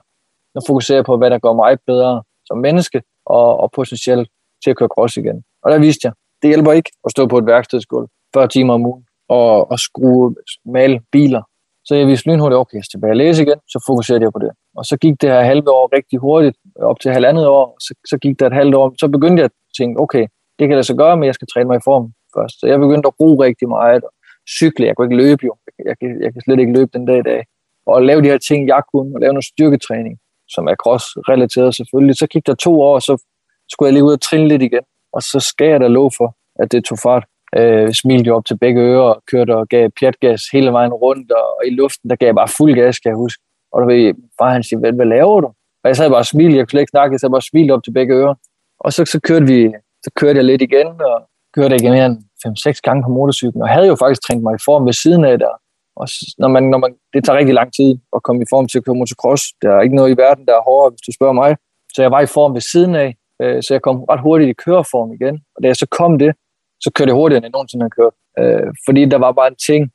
Nu 0.55 0.61
fokuserer 0.66 0.99
jeg 0.99 1.05
på, 1.05 1.16
hvad 1.16 1.30
der 1.30 1.39
gør 1.39 1.53
mig 1.53 1.78
bedre 1.87 2.22
som 2.47 2.59
menneske, 2.59 3.03
og, 3.26 3.61
og 3.61 3.70
potentielt 3.72 4.28
til 4.64 4.70
at 4.70 4.76
køre 4.76 4.89
cross 4.89 5.16
igen. 5.16 5.45
Og 5.62 5.72
der 5.72 5.78
viste 5.78 6.07
jeg, 6.07 6.12
det 6.45 6.51
hjælper 6.53 6.72
ikke 6.72 6.90
at 7.05 7.11
stå 7.11 7.26
på 7.26 7.38
et 7.38 7.47
værkstedsgulv 7.47 8.09
40 8.34 8.49
timer 8.49 8.74
om 8.74 8.86
ugen 8.86 9.05
og, 9.28 9.70
og 9.70 9.78
skrue, 9.78 10.34
male 10.64 11.01
biler. 11.12 11.42
Så 11.84 11.95
jeg 11.95 12.07
viste 12.07 12.28
lynhurtigt, 12.28 12.59
okay, 12.59 12.76
jeg 12.76 12.84
tilbage 12.90 13.12
og 13.12 13.16
læse 13.16 13.42
igen, 13.42 13.61
så 13.68 13.84
fokuserede 13.86 14.22
jeg 14.22 14.32
på 14.32 14.38
det. 14.38 14.51
Og 14.76 14.84
så 14.84 14.97
gik 14.97 15.20
det 15.20 15.30
her 15.30 15.42
halve 15.42 15.70
år 15.70 15.97
rigtig 15.97 16.18
hurtigt, 16.18 16.57
op 16.90 17.01
til 17.01 17.12
halvandet 17.12 17.47
år, 17.47 17.76
så, 17.80 17.95
så 18.11 18.18
gik 18.18 18.40
der 18.40 18.47
et 18.47 18.53
halvt 18.53 18.74
år, 18.74 18.95
så 19.01 19.09
begyndte 19.09 19.40
jeg 19.40 19.45
at 19.45 19.57
tænke, 19.78 20.01
okay, 20.01 20.26
det 20.59 20.68
kan 20.68 20.76
jeg 20.76 20.84
så 20.84 20.97
gøre, 20.97 21.16
men 21.16 21.26
jeg 21.26 21.34
skal 21.34 21.49
træne 21.49 21.66
mig 21.66 21.76
i 21.76 21.84
form 21.84 22.12
først. 22.36 22.61
Så 22.61 22.66
jeg 22.66 22.78
begyndte 22.78 23.07
at 23.07 23.14
bruge 23.18 23.45
rigtig 23.45 23.68
meget, 23.68 24.05
og 24.05 24.12
cykle, 24.59 24.86
jeg 24.86 24.97
kunne 24.97 25.07
ikke 25.07 25.22
løbe 25.24 25.42
jo, 25.45 25.55
jeg, 25.86 25.97
jeg, 26.03 26.11
jeg 26.24 26.32
kan 26.32 26.42
slet 26.42 26.59
ikke 26.61 26.72
løbe 26.72 26.90
den 26.92 27.07
dag 27.07 27.18
i 27.18 27.22
dag. 27.22 27.45
Og 27.86 28.03
lave 28.03 28.22
de 28.22 28.28
her 28.28 28.38
ting, 28.38 28.68
jeg 28.68 28.82
kunne, 28.92 29.11
og 29.14 29.20
lave 29.20 29.32
noget 29.32 29.45
styrketræning, 29.45 30.18
som 30.49 30.66
er 30.66 30.76
cross-relateret 30.82 31.74
selvfølgelig. 31.74 32.16
Så 32.16 32.26
gik 32.26 32.47
der 32.47 32.55
to 32.55 32.82
år, 32.82 32.99
så 32.99 33.22
skulle 33.68 33.86
jeg 33.86 33.92
lige 33.92 34.05
ud 34.05 34.12
og 34.12 34.20
trille 34.20 34.49
lidt 34.49 34.62
igen, 34.62 34.84
og 35.14 35.22
så 35.22 35.38
skal 35.40 35.68
jeg 35.68 35.80
da 35.80 35.86
lov 35.86 36.10
for, 36.16 36.36
at 36.62 36.72
det 36.72 36.84
tog 36.84 36.98
fart 36.98 37.24
øh, 37.58 37.92
smilte 37.92 38.34
op 38.36 38.44
til 38.44 38.58
begge 38.58 38.80
ører 38.80 39.02
og 39.02 39.22
kørte 39.30 39.56
og 39.56 39.68
gav 39.68 39.90
pjatgas 40.00 40.42
hele 40.52 40.72
vejen 40.72 40.92
rundt, 40.92 41.32
og, 41.32 41.46
og 41.58 41.62
i 41.66 41.70
luften, 41.70 42.10
der 42.10 42.16
gav 42.16 42.26
jeg 42.26 42.34
bare 42.34 42.48
fuld 42.58 42.74
gas, 42.74 42.98
kan 42.98 43.10
jeg 43.10 43.16
huske. 43.16 43.42
Og 43.72 43.80
der 43.80 43.86
ved, 43.86 44.14
bare 44.38 44.52
han 44.52 44.62
siger, 44.62 44.80
hvad, 44.80 44.92
hvad 44.92 45.06
laver 45.06 45.40
du? 45.40 45.46
Og 45.82 45.88
jeg 45.88 45.96
sad 45.96 46.10
bare 46.10 46.18
og 46.18 46.26
smilte, 46.26 46.56
jeg 46.56 46.68
kunne 46.68 46.80
ikke 46.80 46.90
snakke, 46.90 47.14
jeg 47.14 47.20
sad 47.20 47.30
bare 47.30 47.44
og 47.44 47.50
smilte 47.52 47.72
op 47.72 47.84
til 47.84 47.92
begge 47.92 48.14
ører. 48.14 48.34
Og 48.80 48.92
så, 48.92 49.04
så 49.04 49.20
kørte 49.20 49.46
vi, 49.46 49.72
så 50.04 50.10
kørte 50.16 50.36
jeg 50.36 50.44
lidt 50.44 50.62
igen, 50.62 50.86
og 50.86 51.16
kørte 51.56 51.76
igen 51.76 51.92
mere 51.92 52.06
end 52.06 52.18
5-6 52.46 52.80
gange 52.82 53.02
på 53.02 53.08
motorcyklen, 53.08 53.62
og 53.62 53.68
havde 53.68 53.86
jo 53.86 53.96
faktisk 53.96 54.22
trænet 54.22 54.42
mig 54.42 54.54
i 54.54 54.64
form 54.64 54.86
ved 54.86 54.92
siden 54.92 55.24
af 55.24 55.38
der. 55.38 55.54
Og 55.96 56.06
når 56.38 56.48
man, 56.48 56.62
når 56.62 56.78
man, 56.78 56.94
det 57.12 57.24
tager 57.24 57.38
rigtig 57.38 57.54
lang 57.54 57.70
tid 57.78 57.90
at 58.16 58.22
komme 58.22 58.42
i 58.42 58.50
form 58.50 58.68
til 58.68 58.78
at 58.78 58.84
køre 58.84 58.94
motocross. 58.94 59.42
Der 59.62 59.70
er 59.76 59.80
ikke 59.80 59.96
noget 59.96 60.10
i 60.10 60.16
verden, 60.24 60.46
der 60.46 60.54
er 60.54 60.62
hårdere, 60.68 60.90
hvis 60.90 61.06
du 61.06 61.12
spørger 61.12 61.32
mig. 61.42 61.56
Så 61.94 62.02
jeg 62.02 62.10
var 62.10 62.20
i 62.20 62.26
form 62.26 62.54
ved 62.54 62.60
siden 62.60 62.94
af, 62.94 63.16
øh, 63.43 63.62
så 63.62 63.74
jeg 63.74 63.82
kom 63.82 63.97
ret 64.03 64.20
hurtigt 64.20 64.51
i 64.51 64.53
køreform 64.53 65.12
igen. 65.12 65.35
Og 65.57 65.62
da 65.62 65.66
jeg 65.68 65.76
så 65.76 65.87
kom 65.91 66.18
det, 66.18 66.35
så 66.80 66.91
kørte 66.95 67.09
jeg 67.09 67.14
hurtigere, 67.14 67.39
end 67.39 67.45
jeg 67.45 67.51
nogensinde 67.51 67.85
har 67.85 67.95
kørt. 67.99 68.14
Øh, 68.39 68.72
fordi 68.87 69.05
der 69.05 69.18
var 69.18 69.32
bare 69.32 69.49
en 69.49 69.57
ting, 69.68 69.93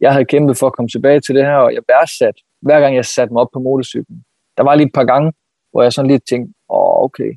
jeg 0.00 0.12
havde 0.12 0.24
kæmpet 0.24 0.56
for 0.56 0.66
at 0.66 0.72
komme 0.72 0.88
tilbage 0.88 1.20
til 1.20 1.34
det 1.34 1.44
her, 1.44 1.56
og 1.56 1.74
jeg 1.74 1.82
værdsat, 1.88 2.34
hver 2.62 2.80
gang 2.80 2.96
jeg 2.96 3.04
satte 3.04 3.32
mig 3.32 3.40
op 3.40 3.48
på 3.52 3.60
motorcyklen. 3.60 4.24
Der 4.56 4.62
var 4.62 4.74
lige 4.74 4.86
et 4.86 4.92
par 4.94 5.04
gange, 5.04 5.32
hvor 5.72 5.82
jeg 5.82 5.92
sådan 5.92 6.10
lige 6.10 6.20
tænkte, 6.30 6.54
åh, 6.68 7.04
okay. 7.04 7.30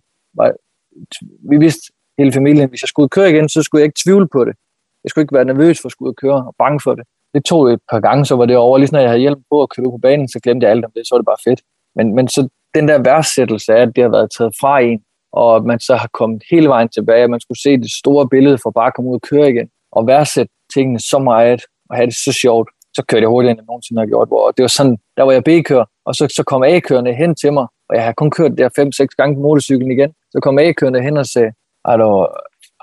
Vi 1.49 1.57
vidste 1.57 1.93
hele 2.17 2.31
familien, 2.31 2.69
hvis 2.69 2.83
jeg 2.83 2.87
skulle 2.87 3.09
køre 3.09 3.29
igen, 3.29 3.49
så 3.49 3.63
skulle 3.63 3.79
jeg 3.81 3.85
ikke 3.85 4.01
tvivle 4.05 4.27
på 4.27 4.45
det. 4.45 4.55
Jeg 5.03 5.09
skulle 5.09 5.23
ikke 5.23 5.35
være 5.35 5.45
nervøs 5.45 5.81
for 5.81 5.87
at 5.87 5.91
skulle 5.91 6.15
køre 6.15 6.45
og 6.49 6.55
bange 6.57 6.79
for 6.83 6.95
det. 6.95 7.05
Det 7.33 7.45
tog 7.45 7.73
et 7.73 7.79
par 7.91 7.99
gange, 7.99 8.25
så 8.25 8.35
var 8.35 8.45
det 8.45 8.57
over. 8.57 8.77
Lige 8.77 8.91
når 8.91 8.99
jeg 8.99 9.09
havde 9.09 9.19
hjælp 9.19 9.39
på 9.51 9.61
at 9.63 9.69
køre 9.69 9.91
på 9.91 9.97
banen, 9.97 10.27
så 10.27 10.39
glemte 10.43 10.63
jeg 10.63 10.71
alt 10.71 10.85
om 10.85 10.91
det, 10.95 11.07
så 11.07 11.15
var 11.15 11.19
det 11.19 11.25
bare 11.25 11.43
fedt. 11.47 11.61
Men, 11.95 12.15
men 12.15 12.27
så 12.27 12.49
den 12.75 12.87
der 12.87 13.01
værdsættelse 13.01 13.73
af, 13.73 13.81
at 13.81 13.95
det 13.95 14.03
har 14.03 14.11
været 14.11 14.29
taget 14.37 14.53
fra 14.61 14.79
en, 14.79 15.03
og 15.33 15.55
at 15.55 15.63
man 15.63 15.79
så 15.79 15.95
har 15.95 16.09
kommet 16.13 16.43
hele 16.51 16.67
vejen 16.67 16.89
tilbage, 16.89 17.23
at 17.23 17.29
man 17.29 17.39
skulle 17.39 17.61
se 17.61 17.77
det 17.77 17.91
store 17.91 18.29
billede 18.29 18.57
for 18.63 18.71
bare 18.71 18.87
at 18.87 18.93
komme 18.93 19.09
ud 19.11 19.15
og 19.15 19.21
køre 19.21 19.49
igen, 19.49 19.67
og 19.91 20.07
værdsætte 20.07 20.53
tingene 20.73 20.99
så 20.99 21.19
meget, 21.19 21.61
og 21.89 21.95
have 21.95 22.05
det 22.05 22.15
så 22.15 22.31
sjovt, 22.41 22.69
så 22.95 23.03
kørte 23.07 23.21
jeg 23.21 23.29
hurtigere, 23.29 23.51
end 23.51 23.59
jeg 23.59 23.65
nogensinde 23.65 24.01
har 24.01 24.07
gjort. 24.07 24.27
Hvor 24.27 24.51
det 24.51 24.61
var 24.63 24.67
sådan, 24.67 24.97
der 25.17 25.23
var 25.23 25.31
jeg 25.31 25.43
B-kører, 25.43 25.85
og 26.05 26.15
så, 26.15 26.23
så 26.35 26.43
kom 26.43 26.63
A-kørende 26.63 27.13
hen 27.13 27.35
til 27.35 27.53
mig, 27.53 27.67
og 27.89 27.95
jeg 27.95 28.03
har 28.05 28.13
kun 28.13 28.31
kørt 28.31 28.57
der 28.57 28.69
5-6 29.03 29.07
gange 29.17 29.35
på 29.35 29.41
motorcyklen 29.41 29.91
igen. 29.91 30.11
Så 30.31 30.39
kom 30.39 30.59
A-kørende 30.59 31.01
hen 31.01 31.17
og 31.17 31.25
sagde, 31.25 31.51
har 31.87 31.97
du, 31.97 32.27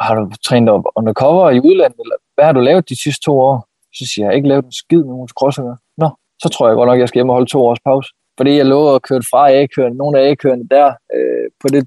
har 0.01 0.15
du 0.15 0.31
trænet 0.47 0.69
op 0.69 0.85
undercover 0.97 1.51
i 1.51 1.61
udlandet, 1.61 2.01
eller 2.05 2.17
hvad 2.35 2.45
har 2.45 2.53
du 2.53 2.61
lavet 2.61 2.89
de 2.89 3.03
sidste 3.03 3.23
to 3.25 3.41
år? 3.41 3.67
Så 3.95 4.05
siger 4.09 4.25
jeg, 4.25 4.27
jeg 4.27 4.29
har 4.33 4.37
ikke 4.37 4.49
lavet 4.49 4.65
en 4.65 4.73
skid 4.73 5.03
med 5.09 5.15
motocrosser. 5.21 5.77
Nå, 6.03 6.09
så 6.43 6.49
tror 6.49 6.69
jeg 6.69 6.77
godt 6.77 6.89
nok, 6.89 6.99
jeg 6.99 7.09
skal 7.09 7.19
hjem 7.19 7.29
og 7.29 7.35
holde 7.35 7.51
to 7.51 7.61
års 7.69 7.81
pause. 7.81 8.09
Fordi 8.39 8.57
jeg 8.57 8.67
lå 8.67 8.81
og 8.95 9.03
kørte 9.03 9.27
fra 9.31 9.51
A-kørende, 9.51 9.99
nogle 9.99 10.19
af 10.19 10.31
A-kørende 10.31 10.69
der, 10.77 10.87
øh, 11.17 11.47
på 11.61 11.67
det 11.75 11.83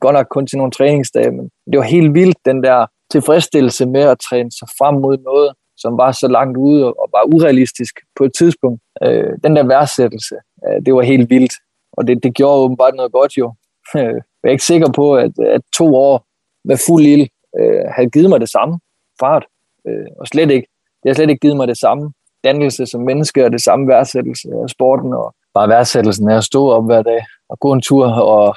godt 0.00 0.14
nok 0.14 0.26
kun 0.30 0.46
til 0.46 0.58
nogle 0.58 0.72
træningsdage, 0.72 1.30
men 1.30 1.48
det 1.72 1.78
var 1.78 1.84
helt 1.84 2.14
vildt, 2.14 2.38
den 2.44 2.62
der 2.62 2.86
tilfredsstillelse 3.10 3.86
med 3.86 4.00
at 4.00 4.18
træne 4.28 4.52
sig 4.52 4.68
frem 4.78 4.94
mod 4.94 5.18
noget, 5.18 5.50
som 5.76 5.98
var 5.98 6.12
så 6.12 6.28
langt 6.28 6.56
ude 6.56 6.86
og 6.86 7.08
var 7.12 7.34
urealistisk 7.34 7.94
på 8.16 8.24
et 8.24 8.32
tidspunkt. 8.38 8.80
Øh, 9.02 9.32
den 9.44 9.56
der 9.56 9.66
værdsættelse, 9.66 10.36
øh, 10.66 10.86
det 10.86 10.94
var 10.94 11.02
helt 11.02 11.30
vildt, 11.30 11.54
og 11.92 12.06
det, 12.06 12.22
det 12.22 12.34
gjorde 12.34 12.62
åbenbart 12.64 12.94
noget 12.94 13.12
godt 13.12 13.32
jo. 13.36 13.54
Øh, 13.96 14.14
jeg 14.42 14.48
er 14.48 14.50
ikke 14.50 14.64
sikker 14.64 14.92
på, 14.92 15.16
at, 15.16 15.32
at 15.38 15.60
to 15.72 15.96
år 15.96 16.24
med 16.64 16.76
fuld 16.86 17.04
ild 17.04 17.28
øh, 17.60 17.84
havde 17.96 18.10
givet 18.10 18.30
mig 18.30 18.40
det 18.40 18.48
samme 18.48 18.80
fart, 19.20 19.44
øh, 19.88 20.06
og 20.20 20.26
slet 20.26 20.50
ikke. 20.50 20.68
Det 21.02 21.08
har 21.08 21.14
slet 21.14 21.30
ikke 21.30 21.40
givet 21.40 21.56
mig 21.56 21.68
det 21.68 21.78
samme 21.78 22.12
dannelse 22.44 22.86
som 22.86 23.00
menneske, 23.00 23.44
og 23.44 23.52
det 23.52 23.62
samme 23.62 23.88
værdsættelse 23.88 24.48
af 24.62 24.68
sporten, 24.68 25.12
og 25.12 25.34
bare 25.54 25.68
værdsættelsen 25.68 26.30
af 26.30 26.36
at 26.36 26.44
stå 26.44 26.68
op 26.68 26.84
hver 26.84 27.02
dag 27.02 27.20
og 27.48 27.58
gå 27.60 27.72
en 27.72 27.82
tur 27.82 28.06
og, 28.06 28.56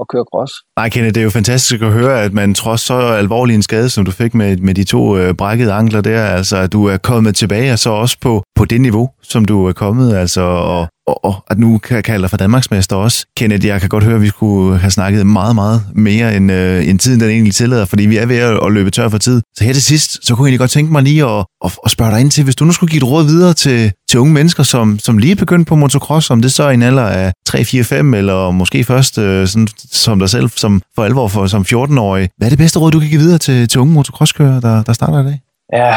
at 0.00 0.06
køre 0.12 0.24
cross. 0.32 0.52
Nej, 0.76 0.88
Kenneth, 0.88 1.14
det 1.14 1.20
er 1.20 1.24
jo 1.24 1.30
fantastisk 1.30 1.82
at 1.82 1.92
høre, 1.92 2.22
at 2.22 2.32
man 2.32 2.54
trods 2.54 2.80
så 2.80 2.94
alvorlig 2.94 3.54
en 3.54 3.62
skade, 3.62 3.88
som 3.90 4.04
du 4.04 4.10
fik 4.10 4.34
med, 4.34 4.56
med 4.56 4.74
de 4.74 4.84
to 4.84 5.16
øh, 5.18 5.34
brækkede 5.34 5.72
ankler 5.72 6.00
der, 6.00 6.24
altså 6.24 6.56
at 6.56 6.72
du 6.72 6.86
er 6.86 6.96
kommet 6.96 7.36
tilbage, 7.36 7.72
og 7.72 7.78
så 7.78 7.90
også 7.90 8.16
på, 8.20 8.42
på 8.54 8.64
det 8.64 8.80
niveau, 8.80 9.10
som 9.22 9.44
du 9.44 9.66
er 9.66 9.72
kommet, 9.72 10.16
altså, 10.16 10.40
og, 10.40 10.88
og, 11.08 11.24
og 11.24 11.34
at 11.50 11.58
nu 11.58 11.78
kan 11.78 11.94
jeg 11.96 12.04
kalde 12.04 12.22
dig 12.22 12.30
for 12.30 12.36
Danmarksmester 12.36 12.96
også. 12.96 13.26
Kenneth, 13.36 13.66
jeg 13.66 13.80
kan 13.80 13.88
godt 13.88 14.04
høre, 14.04 14.14
at 14.14 14.22
vi 14.22 14.28
skulle 14.28 14.78
have 14.78 14.90
snakket 14.90 15.26
meget, 15.26 15.54
meget 15.54 15.80
mere 15.94 16.36
end, 16.36 16.52
øh, 16.52 16.88
end 16.88 16.98
tiden, 16.98 17.20
den 17.20 17.30
egentlig 17.30 17.54
tillader, 17.54 17.84
fordi 17.84 18.06
vi 18.06 18.16
er 18.16 18.26
ved 18.26 18.38
at 18.66 18.72
løbe 18.72 18.90
tør 18.90 19.08
for 19.08 19.18
tid. 19.18 19.42
Så 19.56 19.64
her 19.64 19.72
til 19.72 19.82
sidst, 19.82 20.26
så 20.26 20.34
kunne 20.34 20.44
jeg 20.44 20.48
egentlig 20.48 20.58
godt 20.58 20.70
tænke 20.70 20.92
mig 20.92 21.02
lige 21.02 21.24
at, 21.24 21.44
at, 21.64 21.78
at 21.84 21.90
spørge 21.90 22.10
dig 22.10 22.20
ind 22.20 22.30
til, 22.30 22.44
hvis 22.44 22.56
du 22.56 22.64
nu 22.64 22.72
skulle 22.72 22.90
give 22.90 23.02
et 23.04 23.10
råd 23.12 23.24
videre 23.24 23.54
til, 23.54 23.92
til 24.10 24.20
unge 24.20 24.34
mennesker, 24.34 24.62
som, 24.62 24.98
som 24.98 25.18
lige 25.18 25.32
er 25.32 25.36
begyndt 25.36 25.68
på 25.68 25.74
motocross, 25.76 26.30
om 26.30 26.42
det 26.42 26.52
så 26.52 26.62
er 26.62 26.70
en 26.70 26.82
alder 26.82 27.02
af 27.02 27.32
3, 27.46 27.64
4, 27.64 27.84
5, 27.84 28.14
eller 28.14 28.50
måske 28.50 28.84
først 28.84 29.18
øh, 29.18 29.46
sådan, 29.46 29.68
som 29.92 30.18
dig 30.18 30.30
selv, 30.30 30.48
som 30.48 30.82
for 30.94 31.04
alvor 31.04 31.28
for, 31.28 31.46
som 31.46 31.62
14-årig. 31.62 32.28
Hvad 32.36 32.48
er 32.48 32.50
det 32.50 32.58
bedste 32.58 32.78
råd, 32.78 32.90
du 32.90 33.00
kan 33.00 33.08
give 33.08 33.20
videre 33.20 33.38
til, 33.38 33.68
til 33.68 33.80
unge 33.80 33.94
motocrosskører, 33.94 34.60
der, 34.60 34.82
der 34.82 34.92
starter 34.92 35.20
i 35.20 35.24
dag? 35.24 35.40
Ja, 35.72 35.94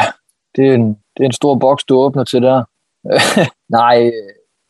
det 0.56 0.70
er 0.70 0.74
en, 0.74 0.88
det 0.88 1.22
er 1.22 1.26
en 1.26 1.40
stor 1.42 1.60
boks, 1.60 1.84
du 1.84 1.96
åbner 1.98 2.24
til 2.24 2.42
der. 2.42 2.64
Nej, 3.80 4.12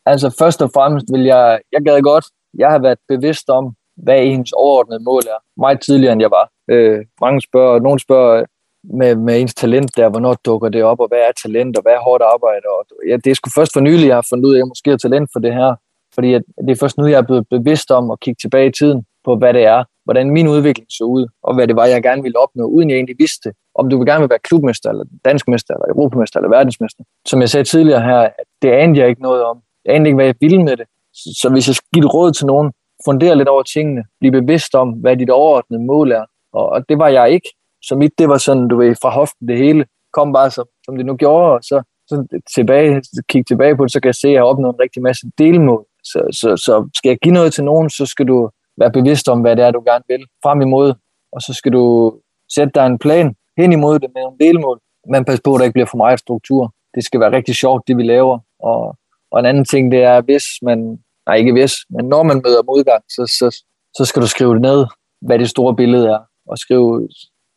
Altså 0.06 0.36
først 0.38 0.62
og 0.62 0.70
fremmest 0.74 1.06
vil 1.12 1.24
jeg, 1.24 1.60
jeg 1.72 1.82
gad 1.82 2.02
godt, 2.02 2.24
jeg 2.58 2.70
har 2.70 2.78
været 2.78 2.98
bevidst 3.08 3.48
om, 3.48 3.74
hvad 3.96 4.22
ens 4.22 4.52
overordnede 4.52 5.04
mål 5.04 5.22
er. 5.34 5.40
Meget 5.60 5.80
tidligere, 5.80 6.12
end 6.12 6.22
jeg 6.22 6.30
var. 6.30 6.50
Øh, 6.70 7.04
mange 7.20 7.40
spørger, 7.40 7.80
nogen 7.80 7.98
spørger 7.98 8.44
med, 8.84 9.16
med 9.16 9.40
ens 9.40 9.54
talent 9.54 9.96
der, 9.96 10.08
hvornår 10.08 10.34
dukker 10.34 10.68
det 10.68 10.82
op, 10.82 11.00
og 11.00 11.08
hvad 11.08 11.18
er 11.18 11.32
talent, 11.42 11.76
og 11.76 11.82
hvad 11.82 11.92
er 11.92 12.00
hårdt 12.00 12.22
arbejde. 12.22 12.66
Og, 12.74 12.86
ja, 13.08 13.16
det 13.16 13.30
er 13.30 13.34
sgu 13.34 13.50
først 13.50 13.72
for 13.72 13.80
nylig, 13.80 14.06
jeg 14.08 14.16
har 14.16 14.26
fundet 14.30 14.44
ud 14.44 14.54
af, 14.54 14.56
at 14.56 14.58
jeg 14.58 14.68
måske 14.68 14.90
har 14.90 14.96
talent 14.96 15.30
for 15.32 15.40
det 15.40 15.54
her. 15.54 15.74
Fordi 16.14 16.34
at, 16.34 16.42
det 16.66 16.70
er 16.70 16.80
først 16.80 16.98
nu, 16.98 17.06
jeg 17.06 17.18
er 17.18 17.28
blevet 17.30 17.46
bevidst 17.50 17.90
om 17.90 18.10
at 18.10 18.20
kigge 18.20 18.38
tilbage 18.40 18.68
i 18.68 18.72
tiden 18.72 19.04
på, 19.24 19.36
hvad 19.36 19.52
det 19.54 19.64
er, 19.64 19.84
hvordan 20.04 20.30
min 20.30 20.48
udvikling 20.48 20.88
så 20.90 21.04
ud, 21.04 21.26
og 21.42 21.54
hvad 21.54 21.68
det 21.68 21.76
var, 21.76 21.86
jeg 21.86 22.02
gerne 22.02 22.22
ville 22.22 22.38
opnå, 22.38 22.64
uden 22.64 22.90
jeg 22.90 22.96
egentlig 22.96 23.16
vidste, 23.18 23.52
om 23.74 23.90
du 23.90 23.98
vil 23.98 24.06
gerne 24.06 24.20
vil 24.20 24.30
være 24.30 24.38
klubmester, 24.38 24.90
eller 24.90 25.04
danskmester, 25.24 25.74
eller 25.74 25.94
europamester, 25.94 26.38
eller 26.38 26.50
verdensmester. 26.50 27.04
Som 27.26 27.40
jeg 27.40 27.48
sagde 27.48 27.64
tidligere 27.64 28.02
her, 28.02 28.28
det 28.62 28.70
anede 28.70 29.00
jeg 29.00 29.08
ikke 29.08 29.22
noget 29.22 29.44
om. 29.44 29.62
Jeg 29.84 29.94
anede 29.94 30.08
ikke, 30.08 30.16
hvad 30.16 30.26
jeg 30.26 30.34
ville 30.40 30.64
med 30.64 30.76
det. 30.76 30.86
Så 31.12 31.48
hvis 31.52 31.68
jeg 31.68 31.74
skal 31.74 31.88
give 31.94 32.04
et 32.04 32.14
råd 32.14 32.32
til 32.32 32.46
nogen, 32.46 32.72
fundere 33.04 33.36
lidt 33.36 33.48
over 33.48 33.62
tingene, 33.62 34.04
blive 34.20 34.32
bevidst 34.32 34.74
om, 34.74 34.88
hvad 34.88 35.16
dit 35.16 35.30
overordnede 35.30 35.84
mål 35.84 36.12
er. 36.12 36.24
Og 36.52 36.88
det 36.88 36.98
var 36.98 37.08
jeg 37.08 37.30
ikke. 37.30 37.48
Så 37.82 37.96
mit, 37.96 38.18
det 38.18 38.28
var 38.28 38.38
sådan, 38.38 38.68
du 38.68 38.76
ved, 38.76 38.94
fra 39.02 39.10
hoften 39.10 39.48
det 39.48 39.58
hele, 39.58 39.84
kom 40.12 40.32
bare 40.32 40.50
så, 40.50 40.64
som 40.84 40.96
det 40.96 41.06
nu 41.06 41.16
gjorde, 41.16 41.52
og 41.52 41.62
så, 41.62 41.82
så 42.08 42.42
tilbage, 42.54 43.02
kigge 43.28 43.44
tilbage 43.44 43.76
på 43.76 43.84
det, 43.84 43.92
så 43.92 44.00
kan 44.00 44.06
jeg 44.06 44.14
se, 44.14 44.28
at 44.28 44.32
jeg 44.32 44.40
har 44.40 44.46
opnået 44.46 44.74
en 44.74 44.80
rigtig 44.80 45.02
masse 45.02 45.26
delmål. 45.38 45.84
Så, 46.04 46.20
så, 46.40 46.56
så 46.56 46.88
skal 46.96 47.08
jeg 47.08 47.18
give 47.18 47.34
noget 47.34 47.52
til 47.52 47.64
nogen, 47.64 47.90
så 47.90 48.06
skal 48.06 48.26
du 48.26 48.50
være 48.80 48.92
bevidst 48.92 49.28
om, 49.28 49.40
hvad 49.40 49.56
det 49.56 49.64
er, 49.64 49.70
du 49.70 49.82
gerne 49.86 50.04
vil 50.08 50.24
frem 50.42 50.60
imod, 50.60 50.94
og 51.32 51.42
så 51.42 51.54
skal 51.54 51.72
du 51.72 52.14
sætte 52.54 52.72
dig 52.74 52.86
en 52.86 52.98
plan 52.98 53.34
hen 53.58 53.72
imod 53.72 53.98
det 53.98 54.10
med 54.14 54.22
nogle 54.22 54.38
delmål, 54.38 54.78
men 55.12 55.24
pas 55.24 55.40
på, 55.44 55.54
at 55.54 55.58
der 55.58 55.64
ikke 55.64 55.72
bliver 55.72 55.90
for 55.90 55.96
meget 55.96 56.18
struktur. 56.18 56.74
Det 56.94 57.04
skal 57.04 57.20
være 57.20 57.32
rigtig 57.32 57.54
sjovt, 57.54 57.88
det 57.88 57.96
vi 57.96 58.02
laver, 58.02 58.38
og 58.60 58.96
og 59.32 59.40
en 59.40 59.46
anden 59.46 59.64
ting, 59.64 59.92
det 59.92 60.02
er, 60.02 60.20
hvis 60.20 60.44
man, 60.62 60.98
nej 61.26 61.36
ikke 61.36 61.52
hvis, 61.52 61.74
men 61.90 62.04
når 62.08 62.22
man 62.22 62.42
møder 62.44 62.62
modgang, 62.62 63.02
så, 63.08 63.22
så, 63.38 63.64
så 63.96 64.04
skal 64.04 64.22
du 64.22 64.26
skrive 64.26 64.54
det 64.54 64.62
ned, 64.62 64.86
hvad 65.26 65.38
det 65.38 65.50
store 65.50 65.76
billede 65.76 66.08
er, 66.08 66.20
og 66.48 66.58
skrive, 66.58 67.08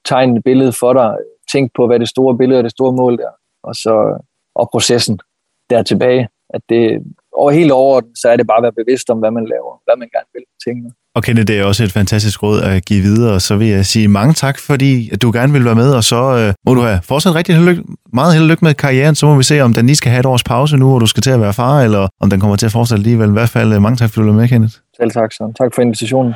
tegne 0.06 0.38
et 0.38 0.44
billede 0.44 0.74
for 0.74 0.94
dig, 0.94 1.18
tænk 1.52 1.72
på, 1.76 1.88
hvad 1.88 2.00
det 2.00 2.10
store 2.10 2.38
billede 2.38 2.60
og 2.60 2.64
det 2.64 2.72
store 2.72 2.94
mål 2.94 3.14
er, 3.14 3.34
og 3.64 3.76
så 3.76 4.24
og 4.56 4.70
processen 4.72 5.20
der 5.70 5.84
tilbage, 5.84 6.28
at 6.50 6.62
det, 6.70 7.04
over 7.42 7.52
helt 7.52 7.72
overordnet, 7.72 8.12
så 8.22 8.26
er 8.30 8.36
det 8.38 8.48
bare 8.48 8.58
at 8.58 8.64
være 8.68 8.78
bevidst 8.82 9.10
om, 9.10 9.18
hvad 9.20 9.32
man 9.38 9.46
laver, 9.54 9.72
hvad 9.86 9.96
man 10.02 10.08
gerne 10.16 10.30
vil 10.36 10.44
med 10.52 10.60
tingene. 10.66 10.90
Og 11.16 11.24
Kenneth, 11.24 11.48
det 11.48 11.60
er 11.60 11.64
også 11.64 11.84
et 11.84 11.92
fantastisk 11.92 12.44
råd 12.44 12.62
at 12.62 12.86
give 12.86 13.02
videre, 13.02 13.40
så 13.40 13.56
vil 13.56 13.68
jeg 13.68 13.86
sige 13.86 14.08
mange 14.08 14.34
tak, 14.34 14.60
fordi 14.60 15.10
du 15.22 15.32
gerne 15.32 15.54
vil 15.54 15.66
være 15.66 15.76
med, 15.76 15.92
og 15.94 16.04
så 16.04 16.22
øh, 16.40 16.54
må 16.66 16.74
du 16.74 16.82
have 16.82 17.00
fortsat 17.04 17.36
rigtig 17.36 17.56
held, 17.56 17.84
meget 18.14 18.34
held 18.34 18.44
og 18.44 18.50
lykke 18.50 18.66
med 18.66 18.74
karrieren, 18.74 19.16
så 19.16 19.26
må 19.26 19.36
vi 19.36 19.44
se, 19.44 19.62
om 19.62 19.74
den 19.74 19.86
lige 19.86 19.96
skal 19.96 20.12
have 20.12 20.20
et 20.20 20.26
års 20.26 20.44
pause 20.44 20.78
nu, 20.78 20.90
hvor 20.90 21.00
du 21.00 21.06
skal 21.06 21.24
til 21.24 21.32
at 21.32 21.42
være 21.42 21.54
far, 21.54 21.82
eller 21.82 22.08
om 22.22 22.30
den 22.30 22.40
kommer 22.40 22.56
til 22.56 22.66
at 22.66 22.72
fortsætte 22.72 23.00
alligevel. 23.00 23.30
I 23.30 23.32
hvert 23.32 23.50
fald 23.50 23.74
øh, 23.74 23.82
mange 23.82 23.98
tak, 23.98 24.10
fordi 24.10 24.26
du 24.26 24.32
var 24.32 24.40
med, 24.40 24.48
Kenneth. 24.48 24.74
Selv 24.98 25.12
tak, 25.12 25.32
så. 25.32 25.54
Tak 25.60 25.76
for 25.76 25.82
invitationen. 25.82 26.34